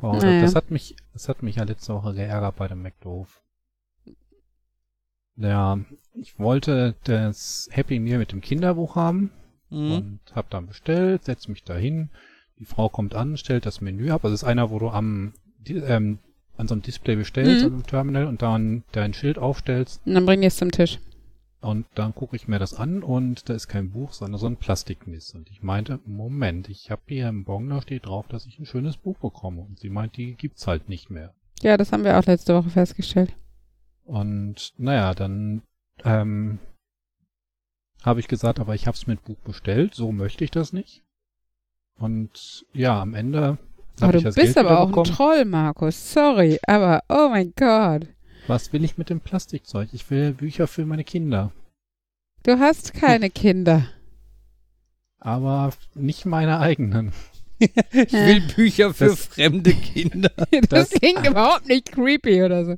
Wow, 0.00 0.20
naja. 0.20 0.40
das, 0.40 0.56
hat 0.56 0.72
mich, 0.72 0.96
das 1.12 1.28
hat 1.28 1.44
mich 1.44 1.56
ja 1.56 1.62
letzte 1.62 1.94
Woche 1.94 2.14
geärgert 2.14 2.56
bei 2.56 2.66
dem 2.66 2.82
McDoof. 2.82 3.40
Ja, 5.36 5.78
ich 6.14 6.40
wollte 6.40 6.96
das 7.04 7.68
Happy 7.70 8.00
Meal 8.00 8.18
mit 8.18 8.32
dem 8.32 8.40
Kinderbuch 8.40 8.96
haben 8.96 9.30
mhm. 9.70 9.92
und 9.92 10.20
hab 10.34 10.50
dann 10.50 10.66
bestellt, 10.66 11.24
setz 11.24 11.46
mich 11.46 11.62
dahin. 11.62 12.10
Die 12.62 12.66
Frau 12.66 12.88
kommt 12.88 13.16
an, 13.16 13.36
stellt 13.36 13.66
das 13.66 13.80
Menü 13.80 14.10
ab. 14.10 14.22
Also 14.22 14.34
es 14.34 14.42
ist 14.42 14.48
einer, 14.48 14.70
wo 14.70 14.78
du 14.78 14.88
am 14.88 15.32
ähm, 15.66 16.20
an 16.56 16.68
so 16.68 16.74
einem 16.74 16.82
Display 16.82 17.16
bestellst, 17.16 17.66
mhm. 17.66 17.78
im 17.78 17.86
Terminal, 17.88 18.26
und 18.26 18.40
dann 18.40 18.84
dein 18.92 19.14
Schild 19.14 19.36
aufstellst. 19.36 20.00
Und 20.06 20.14
dann 20.14 20.26
bring 20.26 20.42
ich 20.42 20.48
es 20.48 20.58
zum 20.58 20.70
Tisch. 20.70 21.00
Und 21.60 21.86
dann 21.96 22.14
gucke 22.14 22.36
ich 22.36 22.46
mir 22.46 22.60
das 22.60 22.74
an 22.74 23.02
und 23.02 23.48
da 23.48 23.54
ist 23.54 23.66
kein 23.66 23.90
Buch, 23.90 24.12
sondern 24.12 24.38
so 24.38 24.46
ein 24.46 24.58
Plastikmist. 24.58 25.34
Und 25.34 25.50
ich 25.50 25.60
meinte, 25.60 25.98
Moment, 26.04 26.68
ich 26.68 26.92
habe 26.92 27.02
hier 27.06 27.28
im 27.28 27.42
Bon, 27.42 27.68
da 27.68 27.82
steht 27.82 28.06
drauf, 28.06 28.28
dass 28.28 28.46
ich 28.46 28.60
ein 28.60 28.66
schönes 28.66 28.96
Buch 28.96 29.18
bekomme. 29.18 29.62
Und 29.62 29.80
sie 29.80 29.90
meint, 29.90 30.16
die 30.16 30.34
gibt's 30.34 30.68
halt 30.68 30.88
nicht 30.88 31.10
mehr. 31.10 31.34
Ja, 31.62 31.76
das 31.76 31.90
haben 31.90 32.04
wir 32.04 32.16
auch 32.16 32.26
letzte 32.26 32.54
Woche 32.54 32.70
festgestellt. 32.70 33.34
Und 34.04 34.72
naja, 34.78 35.14
dann 35.14 35.62
ähm, 36.04 36.60
habe 38.04 38.20
ich 38.20 38.28
gesagt, 38.28 38.60
aber 38.60 38.76
ich 38.76 38.86
habe 38.86 38.96
es 38.96 39.08
mit 39.08 39.24
Buch 39.24 39.38
bestellt, 39.38 39.96
so 39.96 40.12
möchte 40.12 40.44
ich 40.44 40.52
das 40.52 40.72
nicht. 40.72 41.02
Und 41.98 42.64
ja, 42.72 43.00
am 43.00 43.14
Ende. 43.14 43.58
Aber 44.00 44.12
du 44.12 44.22
bist 44.22 44.36
Geld 44.36 44.56
aber 44.56 44.80
auch 44.80 44.88
bekommen. 44.88 45.10
ein 45.10 45.14
Troll, 45.14 45.44
Markus. 45.44 46.12
Sorry, 46.12 46.58
aber 46.66 47.02
oh 47.08 47.28
mein 47.28 47.52
Gott. 47.56 48.06
Was 48.46 48.72
will 48.72 48.84
ich 48.84 48.98
mit 48.98 49.10
dem 49.10 49.20
Plastikzeug? 49.20 49.88
Ich 49.92 50.10
will 50.10 50.32
Bücher 50.32 50.66
für 50.66 50.84
meine 50.84 51.04
Kinder. 51.04 51.52
Du 52.42 52.58
hast 52.58 52.94
keine 52.94 53.30
Kinder. 53.30 53.86
Aber 55.20 55.72
nicht 55.94 56.26
meine 56.26 56.58
eigenen. 56.58 57.12
ich 57.58 58.12
will 58.12 58.40
Bücher 58.56 58.92
für 58.92 59.06
das, 59.06 59.26
fremde 59.26 59.72
Kinder. 59.72 60.32
das, 60.68 60.90
das 60.90 60.90
klingt 60.90 61.24
überhaupt 61.26 61.68
nicht 61.68 61.92
creepy 61.92 62.42
oder 62.42 62.64
so. 62.64 62.76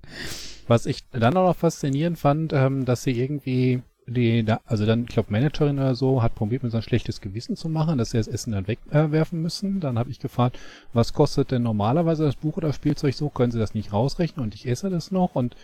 Was 0.67 0.85
ich 0.85 1.09
dann 1.11 1.37
auch 1.37 1.49
noch 1.49 1.57
faszinierend 1.57 2.19
fand, 2.19 2.53
ähm, 2.53 2.85
dass 2.85 3.03
sie 3.03 3.19
irgendwie 3.19 3.83
die, 4.07 4.45
also 4.67 4.85
dann, 4.85 5.05
ich 5.05 5.09
glaube, 5.09 5.33
Managerin 5.33 5.79
oder 5.79 5.95
so 5.95 6.23
hat 6.23 6.35
probiert, 6.35 6.63
mir 6.63 6.71
so 6.71 6.77
ein 6.77 6.83
schlechtes 6.83 7.21
Gewissen 7.21 7.57
zu 7.57 7.69
machen, 7.69 7.97
dass 7.99 8.11
sie 8.11 8.19
das 8.19 8.29
Essen 8.29 8.53
dann 8.53 8.69
wegwerfen 8.69 9.39
äh, 9.39 9.43
müssen. 9.43 9.81
Dann 9.81 9.99
habe 9.99 10.11
ich 10.11 10.19
gefragt, 10.19 10.59
was 10.93 11.15
kostet 11.15 11.51
denn 11.51 11.63
normalerweise 11.63 12.25
das 12.25 12.37
Buch 12.37 12.57
oder 12.59 12.73
Spielzeug 12.73 13.15
so? 13.15 13.31
Können 13.31 13.53
sie 13.53 13.59
das 13.59 13.75
nicht 13.75 13.93
rausrechnen 13.93 14.45
und 14.45 14.55
ich 14.55 14.67
esse 14.67 14.91
das 14.91 15.11
noch? 15.11 15.35
Und 15.35 15.57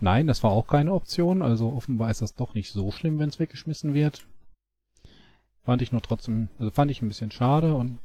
nein, 0.00 0.26
das 0.26 0.42
war 0.42 0.52
auch 0.52 0.66
keine 0.66 0.92
Option. 0.92 1.42
Also 1.42 1.70
offenbar 1.70 2.10
ist 2.10 2.22
das 2.22 2.34
doch 2.34 2.54
nicht 2.54 2.72
so 2.72 2.90
schlimm, 2.90 3.18
wenn 3.18 3.28
es 3.28 3.38
weggeschmissen 3.38 3.92
wird. 3.92 4.26
Fand 5.64 5.82
ich 5.82 5.92
nur 5.92 6.02
trotzdem, 6.02 6.48
also 6.58 6.70
fand 6.70 6.90
ich 6.90 7.02
ein 7.02 7.08
bisschen 7.08 7.30
schade 7.30 7.74
und. 7.74 7.98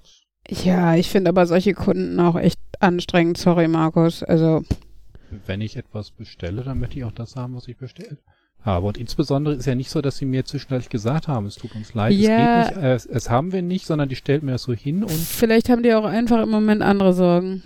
Ja, 0.50 0.96
ich 0.96 1.10
finde 1.10 1.30
aber 1.30 1.46
solche 1.46 1.74
Kunden 1.74 2.20
auch 2.20 2.36
echt 2.36 2.60
anstrengend. 2.80 3.38
Sorry, 3.38 3.68
Markus. 3.68 4.22
Also. 4.22 4.64
Wenn 5.46 5.62
ich 5.62 5.76
etwas 5.76 6.12
bestelle, 6.12 6.64
dann 6.64 6.80
möchte 6.80 7.00
ich 7.00 7.04
auch 7.04 7.12
das 7.12 7.36
haben, 7.36 7.56
was 7.56 7.68
ich 7.68 7.78
bestellt 7.78 8.20
habe. 8.64 8.88
Und 8.88 8.98
insbesondere 8.98 9.56
ist 9.56 9.66
ja 9.66 9.76
nicht 9.76 9.90
so, 9.90 10.02
dass 10.02 10.18
sie 10.18 10.26
mir 10.26 10.46
zwischendurch 10.46 10.90
gesagt 10.90 11.28
haben, 11.28 11.46
es 11.46 11.56
tut 11.56 11.76
uns 11.76 11.94
leid, 11.94 12.14
ja, 12.14 12.62
es 12.62 12.68
geht 12.68 12.76
nicht, 12.76 12.84
äh, 12.86 12.94
es, 12.94 13.06
es, 13.06 13.30
haben 13.30 13.52
wir 13.52 13.62
nicht, 13.62 13.86
sondern 13.86 14.10
die 14.10 14.16
stellt 14.16 14.44
mir 14.44 14.54
das 14.54 14.64
so 14.64 14.74
hin 14.74 15.04
und. 15.04 15.12
Vielleicht 15.12 15.70
haben 15.70 15.84
die 15.84 15.94
auch 15.94 16.06
einfach 16.06 16.44
im 16.44 16.50
Moment 16.50 16.82
andere 16.82 17.14
Sorgen. 17.14 17.64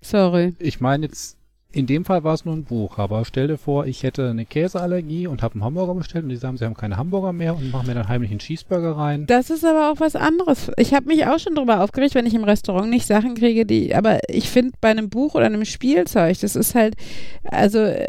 Sorry. 0.00 0.54
Ich 0.58 0.80
meine 0.80 1.06
jetzt, 1.06 1.36
in 1.72 1.86
dem 1.86 2.04
Fall 2.04 2.24
war 2.24 2.34
es 2.34 2.44
nur 2.44 2.54
ein 2.54 2.64
Buch, 2.64 2.98
aber 2.98 3.24
stell 3.24 3.46
dir 3.46 3.58
vor, 3.58 3.86
ich 3.86 4.02
hätte 4.02 4.30
eine 4.30 4.44
Käseallergie 4.44 5.26
und 5.26 5.42
habe 5.42 5.54
einen 5.54 5.64
Hamburger 5.64 5.94
bestellt 5.94 6.24
und 6.24 6.30
die 6.30 6.36
sagen, 6.36 6.56
sie 6.56 6.64
haben 6.64 6.74
keine 6.74 6.96
Hamburger 6.96 7.32
mehr 7.32 7.54
und 7.54 7.70
machen 7.70 7.86
mir 7.86 7.94
dann 7.94 8.08
heimlich 8.08 8.30
einen 8.30 8.40
Cheeseburger 8.40 8.96
rein. 8.96 9.26
Das 9.26 9.50
ist 9.50 9.64
aber 9.64 9.92
auch 9.92 10.00
was 10.00 10.16
anderes. 10.16 10.70
Ich 10.78 10.94
habe 10.94 11.06
mich 11.06 11.26
auch 11.26 11.38
schon 11.38 11.54
darüber 11.54 11.84
aufgeregt, 11.84 12.14
wenn 12.14 12.26
ich 12.26 12.34
im 12.34 12.44
Restaurant 12.44 12.90
nicht 12.90 13.06
Sachen 13.06 13.34
kriege, 13.34 13.66
die, 13.66 13.94
aber 13.94 14.18
ich 14.28 14.50
finde 14.50 14.72
bei 14.80 14.88
einem 14.88 15.10
Buch 15.10 15.34
oder 15.34 15.46
einem 15.46 15.64
Spielzeug, 15.64 16.40
das 16.40 16.56
ist 16.56 16.74
halt, 16.74 16.96
also 17.44 17.78
äh, 17.78 18.08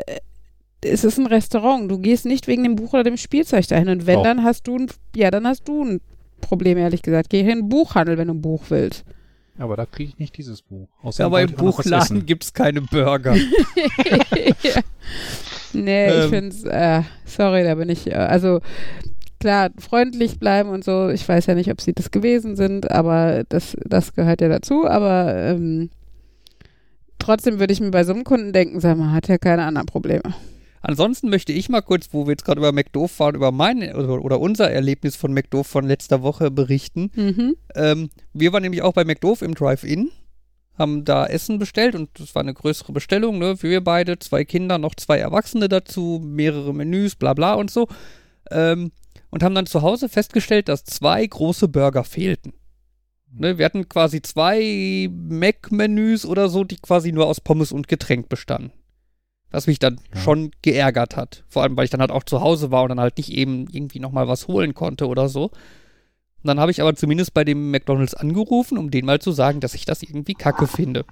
es 0.83 1.03
ist 1.03 1.17
ein 1.17 1.27
Restaurant. 1.27 1.89
Du 1.89 1.99
gehst 1.99 2.25
nicht 2.25 2.47
wegen 2.47 2.63
dem 2.63 2.75
Buch 2.75 2.93
oder 2.93 3.03
dem 3.03 3.17
Spielzeug 3.17 3.67
dahin. 3.67 3.89
Und 3.89 4.07
wenn, 4.07 4.19
oh. 4.19 4.23
dann 4.23 4.43
hast 4.43 4.67
du 4.67 4.77
ein, 4.77 4.87
ja, 5.15 5.31
dann 5.31 5.47
hast 5.47 5.67
du 5.67 5.83
ein 5.83 6.01
Problem, 6.41 6.77
ehrlich 6.77 7.01
gesagt. 7.01 7.29
Geh 7.29 7.41
in 7.41 7.47
den 7.47 7.69
Buchhandel, 7.69 8.17
wenn 8.17 8.27
du 8.27 8.33
ein 8.33 8.41
Buch 8.41 8.63
willst. 8.69 9.05
Aber 9.57 9.75
da 9.75 9.85
kriege 9.85 10.09
ich 10.09 10.19
nicht 10.19 10.37
dieses 10.37 10.61
Buch. 10.61 10.87
Außerdem 11.03 11.25
aber 11.25 11.41
im 11.41 11.51
Buchladen 11.51 12.25
gibt 12.25 12.45
es 12.45 12.53
keine 12.53 12.81
Burger. 12.81 13.35
ja. 14.63 14.81
Nee, 15.73 16.07
ähm. 16.07 16.21
ich 16.21 16.29
finde 16.29 16.49
es, 16.49 16.63
äh, 16.63 17.03
sorry, 17.25 17.63
da 17.63 17.75
bin 17.75 17.89
ich, 17.89 18.07
äh, 18.07 18.15
also 18.15 18.61
klar, 19.39 19.69
freundlich 19.77 20.39
bleiben 20.39 20.69
und 20.69 20.83
so. 20.83 21.09
Ich 21.09 21.27
weiß 21.27 21.45
ja 21.45 21.55
nicht, 21.55 21.69
ob 21.69 21.81
sie 21.81 21.93
das 21.93 22.11
gewesen 22.11 22.55
sind, 22.55 22.89
aber 22.89 23.43
das, 23.49 23.77
das 23.85 24.13
gehört 24.13 24.41
ja 24.41 24.49
dazu. 24.49 24.87
Aber 24.87 25.35
ähm, 25.35 25.89
trotzdem 27.19 27.59
würde 27.59 27.73
ich 27.73 27.81
mir 27.81 27.91
bei 27.91 28.03
so 28.03 28.13
einem 28.13 28.23
Kunden 28.23 28.53
denken, 28.53 28.79
sag 28.79 28.97
mal, 28.97 29.11
hat 29.11 29.27
ja 29.27 29.37
keine 29.37 29.63
anderen 29.63 29.87
Probleme. 29.87 30.33
Ansonsten 30.81 31.29
möchte 31.29 31.53
ich 31.53 31.69
mal 31.69 31.81
kurz, 31.81 32.09
wo 32.11 32.25
wir 32.25 32.31
jetzt 32.31 32.43
gerade 32.43 32.59
über 32.59 32.71
McDoof 32.71 33.11
fahren, 33.11 33.35
über 33.35 33.51
mein 33.51 33.95
oder, 33.95 34.23
oder, 34.23 34.39
unser 34.39 34.71
Erlebnis 34.71 35.15
von 35.15 35.33
McDoof 35.33 35.67
von 35.67 35.85
letzter 35.85 36.23
Woche 36.23 36.49
berichten. 36.49 37.11
Mhm. 37.15 37.55
Ähm, 37.75 38.09
wir 38.33 38.51
waren 38.51 38.63
nämlich 38.63 38.81
auch 38.81 38.93
bei 38.93 39.05
McDoof 39.05 39.43
im 39.43 39.53
Drive-In, 39.53 40.11
haben 40.77 41.05
da 41.05 41.27
Essen 41.27 41.59
bestellt 41.59 41.93
und 41.93 42.09
das 42.19 42.33
war 42.33 42.41
eine 42.41 42.53
größere 42.53 42.93
Bestellung, 42.93 43.37
ne? 43.37 43.57
Für 43.57 43.69
wir 43.69 43.83
beide, 43.83 44.17
zwei 44.17 44.43
Kinder, 44.43 44.79
noch 44.79 44.95
zwei 44.95 45.19
Erwachsene 45.19 45.69
dazu, 45.69 46.19
mehrere 46.23 46.73
Menüs, 46.73 47.15
bla 47.15 47.33
bla 47.33 47.53
und 47.53 47.69
so. 47.69 47.87
Ähm, 48.49 48.91
und 49.29 49.43
haben 49.43 49.55
dann 49.55 49.67
zu 49.67 49.81
Hause 49.83 50.09
festgestellt, 50.09 50.67
dass 50.67 50.83
zwei 50.83 51.25
große 51.25 51.67
Burger 51.67 52.03
fehlten. 52.03 52.53
Ne, 53.33 53.57
wir 53.57 53.65
hatten 53.65 53.87
quasi 53.87 54.21
zwei 54.21 55.09
Mac-Menüs 55.09 56.25
oder 56.25 56.49
so, 56.49 56.65
die 56.65 56.75
quasi 56.75 57.13
nur 57.13 57.27
aus 57.27 57.39
Pommes 57.39 57.71
und 57.71 57.87
Getränk 57.87 58.27
bestanden. 58.27 58.73
Was 59.51 59.67
mich 59.67 59.79
dann 59.79 59.99
ja. 60.13 60.21
schon 60.21 60.51
geärgert 60.61 61.17
hat. 61.17 61.43
Vor 61.47 61.63
allem, 61.63 61.75
weil 61.75 61.83
ich 61.83 61.91
dann 61.91 62.01
halt 62.01 62.11
auch 62.11 62.23
zu 62.23 62.41
Hause 62.41 62.71
war 62.71 62.83
und 62.83 62.89
dann 62.89 62.99
halt 62.99 63.17
nicht 63.17 63.31
eben 63.31 63.67
irgendwie 63.71 63.99
nochmal 63.99 64.27
was 64.27 64.47
holen 64.47 64.73
konnte 64.73 65.07
oder 65.07 65.29
so. 65.29 65.51
Und 66.43 66.47
dann 66.47 66.59
habe 66.59 66.71
ich 66.71 66.81
aber 66.81 66.95
zumindest 66.95 67.33
bei 67.33 67.43
dem 67.43 67.69
McDonalds 67.69 68.15
angerufen, 68.15 68.77
um 68.77 68.89
denen 68.89 69.05
mal 69.05 69.19
zu 69.19 69.31
sagen, 69.31 69.59
dass 69.59 69.75
ich 69.75 69.85
das 69.85 70.01
irgendwie 70.01 70.33
kacke 70.33 70.67
finde. 70.67 71.05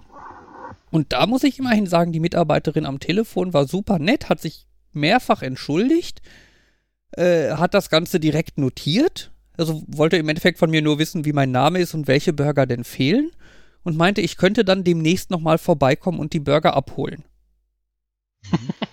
Und 0.92 1.14
da 1.14 1.28
muss 1.28 1.44
ich 1.44 1.60
immerhin 1.60 1.86
sagen, 1.86 2.12
die 2.12 2.20
Mitarbeiterin 2.20 2.86
am 2.86 3.00
Telefon 3.00 3.54
war 3.54 3.68
super 3.68 4.00
nett, 4.00 4.30
hat 4.30 4.42
sich 4.42 4.66
mehrfach 4.92 5.44
entschuldigt, 5.44 6.22
äh, 7.12 7.52
hat 7.52 7.74
das 7.74 7.90
Ganze 7.90 8.20
direkt 8.20 8.58
notiert, 8.58 9.32
also 9.58 9.84
wollte 9.88 10.18
im 10.18 10.30
Endeffekt 10.30 10.58
von 10.58 10.72
mir 10.72 10.82
nur 10.82 10.98
wissen, 10.98 11.26
wie 11.26 11.34
mein 11.34 11.52
Name 11.52 11.80
ist 11.80 11.94
und 11.94 12.08
welche 12.08 12.34
Burger 12.34 12.66
denn 12.66 12.84
fehlen 12.84 13.32
und 13.84 13.98
meinte, 13.98 14.22
ich 14.22 14.38
könnte 14.38 14.66
dann 14.66 14.84
demnächst 14.84 15.30
nochmal 15.30 15.58
vorbeikommen 15.58 16.20
und 16.20 16.34
die 16.34 16.40
Burger 16.40 16.76
abholen. 16.76 17.24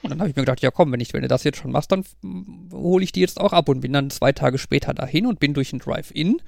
Und 0.02 0.10
dann 0.10 0.20
habe 0.20 0.30
ich 0.30 0.36
mir 0.36 0.42
gedacht, 0.42 0.60
ja 0.60 0.70
komm, 0.70 0.92
wenn, 0.92 1.00
ich, 1.00 1.12
wenn 1.12 1.22
du 1.22 1.28
das 1.28 1.44
jetzt 1.44 1.58
schon 1.58 1.72
machst, 1.72 1.92
dann 1.92 2.04
hole 2.72 3.04
ich 3.04 3.12
die 3.12 3.20
jetzt 3.20 3.40
auch 3.40 3.52
ab 3.52 3.68
und 3.68 3.80
bin 3.80 3.92
dann 3.92 4.10
zwei 4.10 4.32
Tage 4.32 4.58
später 4.58 4.94
dahin 4.94 5.26
und 5.26 5.40
bin 5.40 5.54
durch 5.54 5.72
ein 5.72 5.78
Drive-In. 5.78 6.38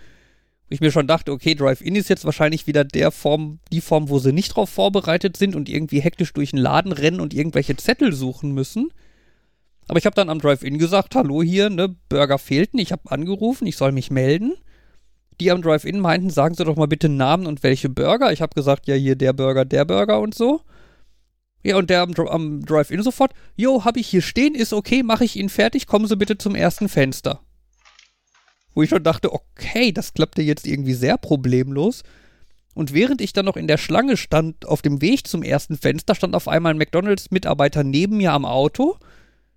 Wo 0.68 0.74
ich 0.74 0.80
mir 0.80 0.90
schon 0.90 1.06
dachte, 1.06 1.32
okay, 1.32 1.54
Drive-In 1.54 1.96
ist 1.96 2.10
jetzt 2.10 2.24
wahrscheinlich 2.24 2.66
wieder 2.66 2.84
der 2.84 3.10
Form, 3.10 3.58
die 3.72 3.80
Form, 3.80 4.10
wo 4.10 4.18
sie 4.18 4.32
nicht 4.32 4.54
drauf 4.54 4.68
vorbereitet 4.68 5.36
sind 5.36 5.56
und 5.56 5.68
irgendwie 5.68 6.00
hektisch 6.00 6.32
durch 6.34 6.50
den 6.50 6.58
Laden 6.58 6.92
rennen 6.92 7.20
und 7.20 7.32
irgendwelche 7.32 7.76
Zettel 7.76 8.12
suchen 8.12 8.52
müssen. 8.52 8.90
Aber 9.88 9.98
ich 9.98 10.04
habe 10.04 10.14
dann 10.14 10.28
am 10.28 10.40
Drive-In 10.40 10.78
gesagt, 10.78 11.14
hallo 11.14 11.42
hier, 11.42 11.70
ne, 11.70 11.96
Burger 12.10 12.38
fehlten. 12.38 12.78
Ich 12.78 12.92
habe 12.92 13.10
angerufen, 13.10 13.66
ich 13.66 13.78
soll 13.78 13.92
mich 13.92 14.10
melden. 14.10 14.52
Die 15.40 15.50
am 15.50 15.62
Drive-In 15.62 16.00
meinten, 16.00 16.30
sagen 16.30 16.54
Sie 16.54 16.64
doch 16.64 16.76
mal 16.76 16.88
bitte 16.88 17.08
Namen 17.08 17.46
und 17.46 17.62
welche 17.62 17.88
Burger. 17.88 18.32
Ich 18.32 18.42
habe 18.42 18.54
gesagt, 18.54 18.86
ja, 18.86 18.94
hier 18.94 19.16
der 19.16 19.32
Burger, 19.32 19.64
der 19.64 19.86
Burger 19.86 20.20
und 20.20 20.34
so. 20.34 20.60
Ja, 21.62 21.76
und 21.76 21.90
der 21.90 22.02
am, 22.02 22.14
am 22.14 22.64
Drive-In 22.64 23.02
sofort, 23.02 23.32
jo, 23.56 23.84
hab 23.84 23.96
ich 23.96 24.06
hier 24.06 24.22
stehen, 24.22 24.54
ist 24.54 24.72
okay, 24.72 25.02
mache 25.02 25.24
ich 25.24 25.36
ihn 25.36 25.48
fertig, 25.48 25.86
kommen 25.86 26.06
Sie 26.06 26.16
bitte 26.16 26.38
zum 26.38 26.54
ersten 26.54 26.88
Fenster. 26.88 27.40
Wo 28.74 28.82
ich 28.82 28.90
schon 28.90 29.02
dachte, 29.02 29.32
okay, 29.32 29.90
das 29.92 30.14
klappte 30.14 30.42
jetzt 30.42 30.66
irgendwie 30.66 30.94
sehr 30.94 31.18
problemlos. 31.18 32.04
Und 32.74 32.94
während 32.94 33.20
ich 33.20 33.32
dann 33.32 33.46
noch 33.46 33.56
in 33.56 33.66
der 33.66 33.76
Schlange 33.76 34.16
stand, 34.16 34.66
auf 34.66 34.82
dem 34.82 35.02
Weg 35.02 35.26
zum 35.26 35.42
ersten 35.42 35.76
Fenster, 35.76 36.14
stand 36.14 36.36
auf 36.36 36.46
einmal 36.46 36.72
ein 36.72 36.78
McDonalds-Mitarbeiter 36.78 37.82
neben 37.82 38.18
mir 38.18 38.32
am 38.32 38.44
Auto, 38.44 38.96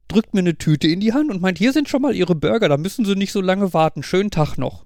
drückt 0.07 0.33
mir 0.33 0.39
eine 0.39 0.57
Tüte 0.57 0.87
in 0.87 1.01
die 1.01 1.13
Hand 1.13 1.29
und 1.29 1.39
meint, 1.39 1.59
hier 1.59 1.71
sind 1.71 1.87
schon 1.87 2.01
mal 2.01 2.15
Ihre 2.15 2.33
Burger, 2.33 2.67
da 2.67 2.77
müssen 2.77 3.05
Sie 3.05 3.15
nicht 3.15 3.31
so 3.31 3.39
lange 3.39 3.73
warten. 3.73 4.01
Schönen 4.01 4.31
Tag 4.31 4.57
noch. 4.57 4.85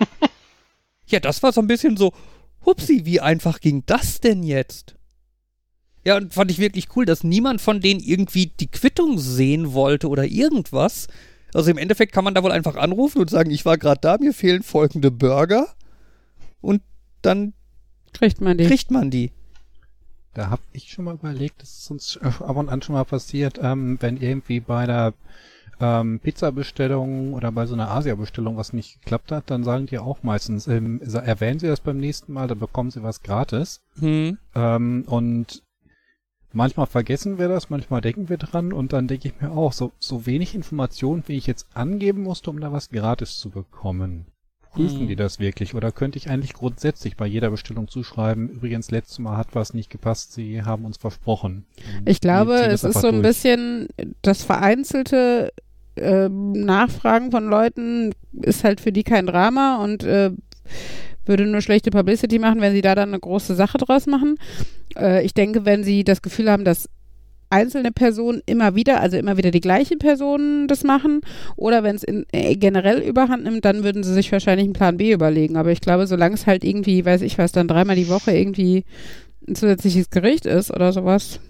ja, 1.06 1.20
das 1.20 1.44
war 1.44 1.52
so 1.52 1.60
ein 1.60 1.68
bisschen 1.68 1.96
so, 1.96 2.12
hupsi, 2.64 3.04
wie 3.04 3.20
einfach 3.20 3.60
ging 3.60 3.84
das 3.86 4.20
denn 4.20 4.42
jetzt? 4.42 4.96
Ja, 6.06 6.18
und 6.18 6.32
fand 6.32 6.52
ich 6.52 6.60
wirklich 6.60 6.86
cool, 6.94 7.04
dass 7.04 7.24
niemand 7.24 7.60
von 7.60 7.80
denen 7.80 7.98
irgendwie 7.98 8.46
die 8.46 8.68
Quittung 8.68 9.18
sehen 9.18 9.72
wollte 9.72 10.08
oder 10.08 10.24
irgendwas. 10.24 11.08
Also 11.52 11.72
im 11.72 11.78
Endeffekt 11.78 12.12
kann 12.12 12.22
man 12.22 12.32
da 12.32 12.44
wohl 12.44 12.52
einfach 12.52 12.76
anrufen 12.76 13.20
und 13.20 13.28
sagen, 13.28 13.50
ich 13.50 13.64
war 13.64 13.76
gerade 13.76 14.00
da, 14.00 14.16
mir 14.16 14.32
fehlen 14.32 14.62
folgende 14.62 15.10
Burger. 15.10 15.66
Und 16.60 16.80
dann 17.22 17.54
kriegt 18.12 18.40
man 18.40 18.56
die. 18.56 18.66
Kriegt 18.66 18.92
man 18.92 19.10
die. 19.10 19.32
Da 20.32 20.48
habe 20.48 20.62
ich 20.70 20.92
schon 20.92 21.06
mal 21.06 21.14
überlegt, 21.14 21.60
das 21.60 21.76
ist 21.76 21.90
uns 21.90 22.18
ab 22.22 22.54
und 22.54 22.68
an 22.68 22.82
schon 22.82 22.94
mal 22.94 23.04
passiert, 23.04 23.58
ähm, 23.60 23.96
wenn 24.00 24.16
irgendwie 24.16 24.60
bei 24.60 24.86
der 24.86 25.12
ähm, 25.80 26.20
Pizza-Bestellung 26.20 27.34
oder 27.34 27.50
bei 27.50 27.66
so 27.66 27.74
einer 27.74 27.90
Asia-Bestellung 27.90 28.56
was 28.56 28.72
nicht 28.72 29.02
geklappt 29.02 29.32
hat, 29.32 29.50
dann 29.50 29.64
sagen 29.64 29.86
die 29.86 29.98
auch 29.98 30.22
meistens, 30.22 30.68
ähm, 30.68 31.00
erwähnen 31.00 31.58
Sie 31.58 31.66
das 31.66 31.80
beim 31.80 31.96
nächsten 31.96 32.32
Mal, 32.32 32.46
dann 32.46 32.60
bekommen 32.60 32.92
Sie 32.92 33.02
was 33.02 33.24
gratis. 33.24 33.80
Hm. 33.98 34.38
Ähm, 34.54 35.04
und 35.08 35.65
manchmal 36.52 36.86
vergessen 36.86 37.38
wir 37.38 37.48
das, 37.48 37.70
manchmal 37.70 38.00
denken 38.00 38.28
wir 38.28 38.36
dran 38.36 38.72
und 38.72 38.92
dann 38.92 39.08
denke 39.08 39.28
ich 39.28 39.40
mir 39.40 39.52
auch, 39.52 39.72
so, 39.72 39.92
so 39.98 40.26
wenig 40.26 40.54
Informationen, 40.54 41.24
wie 41.26 41.36
ich 41.36 41.46
jetzt 41.46 41.66
angeben 41.74 42.22
musste, 42.22 42.50
um 42.50 42.60
da 42.60 42.72
was 42.72 42.90
gratis 42.90 43.38
zu 43.38 43.50
bekommen. 43.50 44.26
Prüfen 44.76 45.00
hm. 45.00 45.08
die 45.08 45.16
das 45.16 45.38
wirklich? 45.38 45.74
Oder 45.74 45.90
könnte 45.90 46.18
ich 46.18 46.28
eigentlich 46.28 46.52
grundsätzlich 46.52 47.16
bei 47.16 47.26
jeder 47.26 47.50
Bestellung 47.50 47.88
zuschreiben, 47.88 48.48
übrigens, 48.48 48.90
letztes 48.90 49.18
Mal 49.18 49.36
hat 49.36 49.54
was 49.54 49.74
nicht 49.74 49.90
gepasst, 49.90 50.32
Sie 50.34 50.62
haben 50.62 50.84
uns 50.84 50.98
versprochen. 50.98 51.64
Ich 52.04 52.20
glaube, 52.20 52.54
es 52.54 52.84
ist 52.84 53.00
so 53.00 53.08
ein 53.08 53.14
durch. 53.14 53.28
bisschen 53.28 53.88
das 54.22 54.42
vereinzelte 54.42 55.52
äh, 55.96 56.28
Nachfragen 56.28 57.30
von 57.30 57.48
Leuten 57.48 58.12
ist 58.32 58.64
halt 58.64 58.80
für 58.80 58.92
die 58.92 59.02
kein 59.02 59.26
Drama 59.26 59.82
und 59.82 60.04
äh, 60.04 60.30
würde 61.28 61.46
nur 61.46 61.60
schlechte 61.60 61.90
Publicity 61.90 62.38
machen, 62.38 62.60
wenn 62.60 62.72
sie 62.72 62.82
da 62.82 62.94
dann 62.94 63.10
eine 63.10 63.20
große 63.20 63.54
Sache 63.54 63.78
draus 63.78 64.06
machen. 64.06 64.36
Äh, 64.96 65.24
ich 65.24 65.34
denke, 65.34 65.64
wenn 65.64 65.84
sie 65.84 66.04
das 66.04 66.22
Gefühl 66.22 66.50
haben, 66.50 66.64
dass 66.64 66.88
einzelne 67.50 67.92
Personen 67.92 68.42
immer 68.46 68.74
wieder, 68.74 69.00
also 69.00 69.16
immer 69.16 69.36
wieder 69.36 69.50
die 69.50 69.60
gleichen 69.60 69.98
Personen 69.98 70.68
das 70.68 70.84
machen, 70.84 71.20
oder 71.56 71.82
wenn 71.82 71.96
es 71.96 72.04
äh, 72.04 72.56
generell 72.56 73.00
überhand 73.00 73.44
nimmt, 73.44 73.64
dann 73.64 73.84
würden 73.84 74.02
sie 74.02 74.12
sich 74.12 74.32
wahrscheinlich 74.32 74.64
einen 74.64 74.72
Plan 74.72 74.96
B 74.96 75.12
überlegen. 75.12 75.56
Aber 75.56 75.70
ich 75.70 75.80
glaube, 75.80 76.06
solange 76.06 76.34
es 76.34 76.46
halt 76.46 76.64
irgendwie, 76.64 77.04
weiß 77.04 77.22
ich 77.22 77.38
was, 77.38 77.52
dann 77.52 77.68
dreimal 77.68 77.96
die 77.96 78.08
Woche 78.08 78.32
irgendwie 78.32 78.84
ein 79.48 79.54
zusätzliches 79.54 80.10
Gericht 80.10 80.46
ist 80.46 80.72
oder 80.72 80.92
sowas. 80.92 81.40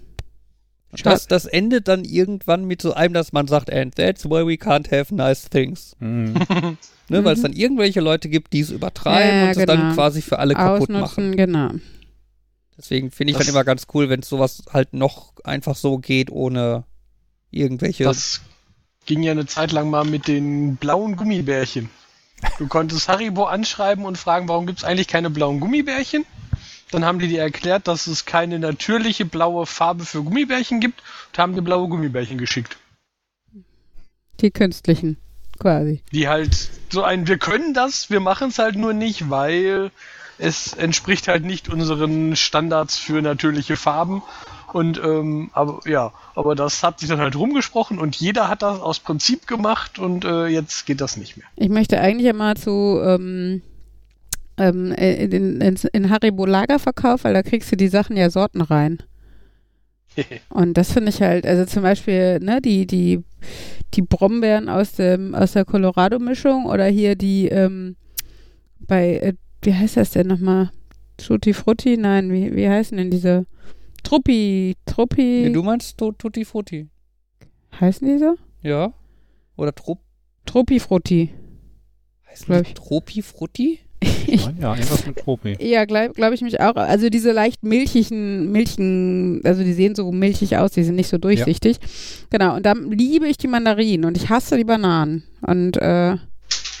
Das, 1.03 1.27
das 1.27 1.45
endet 1.45 1.87
dann 1.87 2.05
irgendwann 2.05 2.65
mit 2.65 2.81
so 2.81 2.93
einem, 2.93 3.13
dass 3.13 3.33
man 3.33 3.47
sagt, 3.47 3.71
and 3.71 3.95
that's 3.95 4.25
why 4.25 4.45
we 4.45 4.53
can't 4.53 4.89
have 4.89 5.13
nice 5.13 5.49
things. 5.49 5.95
Mhm. 5.99 6.33
ne, 7.09 7.25
Weil 7.25 7.35
es 7.35 7.41
dann 7.41 7.53
irgendwelche 7.53 7.99
Leute 7.99 8.29
gibt, 8.29 8.53
die 8.53 8.61
es 8.61 8.69
übertreiben 8.69 9.37
ja, 9.37 9.43
und 9.43 9.49
es 9.49 9.57
genau. 9.57 9.73
dann 9.73 9.93
quasi 9.93 10.21
für 10.21 10.39
alle 10.39 10.53
kaputt 10.53 10.89
machen. 10.89 11.35
Genau. 11.35 11.71
Deswegen 12.77 13.11
finde 13.11 13.31
ich 13.31 13.37
das, 13.37 13.47
dann 13.47 13.55
immer 13.55 13.63
ganz 13.63 13.87
cool, 13.93 14.09
wenn 14.09 14.21
es 14.21 14.29
sowas 14.29 14.63
halt 14.71 14.93
noch 14.93 15.33
einfach 15.43 15.75
so 15.75 15.97
geht, 15.97 16.31
ohne 16.31 16.85
irgendwelche. 17.51 18.03
Das 18.03 18.41
ging 19.05 19.23
ja 19.23 19.31
eine 19.31 19.45
Zeit 19.45 19.71
lang 19.71 19.89
mal 19.89 20.05
mit 20.05 20.27
den 20.27 20.77
blauen 20.77 21.15
Gummibärchen. 21.15 21.89
Du 22.59 22.67
konntest 22.67 23.07
Haribo 23.07 23.45
anschreiben 23.45 24.05
und 24.05 24.17
fragen, 24.17 24.47
warum 24.47 24.67
gibt 24.67 24.79
es 24.79 24.85
eigentlich 24.85 25.07
keine 25.07 25.31
blauen 25.31 25.59
Gummibärchen? 25.59 26.25
Dann 26.91 27.03
haben 27.03 27.19
die 27.19 27.27
dir 27.27 27.41
erklärt, 27.41 27.87
dass 27.87 28.07
es 28.07 28.25
keine 28.25 28.59
natürliche 28.59 29.25
blaue 29.25 29.65
Farbe 29.65 30.05
für 30.05 30.23
Gummibärchen 30.23 30.79
gibt 30.79 31.01
und 31.31 31.37
haben 31.37 31.53
dir 31.53 31.61
blaue 31.61 31.89
Gummibärchen 31.89 32.37
geschickt. 32.37 32.77
Die 34.39 34.51
künstlichen, 34.51 35.17
quasi. 35.59 36.01
Die 36.13 36.27
halt 36.27 36.69
so 36.89 37.03
ein, 37.03 37.27
wir 37.27 37.37
können 37.37 37.73
das, 37.73 38.09
wir 38.09 38.19
machen 38.19 38.49
es 38.49 38.59
halt 38.59 38.75
nur 38.75 38.93
nicht, 38.93 39.29
weil 39.29 39.91
es 40.37 40.73
entspricht 40.73 41.27
halt 41.27 41.43
nicht 41.43 41.69
unseren 41.69 42.35
Standards 42.35 42.97
für 42.97 43.21
natürliche 43.21 43.75
Farben. 43.75 44.21
Und 44.73 44.97
ähm, 44.97 45.49
aber 45.53 45.79
ja, 45.89 46.11
aber 46.35 46.53
das 46.53 46.83
hat 46.83 46.99
sich 46.99 47.07
dann 47.07 47.19
halt 47.19 47.35
rumgesprochen 47.37 47.99
und 47.99 48.17
jeder 48.17 48.49
hat 48.49 48.61
das 48.61 48.81
aus 48.81 48.99
Prinzip 48.99 49.47
gemacht 49.47 49.97
und 49.97 50.25
äh, 50.25 50.47
jetzt 50.47 50.85
geht 50.85 50.99
das 50.99 51.15
nicht 51.15 51.37
mehr. 51.37 51.47
Ich 51.55 51.69
möchte 51.69 51.99
eigentlich 51.99 52.27
einmal 52.27 52.57
zu 52.57 52.99
ähm, 53.01 53.61
ähm, 54.57 54.91
in, 54.93 55.61
in, 55.61 55.75
in 55.91 56.09
Haribo 56.09 56.45
Lagerverkauf, 56.45 57.23
weil 57.23 57.33
da 57.33 57.43
kriegst 57.43 57.71
du 57.71 57.77
die 57.77 57.87
Sachen 57.87 58.17
ja 58.17 58.29
Sorten 58.29 58.61
rein. 58.61 58.99
und 60.49 60.75
das 60.75 60.91
finde 60.91 61.09
ich 61.09 61.21
halt, 61.21 61.45
also 61.45 61.65
zum 61.65 61.83
Beispiel, 61.83 62.39
ne, 62.39 62.61
die, 62.61 62.87
die, 62.87 63.23
die 63.93 64.01
Brombeeren 64.01 64.69
aus 64.69 64.93
dem, 64.93 65.35
aus 65.35 65.53
der 65.53 65.65
Colorado-Mischung 65.65 66.65
oder 66.65 66.85
hier 66.85 67.15
die, 67.15 67.47
ähm, 67.47 67.95
bei 68.79 69.17
äh, 69.17 69.33
wie 69.61 69.73
heißt 69.73 69.97
das 69.97 70.11
denn 70.11 70.27
nochmal? 70.27 70.71
Tutti 71.17 71.53
Frutti? 71.53 71.97
Nein, 71.97 72.31
wie, 72.31 72.55
wie 72.55 72.69
heißen 72.69 72.97
denn 72.97 73.09
diese? 73.09 73.45
Truppi, 74.03 74.75
Truppi. 74.85 75.43
Nee, 75.45 75.49
du 75.49 75.63
meinst 75.63 75.97
Tutti 75.97 76.45
Frutti. 76.45 76.87
Heißen 77.79 78.07
die 78.07 78.17
so? 78.17 78.35
Ja. 78.61 78.93
Oder 79.55 79.73
Trupp. 79.73 79.99
Truppi 80.45 80.79
Frutti. 80.79 81.33
Heißt 82.27 82.47
die 82.47 82.73
Tropi 82.73 83.21
Frutti? 83.21 83.79
ja, 84.27 84.75
irgendwas 84.75 85.05
mit 85.05 85.17
Tropi. 85.17 85.57
Ja, 85.59 85.85
glaube 85.85 86.13
glaub 86.13 86.33
ich 86.33 86.41
mich 86.41 86.59
auch. 86.59 86.75
Also 86.75 87.09
diese 87.09 87.31
leicht 87.31 87.63
milchigen, 87.63 88.51
milchigen, 88.51 89.41
also 89.43 89.63
die 89.63 89.73
sehen 89.73 89.95
so 89.95 90.11
milchig 90.11 90.57
aus, 90.57 90.71
die 90.71 90.83
sind 90.83 90.95
nicht 90.95 91.09
so 91.09 91.17
durchsichtig. 91.17 91.77
Ja. 91.81 91.87
Genau, 92.29 92.55
und 92.55 92.65
dann 92.65 92.91
liebe 92.91 93.27
ich 93.27 93.37
die 93.37 93.47
Mandarinen 93.47 94.05
und 94.05 94.17
ich 94.17 94.29
hasse 94.29 94.57
die 94.57 94.63
Bananen. 94.63 95.23
Und 95.41 95.77
äh, 95.77 96.17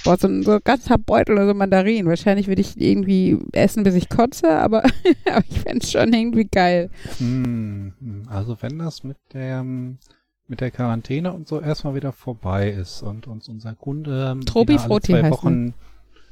Boah, 0.07 0.17
so 0.17 0.29
ein, 0.29 0.41
so 0.43 0.51
ein 0.51 0.61
ganzer 0.63 0.97
Beutel 0.97 1.35
oder 1.35 1.47
so 1.47 1.53
Mandarinen. 1.53 2.07
Wahrscheinlich 2.07 2.47
würde 2.47 2.61
ich 2.61 2.79
irgendwie 2.79 3.37
essen, 3.51 3.83
bis 3.83 3.93
ich 3.93 4.07
kotze, 4.07 4.49
aber, 4.49 4.83
aber 5.29 5.43
ich 5.49 5.59
fände 5.59 5.83
es 5.83 5.91
schon 5.91 6.13
irgendwie 6.13 6.45
geil. 6.45 6.89
Hm, 7.17 7.91
also 8.29 8.55
wenn 8.61 8.79
das 8.79 9.03
mit 9.03 9.17
der 9.33 9.65
mit 10.49 10.61
der 10.61 10.71
Quarantäne 10.71 11.33
und 11.33 11.49
so 11.49 11.59
erstmal 11.59 11.93
wieder 11.93 12.13
vorbei 12.13 12.69
ist 12.69 13.01
und 13.01 13.27
uns 13.27 13.49
unser 13.49 13.75
Kunde 13.75 14.29
ähm, 14.31 14.45
Tropi 14.45 14.77
alle 14.77 15.01
zwei 15.01 15.29
Wochen 15.29 15.73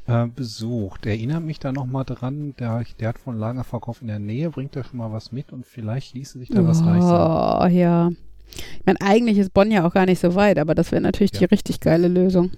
äh, 0.07 0.27
besucht. 0.27 1.05
Erinnert 1.05 1.43
mich 1.43 1.59
da 1.59 1.71
nochmal 1.71 2.05
dran, 2.05 2.53
der, 2.59 2.83
der 2.99 3.09
hat 3.09 3.19
von 3.19 3.37
Lagerverkauf 3.37 4.01
in 4.01 4.07
der 4.07 4.19
Nähe, 4.19 4.49
bringt 4.49 4.75
da 4.75 4.83
schon 4.83 4.97
mal 4.97 5.11
was 5.11 5.31
mit 5.31 5.51
und 5.51 5.65
vielleicht 5.65 6.13
ließe 6.13 6.39
sich 6.39 6.49
da 6.49 6.61
oh, 6.61 6.67
was 6.67 6.85
reißen. 6.85 7.09
Oh, 7.09 7.65
ja. 7.67 8.11
Ich 8.47 8.85
meine, 8.85 9.01
eigentlich 9.01 9.37
ist 9.37 9.53
Bonn 9.53 9.71
ja 9.71 9.85
auch 9.87 9.93
gar 9.93 10.05
nicht 10.05 10.19
so 10.19 10.35
weit, 10.35 10.59
aber 10.59 10.75
das 10.75 10.91
wäre 10.91 11.01
natürlich 11.01 11.33
ja. 11.33 11.39
die 11.39 11.45
richtig 11.45 11.79
geile 11.79 12.07
Lösung. 12.07 12.51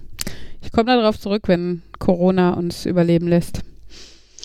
Ich 0.60 0.72
komme 0.72 0.94
darauf 0.94 1.18
zurück, 1.18 1.44
wenn 1.46 1.82
Corona 1.98 2.54
uns 2.54 2.84
überleben 2.84 3.28
lässt. 3.28 3.62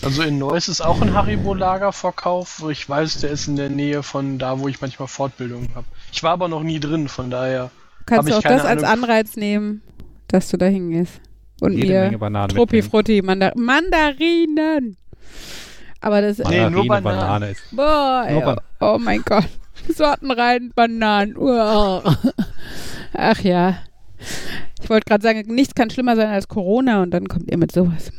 Also 0.01 0.21
in 0.23 0.37
Neuss 0.37 0.67
ist 0.67 0.81
auch 0.81 1.01
ein 1.01 1.13
Haribo-Lagerverkauf. 1.13 2.65
Ich 2.69 2.87
weiß, 2.89 3.21
der 3.21 3.31
ist 3.31 3.47
in 3.47 3.55
der 3.55 3.69
Nähe 3.69 4.03
von 4.03 4.37
da, 4.37 4.59
wo 4.59 4.67
ich 4.67 4.81
manchmal 4.81 5.07
Fortbildungen 5.07 5.69
habe. 5.75 5.87
Ich 6.11 6.23
war 6.23 6.31
aber 6.31 6.47
noch 6.47 6.63
nie 6.63 6.79
drin, 6.79 7.07
von 7.07 7.29
daher. 7.29 7.71
Kannst 8.05 8.29
du 8.29 8.37
auch 8.37 8.41
das 8.41 8.65
als 8.65 8.83
Anreiz 8.83 9.37
nehmen, 9.37 9.81
dass 10.27 10.49
du 10.49 10.57
da 10.57 10.65
hingehst? 10.65 11.21
Und 11.63 11.77
Jede 11.77 12.11
mir 12.11 12.47
Truppi 12.49 12.81
Frutti 12.81 13.21
Mandar 13.21 13.53
Mandarinen. 13.55 14.97
Aber 16.01 16.21
das 16.21 16.39
nee, 16.39 16.69
nur 16.69 16.85
Banane. 16.85 17.01
Banane 17.01 17.51
ist. 17.51 17.61
Boah, 17.71 18.27
nur 18.29 18.41
Ban 18.41 18.59
oh 18.81 18.97
mein 18.99 19.21
Gott. 19.21 19.47
Sorten 19.95 20.29
rein, 20.29 20.73
Bananen. 20.75 21.37
Ach 23.13 23.39
ja. 23.39 23.77
Ich 24.81 24.89
wollte 24.89 25.05
gerade 25.05 25.23
sagen, 25.23 25.55
nichts 25.55 25.73
kann 25.73 25.89
schlimmer 25.89 26.17
sein 26.17 26.27
als 26.27 26.49
Corona 26.49 27.01
und 27.01 27.11
dann 27.11 27.29
kommt 27.29 27.49
ihr 27.49 27.57
mit 27.57 27.71
sowas. 27.71 28.11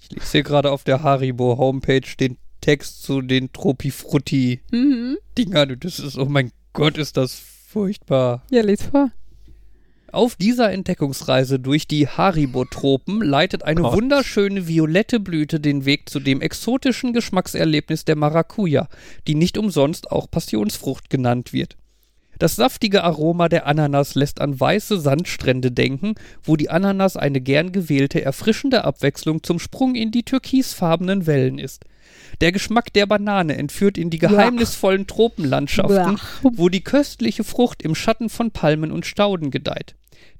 Ich 0.00 0.10
lese 0.10 0.32
hier 0.32 0.42
gerade 0.42 0.72
auf 0.72 0.82
der 0.82 1.04
Haribo 1.04 1.58
Homepage 1.58 2.16
den 2.18 2.36
Text 2.60 3.04
zu 3.04 3.22
den 3.22 3.52
Tropifrutti-Dingern. 3.52 5.68
Mhm. 5.68 5.78
Das 5.78 6.00
ist, 6.00 6.18
oh 6.18 6.24
mein 6.24 6.50
Gott, 6.72 6.98
ist 6.98 7.16
das 7.16 7.40
furchtbar. 7.68 8.42
Ja, 8.50 8.62
les 8.62 8.82
vor. 8.82 9.12
Auf 10.12 10.36
dieser 10.36 10.70
Entdeckungsreise 10.70 11.58
durch 11.58 11.88
die 11.88 12.06
Haribo-Tropen 12.06 13.22
leitet 13.22 13.64
eine 13.64 13.80
Gott. 13.80 13.94
wunderschöne 13.94 14.68
violette 14.68 15.18
Blüte 15.18 15.58
den 15.58 15.86
Weg 15.86 16.10
zu 16.10 16.20
dem 16.20 16.42
exotischen 16.42 17.14
Geschmackserlebnis 17.14 18.04
der 18.04 18.16
Maracuja, 18.16 18.88
die 19.26 19.34
nicht 19.34 19.56
umsonst 19.56 20.12
auch 20.12 20.30
Passionsfrucht 20.30 21.08
genannt 21.08 21.54
wird. 21.54 21.78
Das 22.38 22.56
saftige 22.56 23.04
Aroma 23.04 23.48
der 23.48 23.66
Ananas 23.66 24.14
lässt 24.14 24.42
an 24.42 24.60
weiße 24.60 25.00
Sandstrände 25.00 25.72
denken, 25.72 26.14
wo 26.42 26.56
die 26.56 26.68
Ananas 26.68 27.16
eine 27.16 27.40
gern 27.40 27.72
gewählte, 27.72 28.20
erfrischende 28.20 28.84
Abwechslung 28.84 29.42
zum 29.42 29.58
Sprung 29.58 29.94
in 29.94 30.10
die 30.10 30.24
türkisfarbenen 30.24 31.26
Wellen 31.26 31.58
ist. 31.58 31.86
Der 32.42 32.52
Geschmack 32.52 32.92
der 32.92 33.06
Banane 33.06 33.56
entführt 33.56 33.96
in 33.96 34.10
die 34.10 34.18
geheimnisvollen 34.18 35.06
Tropenlandschaften, 35.06 36.18
wo 36.42 36.68
die 36.68 36.84
köstliche 36.84 37.44
Frucht 37.44 37.80
im 37.80 37.94
Schatten 37.94 38.28
von 38.28 38.50
Palmen 38.50 38.92
und 38.92 39.06
Stauden 39.06 39.50
gedeiht. 39.50 39.94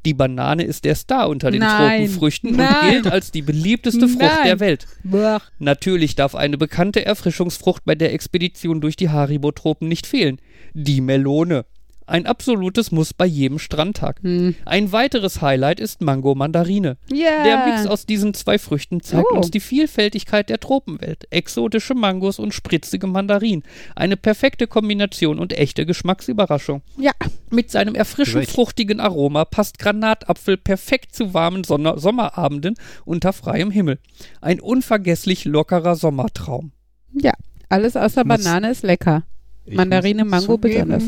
Die 0.05 0.15
Banane 0.15 0.65
ist 0.65 0.85
der 0.85 0.95
Star 0.95 1.29
unter 1.29 1.51
den 1.51 1.61
Nein. 1.61 2.01
Tropenfrüchten 2.01 2.57
Nein. 2.57 2.69
und 2.69 2.91
gilt 2.91 3.13
als 3.13 3.31
die 3.31 3.43
beliebteste 3.43 4.09
Frucht 4.09 4.23
Nein. 4.23 4.45
der 4.45 4.61
Welt. 4.61 4.87
Blach. 5.05 5.51
Natürlich 5.59 6.17
darf 6.17 6.35
eine 6.35 6.59
bekannte 6.59 7.05
Erfrischungsfrucht 7.05 7.85
bei 7.85 7.95
der 7.95 8.13
Expedition 8.13 8.81
durch 8.81 8.97
die 8.97 9.11
Haribo-Tropen 9.11 9.87
nicht 9.87 10.07
fehlen. 10.07 10.41
Die 10.75 11.01
Melone. 11.01 11.65
Ein 12.13 12.27
absolutes 12.27 12.93
Muss 12.93 13.15
bei 13.15 13.25
jedem 13.25 13.59
Strandtag. 13.59 14.21
Hm. 14.23 14.55
Ein 14.67 14.93
weiteres 14.93 15.41
Highlight 15.41 15.81
ist 15.81 16.03
Mango 16.03 16.35
Mandarine. 16.35 16.99
Yeah. 17.11 17.43
Der 17.43 17.67
Mix 17.67 17.87
aus 17.87 18.05
diesen 18.05 18.35
zwei 18.35 18.59
Früchten 18.59 19.01
zeigt 19.01 19.29
oh. 19.33 19.37
uns 19.37 19.51
die 19.51 19.61
Vielfältigkeit 19.61 20.51
der 20.51 20.61
Tropenwelt. 20.61 21.27
Exotische 21.31 21.95
Mangos 21.95 22.39
und 22.39 22.53
spritzige 22.53 23.07
Mandarinen. 23.07 23.63
Eine 23.97 24.19
perfekte 24.19 24.67
Kombination 24.67 25.39
und 25.39 25.55
echte 25.55 25.87
Geschmacksüberraschung. 25.87 26.83
Ja. 26.99 27.13
Mit 27.49 27.71
seinem 27.71 27.95
erfrischend 27.95 28.47
fruchtigen 28.47 29.01
Aroma 29.01 29.47
passt 29.47 29.79
Granatapfel 29.79 30.59
perfekt 30.59 31.15
zu 31.15 31.33
warmen 31.33 31.65
Sonne 31.65 31.99
Sommerabenden 31.99 32.75
unter 33.07 33.33
freiem 33.33 33.71
Himmel. 33.71 33.99
Ein 34.43 34.61
unvergesslich 34.61 35.47
lockerer 35.47 35.97
Sommertraum. 35.97 36.73
Ja, 37.15 37.33
alles 37.71 37.97
außer 37.97 38.27
Banane 38.27 38.71
ist 38.71 38.83
lecker. 38.83 39.23
Mandarine, 39.65 40.27
Mango, 40.27 40.59
besonders. 40.59 41.05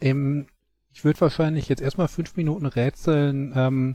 Im, 0.00 0.46
ich 0.92 1.04
würde 1.04 1.20
wahrscheinlich 1.20 1.68
jetzt 1.68 1.82
erstmal 1.82 2.08
fünf 2.08 2.36
Minuten 2.36 2.66
rätseln, 2.66 3.52
ähm, 3.54 3.94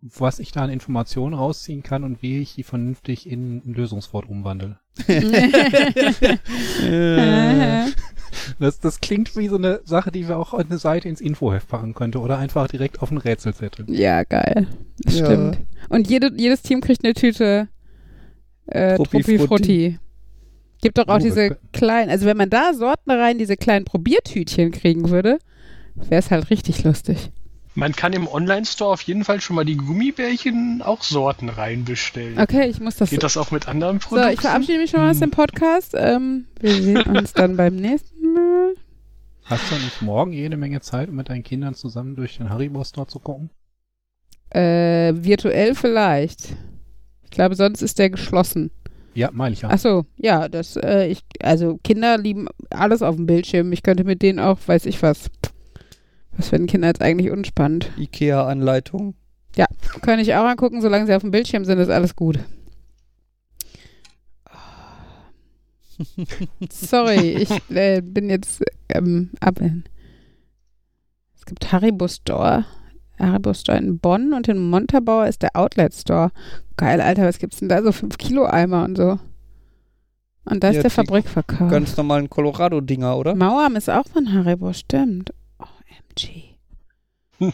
was 0.00 0.38
ich 0.38 0.52
da 0.52 0.62
an 0.62 0.70
Informationen 0.70 1.34
rausziehen 1.34 1.82
kann 1.82 2.04
und 2.04 2.22
wie 2.22 2.40
ich 2.40 2.54
die 2.54 2.62
vernünftig 2.62 3.28
in 3.28 3.62
ein 3.66 3.74
Lösungswort 3.74 4.28
umwandle. 4.28 4.78
das, 8.58 8.80
das 8.80 9.00
klingt 9.00 9.36
wie 9.36 9.48
so 9.48 9.56
eine 9.56 9.80
Sache, 9.84 10.12
die 10.12 10.28
wir 10.28 10.38
auch 10.38 10.52
auf 10.52 10.60
eine 10.60 10.78
Seite 10.78 11.08
ins 11.08 11.20
Infoheft 11.20 11.68
packen 11.68 11.94
könnte 11.94 12.20
oder 12.20 12.38
einfach 12.38 12.68
direkt 12.68 13.02
auf 13.02 13.10
ein 13.10 13.18
Rätselzettel. 13.18 13.86
Ja, 13.88 14.22
geil. 14.24 14.66
Das 14.98 15.18
ja. 15.18 15.26
stimmt. 15.26 15.58
Und 15.88 16.08
jede, 16.08 16.32
jedes 16.36 16.62
Team 16.62 16.80
kriegt 16.80 17.04
eine 17.04 17.14
Tüte 17.14 17.68
äh, 18.66 18.96
Truppi 18.96 19.38
Frutti. 19.38 19.98
Gibt 20.82 20.98
doch 20.98 21.08
auch 21.08 21.16
oh, 21.16 21.18
diese 21.18 21.58
kleinen, 21.72 22.10
also 22.10 22.26
wenn 22.26 22.36
man 22.36 22.50
da 22.50 22.74
Sorten 22.74 23.10
rein, 23.10 23.38
diese 23.38 23.56
kleinen 23.56 23.84
Probiertütchen 23.84 24.72
kriegen 24.72 25.10
würde, 25.10 25.38
wäre 25.94 26.20
es 26.20 26.30
halt 26.30 26.50
richtig 26.50 26.84
lustig. 26.84 27.30
Man 27.74 27.92
kann 27.92 28.14
im 28.14 28.26
Online-Store 28.26 28.90
auf 28.90 29.02
jeden 29.02 29.24
Fall 29.24 29.42
schon 29.42 29.54
mal 29.54 29.64
die 29.64 29.76
Gummibärchen 29.76 30.80
auch 30.82 31.02
Sorten 31.02 31.50
reinbestellen. 31.50 32.38
Okay, 32.38 32.68
ich 32.68 32.80
muss 32.80 32.96
das. 32.96 33.10
Geht 33.10 33.22
das 33.22 33.36
auch 33.36 33.50
mit 33.50 33.68
anderen 33.68 33.98
Produkten? 33.98 34.28
So, 34.28 34.32
ich 34.32 34.40
verabschiede 34.40 34.78
mich 34.78 34.90
schon 34.90 35.00
mal 35.00 35.10
aus 35.10 35.18
dem 35.18 35.30
Podcast. 35.30 35.92
Ähm, 35.94 36.46
wir 36.58 36.72
sehen 36.72 37.16
uns 37.16 37.34
dann 37.34 37.56
beim 37.56 37.76
nächsten 37.76 38.32
Mal. 38.32 38.74
Hast 39.44 39.70
du 39.70 39.74
nicht 39.74 40.00
morgen 40.00 40.32
jede 40.32 40.56
Menge 40.56 40.80
Zeit, 40.80 41.10
um 41.10 41.16
mit 41.16 41.28
deinen 41.28 41.42
Kindern 41.42 41.74
zusammen 41.74 42.16
durch 42.16 42.38
den 42.38 42.48
Haribo-Store 42.48 43.08
zu 43.08 43.18
gucken? 43.18 43.50
Äh, 44.48 45.12
virtuell 45.14 45.74
vielleicht. 45.74 46.56
Ich 47.24 47.30
glaube, 47.30 47.56
sonst 47.56 47.82
ist 47.82 47.98
der 47.98 48.08
geschlossen. 48.08 48.70
Ja, 49.16 49.30
meine 49.32 49.54
ich 49.54 49.62
ja. 49.62 49.70
Ach 49.72 49.78
so, 49.78 50.04
ja, 50.18 50.46
das, 50.46 50.76
äh, 50.76 51.06
ich, 51.06 51.22
also 51.42 51.78
Kinder 51.82 52.18
lieben 52.18 52.48
alles 52.68 53.00
auf 53.00 53.16
dem 53.16 53.24
Bildschirm. 53.24 53.72
Ich 53.72 53.82
könnte 53.82 54.04
mit 54.04 54.20
denen 54.20 54.38
auch, 54.38 54.58
weiß 54.66 54.84
ich 54.84 55.02
was, 55.02 55.30
was 56.36 56.50
finden 56.50 56.66
Kinder 56.66 56.88
jetzt 56.88 57.00
eigentlich 57.00 57.30
unspannend? 57.30 57.90
IKEA-Anleitung. 57.96 59.14
Ja, 59.56 59.64
kann 60.02 60.18
ich 60.18 60.34
auch 60.34 60.44
angucken, 60.44 60.82
solange 60.82 61.06
sie 61.06 61.14
auf 61.14 61.22
dem 61.22 61.30
Bildschirm 61.30 61.64
sind, 61.64 61.78
ist 61.78 61.88
alles 61.88 62.14
gut. 62.14 62.38
Sorry, 66.70 67.38
ich 67.38 67.50
äh, 67.70 68.02
bin 68.02 68.28
jetzt 68.28 68.62
ähm, 68.90 69.30
ab. 69.40 69.58
Es 71.34 71.46
gibt 71.46 71.72
Haribo 71.72 72.06
Store. 72.06 72.66
Haribo 73.18 73.54
Store 73.54 73.78
in 73.78 73.98
Bonn 73.98 74.32
und 74.32 74.48
in 74.48 74.58
Montabaur 74.58 75.26
ist 75.26 75.42
der 75.42 75.56
Outlet 75.56 75.94
Store. 75.94 76.30
Geil, 76.76 77.00
Alter, 77.00 77.24
was 77.24 77.38
gibt's 77.38 77.58
denn 77.58 77.68
da? 77.68 77.82
So 77.82 77.92
5 77.92 78.18
Kilo 78.18 78.44
Eimer 78.44 78.84
und 78.84 78.96
so. 78.96 79.18
Und 80.44 80.62
da 80.62 80.70
ja, 80.70 80.76
ist 80.76 80.82
der 80.82 80.90
Fabrikverkauf. 80.90 81.70
Ganz 81.70 81.96
normalen 81.96 82.30
Colorado-Dinger, 82.30 83.16
oder? 83.16 83.34
Mauam 83.34 83.74
ist 83.76 83.90
auch 83.90 84.06
von 84.06 84.32
Haribo, 84.32 84.72
stimmt. 84.72 85.32
OMG. 85.58 86.56
oh, 87.40 87.50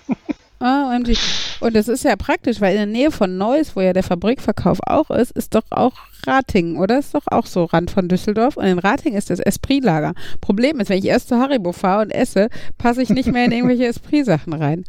OMG. 0.61 1.17
Und 1.61 1.75
das 1.75 1.89
ist 1.89 2.05
ja 2.05 2.17
praktisch, 2.17 2.61
weil 2.61 2.73
in 2.73 2.79
der 2.79 2.87
Nähe 2.87 3.11
von 3.11 3.39
Neuss, 3.39 3.75
wo 3.75 3.81
ja 3.81 3.93
der 3.93 4.03
Fabrikverkauf 4.03 4.79
auch 4.87 5.11
ist, 5.11 5.31
ist 5.31 5.55
doch 5.55 5.65
auch 5.71 5.95
Rating, 6.27 6.77
oder? 6.77 6.99
Ist 6.99 7.14
doch 7.14 7.27
auch 7.27 7.47
so 7.47 7.64
Rand 7.64 7.91
von 7.91 8.09
Düsseldorf. 8.09 8.57
Und 8.57 8.64
in 8.64 8.79
Rating 8.79 9.14
ist 9.14 9.31
das 9.31 9.41
Esprit-Lager. 9.41 10.14
Problem 10.41 10.81
ist, 10.81 10.89
wenn 10.89 10.99
ich 10.99 11.07
erst 11.07 11.29
zu 11.29 11.37
Haribo 11.37 11.73
fahre 11.73 12.03
und 12.03 12.11
esse, 12.11 12.49
passe 12.79 13.03
ich 13.03 13.11
nicht 13.11 13.31
mehr 13.31 13.45
in 13.45 13.53
irgendwelche 13.53 13.87
Esprit-Sachen 13.87 14.53
rein. 14.53 14.85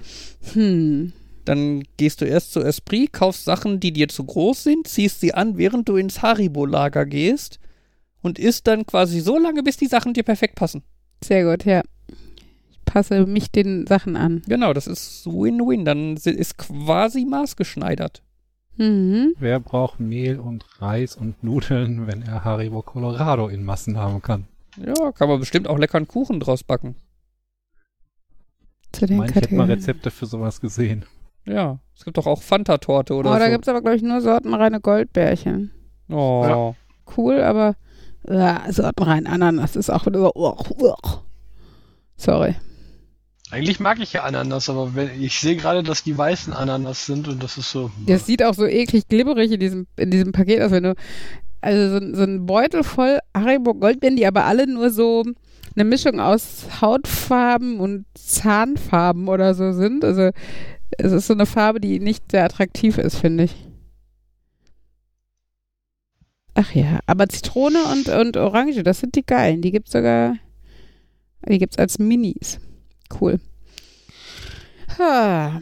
Hm. 0.54 1.14
Dann 1.46 1.84
gehst 1.98 2.22
du 2.22 2.26
erst 2.26 2.54
zu 2.54 2.62
Esprit, 2.62 3.12
kaufst 3.12 3.44
Sachen, 3.44 3.80
die 3.80 3.92
dir 3.92 4.08
zu 4.08 4.24
groß 4.24 4.64
sind, 4.64 4.88
ziehst 4.88 5.20
sie 5.20 5.34
an, 5.34 5.58
während 5.58 5.90
du 5.90 5.98
ins 5.98 6.22
Haribo-Lager 6.22 7.06
gehst 7.06 7.60
und 8.22 8.40
isst 8.40 8.68
dann 8.68 8.86
quasi 8.86 9.20
so 9.20 9.38
lange, 9.38 9.62
bis 9.62 9.76
die 9.76 9.88
Sachen 9.88 10.14
dir 10.14 10.24
perfekt 10.24 10.56
passen. 10.56 10.84
Sehr 11.22 11.44
gut, 11.44 11.66
ja 11.66 11.82
passe 12.94 13.26
mich 13.26 13.52
den 13.52 13.88
Sachen 13.88 14.16
an. 14.16 14.44
Genau, 14.48 14.72
das 14.72 14.86
ist 14.86 15.26
Win-Win. 15.26 15.84
Dann 15.84 16.16
ist 16.16 16.58
quasi 16.58 17.26
maßgeschneidert. 17.26 18.22
Mhm. 18.78 19.36
Wer 19.38 19.60
braucht 19.60 20.00
Mehl 20.00 20.40
und 20.40 20.66
Reis 20.82 21.16
und 21.16 21.44
Nudeln, 21.44 22.08
wenn 22.08 22.24
er 22.24 22.44
Haribo 22.44 22.82
Colorado 22.82 23.48
in 23.48 23.64
Massen 23.64 23.98
haben 23.98 24.22
kann? 24.22 24.48
Ja, 24.78 25.12
kann 25.12 25.30
man 25.30 25.40
bestimmt 25.40 25.68
auch 25.68 25.78
leckeren 25.78 26.08
Kuchen 26.08 26.40
draus 26.40 26.64
backen. 26.64 26.96
Zu 28.92 29.06
den 29.06 29.24
ich 29.24 29.36
hätte 29.36 29.54
mal 29.54 29.68
Rezepte 29.68 30.12
für 30.12 30.26
sowas 30.26 30.62
gesehen. 30.62 31.06
Ja, 31.46 31.80
es 31.96 32.06
gibt 32.06 32.18
doch 32.18 32.26
auch 32.26 32.42
Fanta-Torte 32.42 33.14
oder 33.14 33.30
oh, 33.30 33.34
so. 33.34 33.38
Oh, 33.38 33.40
da 33.40 33.50
gibt 33.50 33.66
es 33.66 33.70
aber, 33.70 33.82
glaube 33.82 33.98
ich, 33.98 34.02
nur 34.02 34.22
sortenreine 34.22 34.80
Goldbärchen. 34.80 35.72
Oh. 36.10 36.46
Ja. 36.46 36.76
Cool, 37.18 37.42
aber 37.42 37.76
ja, 38.28 38.64
sortenrein 38.72 39.28
Ananas 39.28 39.76
ist 39.76 39.90
auch 39.90 40.06
wieder. 40.06 40.36
Oh, 40.36 40.58
oh. 40.80 40.96
Sorry. 42.16 42.56
Eigentlich 43.54 43.80
mag 43.80 44.00
ich 44.00 44.14
ja 44.14 44.24
Ananas, 44.24 44.68
aber 44.68 44.96
wenn, 44.96 45.22
ich 45.22 45.40
sehe 45.40 45.56
gerade, 45.56 45.84
dass 45.84 46.04
die 46.04 46.18
weißen 46.18 46.54
Ananas 46.54 47.06
sind 47.06 47.28
und 47.28 47.44
das 47.44 47.60
ist 47.60 47.70
so. 47.70 47.92
Das 48.08 48.26
sieht 48.26 48.42
auch 48.42 48.56
so 48.56 48.66
eklig 48.66 49.08
glibberig 49.08 49.52
in 49.52 49.60
diesem, 49.60 49.86
in 49.96 50.10
diesem 50.10 50.32
Paket 50.32 50.60
aus, 50.60 50.72
wenn 50.72 50.82
du. 50.82 50.96
Also 51.62 52.00
so, 52.00 52.16
so 52.16 52.24
ein 52.24 52.48
Beutel 52.48 52.84
voll 52.84 53.20
Haribo 53.38 53.76
Goldbeeren, 53.76 54.16
die 54.16 54.26
aber 54.26 54.46
alle 54.46 54.66
nur 54.66 54.90
so 54.90 55.24
eine 55.76 55.84
Mischung 55.84 56.20
aus 56.20 56.66
Hautfarben 56.82 57.80
und 57.80 58.06
Zahnfarben 58.16 59.28
oder 59.28 59.54
so 59.54 59.72
sind. 59.72 60.04
Also 60.04 60.32
es 60.98 61.12
ist 61.12 61.28
so 61.28 61.34
eine 61.34 61.46
Farbe, 61.46 61.80
die 61.80 62.00
nicht 62.00 62.32
sehr 62.32 62.46
attraktiv 62.46 62.98
ist, 62.98 63.18
finde 63.18 63.44
ich. 63.44 63.56
Ach 66.56 66.72
ja, 66.74 67.02
aber 67.06 67.30
Zitrone 67.30 67.84
und, 67.92 68.10
und 68.10 68.36
Orange, 68.36 68.82
das 68.82 69.00
sind 69.00 69.14
die 69.14 69.26
geilen. 69.26 69.62
Die 69.62 69.72
gibt 69.72 69.90
es 69.90 69.94
sogar, 69.94 70.38
die 71.48 71.60
gibt 71.60 71.74
es 71.74 71.78
als 71.78 72.00
Minis. 72.00 72.60
Cool. 73.10 73.40
Ha. 74.98 75.62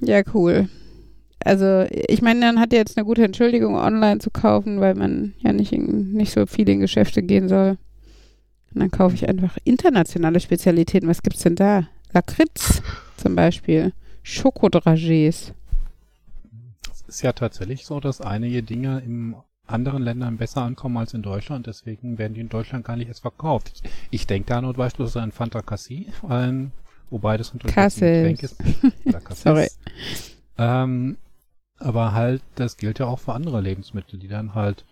Ja, 0.00 0.22
cool. 0.32 0.68
Also, 1.44 1.86
ich 1.90 2.22
meine, 2.22 2.40
dann 2.40 2.58
hat 2.58 2.72
er 2.72 2.78
jetzt 2.78 2.96
eine 2.96 3.04
gute 3.04 3.24
Entschuldigung, 3.24 3.74
online 3.74 4.18
zu 4.18 4.30
kaufen, 4.30 4.80
weil 4.80 4.94
man 4.94 5.34
ja 5.38 5.52
nicht, 5.52 5.72
in, 5.72 6.12
nicht 6.12 6.32
so 6.32 6.46
viel 6.46 6.68
in 6.68 6.80
Geschäfte 6.80 7.22
gehen 7.22 7.48
soll. 7.48 7.76
Und 8.72 8.80
dann 8.80 8.90
kaufe 8.90 9.14
ich 9.14 9.28
einfach 9.28 9.56
internationale 9.64 10.40
Spezialitäten. 10.40 11.08
Was 11.08 11.22
gibt's 11.22 11.42
denn 11.42 11.54
da? 11.54 11.86
Lakritz 12.12 12.82
zum 13.16 13.34
Beispiel. 13.34 13.92
Schokodragés. 14.24 15.52
Es 16.90 17.02
ist 17.06 17.22
ja 17.22 17.32
tatsächlich 17.32 17.84
so, 17.84 18.00
dass 18.00 18.22
einige 18.22 18.62
Dinge 18.62 19.02
in 19.04 19.36
anderen 19.66 20.02
Ländern 20.02 20.36
besser 20.36 20.62
ankommen 20.62 20.96
als 20.98 21.14
in 21.14 21.22
Deutschland. 21.22 21.66
Deswegen 21.66 22.18
werden 22.18 22.34
die 22.34 22.40
in 22.40 22.48
Deutschland 22.48 22.84
gar 22.84 22.96
nicht 22.96 23.08
erst 23.08 23.22
verkauft. 23.22 23.72
Ich, 23.74 23.90
ich 24.10 24.26
denke 24.26 24.48
da 24.48 24.60
nur 24.60 24.74
beispielsweise 24.74 25.22
an 25.22 25.32
Fanta 25.32 25.62
Cassis, 25.62 26.06
ein 26.28 26.72
wobei 27.10 27.36
das 27.36 27.54
natürlich 27.54 27.76
ein 27.76 27.90
Getränk 27.90 28.42
ist. 28.42 28.56
Sorry. 29.34 29.68
Ähm, 30.58 31.16
aber 31.78 32.12
halt, 32.12 32.42
das 32.54 32.76
gilt 32.76 32.98
ja 32.98 33.06
auch 33.06 33.18
für 33.18 33.34
andere 33.34 33.60
Lebensmittel, 33.60 34.18
die 34.18 34.28
dann 34.28 34.54
halt 34.54 34.84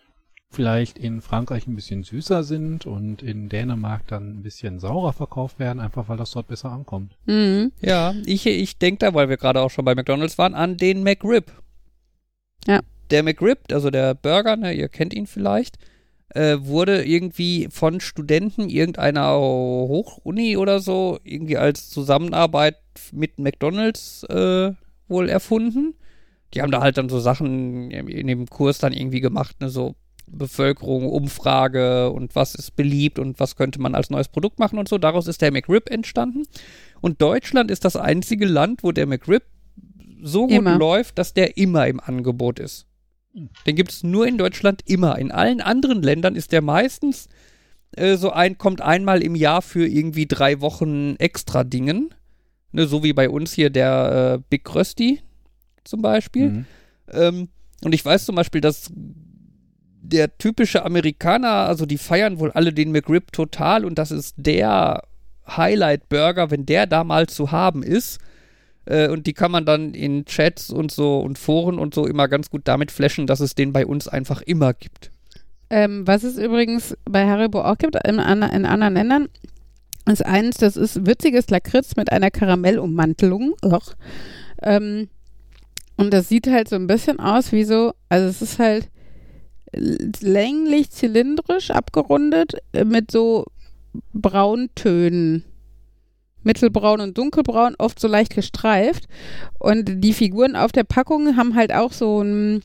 vielleicht 0.50 0.98
in 0.98 1.22
Frankreich 1.22 1.66
ein 1.66 1.74
bisschen 1.74 2.02
süßer 2.02 2.44
sind 2.44 2.84
und 2.84 3.22
in 3.22 3.48
Dänemark 3.48 4.06
dann 4.06 4.38
ein 4.38 4.42
bisschen 4.42 4.78
saurer 4.78 5.12
verkauft 5.12 5.58
werden, 5.58 5.80
einfach 5.80 6.08
weil 6.08 6.18
das 6.18 6.32
dort 6.32 6.48
besser 6.48 6.70
ankommt. 6.70 7.16
Mhm. 7.24 7.72
Ja, 7.80 8.14
ich, 8.26 8.46
ich 8.46 8.78
denke 8.78 8.98
da, 8.98 9.14
weil 9.14 9.28
wir 9.28 9.38
gerade 9.38 9.60
auch 9.60 9.70
schon 9.70 9.84
bei 9.84 9.94
McDonalds 9.94 10.36
waren, 10.38 10.54
an 10.54 10.76
den 10.76 11.02
McRib. 11.02 11.50
Ja. 12.66 12.80
Der 13.12 13.22
McRib, 13.22 13.58
also 13.70 13.90
der 13.90 14.14
Burger, 14.14 14.56
ne, 14.56 14.72
ihr 14.72 14.88
kennt 14.88 15.14
ihn 15.14 15.26
vielleicht, 15.26 15.78
äh, 16.34 16.56
wurde 16.60 17.04
irgendwie 17.04 17.68
von 17.70 18.00
Studenten 18.00 18.68
irgendeiner 18.68 19.34
Hochuni 19.38 20.56
oder 20.56 20.80
so 20.80 21.18
irgendwie 21.22 21.58
als 21.58 21.90
Zusammenarbeit 21.90 22.78
mit 23.12 23.38
McDonalds 23.38 24.24
äh, 24.24 24.72
wohl 25.08 25.28
erfunden. 25.28 25.94
Die 26.54 26.62
haben 26.62 26.70
da 26.70 26.80
halt 26.80 26.98
dann 26.98 27.08
so 27.08 27.20
Sachen 27.20 27.90
in 27.90 28.26
dem 28.26 28.46
Kurs 28.46 28.78
dann 28.78 28.92
irgendwie 28.92 29.20
gemacht, 29.20 29.60
ne, 29.60 29.68
so 29.68 29.94
Bevölkerung, 30.26 31.06
Umfrage 31.08 32.10
und 32.10 32.34
was 32.34 32.54
ist 32.54 32.76
beliebt 32.76 33.18
und 33.18 33.38
was 33.38 33.56
könnte 33.56 33.80
man 33.80 33.94
als 33.94 34.10
neues 34.10 34.28
Produkt 34.28 34.58
machen 34.58 34.78
und 34.78 34.88
so. 34.88 34.98
Daraus 34.98 35.26
ist 35.26 35.42
der 35.42 35.52
McRib 35.52 35.90
entstanden. 35.90 36.44
Und 37.00 37.20
Deutschland 37.20 37.70
ist 37.70 37.84
das 37.84 37.96
einzige 37.96 38.46
Land, 38.46 38.82
wo 38.82 38.92
der 38.92 39.06
McRib 39.06 39.42
so 40.22 40.46
gut 40.46 40.56
immer. 40.56 40.78
läuft, 40.78 41.18
dass 41.18 41.34
der 41.34 41.56
immer 41.56 41.86
im 41.86 42.00
Angebot 42.00 42.58
ist. 42.58 42.86
Den 43.66 43.76
gibt 43.76 43.92
es 43.92 44.02
nur 44.02 44.26
in 44.26 44.38
Deutschland 44.38 44.82
immer. 44.86 45.18
In 45.18 45.30
allen 45.30 45.60
anderen 45.60 46.02
Ländern 46.02 46.36
ist 46.36 46.52
der 46.52 46.62
meistens 46.62 47.28
äh, 47.96 48.16
so 48.16 48.30
ein, 48.30 48.58
kommt 48.58 48.80
einmal 48.80 49.22
im 49.22 49.34
Jahr 49.34 49.62
für 49.62 49.86
irgendwie 49.86 50.26
drei 50.26 50.60
Wochen 50.60 51.16
extra 51.16 51.64
Dingen. 51.64 52.14
Ne, 52.72 52.86
so 52.86 53.02
wie 53.02 53.12
bei 53.12 53.28
uns 53.28 53.52
hier 53.52 53.70
der 53.70 54.38
äh, 54.38 54.42
Big 54.48 54.64
Krusty 54.64 55.20
zum 55.84 56.02
Beispiel. 56.02 56.48
Mhm. 56.50 56.66
Ähm, 57.10 57.48
und 57.84 57.94
ich 57.94 58.04
weiß 58.04 58.24
zum 58.24 58.34
Beispiel, 58.34 58.60
dass 58.60 58.90
der 58.94 60.36
typische 60.38 60.84
Amerikaner, 60.84 61.66
also 61.66 61.86
die 61.86 61.98
feiern 61.98 62.38
wohl 62.38 62.50
alle 62.52 62.72
den 62.72 62.92
McRib 62.92 63.32
total 63.32 63.84
und 63.84 63.98
das 63.98 64.10
ist 64.10 64.34
der 64.36 65.02
Highlight-Burger, 65.46 66.50
wenn 66.50 66.66
der 66.66 66.86
da 66.86 67.04
mal 67.04 67.26
zu 67.28 67.52
haben 67.52 67.82
ist. 67.82 68.18
Äh, 68.84 69.08
und 69.08 69.26
die 69.26 69.32
kann 69.32 69.50
man 69.50 69.64
dann 69.64 69.94
in 69.94 70.24
Chats 70.24 70.70
und 70.70 70.90
so 70.90 71.20
und 71.20 71.38
Foren 71.38 71.78
und 71.78 71.94
so 71.94 72.06
immer 72.06 72.28
ganz 72.28 72.50
gut 72.50 72.62
damit 72.64 72.90
flashen, 72.90 73.26
dass 73.26 73.40
es 73.40 73.54
den 73.54 73.72
bei 73.72 73.86
uns 73.86 74.08
einfach 74.08 74.42
immer 74.42 74.74
gibt. 74.74 75.10
Ähm, 75.70 76.06
was 76.06 76.22
es 76.22 76.36
übrigens 76.36 76.96
bei 77.04 77.26
Haribo 77.26 77.62
auch 77.62 77.78
gibt, 77.78 77.96
in, 78.06 78.18
in 78.18 78.66
anderen 78.66 78.94
Ländern, 78.94 79.28
ist 80.10 80.24
eins, 80.24 80.56
das 80.58 80.76
ist 80.76 81.06
witziges 81.06 81.48
Lakritz 81.48 81.96
mit 81.96 82.10
einer 82.12 82.30
Karamellummantelung. 82.30 83.54
Ähm, 84.62 85.08
und 85.96 86.12
das 86.12 86.28
sieht 86.28 86.46
halt 86.46 86.68
so 86.68 86.76
ein 86.76 86.86
bisschen 86.86 87.20
aus 87.20 87.52
wie 87.52 87.64
so, 87.64 87.92
also 88.08 88.28
es 88.28 88.42
ist 88.42 88.58
halt 88.58 88.88
länglich 89.72 90.90
zylindrisch 90.90 91.70
abgerundet 91.70 92.54
äh, 92.72 92.84
mit 92.84 93.10
so 93.10 93.46
Brauntönen. 94.12 95.44
Mittelbraun 96.44 97.00
und 97.00 97.18
dunkelbraun, 97.18 97.74
oft 97.78 97.98
so 98.00 98.08
leicht 98.08 98.34
gestreift. 98.34 99.08
Und 99.58 100.02
die 100.02 100.12
Figuren 100.12 100.56
auf 100.56 100.72
der 100.72 100.84
Packung 100.84 101.36
haben 101.36 101.54
halt 101.54 101.72
auch 101.72 101.92
so 101.92 102.22
ein, 102.22 102.62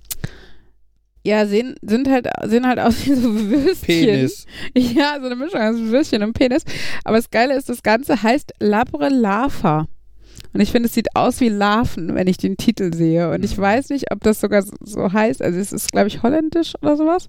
ja, 1.24 1.45
sehen, 1.45 1.76
sind 1.82 2.10
halt, 2.10 2.28
sehen 2.45 2.68
halt 2.68 2.80
aus 2.80 2.95
wie 3.06 3.14
so 3.14 3.34
Würstchen. 3.34 4.06
Penis. 4.06 4.45
Ja, 4.76 5.18
so 5.20 5.26
eine 5.26 5.36
Mischung 5.36 5.60
aus 5.60 5.76
Würstchen 5.78 6.24
und 6.24 6.34
Penis. 6.34 6.64
Aber 7.04 7.18
das 7.18 7.30
Geile 7.30 7.56
ist, 7.56 7.70
das 7.70 7.84
Ganze 7.84 8.24
heißt 8.24 8.54
Labre 8.60 9.10
Lava. 9.10 9.88
Und 10.54 10.62
ich 10.62 10.72
finde, 10.72 10.88
es 10.88 10.94
sieht 10.94 11.16
aus 11.16 11.40
wie 11.40 11.49
Larven, 11.49 12.16
wenn 12.16 12.28
ich 12.28 12.38
den 12.38 12.58
Titel 12.58 12.94
sehe. 12.94 13.30
Und 13.30 13.44
ich 13.44 13.58
weiß 13.58 13.90
nicht, 13.90 14.12
ob 14.12 14.22
das 14.22 14.40
sogar 14.40 14.64
so 14.82 15.12
heißt. 15.12 15.41
Also 15.41 15.60
es 15.60 15.74
ist, 15.74 15.91
glaube 15.91 16.08
ich, 16.08 16.24
holländisch 16.24 16.74
oder 16.82 16.98
sowas. 16.98 17.28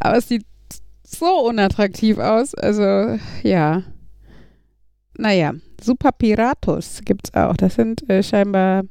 Aber 0.00 0.18
es 0.18 0.28
sieht 0.28 0.44
so 1.02 1.46
unattraktiv 1.46 2.18
aus. 2.18 2.54
Also, 2.54 3.18
ja. 3.42 3.84
Naja, 5.18 5.52
Super 5.80 6.12
Piratos 6.12 7.00
gibt 7.04 7.28
es 7.28 7.34
auch. 7.34 7.56
Das 7.56 7.74
sind 7.74 8.08
äh, 8.08 8.22
scheinbar, 8.22 8.84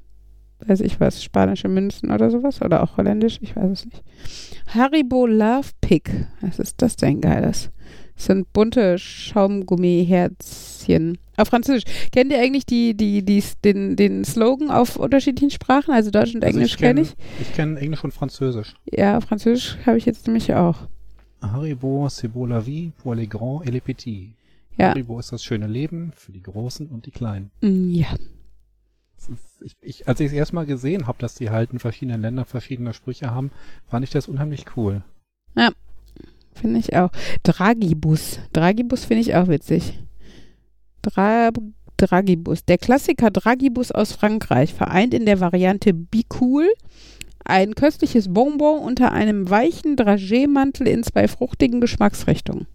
weiß 0.66 0.82
ich 0.82 1.00
was, 1.00 1.24
spanische 1.24 1.70
Münzen 1.70 2.12
oder 2.12 2.30
sowas. 2.30 2.62
Oder 2.62 2.84
auch 2.84 2.98
holländisch, 2.98 3.40
ich 3.42 3.56
weiß 3.56 3.72
es 3.72 3.86
nicht. 3.86 4.04
Haribo 4.68 5.26
Love 5.26 5.70
Pick. 5.82 6.12
Was 6.42 6.60
ist 6.60 6.80
das 6.82 6.98
denn 6.98 7.22
geiles? 7.22 7.72
Das 8.16 8.26
sind 8.26 8.52
bunte 8.52 8.98
Schaumgummiherzchen. 8.98 11.18
Auf 11.38 11.48
Französisch. 11.50 11.84
Kennt 12.12 12.32
ihr 12.32 12.40
eigentlich 12.40 12.66
die, 12.66 12.96
die, 12.96 13.24
die, 13.24 13.44
den, 13.64 13.96
den 13.96 14.26
Slogan 14.26 14.72
auf 14.72 14.98
unterschiedlichen 14.98 15.52
Sprachen? 15.52 15.94
Also 15.94 16.10
Deutsch 16.12 16.36
und 16.36 16.44
also 16.44 16.58
Englisch 16.58 16.76
kenne 16.78 17.04
kenn 17.04 17.04
ich. 17.04 17.16
Ich 17.40 17.54
kenne 17.54 17.80
Englisch 17.80 18.04
und 18.04 18.14
Französisch. 18.14 18.74
Ja, 18.92 19.22
Französisch 19.22 19.78
habe 19.86 19.98
ich 19.98 20.06
jetzt 20.06 20.28
nämlich 20.28 20.54
auch. 20.56 20.88
Haribo, 21.42 22.08
c'est 22.08 22.28
beau 22.30 22.46
la 22.48 22.60
vie 22.60 22.92
pour 23.04 23.16
les 23.16 23.28
grands 23.28 23.62
et 23.64 23.72
les 23.72 23.82
petits. 23.82 24.32
Ja. 24.78 24.90
Haribo 24.90 25.20
ist 25.20 25.32
das 25.32 25.44
schöne 25.44 25.68
Leben 25.68 26.12
für 26.16 26.32
die 26.32 26.44
Großen 26.44 26.88
und 26.88 27.06
die 27.06 27.12
Kleinen. 27.12 27.52
Mm, 27.62 27.92
ja. 27.92 28.08
Ich, 29.62 29.76
ich, 29.82 30.08
als 30.08 30.20
ich 30.20 30.28
es 30.28 30.34
erstmal 30.34 30.66
gesehen 30.66 31.08
habe, 31.08 31.18
dass 31.20 31.36
die 31.36 31.50
halt 31.50 31.72
in 31.72 31.80
verschiedenen 31.80 32.22
Ländern 32.22 32.46
verschiedene 32.46 32.94
Sprüche 32.94 33.32
haben, 33.32 33.52
fand 33.88 34.04
ich 34.04 34.12
das 34.12 34.28
unheimlich 34.28 34.66
cool. 34.78 35.04
Ja, 35.56 35.72
finde 36.54 36.80
ich 36.80 36.96
auch. 36.96 37.10
Dragibus. 37.44 38.40
Dragibus 38.54 39.06
finde 39.06 39.22
ich 39.22 39.36
auch 39.36 39.48
witzig. 39.48 40.00
Dra 41.02 41.50
Dragibus. 41.98 42.64
Der 42.66 42.78
Klassiker 42.78 43.32
Dragibus 43.32 43.92
aus 43.92 44.12
Frankreich, 44.12 44.74
vereint 44.74 45.16
in 45.16 45.26
der 45.26 45.40
Variante 45.40 45.96
Bicool 45.96 46.68
ein 47.44 47.76
köstliches 47.76 48.32
Bonbon 48.32 48.80
unter 48.80 49.12
einem 49.14 49.50
weichen 49.50 49.96
Dragé-Mantel 49.96 50.88
in 50.88 51.04
zwei 51.04 51.28
fruchtigen 51.28 51.82
Geschmacksrichtungen. 51.82 52.68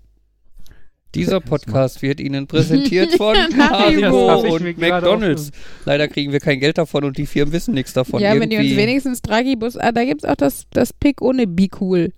Dieser 1.15 1.41
Podcast 1.41 2.01
wird 2.01 2.21
Ihnen 2.21 2.47
präsentiert 2.47 3.13
von 3.17 3.37
Haribo 3.37 4.55
und 4.55 4.79
McDonalds. 4.79 5.51
Leider 5.85 6.09
kriegen 6.09 6.33
wir 6.33 6.41
kein 6.41 6.59
Geld 6.59 6.79
davon 6.79 7.05
und 7.05 7.19
die 7.19 7.27
Firmen 7.27 7.53
wissen 7.53 7.75
nichts 7.75 7.93
davon. 7.93 8.21
Ja, 8.21 8.33
Irgendwie. 8.33 8.41
wenn 8.41 8.51
die 8.51 8.69
uns 8.71 8.77
wenigstens 8.77 9.23
Dragibus, 9.23 9.77
ah, 9.77 9.93
da 9.93 10.05
gibt 10.05 10.25
es 10.25 10.29
auch 10.29 10.37
das, 10.37 10.65
das 10.71 10.93
Pick 10.93 11.21
ohne 11.21 11.47
Bicool. 11.47 12.13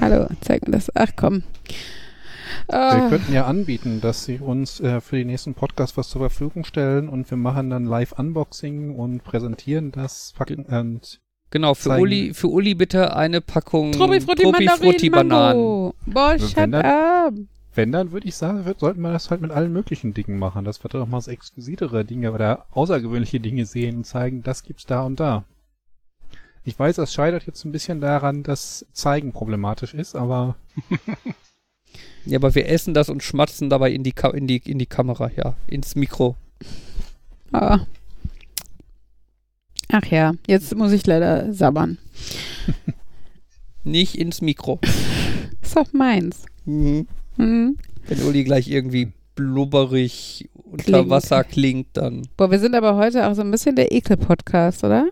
Hallo, 0.00 0.26
zeig 0.40 0.66
mir 0.66 0.72
das. 0.72 0.94
Ach 0.94 1.10
komm. 1.14 1.44
Wir 2.68 3.04
uh. 3.06 3.08
könnten 3.08 3.32
ja 3.32 3.46
anbieten, 3.46 4.00
dass 4.00 4.24
sie 4.24 4.38
uns 4.38 4.80
äh, 4.80 5.00
für 5.00 5.16
die 5.16 5.24
nächsten 5.24 5.54
Podcast 5.54 5.96
was 5.96 6.08
zur 6.08 6.20
Verfügung 6.20 6.64
stellen 6.64 7.08
und 7.08 7.30
wir 7.30 7.38
machen 7.38 7.70
dann 7.70 7.84
Live-Unboxing 7.84 8.94
und 8.94 9.24
präsentieren 9.24 9.92
das 9.92 10.32
Packen 10.36 10.64
und 10.64 11.20
Genau, 11.52 11.74
für 11.74 11.98
Uli, 11.98 12.32
für 12.32 12.46
Uli 12.46 12.76
bitte 12.76 13.16
eine 13.16 13.40
Packung 13.40 13.90
Truppi 13.90 14.20
Frutti 14.20 15.10
Bananen. 15.10 15.92
Boah, 16.06 16.38
shut 16.38 16.72
up. 16.74 17.34
Wenn, 17.80 17.92
dann 17.92 18.12
würde 18.12 18.28
ich 18.28 18.34
sagen, 18.34 18.66
wird, 18.66 18.80
sollten 18.80 19.00
wir 19.00 19.10
das 19.10 19.30
halt 19.30 19.40
mit 19.40 19.52
allen 19.52 19.72
möglichen 19.72 20.12
Dingen 20.12 20.38
machen, 20.38 20.66
dass 20.66 20.84
wir 20.84 20.90
doch 20.90 21.06
mal 21.06 21.22
so 21.22 21.30
exquisitere 21.30 22.04
Dinge 22.04 22.32
oder 22.32 22.66
außergewöhnliche 22.72 23.40
Dinge 23.40 23.64
sehen 23.64 23.96
und 23.96 24.04
zeigen, 24.04 24.42
das 24.42 24.64
gibt's 24.64 24.84
da 24.84 25.00
und 25.00 25.18
da. 25.18 25.44
Ich 26.62 26.78
weiß, 26.78 26.96
das 26.96 27.14
scheitert 27.14 27.46
jetzt 27.46 27.64
ein 27.64 27.72
bisschen 27.72 28.02
daran, 28.02 28.42
dass 28.42 28.84
Zeigen 28.92 29.32
problematisch 29.32 29.94
ist, 29.94 30.14
aber. 30.14 30.56
ja, 32.26 32.36
aber 32.36 32.54
wir 32.54 32.68
essen 32.68 32.92
das 32.92 33.08
und 33.08 33.22
schmatzen 33.22 33.70
dabei 33.70 33.92
in 33.92 34.02
die, 34.02 34.12
Ka 34.12 34.28
in 34.28 34.46
die, 34.46 34.58
in 34.58 34.78
die 34.78 34.84
Kamera, 34.84 35.30
ja, 35.34 35.54
ins 35.66 35.94
Mikro. 35.94 36.36
Ah. 37.50 37.86
Ach 39.90 40.04
ja, 40.04 40.34
jetzt 40.46 40.76
muss 40.76 40.92
ich 40.92 41.06
leider 41.06 41.50
sabbern. 41.54 41.96
Nicht 43.84 44.16
ins 44.16 44.42
Mikro. 44.42 44.80
Ist 45.62 45.76
doch 45.76 45.90
meins. 45.94 46.44
Mhm. 46.66 47.06
Mhm. 47.36 47.76
Wenn 48.06 48.22
Uli 48.22 48.44
gleich 48.44 48.68
irgendwie 48.68 49.12
blubberig 49.34 50.48
unter 50.54 50.84
klingt. 50.84 51.10
Wasser 51.10 51.44
klingt, 51.44 51.88
dann. 51.94 52.22
Boah, 52.36 52.50
wir 52.50 52.58
sind 52.58 52.74
aber 52.74 52.96
heute 52.96 53.26
auch 53.26 53.34
so 53.34 53.42
ein 53.42 53.50
bisschen 53.50 53.76
der 53.76 53.92
Ekel-Podcast, 53.92 54.84
oder? 54.84 55.08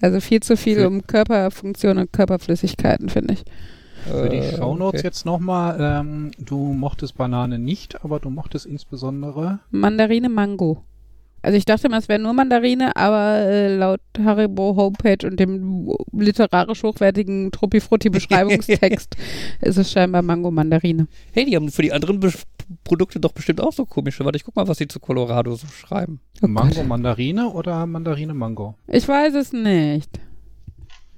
Also 0.00 0.20
viel 0.20 0.40
zu 0.40 0.56
viel 0.56 0.76
Für 0.76 0.86
um 0.88 1.06
Körperfunktion 1.06 1.98
und 1.98 2.12
Körperflüssigkeiten, 2.12 3.08
finde 3.08 3.34
ich. 3.34 3.44
Für 4.04 4.28
die 4.28 4.36
äh, 4.36 4.56
Shownotes 4.56 5.00
okay. 5.00 5.06
jetzt 5.06 5.24
nochmal, 5.24 5.78
ähm, 5.80 6.30
du 6.38 6.58
mochtest 6.58 7.16
Banane 7.16 7.58
nicht, 7.58 8.04
aber 8.04 8.20
du 8.20 8.28
mochtest 8.28 8.66
insbesondere 8.66 9.60
Mandarine 9.70 10.28
Mango. 10.28 10.82
Also 11.44 11.58
ich 11.58 11.66
dachte 11.66 11.90
mal, 11.90 11.98
es 11.98 12.08
wäre 12.08 12.18
nur 12.18 12.32
Mandarine, 12.32 12.96
aber 12.96 13.36
äh, 13.36 13.76
laut 13.76 14.00
Haribo 14.18 14.76
Homepage 14.76 15.26
und 15.26 15.38
dem 15.38 15.94
literarisch 16.12 16.82
hochwertigen 16.82 17.52
Truppi-Frutti-Beschreibungstext 17.52 19.14
ist 19.60 19.76
es 19.76 19.92
scheinbar 19.92 20.22
Mango-Mandarine. 20.22 21.06
Hey, 21.32 21.44
die 21.44 21.54
haben 21.54 21.70
für 21.70 21.82
die 21.82 21.92
anderen 21.92 22.18
Be 22.20 22.32
Produkte 22.82 23.20
doch 23.20 23.32
bestimmt 23.32 23.60
auch 23.60 23.74
so 23.74 23.84
komische. 23.84 24.24
Warte, 24.24 24.36
ich 24.36 24.44
guck 24.44 24.56
mal, 24.56 24.66
was 24.66 24.78
sie 24.78 24.88
zu 24.88 24.98
Colorado 24.98 25.54
so 25.54 25.66
schreiben. 25.66 26.20
Oh 26.40 26.46
Mango-Mandarine 26.46 27.50
oder 27.50 27.84
Mandarine-Mango? 27.84 28.76
Ich 28.86 29.06
weiß 29.06 29.34
es 29.34 29.52
nicht. 29.52 30.18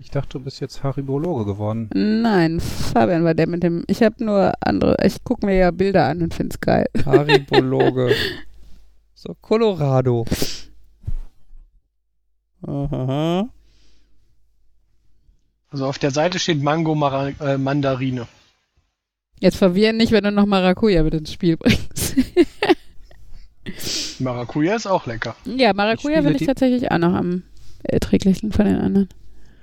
Ich 0.00 0.10
dachte, 0.10 0.38
du 0.38 0.40
bist 0.40 0.60
jetzt 0.60 0.82
Haribologe 0.82 1.44
geworden. 1.44 1.88
Nein, 1.94 2.58
Fabian 2.58 3.22
war 3.22 3.34
der 3.34 3.48
mit 3.48 3.62
dem. 3.62 3.84
Ich 3.86 4.02
habe 4.02 4.24
nur 4.24 4.54
andere. 4.60 4.96
Ich 5.04 5.22
gucke 5.22 5.46
mir 5.46 5.56
ja 5.56 5.70
Bilder 5.70 6.06
an 6.06 6.20
und 6.20 6.34
finde 6.34 6.54
es 6.54 6.60
geil. 6.60 6.86
Haribologe. 7.04 8.10
So, 9.26 9.34
Colorado. 9.40 10.24
Aha. 12.62 13.48
Also 15.70 15.86
auf 15.86 15.98
der 15.98 16.12
Seite 16.12 16.38
steht 16.38 16.62
Mango 16.62 16.94
Mara 16.94 17.30
äh, 17.30 17.58
Mandarine. 17.58 18.28
Jetzt 19.40 19.56
verwirren 19.56 19.96
nicht, 19.96 20.12
wenn 20.12 20.22
du 20.22 20.30
noch 20.30 20.46
Maracuja 20.46 21.02
mit 21.02 21.14
ins 21.14 21.32
Spiel 21.32 21.56
bringst. 21.56 22.14
Maracuja 24.20 24.76
ist 24.76 24.86
auch 24.86 25.06
lecker. 25.06 25.34
Ja, 25.44 25.72
Maracuja 25.74 26.22
finde 26.22 26.38
ich 26.38 26.46
tatsächlich 26.46 26.90
auch 26.92 26.98
noch 26.98 27.14
am 27.14 27.42
erträglichsten 27.82 28.52
von 28.52 28.66
den 28.66 28.76
anderen. 28.76 29.08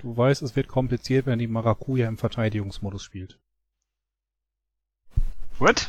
Du 0.02 0.14
weißt, 0.14 0.42
es 0.42 0.54
wird 0.56 0.68
kompliziert, 0.68 1.24
wenn 1.24 1.38
die 1.38 1.48
Maracuja 1.48 2.06
im 2.06 2.18
Verteidigungsmodus 2.18 3.02
spielt. 3.02 3.38
What? 5.58 5.88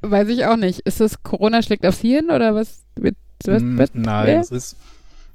Weiß 0.00 0.28
ich 0.28 0.44
auch 0.46 0.56
nicht. 0.56 0.80
Ist 0.80 1.00
das 1.00 1.22
Corona 1.22 1.62
schlägt 1.62 1.86
aufs 1.86 2.00
Hirn 2.00 2.30
oder 2.30 2.54
was? 2.54 2.84
Mit, 2.98 3.16
was, 3.44 3.62
mm, 3.62 3.78
was 3.78 3.94
Nein, 3.94 4.38
es 4.40 4.50
ist 4.50 4.76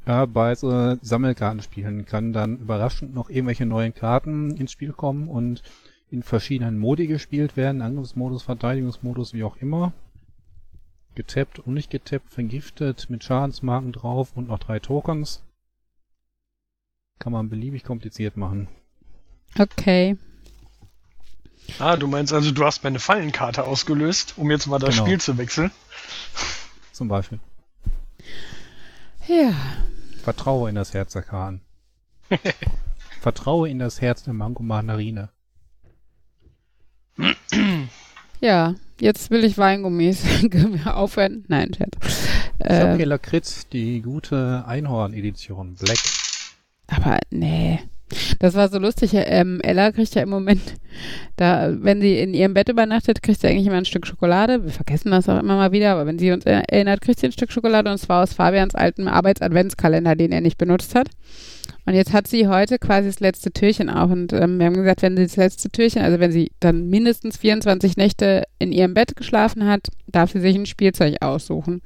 ja, 0.05 0.25
bei 0.25 0.53
so 0.55 0.97
Sammelkartenspielen 1.01 2.05
kann 2.05 2.33
dann 2.33 2.57
überraschend 2.57 3.13
noch 3.13 3.29
irgendwelche 3.29 3.65
neuen 3.65 3.93
Karten 3.93 4.51
ins 4.57 4.71
Spiel 4.71 4.91
kommen 4.91 5.29
und 5.29 5.63
in 6.09 6.23
verschiedenen 6.23 6.77
Modi 6.77 7.07
gespielt 7.07 7.55
werden, 7.55 7.81
Angriffsmodus, 7.81 8.43
Verteidigungsmodus, 8.43 9.33
wie 9.33 9.43
auch 9.43 9.57
immer. 9.57 9.93
Getappt 11.15 11.59
und 11.59 11.73
nicht 11.73 11.89
getappt, 11.89 12.29
vergiftet, 12.29 13.09
mit 13.09 13.23
Schadensmarken 13.23 13.93
drauf 13.93 14.35
und 14.35 14.49
noch 14.49 14.59
drei 14.59 14.79
Tokens. 14.79 15.43
Kann 17.19 17.31
man 17.31 17.49
beliebig 17.49 17.83
kompliziert 17.83 18.35
machen. 18.35 18.67
Okay. 19.57 20.17
Ah, 21.79 21.95
du 21.95 22.07
meinst 22.07 22.33
also, 22.33 22.51
du 22.51 22.65
hast 22.65 22.83
meine 22.83 22.99
Fallenkarte 22.99 23.63
ausgelöst, 23.63 24.33
um 24.37 24.51
jetzt 24.51 24.67
mal 24.67 24.79
das 24.79 24.95
genau. 24.95 25.05
Spiel 25.05 25.21
zu 25.21 25.37
wechseln? 25.37 25.71
Zum 26.91 27.07
Beispiel. 27.07 27.39
Ja. 29.27 29.53
Vertraue 30.23 30.69
in 30.69 30.75
das 30.75 30.93
Herz 30.93 31.13
der 31.13 31.23
Kahn. 31.23 31.61
Vertraue 33.21 33.69
in 33.69 33.79
das 33.79 34.01
Herz 34.01 34.23
der 34.23 34.33
Mango 34.33 34.63
Mandarine. 34.63 35.29
Ja, 38.41 38.75
jetzt 38.99 39.31
will 39.31 39.45
ich 39.45 39.57
Weingummis. 39.57 40.23
Können 40.51 40.83
wir 40.83 40.97
aufhören? 40.97 41.45
Nein. 41.47 41.71
Ich 41.71 42.65
äh, 42.65 42.79
habe 42.81 42.97
hier 42.97 43.05
Lakritz, 43.05 43.67
die 43.69 44.01
gute 44.01 44.65
Einhorn-Edition, 44.67 45.75
Black. 45.75 45.99
Aber 46.87 47.19
nee. 47.29 47.79
Das 48.39 48.55
war 48.55 48.69
so 48.69 48.79
lustig. 48.79 49.11
Ähm, 49.13 49.59
Ella 49.61 49.91
kriegt 49.91 50.15
ja 50.15 50.21
im 50.21 50.29
Moment, 50.29 50.61
da, 51.35 51.73
wenn 51.81 52.01
sie 52.01 52.19
in 52.19 52.33
ihrem 52.33 52.53
Bett 52.53 52.69
übernachtet, 52.69 53.23
kriegt 53.23 53.41
sie 53.41 53.47
eigentlich 53.47 53.67
immer 53.67 53.77
ein 53.77 53.85
Stück 53.85 54.07
Schokolade. 54.07 54.63
Wir 54.63 54.71
vergessen 54.71 55.11
das 55.11 55.29
auch 55.29 55.39
immer 55.39 55.55
mal 55.55 55.71
wieder, 55.71 55.91
aber 55.91 56.05
wenn 56.05 56.19
sie 56.19 56.31
uns 56.31 56.45
erinnert, 56.45 57.01
kriegt 57.01 57.19
sie 57.19 57.27
ein 57.27 57.31
Stück 57.31 57.51
Schokolade 57.51 57.91
und 57.91 57.97
zwar 57.97 58.23
aus 58.23 58.33
Fabians 58.33 58.75
alten 58.75 59.07
Arbeitsadventskalender, 59.07 60.15
den 60.15 60.31
er 60.31 60.41
nicht 60.41 60.57
benutzt 60.57 60.95
hat. 60.95 61.09
Und 61.85 61.95
jetzt 61.95 62.13
hat 62.13 62.27
sie 62.27 62.47
heute 62.47 62.79
quasi 62.79 63.07
das 63.07 63.19
letzte 63.19 63.51
Türchen 63.51 63.89
auf 63.89 64.09
und 64.09 64.31
ähm, 64.31 64.57
wir 64.57 64.67
haben 64.67 64.75
gesagt, 64.75 65.01
wenn 65.01 65.17
sie 65.17 65.23
das 65.23 65.35
letzte 65.35 65.69
Türchen, 65.69 66.01
also 66.01 66.19
wenn 66.19 66.31
sie 66.31 66.51
dann 66.59 66.89
mindestens 66.89 67.37
24 67.37 67.97
Nächte 67.97 68.43
in 68.59 68.71
ihrem 68.71 68.93
Bett 68.93 69.15
geschlafen 69.15 69.65
hat, 69.65 69.87
darf 70.07 70.31
sie 70.31 70.39
sich 70.39 70.55
ein 70.55 70.65
Spielzeug 70.65 71.17
aussuchen. 71.21 71.81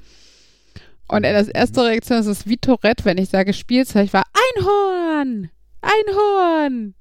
Und 1.07 1.23
das 1.23 1.47
erste 1.47 1.85
Reaktion 1.85 2.19
ist 2.19 2.47
wie 2.47 2.57
Tourette, 2.57 3.05
wenn 3.05 3.17
ich 3.17 3.29
sage 3.29 3.53
Spielzeug, 3.53 4.13
war 4.13 4.23
Einhorn! 4.55 5.49
Einhorn! 5.81 6.95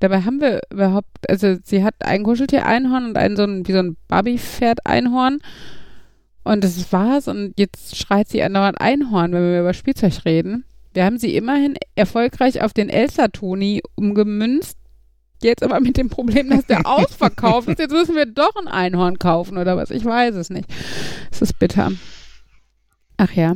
Dabei 0.00 0.22
haben 0.22 0.40
wir 0.40 0.60
überhaupt, 0.70 1.28
also 1.28 1.56
sie 1.64 1.82
hat 1.82 1.94
ein 2.00 2.22
Kuscheltier 2.22 2.66
Einhorn 2.66 3.06
und 3.06 3.18
ein 3.18 3.36
so 3.36 3.42
ein, 3.42 3.66
wie 3.66 3.72
so 3.72 3.78
ein 3.78 3.96
Barbie-Pferd 4.06 4.86
Einhorn. 4.86 5.40
Und 6.44 6.64
das 6.64 6.92
war's. 6.92 7.28
Und 7.28 7.54
jetzt 7.58 7.96
schreit 7.96 8.28
sie 8.28 8.42
andauernd 8.42 8.80
Einhorn, 8.80 9.32
wenn 9.32 9.42
wir 9.42 9.60
über 9.60 9.74
Spielzeug 9.74 10.24
reden. 10.24 10.64
Wir 10.94 11.04
haben 11.04 11.18
sie 11.18 11.36
immerhin 11.36 11.74
erfolgreich 11.94 12.62
auf 12.62 12.72
den 12.72 12.88
Elsa-Toni 12.88 13.82
umgemünzt. 13.96 14.78
Jetzt 15.42 15.62
aber 15.62 15.80
mit 15.80 15.96
dem 15.96 16.08
Problem, 16.08 16.50
dass 16.50 16.66
der 16.66 16.84
ausverkauft 16.86 17.68
ist. 17.68 17.78
Jetzt 17.78 17.92
müssen 17.92 18.16
wir 18.16 18.26
doch 18.26 18.54
ein 18.56 18.68
Einhorn 18.68 19.18
kaufen 19.18 19.58
oder 19.58 19.76
was. 19.76 19.90
Ich 19.90 20.04
weiß 20.04 20.36
es 20.36 20.50
nicht. 20.50 20.68
Es 21.30 21.42
ist 21.42 21.58
bitter. 21.58 21.92
Ach 23.16 23.32
ja. 23.32 23.54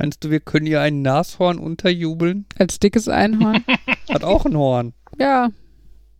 Meinst 0.00 0.24
du, 0.24 0.30
wir 0.30 0.40
können 0.40 0.64
ihr 0.64 0.80
ein 0.80 1.02
Nashorn 1.02 1.58
unterjubeln? 1.58 2.46
Als 2.58 2.78
dickes 2.78 3.06
Einhorn? 3.06 3.62
Hat 4.08 4.24
auch 4.24 4.46
ein 4.46 4.56
Horn. 4.56 4.94
Ja. 5.18 5.50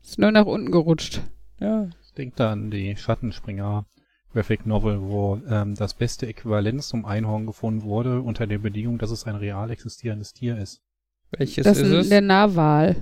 Ist 0.02 0.18
nur 0.18 0.30
nach 0.32 0.44
unten 0.44 0.70
gerutscht. 0.70 1.22
Ja. 1.60 1.88
Ich 2.04 2.12
denke 2.12 2.36
da 2.36 2.52
an 2.52 2.70
die 2.70 2.94
Schattenspringer 2.98 3.86
Graphic 4.34 4.66
Novel, 4.66 5.00
wo 5.00 5.40
ähm, 5.48 5.76
das 5.76 5.94
beste 5.94 6.26
Äquivalent 6.26 6.82
zum 6.82 7.06
Einhorn 7.06 7.46
gefunden 7.46 7.82
wurde, 7.82 8.20
unter 8.20 8.46
der 8.46 8.58
Bedingung, 8.58 8.98
dass 8.98 9.10
es 9.10 9.24
ein 9.24 9.36
real 9.36 9.70
existierendes 9.70 10.34
Tier 10.34 10.58
ist. 10.58 10.82
Welches 11.30 11.64
das 11.64 11.78
ist 11.78 11.90
es? 11.90 12.08
Der 12.10 12.20
Narwal. 12.20 12.96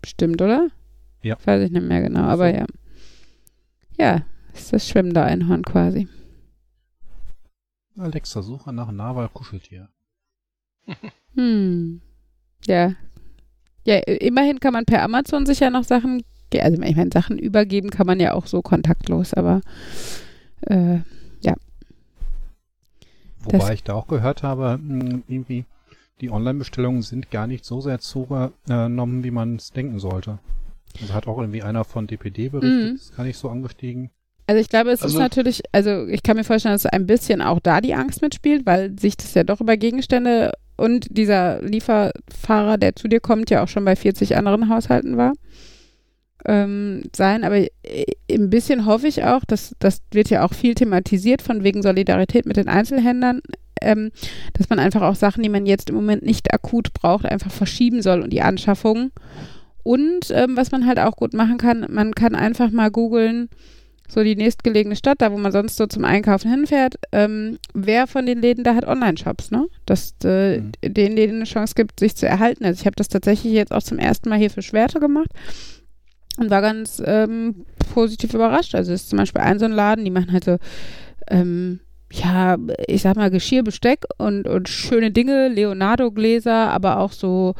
Bestimmt, 0.00 0.40
oder? 0.40 0.68
Ja. 1.22 1.38
Weiß 1.44 1.60
ich 1.64 1.72
nicht 1.72 1.88
mehr 1.88 2.02
genau, 2.02 2.20
aber 2.20 2.50
so. 2.50 2.56
ja. 2.56 2.66
Ja, 3.98 4.22
ist 4.54 4.72
das 4.72 4.88
schwimmende 4.88 5.24
Einhorn 5.24 5.64
quasi. 5.64 6.06
Alexa, 7.98 8.42
suche 8.42 8.72
nach 8.72 8.92
Narwal-Kuscheltier. 8.92 9.88
Hm. 11.34 12.00
Ja. 12.66 12.94
Ja, 13.84 13.96
immerhin 13.96 14.60
kann 14.60 14.72
man 14.72 14.84
per 14.84 15.02
Amazon 15.02 15.46
sich 15.46 15.60
ja 15.60 15.70
noch 15.70 15.84
Sachen, 15.84 16.22
also 16.54 16.82
ich 16.82 16.96
meine, 16.96 17.10
Sachen 17.12 17.38
übergeben 17.38 17.90
kann 17.90 18.06
man 18.06 18.20
ja 18.20 18.34
auch 18.34 18.46
so 18.46 18.60
kontaktlos, 18.62 19.32
aber 19.34 19.62
äh, 20.62 20.98
ja. 21.40 21.54
Wobei 23.42 23.58
das, 23.58 23.70
ich 23.70 23.84
da 23.84 23.94
auch 23.94 24.06
gehört 24.06 24.42
habe, 24.42 24.74
hm, 24.74 25.22
irgendwie, 25.26 25.64
die 26.20 26.30
Online-Bestellungen 26.30 27.02
sind 27.02 27.30
gar 27.30 27.46
nicht 27.46 27.64
so 27.64 27.80
sehr 27.80 27.98
zugenommen, 27.98 29.24
wie 29.24 29.30
man 29.30 29.56
es 29.56 29.72
denken 29.72 29.98
sollte. 29.98 30.38
Also 31.00 31.14
hat 31.14 31.26
auch 31.26 31.38
irgendwie 31.38 31.62
einer 31.62 31.84
von 31.84 32.06
DPD 32.06 32.50
berichtet, 32.50 32.92
mm. 32.92 32.96
ist 32.96 33.16
gar 33.16 33.24
nicht 33.24 33.38
so 33.38 33.48
angestiegen. 33.48 34.10
Also 34.50 34.60
ich 34.60 34.68
glaube, 34.68 34.90
es 34.90 35.00
also, 35.00 35.16
ist 35.16 35.20
natürlich, 35.20 35.62
also 35.70 36.08
ich 36.08 36.24
kann 36.24 36.36
mir 36.36 36.42
vorstellen, 36.42 36.74
dass 36.74 36.84
ein 36.84 37.06
bisschen 37.06 37.40
auch 37.40 37.60
da 37.60 37.80
die 37.80 37.94
Angst 37.94 38.20
mitspielt, 38.20 38.66
weil 38.66 38.98
sich 38.98 39.16
das 39.16 39.32
ja 39.34 39.44
doch 39.44 39.60
über 39.60 39.76
Gegenstände 39.76 40.50
und 40.76 41.06
dieser 41.08 41.62
Lieferfahrer, 41.62 42.76
der 42.76 42.96
zu 42.96 43.06
dir 43.06 43.20
kommt, 43.20 43.50
ja 43.50 43.62
auch 43.62 43.68
schon 43.68 43.84
bei 43.84 43.94
40 43.94 44.36
anderen 44.36 44.68
Haushalten 44.68 45.16
war. 45.16 45.34
Ähm, 46.44 47.04
sein, 47.14 47.44
aber 47.44 47.58
äh, 47.58 47.68
ein 48.28 48.50
bisschen 48.50 48.86
hoffe 48.86 49.06
ich 49.06 49.22
auch, 49.22 49.44
dass 49.44 49.76
das 49.78 50.02
wird 50.10 50.30
ja 50.30 50.44
auch 50.44 50.52
viel 50.52 50.74
thematisiert 50.74 51.42
von 51.42 51.62
wegen 51.62 51.84
Solidarität 51.84 52.44
mit 52.44 52.56
den 52.56 52.66
Einzelhändlern, 52.66 53.42
ähm, 53.80 54.10
dass 54.54 54.68
man 54.68 54.80
einfach 54.80 55.02
auch 55.02 55.14
Sachen, 55.14 55.44
die 55.44 55.48
man 55.48 55.64
jetzt 55.64 55.90
im 55.90 55.94
Moment 55.94 56.24
nicht 56.24 56.52
akut 56.52 56.92
braucht, 56.92 57.24
einfach 57.24 57.52
verschieben 57.52 58.02
soll 58.02 58.20
und 58.20 58.32
die 58.32 58.42
Anschaffung. 58.42 59.12
Und 59.84 60.32
ähm, 60.32 60.56
was 60.56 60.72
man 60.72 60.88
halt 60.88 60.98
auch 60.98 61.14
gut 61.14 61.34
machen 61.34 61.56
kann, 61.56 61.86
man 61.88 62.16
kann 62.16 62.34
einfach 62.34 62.72
mal 62.72 62.90
googeln, 62.90 63.48
so 64.10 64.22
die 64.22 64.36
nächstgelegene 64.36 64.96
Stadt, 64.96 65.20
da 65.20 65.32
wo 65.32 65.38
man 65.38 65.52
sonst 65.52 65.76
so 65.76 65.86
zum 65.86 66.04
Einkaufen 66.04 66.50
hinfährt, 66.50 66.96
ähm, 67.12 67.58
wer 67.74 68.06
von 68.06 68.26
den 68.26 68.40
Läden 68.40 68.64
da 68.64 68.74
hat 68.74 68.86
Online-Shops, 68.86 69.50
ne? 69.50 69.66
Dass 69.86 70.14
äh, 70.24 70.58
mhm. 70.58 70.72
denen 70.82 71.16
Läden 71.16 71.36
eine 71.36 71.44
Chance 71.44 71.74
gibt, 71.74 72.00
sich 72.00 72.16
zu 72.16 72.26
erhalten. 72.26 72.64
Also 72.64 72.80
ich 72.80 72.86
habe 72.86 72.96
das 72.96 73.08
tatsächlich 73.08 73.52
jetzt 73.52 73.72
auch 73.72 73.82
zum 73.82 73.98
ersten 73.98 74.28
Mal 74.28 74.38
hier 74.38 74.50
für 74.50 74.62
Schwerte 74.62 75.00
gemacht 75.00 75.30
und 76.38 76.50
war 76.50 76.60
ganz 76.60 77.02
ähm, 77.04 77.64
positiv 77.94 78.34
überrascht. 78.34 78.74
Also 78.74 78.92
es 78.92 79.02
ist 79.02 79.10
zum 79.10 79.18
Beispiel 79.18 79.42
ein 79.42 79.58
so 79.58 79.66
ein 79.66 79.72
Laden, 79.72 80.04
die 80.04 80.10
machen 80.10 80.32
halt 80.32 80.44
so 80.44 80.58
ähm, 81.28 81.80
ja, 82.12 82.56
ich 82.88 83.02
sag 83.02 83.16
mal, 83.16 83.30
Geschirr, 83.30 83.62
Besteck 83.62 84.04
und, 84.18 84.48
und 84.48 84.68
schöne 84.68 85.12
Dinge, 85.12 85.48
Leonardo-Gläser, 85.48 86.70
aber 86.70 86.98
auch 86.98 87.12
so 87.12 87.54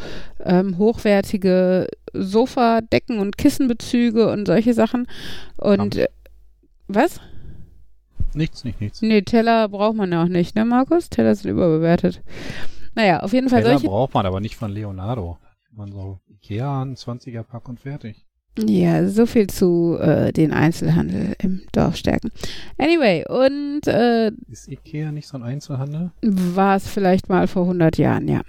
ähm, 0.44 0.76
hochwertige 0.76 1.86
Sofadecken 2.12 3.20
und 3.20 3.38
Kissenbezüge 3.38 4.28
und 4.28 4.46
solche 4.46 4.74
Sachen. 4.74 5.06
Und 5.56 5.96
äh, 5.96 6.08
was? 6.94 7.20
Nichts, 8.34 8.64
nicht, 8.64 8.80
nichts. 8.80 9.02
Nee, 9.02 9.22
Teller 9.22 9.68
braucht 9.68 9.96
man 9.96 10.12
ja 10.12 10.22
auch 10.22 10.28
nicht, 10.28 10.54
ne, 10.54 10.64
Markus? 10.64 11.10
Teller 11.10 11.34
sind 11.34 11.50
überbewertet. 11.50 12.22
Naja, 12.94 13.20
auf 13.20 13.32
jeden 13.32 13.48
Fall 13.48 13.62
Teller 13.62 13.74
solche. 13.74 13.88
braucht 13.88 14.14
man 14.14 14.26
aber 14.26 14.40
nicht 14.40 14.56
von 14.56 14.70
Leonardo. 14.70 15.38
Man 15.72 15.92
so 15.92 16.20
Ikea, 16.28 16.82
ein 16.82 16.96
20er 16.96 17.42
Pack 17.42 17.68
und 17.68 17.80
fertig. 17.80 18.24
Ja, 18.58 19.08
so 19.08 19.26
viel 19.26 19.46
zu 19.46 19.96
äh, 20.00 20.32
den 20.32 20.52
Einzelhandel 20.52 21.34
im 21.38 21.62
Dorf 21.72 21.96
stärken. 21.96 22.30
Anyway, 22.78 23.24
und 23.28 23.86
äh, 23.86 24.32
ist 24.48 24.68
Ikea 24.68 25.12
nicht 25.12 25.28
so 25.28 25.36
ein 25.36 25.42
Einzelhandel? 25.42 26.10
War 26.22 26.76
es 26.76 26.88
vielleicht 26.88 27.28
mal 27.28 27.46
vor 27.46 27.62
100 27.62 27.96
Jahren, 27.96 28.28
ja. 28.28 28.42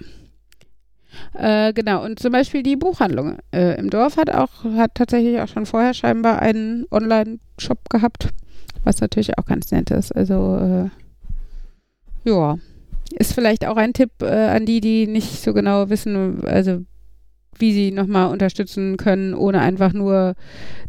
Äh, 1.34 1.72
genau, 1.72 2.04
und 2.04 2.18
zum 2.18 2.32
Beispiel 2.32 2.62
die 2.62 2.76
Buchhandlung 2.76 3.38
äh, 3.52 3.78
im 3.78 3.90
Dorf 3.90 4.16
hat 4.16 4.30
auch, 4.30 4.64
hat 4.76 4.94
tatsächlich 4.94 5.40
auch 5.40 5.48
schon 5.48 5.66
vorher 5.66 5.94
scheinbar 5.94 6.40
einen 6.40 6.86
Online-Shop 6.90 7.88
gehabt, 7.90 8.28
was 8.84 9.00
natürlich 9.00 9.38
auch 9.38 9.46
ganz 9.46 9.70
nett 9.70 9.90
ist. 9.90 10.12
Also, 10.12 10.56
äh, 10.56 12.28
ja, 12.28 12.56
ist 13.18 13.34
vielleicht 13.34 13.66
auch 13.66 13.76
ein 13.76 13.92
Tipp 13.92 14.10
äh, 14.22 14.26
an 14.26 14.66
die, 14.66 14.80
die 14.80 15.06
nicht 15.06 15.42
so 15.42 15.52
genau 15.52 15.90
wissen, 15.90 16.44
also 16.44 16.84
wie 17.58 17.72
sie 17.72 17.90
nochmal 17.90 18.30
unterstützen 18.30 18.96
können, 18.96 19.34
ohne 19.34 19.60
einfach 19.60 19.92
nur 19.92 20.34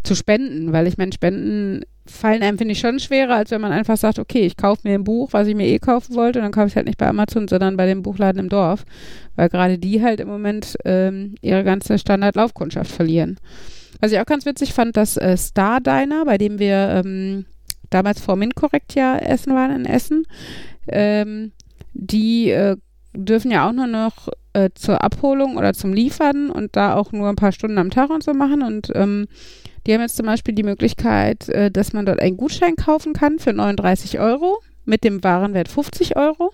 zu 0.03 0.15
spenden, 0.15 0.71
weil 0.71 0.87
ich 0.87 0.97
meine, 0.97 1.11
Spenden 1.11 1.83
fallen 2.05 2.41
einem, 2.43 2.57
finde 2.57 2.73
ich, 2.73 2.79
schon 2.79 2.99
schwerer, 2.99 3.35
als 3.35 3.51
wenn 3.51 3.61
man 3.61 3.71
einfach 3.71 3.97
sagt, 3.97 4.19
okay, 4.19 4.45
ich 4.45 4.57
kaufe 4.57 4.81
mir 4.83 4.95
ein 4.95 5.03
Buch, 5.03 5.29
was 5.31 5.47
ich 5.47 5.55
mir 5.55 5.67
eh 5.67 5.79
kaufen 5.79 6.15
wollte, 6.15 6.39
und 6.39 6.43
dann 6.43 6.51
kaufe 6.51 6.67
ich 6.67 6.73
es 6.73 6.75
halt 6.75 6.87
nicht 6.87 6.97
bei 6.97 7.07
Amazon, 7.07 7.47
sondern 7.47 7.77
bei 7.77 7.85
dem 7.85 8.03
Buchladen 8.03 8.39
im 8.39 8.49
Dorf, 8.49 8.85
weil 9.35 9.49
gerade 9.49 9.77
die 9.77 10.01
halt 10.01 10.19
im 10.19 10.27
Moment 10.27 10.75
ähm, 10.83 11.35
ihre 11.41 11.63
ganze 11.63 11.97
Standardlaufkundschaft 11.97 12.91
verlieren. 12.91 13.37
Was 14.01 14.11
ich 14.11 14.19
auch 14.19 14.25
ganz 14.25 14.45
witzig 14.45 14.73
fand, 14.73 14.97
dass 14.97 15.15
äh, 15.15 15.37
Star 15.37 15.79
Diner, 15.79 16.25
bei 16.25 16.37
dem 16.37 16.59
wir 16.59 17.01
ähm, 17.03 17.45
damals 17.89 18.19
vor 18.19 18.35
Minkorrekt 18.35 18.95
ja 18.95 19.17
essen 19.17 19.53
waren 19.53 19.71
in 19.71 19.85
Essen, 19.85 20.25
ähm, 20.87 21.53
die 21.93 22.49
äh, 22.49 22.75
dürfen 23.15 23.51
ja 23.51 23.67
auch 23.67 23.73
nur 23.73 23.87
noch 23.87 24.27
äh, 24.53 24.69
zur 24.75 25.03
Abholung 25.03 25.57
oder 25.57 25.73
zum 25.73 25.93
Liefern 25.93 26.49
und 26.49 26.75
da 26.75 26.95
auch 26.95 27.11
nur 27.11 27.29
ein 27.29 27.35
paar 27.35 27.51
Stunden 27.51 27.77
am 27.77 27.91
Tag 27.91 28.09
und 28.09 28.23
so 28.23 28.33
machen. 28.33 28.63
Und 28.63 28.91
ähm, 28.95 29.27
die 29.85 29.93
haben 29.93 30.01
jetzt 30.01 30.15
zum 30.15 30.25
Beispiel 30.25 30.55
die 30.55 30.63
Möglichkeit, 30.63 31.49
äh, 31.49 31.71
dass 31.71 31.93
man 31.93 32.05
dort 32.05 32.19
einen 32.19 32.37
Gutschein 32.37 32.75
kaufen 32.75 33.13
kann 33.13 33.39
für 33.39 33.53
39 33.53 34.19
Euro 34.19 34.59
mit 34.85 35.03
dem 35.03 35.23
Warenwert 35.23 35.67
50 35.67 36.15
Euro. 36.17 36.51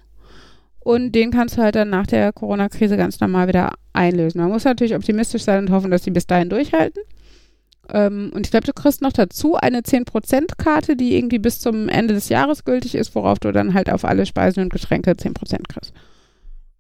Und 0.79 1.11
den 1.11 1.31
kannst 1.31 1.57
du 1.57 1.61
halt 1.61 1.75
dann 1.75 1.89
nach 1.89 2.07
der 2.07 2.31
Corona-Krise 2.31 2.97
ganz 2.97 3.19
normal 3.19 3.47
wieder 3.47 3.73
einlösen. 3.93 4.41
Man 4.41 4.49
muss 4.49 4.63
natürlich 4.63 4.95
optimistisch 4.95 5.43
sein 5.43 5.65
und 5.65 5.71
hoffen, 5.71 5.91
dass 5.91 6.03
sie 6.03 6.11
bis 6.11 6.25
dahin 6.25 6.49
durchhalten. 6.49 7.03
Ähm, 7.91 8.31
und 8.33 8.47
ich 8.47 8.51
glaube, 8.51 8.65
du 8.65 8.73
kriegst 8.73 9.01
noch 9.01 9.11
dazu 9.11 9.55
eine 9.55 9.81
10%-Karte, 9.81 10.95
die 10.95 11.15
irgendwie 11.15 11.39
bis 11.39 11.59
zum 11.59 11.89
Ende 11.89 12.13
des 12.13 12.29
Jahres 12.29 12.63
gültig 12.63 12.95
ist, 12.95 13.13
worauf 13.15 13.39
du 13.39 13.51
dann 13.51 13.73
halt 13.73 13.91
auf 13.91 14.05
alle 14.05 14.25
Speisen 14.25 14.63
und 14.63 14.71
Getränke 14.71 15.11
10% 15.11 15.67
kriegst. 15.67 15.93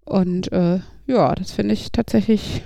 Und 0.05 0.51
äh, 0.51 0.79
ja, 1.07 1.35
das 1.35 1.51
finde 1.51 1.73
ich 1.73 1.91
tatsächlich 1.91 2.63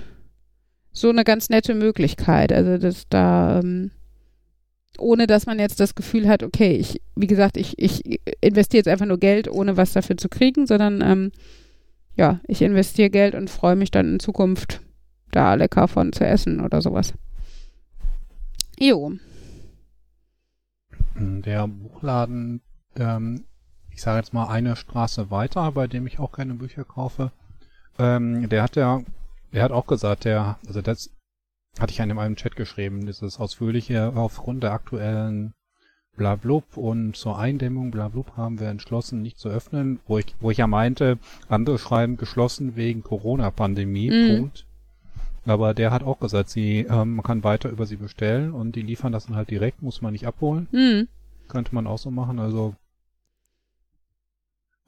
so 0.94 1.10
eine 1.10 1.24
ganz 1.24 1.50
nette 1.50 1.74
Möglichkeit. 1.74 2.50
Also, 2.50 2.78
dass 2.78 3.06
da, 3.10 3.60
ähm, 3.60 3.90
ohne 4.96 5.26
dass 5.26 5.44
man 5.44 5.58
jetzt 5.58 5.78
das 5.80 5.94
Gefühl 5.94 6.26
hat, 6.26 6.42
okay, 6.42 6.72
ich, 6.76 7.02
wie 7.14 7.26
gesagt, 7.26 7.58
ich, 7.58 7.78
ich 7.78 8.20
investiere 8.40 8.78
jetzt 8.78 8.88
einfach 8.88 9.04
nur 9.04 9.18
Geld, 9.18 9.50
ohne 9.50 9.76
was 9.76 9.92
dafür 9.92 10.16
zu 10.16 10.30
kriegen, 10.30 10.66
sondern 10.66 11.02
ähm, 11.02 11.32
ja, 12.16 12.40
ich 12.46 12.62
investiere 12.62 13.10
Geld 13.10 13.34
und 13.34 13.50
freue 13.50 13.76
mich 13.76 13.90
dann 13.90 14.14
in 14.14 14.20
Zukunft 14.20 14.80
da 15.30 15.54
lecker 15.54 15.88
von 15.88 16.12
zu 16.12 16.24
essen 16.24 16.60
oder 16.60 16.80
sowas. 16.80 17.12
Jo. 18.78 19.12
Der 21.16 21.66
Buchladen 21.66 22.62
ähm, 22.96 23.44
ich 23.94 24.02
sage 24.02 24.18
jetzt 24.18 24.34
mal 24.34 24.48
eine 24.48 24.76
Straße 24.76 25.30
weiter, 25.30 25.70
bei 25.72 25.86
dem 25.86 26.06
ich 26.06 26.18
auch 26.18 26.32
keine 26.32 26.54
Bücher 26.54 26.84
kaufe. 26.84 27.30
Ähm, 27.98 28.48
der 28.48 28.62
hat 28.64 28.76
ja 28.76 29.02
Er 29.54 29.62
hat 29.62 29.70
auch 29.70 29.86
gesagt, 29.86 30.24
der, 30.24 30.58
also 30.66 30.82
das 30.82 31.10
hatte 31.78 31.92
ich 31.92 32.00
in 32.00 32.18
einem 32.18 32.34
Chat 32.34 32.56
geschrieben, 32.56 33.06
dieses 33.06 33.38
ausführliche 33.38 34.12
aufgrund 34.16 34.64
der 34.64 34.72
aktuellen 34.72 35.54
Blablub 36.16 36.76
und 36.76 37.16
zur 37.16 37.38
Eindämmung 37.38 37.92
Blablub 37.92 38.36
haben 38.36 38.58
wir 38.58 38.66
entschlossen, 38.66 39.22
nicht 39.22 39.38
zu 39.38 39.48
öffnen, 39.48 40.00
wo 40.08 40.18
ich, 40.18 40.34
wo 40.40 40.50
ich 40.50 40.58
ja 40.58 40.66
meinte, 40.66 41.18
andere 41.48 41.78
schreiben 41.78 42.16
geschlossen 42.16 42.74
wegen 42.74 43.04
Corona-Pandemie, 43.04 44.10
mhm. 44.10 44.36
Punkt. 44.36 44.66
Aber 45.46 45.72
der 45.72 45.92
hat 45.92 46.02
auch 46.02 46.18
gesagt, 46.18 46.50
sie, 46.50 46.80
ähm, 46.90 47.16
man 47.16 47.22
kann 47.24 47.44
weiter 47.44 47.70
über 47.70 47.86
sie 47.86 47.96
bestellen 47.96 48.52
und 48.52 48.74
die 48.74 48.82
liefern 48.82 49.12
das 49.12 49.26
dann 49.26 49.36
halt 49.36 49.50
direkt, 49.50 49.82
muss 49.82 50.02
man 50.02 50.12
nicht 50.12 50.26
abholen. 50.26 50.66
Mhm. 50.72 51.06
Könnte 51.46 51.72
man 51.76 51.86
auch 51.86 51.98
so 51.98 52.10
machen, 52.10 52.40
also 52.40 52.74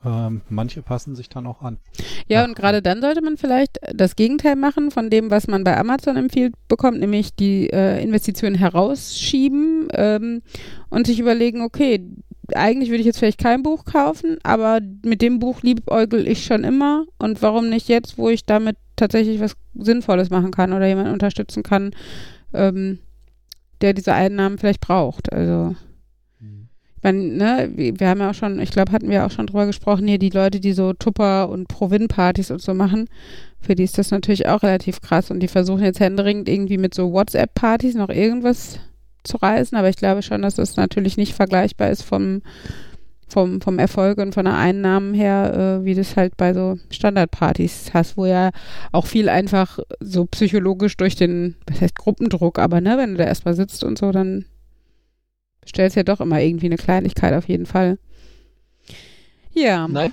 ähm, 0.06 0.42
manche 0.48 0.82
passen 0.82 1.16
sich 1.16 1.28
dann 1.28 1.46
auch 1.46 1.62
an. 1.62 1.78
Ja, 2.28 2.40
ja. 2.40 2.44
und 2.44 2.54
gerade 2.54 2.82
dann 2.82 3.00
sollte 3.00 3.22
man 3.22 3.36
vielleicht 3.36 3.78
das 3.92 4.16
Gegenteil 4.16 4.56
machen 4.56 4.90
von 4.90 5.10
dem, 5.10 5.30
was 5.30 5.48
man 5.48 5.64
bei 5.64 5.76
Amazon 5.76 6.16
empfiehlt 6.16 6.54
bekommt, 6.68 7.00
nämlich 7.00 7.34
die 7.34 7.70
äh, 7.70 8.02
Investitionen 8.02 8.54
herausschieben 8.54 9.88
ähm, 9.92 10.42
und 10.90 11.06
sich 11.06 11.18
überlegen, 11.18 11.62
okay, 11.62 12.06
eigentlich 12.54 12.90
würde 12.90 13.00
ich 13.00 13.06
jetzt 13.06 13.18
vielleicht 13.18 13.40
kein 13.40 13.64
Buch 13.64 13.84
kaufen, 13.84 14.38
aber 14.44 14.80
mit 15.04 15.20
dem 15.20 15.40
Buch 15.40 15.62
liebäugel 15.62 16.28
ich 16.28 16.44
schon 16.44 16.62
immer 16.62 17.04
und 17.18 17.42
warum 17.42 17.68
nicht 17.68 17.88
jetzt, 17.88 18.18
wo 18.18 18.28
ich 18.28 18.44
damit 18.44 18.76
tatsächlich 18.94 19.40
was 19.40 19.56
Sinnvolles 19.74 20.30
machen 20.30 20.52
kann 20.52 20.72
oder 20.72 20.86
jemanden 20.86 21.12
unterstützen 21.12 21.64
kann, 21.64 21.92
ähm, 22.54 23.00
der 23.80 23.92
diese 23.92 24.14
Einnahmen 24.14 24.58
vielleicht 24.58 24.80
braucht. 24.80 25.32
Also 25.32 25.74
wenn, 27.06 27.36
ne, 27.36 27.70
wir 27.76 28.08
haben 28.08 28.18
ja 28.18 28.30
auch 28.30 28.34
schon, 28.34 28.58
ich 28.58 28.72
glaube, 28.72 28.90
hatten 28.90 29.08
wir 29.08 29.24
auch 29.24 29.30
schon 29.30 29.46
drüber 29.46 29.66
gesprochen, 29.66 30.08
hier 30.08 30.18
die 30.18 30.30
Leute, 30.30 30.58
die 30.58 30.72
so 30.72 30.92
Tupper 30.92 31.48
und 31.48 31.68
Provin-Partys 31.68 32.50
und 32.50 32.60
so 32.60 32.74
machen, 32.74 33.08
für 33.60 33.76
die 33.76 33.84
ist 33.84 33.96
das 33.96 34.10
natürlich 34.10 34.48
auch 34.48 34.64
relativ 34.64 35.00
krass 35.00 35.30
und 35.30 35.38
die 35.38 35.46
versuchen 35.46 35.84
jetzt 35.84 36.00
händeringend 36.00 36.48
irgendwie 36.48 36.78
mit 36.78 36.94
so 36.94 37.12
WhatsApp-Partys 37.12 37.94
noch 37.94 38.08
irgendwas 38.08 38.80
zu 39.22 39.36
reißen, 39.36 39.78
aber 39.78 39.88
ich 39.88 39.94
glaube 39.94 40.22
schon, 40.22 40.42
dass 40.42 40.56
das 40.56 40.74
natürlich 40.76 41.16
nicht 41.16 41.34
vergleichbar 41.34 41.90
ist 41.90 42.02
vom, 42.02 42.42
vom, 43.28 43.60
vom 43.60 43.78
Erfolg 43.78 44.18
und 44.18 44.34
von 44.34 44.46
der 44.46 44.56
Einnahmen 44.56 45.14
her, 45.14 45.80
äh, 45.80 45.84
wie 45.84 45.94
das 45.94 46.16
halt 46.16 46.36
bei 46.36 46.54
so 46.54 46.76
Standardpartys 46.90 47.90
hast, 47.94 48.16
wo 48.16 48.26
ja 48.26 48.50
auch 48.90 49.06
viel 49.06 49.28
einfach 49.28 49.78
so 50.00 50.26
psychologisch 50.26 50.96
durch 50.96 51.14
den, 51.14 51.54
was 51.68 51.80
heißt 51.80 51.94
Gruppendruck, 51.94 52.58
aber 52.58 52.80
ne, 52.80 52.98
wenn 52.98 53.12
du 53.12 53.18
da 53.18 53.24
erstmal 53.26 53.54
sitzt 53.54 53.84
und 53.84 53.96
so, 53.96 54.10
dann 54.10 54.44
stellst 55.68 55.96
ja 55.96 56.02
doch 56.02 56.20
immer 56.20 56.40
irgendwie 56.40 56.66
eine 56.66 56.76
Kleinigkeit 56.76 57.34
auf 57.34 57.48
jeden 57.48 57.66
Fall. 57.66 57.98
Ja. 59.52 59.88
Nein. 59.88 60.12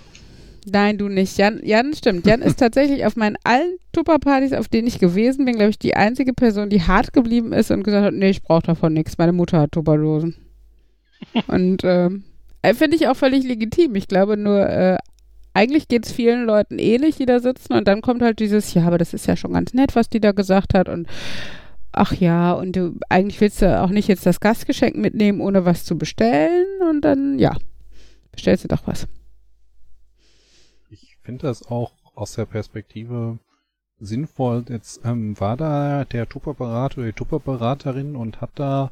Nein, 0.66 0.98
du 0.98 1.10
nicht. 1.10 1.38
Jan, 1.38 1.60
Jan 1.64 1.94
stimmt. 1.94 2.26
Jan 2.26 2.42
ist 2.42 2.60
tatsächlich 2.60 3.06
auf 3.06 3.16
meinen 3.16 3.36
allen 3.44 3.78
Tupperpartys, 3.92 4.54
auf 4.54 4.68
denen 4.68 4.88
ich 4.88 5.00
gewesen 5.00 5.46
bin, 5.46 5.56
glaube 5.56 5.72
ich, 5.72 5.80
die 5.80 5.96
einzige 5.96 6.34
Person, 6.34 6.70
die 6.70 6.82
hart 6.82 7.14
geblieben 7.14 7.54
ist 7.54 7.72
und 7.72 7.84
gesagt 7.84 8.06
hat, 8.06 8.14
nee, 8.14 8.30
ich 8.30 8.44
brauche 8.44 8.64
davon 8.64 8.94
nichts. 8.94 9.18
Meine 9.18 9.34
Mutter 9.34 9.60
hat 9.60 9.74
Tupperdosen. 9.74 10.36
und 11.48 11.84
ähm, 11.84 12.24
äh, 12.62 12.74
finde 12.74 12.96
ich 12.96 13.08
auch 13.08 13.16
völlig 13.16 13.44
legitim. 13.44 13.96
Ich 13.96 14.08
glaube 14.08 14.38
nur, 14.38 14.68
äh, 14.68 14.98
eigentlich 15.54 15.88
geht 15.88 16.06
es 16.06 16.12
vielen 16.12 16.46
Leuten 16.46 16.80
ähnlich, 16.80 17.18
die 17.18 17.26
da 17.26 17.40
sitzen 17.40 17.74
und 17.74 17.88
dann 17.88 18.02
kommt 18.02 18.22
halt 18.22 18.40
dieses, 18.40 18.74
ja, 18.74 18.86
aber 18.88 18.98
das 18.98 19.14
ist 19.14 19.28
ja 19.28 19.36
schon 19.36 19.54
ganz 19.54 19.74
nett, 19.74 19.96
was 19.96 20.10
die 20.10 20.20
da 20.20 20.32
gesagt 20.32 20.74
hat 20.74 20.90
und 20.90 21.08
ach 21.94 22.14
ja, 22.14 22.54
und 22.54 22.76
du 22.76 23.00
eigentlich 23.10 23.40
willst 23.40 23.62
du 23.62 23.82
auch 23.82 23.90
nicht 23.90 24.08
jetzt 24.08 24.26
das 24.26 24.40
Gastgeschenk 24.40 24.96
mitnehmen, 24.96 25.42
ohne 25.42 25.66
was 25.66 25.86
zu 25.86 25.98
bestellen 25.98 26.66
und 26.90 27.02
dann, 27.02 27.40
ja, 27.40 27.56
bestellst 28.32 28.66
du 28.66 28.68
doch 28.68 28.86
was. 28.86 29.08
Ich 30.90 31.18
finde 31.22 31.48
das 31.48 31.66
auch 31.68 31.94
aus 32.16 32.34
der 32.34 32.46
Perspektive 32.46 33.40
sinnvoll. 34.00 34.66
Jetzt 34.68 35.02
ähm, 35.06 35.40
war 35.40 35.56
da 35.56 36.06
der 36.06 36.28
Tupperberater 36.28 36.98
oder 36.98 37.08
die 37.08 37.14
Tupperberaterin 37.14 38.16
und 38.16 38.42
hat 38.42 38.52
da, 38.56 38.92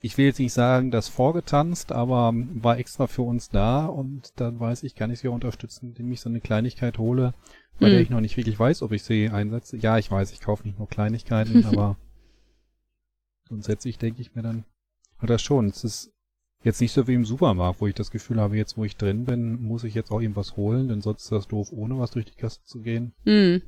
ich 0.00 0.18
will 0.18 0.26
jetzt 0.26 0.38
nicht 0.38 0.52
sagen, 0.52 0.90
das 0.90 1.08
vorgetanzt, 1.08 1.92
aber 1.92 2.32
war 2.34 2.78
extra 2.78 3.06
für 3.06 3.22
uns 3.22 3.48
da 3.48 3.86
und 3.86 4.38
dann 4.40 4.60
weiß 4.60 4.82
ich, 4.82 4.94
kann 4.94 5.10
ich 5.10 5.20
sie 5.20 5.28
auch 5.28 5.34
unterstützen, 5.34 5.88
indem 5.88 6.12
ich 6.12 6.20
so 6.20 6.28
eine 6.28 6.40
Kleinigkeit 6.40 6.98
hole, 6.98 7.32
bei 7.78 7.86
hm. 7.86 7.92
der 7.92 8.00
ich 8.00 8.10
noch 8.10 8.20
nicht 8.20 8.36
wirklich 8.36 8.58
weiß, 8.58 8.82
ob 8.82 8.92
ich 8.92 9.02
sie 9.02 9.30
einsetze. 9.30 9.76
Ja, 9.76 9.98
ich 9.98 10.10
weiß, 10.10 10.32
ich 10.32 10.40
kaufe 10.40 10.66
nicht 10.66 10.78
nur 10.78 10.88
Kleinigkeiten, 10.88 11.64
aber 11.66 11.96
grundsätzlich 13.48 13.98
denke 13.98 14.20
ich 14.20 14.34
mir 14.34 14.42
dann, 14.42 14.64
hat 15.18 15.30
das 15.30 15.42
schon. 15.42 15.66
Es 15.66 15.82
ist 15.82 16.12
jetzt 16.62 16.80
nicht 16.80 16.92
so 16.92 17.06
wie 17.06 17.14
im 17.14 17.24
Supermarkt, 17.24 17.80
wo 17.80 17.86
ich 17.86 17.94
das 17.94 18.10
Gefühl 18.10 18.40
habe, 18.40 18.56
jetzt 18.56 18.76
wo 18.76 18.84
ich 18.84 18.96
drin 18.96 19.24
bin, 19.24 19.62
muss 19.62 19.84
ich 19.84 19.94
jetzt 19.94 20.10
auch 20.10 20.20
irgendwas 20.20 20.56
holen, 20.56 20.88
denn 20.88 21.00
sonst 21.00 21.22
ist 21.22 21.32
das 21.32 21.48
doof, 21.48 21.72
ohne 21.72 21.98
was 21.98 22.10
durch 22.10 22.26
die 22.26 22.34
Kasse 22.34 22.62
zu 22.64 22.80
gehen. 22.80 23.14
Hm. 23.24 23.62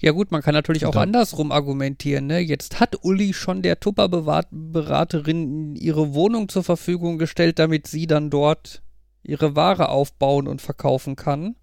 Ja 0.00 0.12
gut, 0.12 0.30
man 0.30 0.42
kann 0.42 0.54
natürlich 0.54 0.86
auch 0.86 0.94
andersrum 0.94 1.50
argumentieren. 1.50 2.26
Ne? 2.26 2.38
Jetzt 2.38 2.78
hat 2.78 3.04
Uli 3.04 3.32
schon 3.32 3.62
der 3.62 3.80
Tupper-Beraterin 3.80 5.74
ihre 5.74 6.14
Wohnung 6.14 6.48
zur 6.48 6.62
Verfügung 6.62 7.18
gestellt, 7.18 7.58
damit 7.58 7.88
sie 7.88 8.06
dann 8.06 8.30
dort 8.30 8.82
ihre 9.24 9.56
Ware 9.56 9.88
aufbauen 9.88 10.46
und 10.46 10.62
verkaufen 10.62 11.16
kann. 11.16 11.56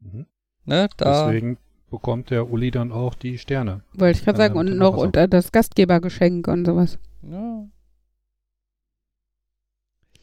Mhm. 0.00 0.26
Ne, 0.66 0.88
Deswegen 0.98 1.58
bekommt 1.90 2.30
der 2.30 2.50
Uli 2.50 2.70
dann 2.70 2.92
auch 2.92 3.14
die 3.14 3.38
Sterne. 3.38 3.82
Wollte 3.94 4.18
ich 4.18 4.24
gerade 4.24 4.38
sagen, 4.38 4.58
und 4.58 4.76
noch 4.76 4.96
und 4.96 5.16
das 5.16 5.52
Gastgebergeschenk 5.52 6.48
und 6.48 6.66
sowas. 6.66 6.98
Ja. 7.22 7.66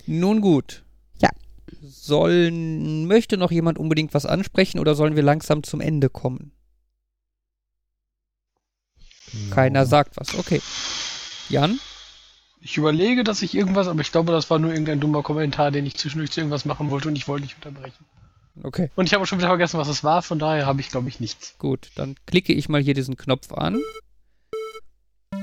Nun 0.05 0.41
gut. 0.41 0.83
Ja. 1.19 1.29
Sollen, 1.81 3.07
möchte 3.07 3.37
noch 3.37 3.51
jemand 3.51 3.79
unbedingt 3.79 4.13
was 4.13 4.25
ansprechen 4.25 4.79
oder 4.79 4.95
sollen 4.95 5.15
wir 5.15 5.23
langsam 5.23 5.63
zum 5.63 5.81
Ende 5.81 6.09
kommen? 6.09 6.51
No. 9.33 9.55
Keiner 9.55 9.85
sagt 9.85 10.17
was. 10.17 10.37
Okay. 10.37 10.61
Jan? 11.49 11.79
Ich 12.59 12.77
überlege, 12.77 13.23
dass 13.23 13.41
ich 13.41 13.55
irgendwas, 13.55 13.87
aber 13.87 14.01
ich 14.01 14.11
glaube, 14.11 14.31
das 14.31 14.49
war 14.49 14.59
nur 14.59 14.71
irgendein 14.71 14.99
dummer 14.99 15.23
Kommentar, 15.23 15.71
den 15.71 15.85
ich 15.85 15.97
zwischendurch 15.97 16.31
zu 16.31 16.41
irgendwas 16.41 16.65
machen 16.65 16.91
wollte 16.91 17.07
und 17.07 17.15
ich 17.15 17.27
wollte 17.27 17.43
nicht 17.45 17.55
unterbrechen. 17.55 18.05
Okay. 18.63 18.91
Und 18.95 19.05
ich 19.07 19.13
habe 19.13 19.25
schon 19.25 19.39
wieder 19.39 19.47
vergessen, 19.47 19.79
was 19.79 19.87
es 19.87 20.03
war, 20.03 20.21
von 20.21 20.37
daher 20.37 20.65
habe 20.65 20.81
ich, 20.81 20.89
glaube 20.89 21.09
ich, 21.09 21.19
nichts. 21.19 21.55
Gut, 21.57 21.89
dann 21.95 22.15
klicke 22.27 22.53
ich 22.53 22.69
mal 22.69 22.81
hier 22.81 22.93
diesen 22.93 23.17
Knopf 23.17 23.51
an. 23.53 23.81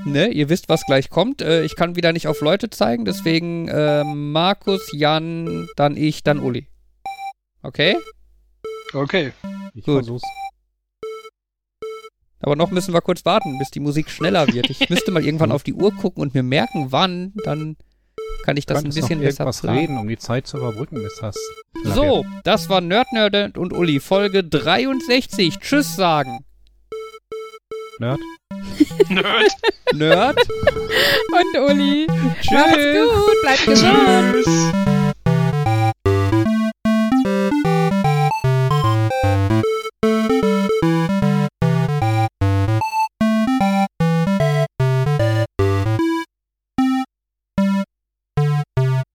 Ne, 0.05 0.29
ihr 0.29 0.47
wisst, 0.47 0.69
was 0.69 0.85
gleich 0.85 1.09
kommt. 1.09 1.41
Äh, 1.41 1.63
ich 1.63 1.75
kann 1.75 1.95
wieder 1.95 2.13
nicht 2.13 2.27
auf 2.27 2.39
Leute 2.39 2.69
zeigen, 2.69 3.03
deswegen 3.03 3.67
äh, 3.67 4.03
Markus, 4.05 4.89
Jan, 4.93 5.67
dann 5.75 5.97
ich, 5.97 6.23
dann 6.23 6.39
Uli. 6.39 6.67
Okay? 7.63 7.97
Okay. 8.93 9.33
Ich 9.73 9.83
Gut. 9.83 10.05
Versuch's. 10.05 10.23
Aber 12.41 12.55
noch 12.55 12.71
müssen 12.71 12.93
wir 12.93 13.01
kurz 13.01 13.25
warten, 13.25 13.57
bis 13.59 13.69
die 13.69 13.79
Musik 13.79 14.09
schneller 14.09 14.47
wird. 14.47 14.69
Ich 14.69 14.89
müsste 14.89 15.11
mal 15.11 15.23
irgendwann 15.23 15.51
auf 15.51 15.63
die 15.63 15.73
Uhr 15.73 15.93
gucken 15.93 16.21
und 16.21 16.33
mir 16.33 16.43
merken, 16.43 16.87
wann, 16.89 17.33
dann 17.43 17.75
kann 18.43 18.57
ich 18.57 18.65
das 18.65 18.83
ein 18.83 18.91
bisschen 18.91 19.19
besser 19.19 19.45
was 19.45 19.63
reden, 19.63 19.97
um 19.97 20.07
die 20.07 20.17
Zeit 20.17 20.47
zu 20.47 20.57
überbrücken, 20.57 21.03
bis 21.03 21.17
das. 21.19 21.35
So, 21.83 22.25
das 22.43 22.69
war 22.69 22.81
Nerd, 22.81 23.11
Nerd 23.11 23.57
und 23.57 23.73
Uli, 23.73 23.99
Folge 23.99 24.43
63. 24.43 25.59
Tschüss 25.59 25.95
sagen. 25.95 26.45
Nerd. 27.99 28.19
Nerd. 29.09 29.51
Nerd. 29.93 30.39
Und 31.31 31.69
Uli. 31.69 32.07
Tschüss. 32.41 32.51
Macht's 32.51 32.75
gut, 32.75 33.41
bleibt 33.41 33.65
gesund. 33.65 34.43
Tschüss. 34.43 34.98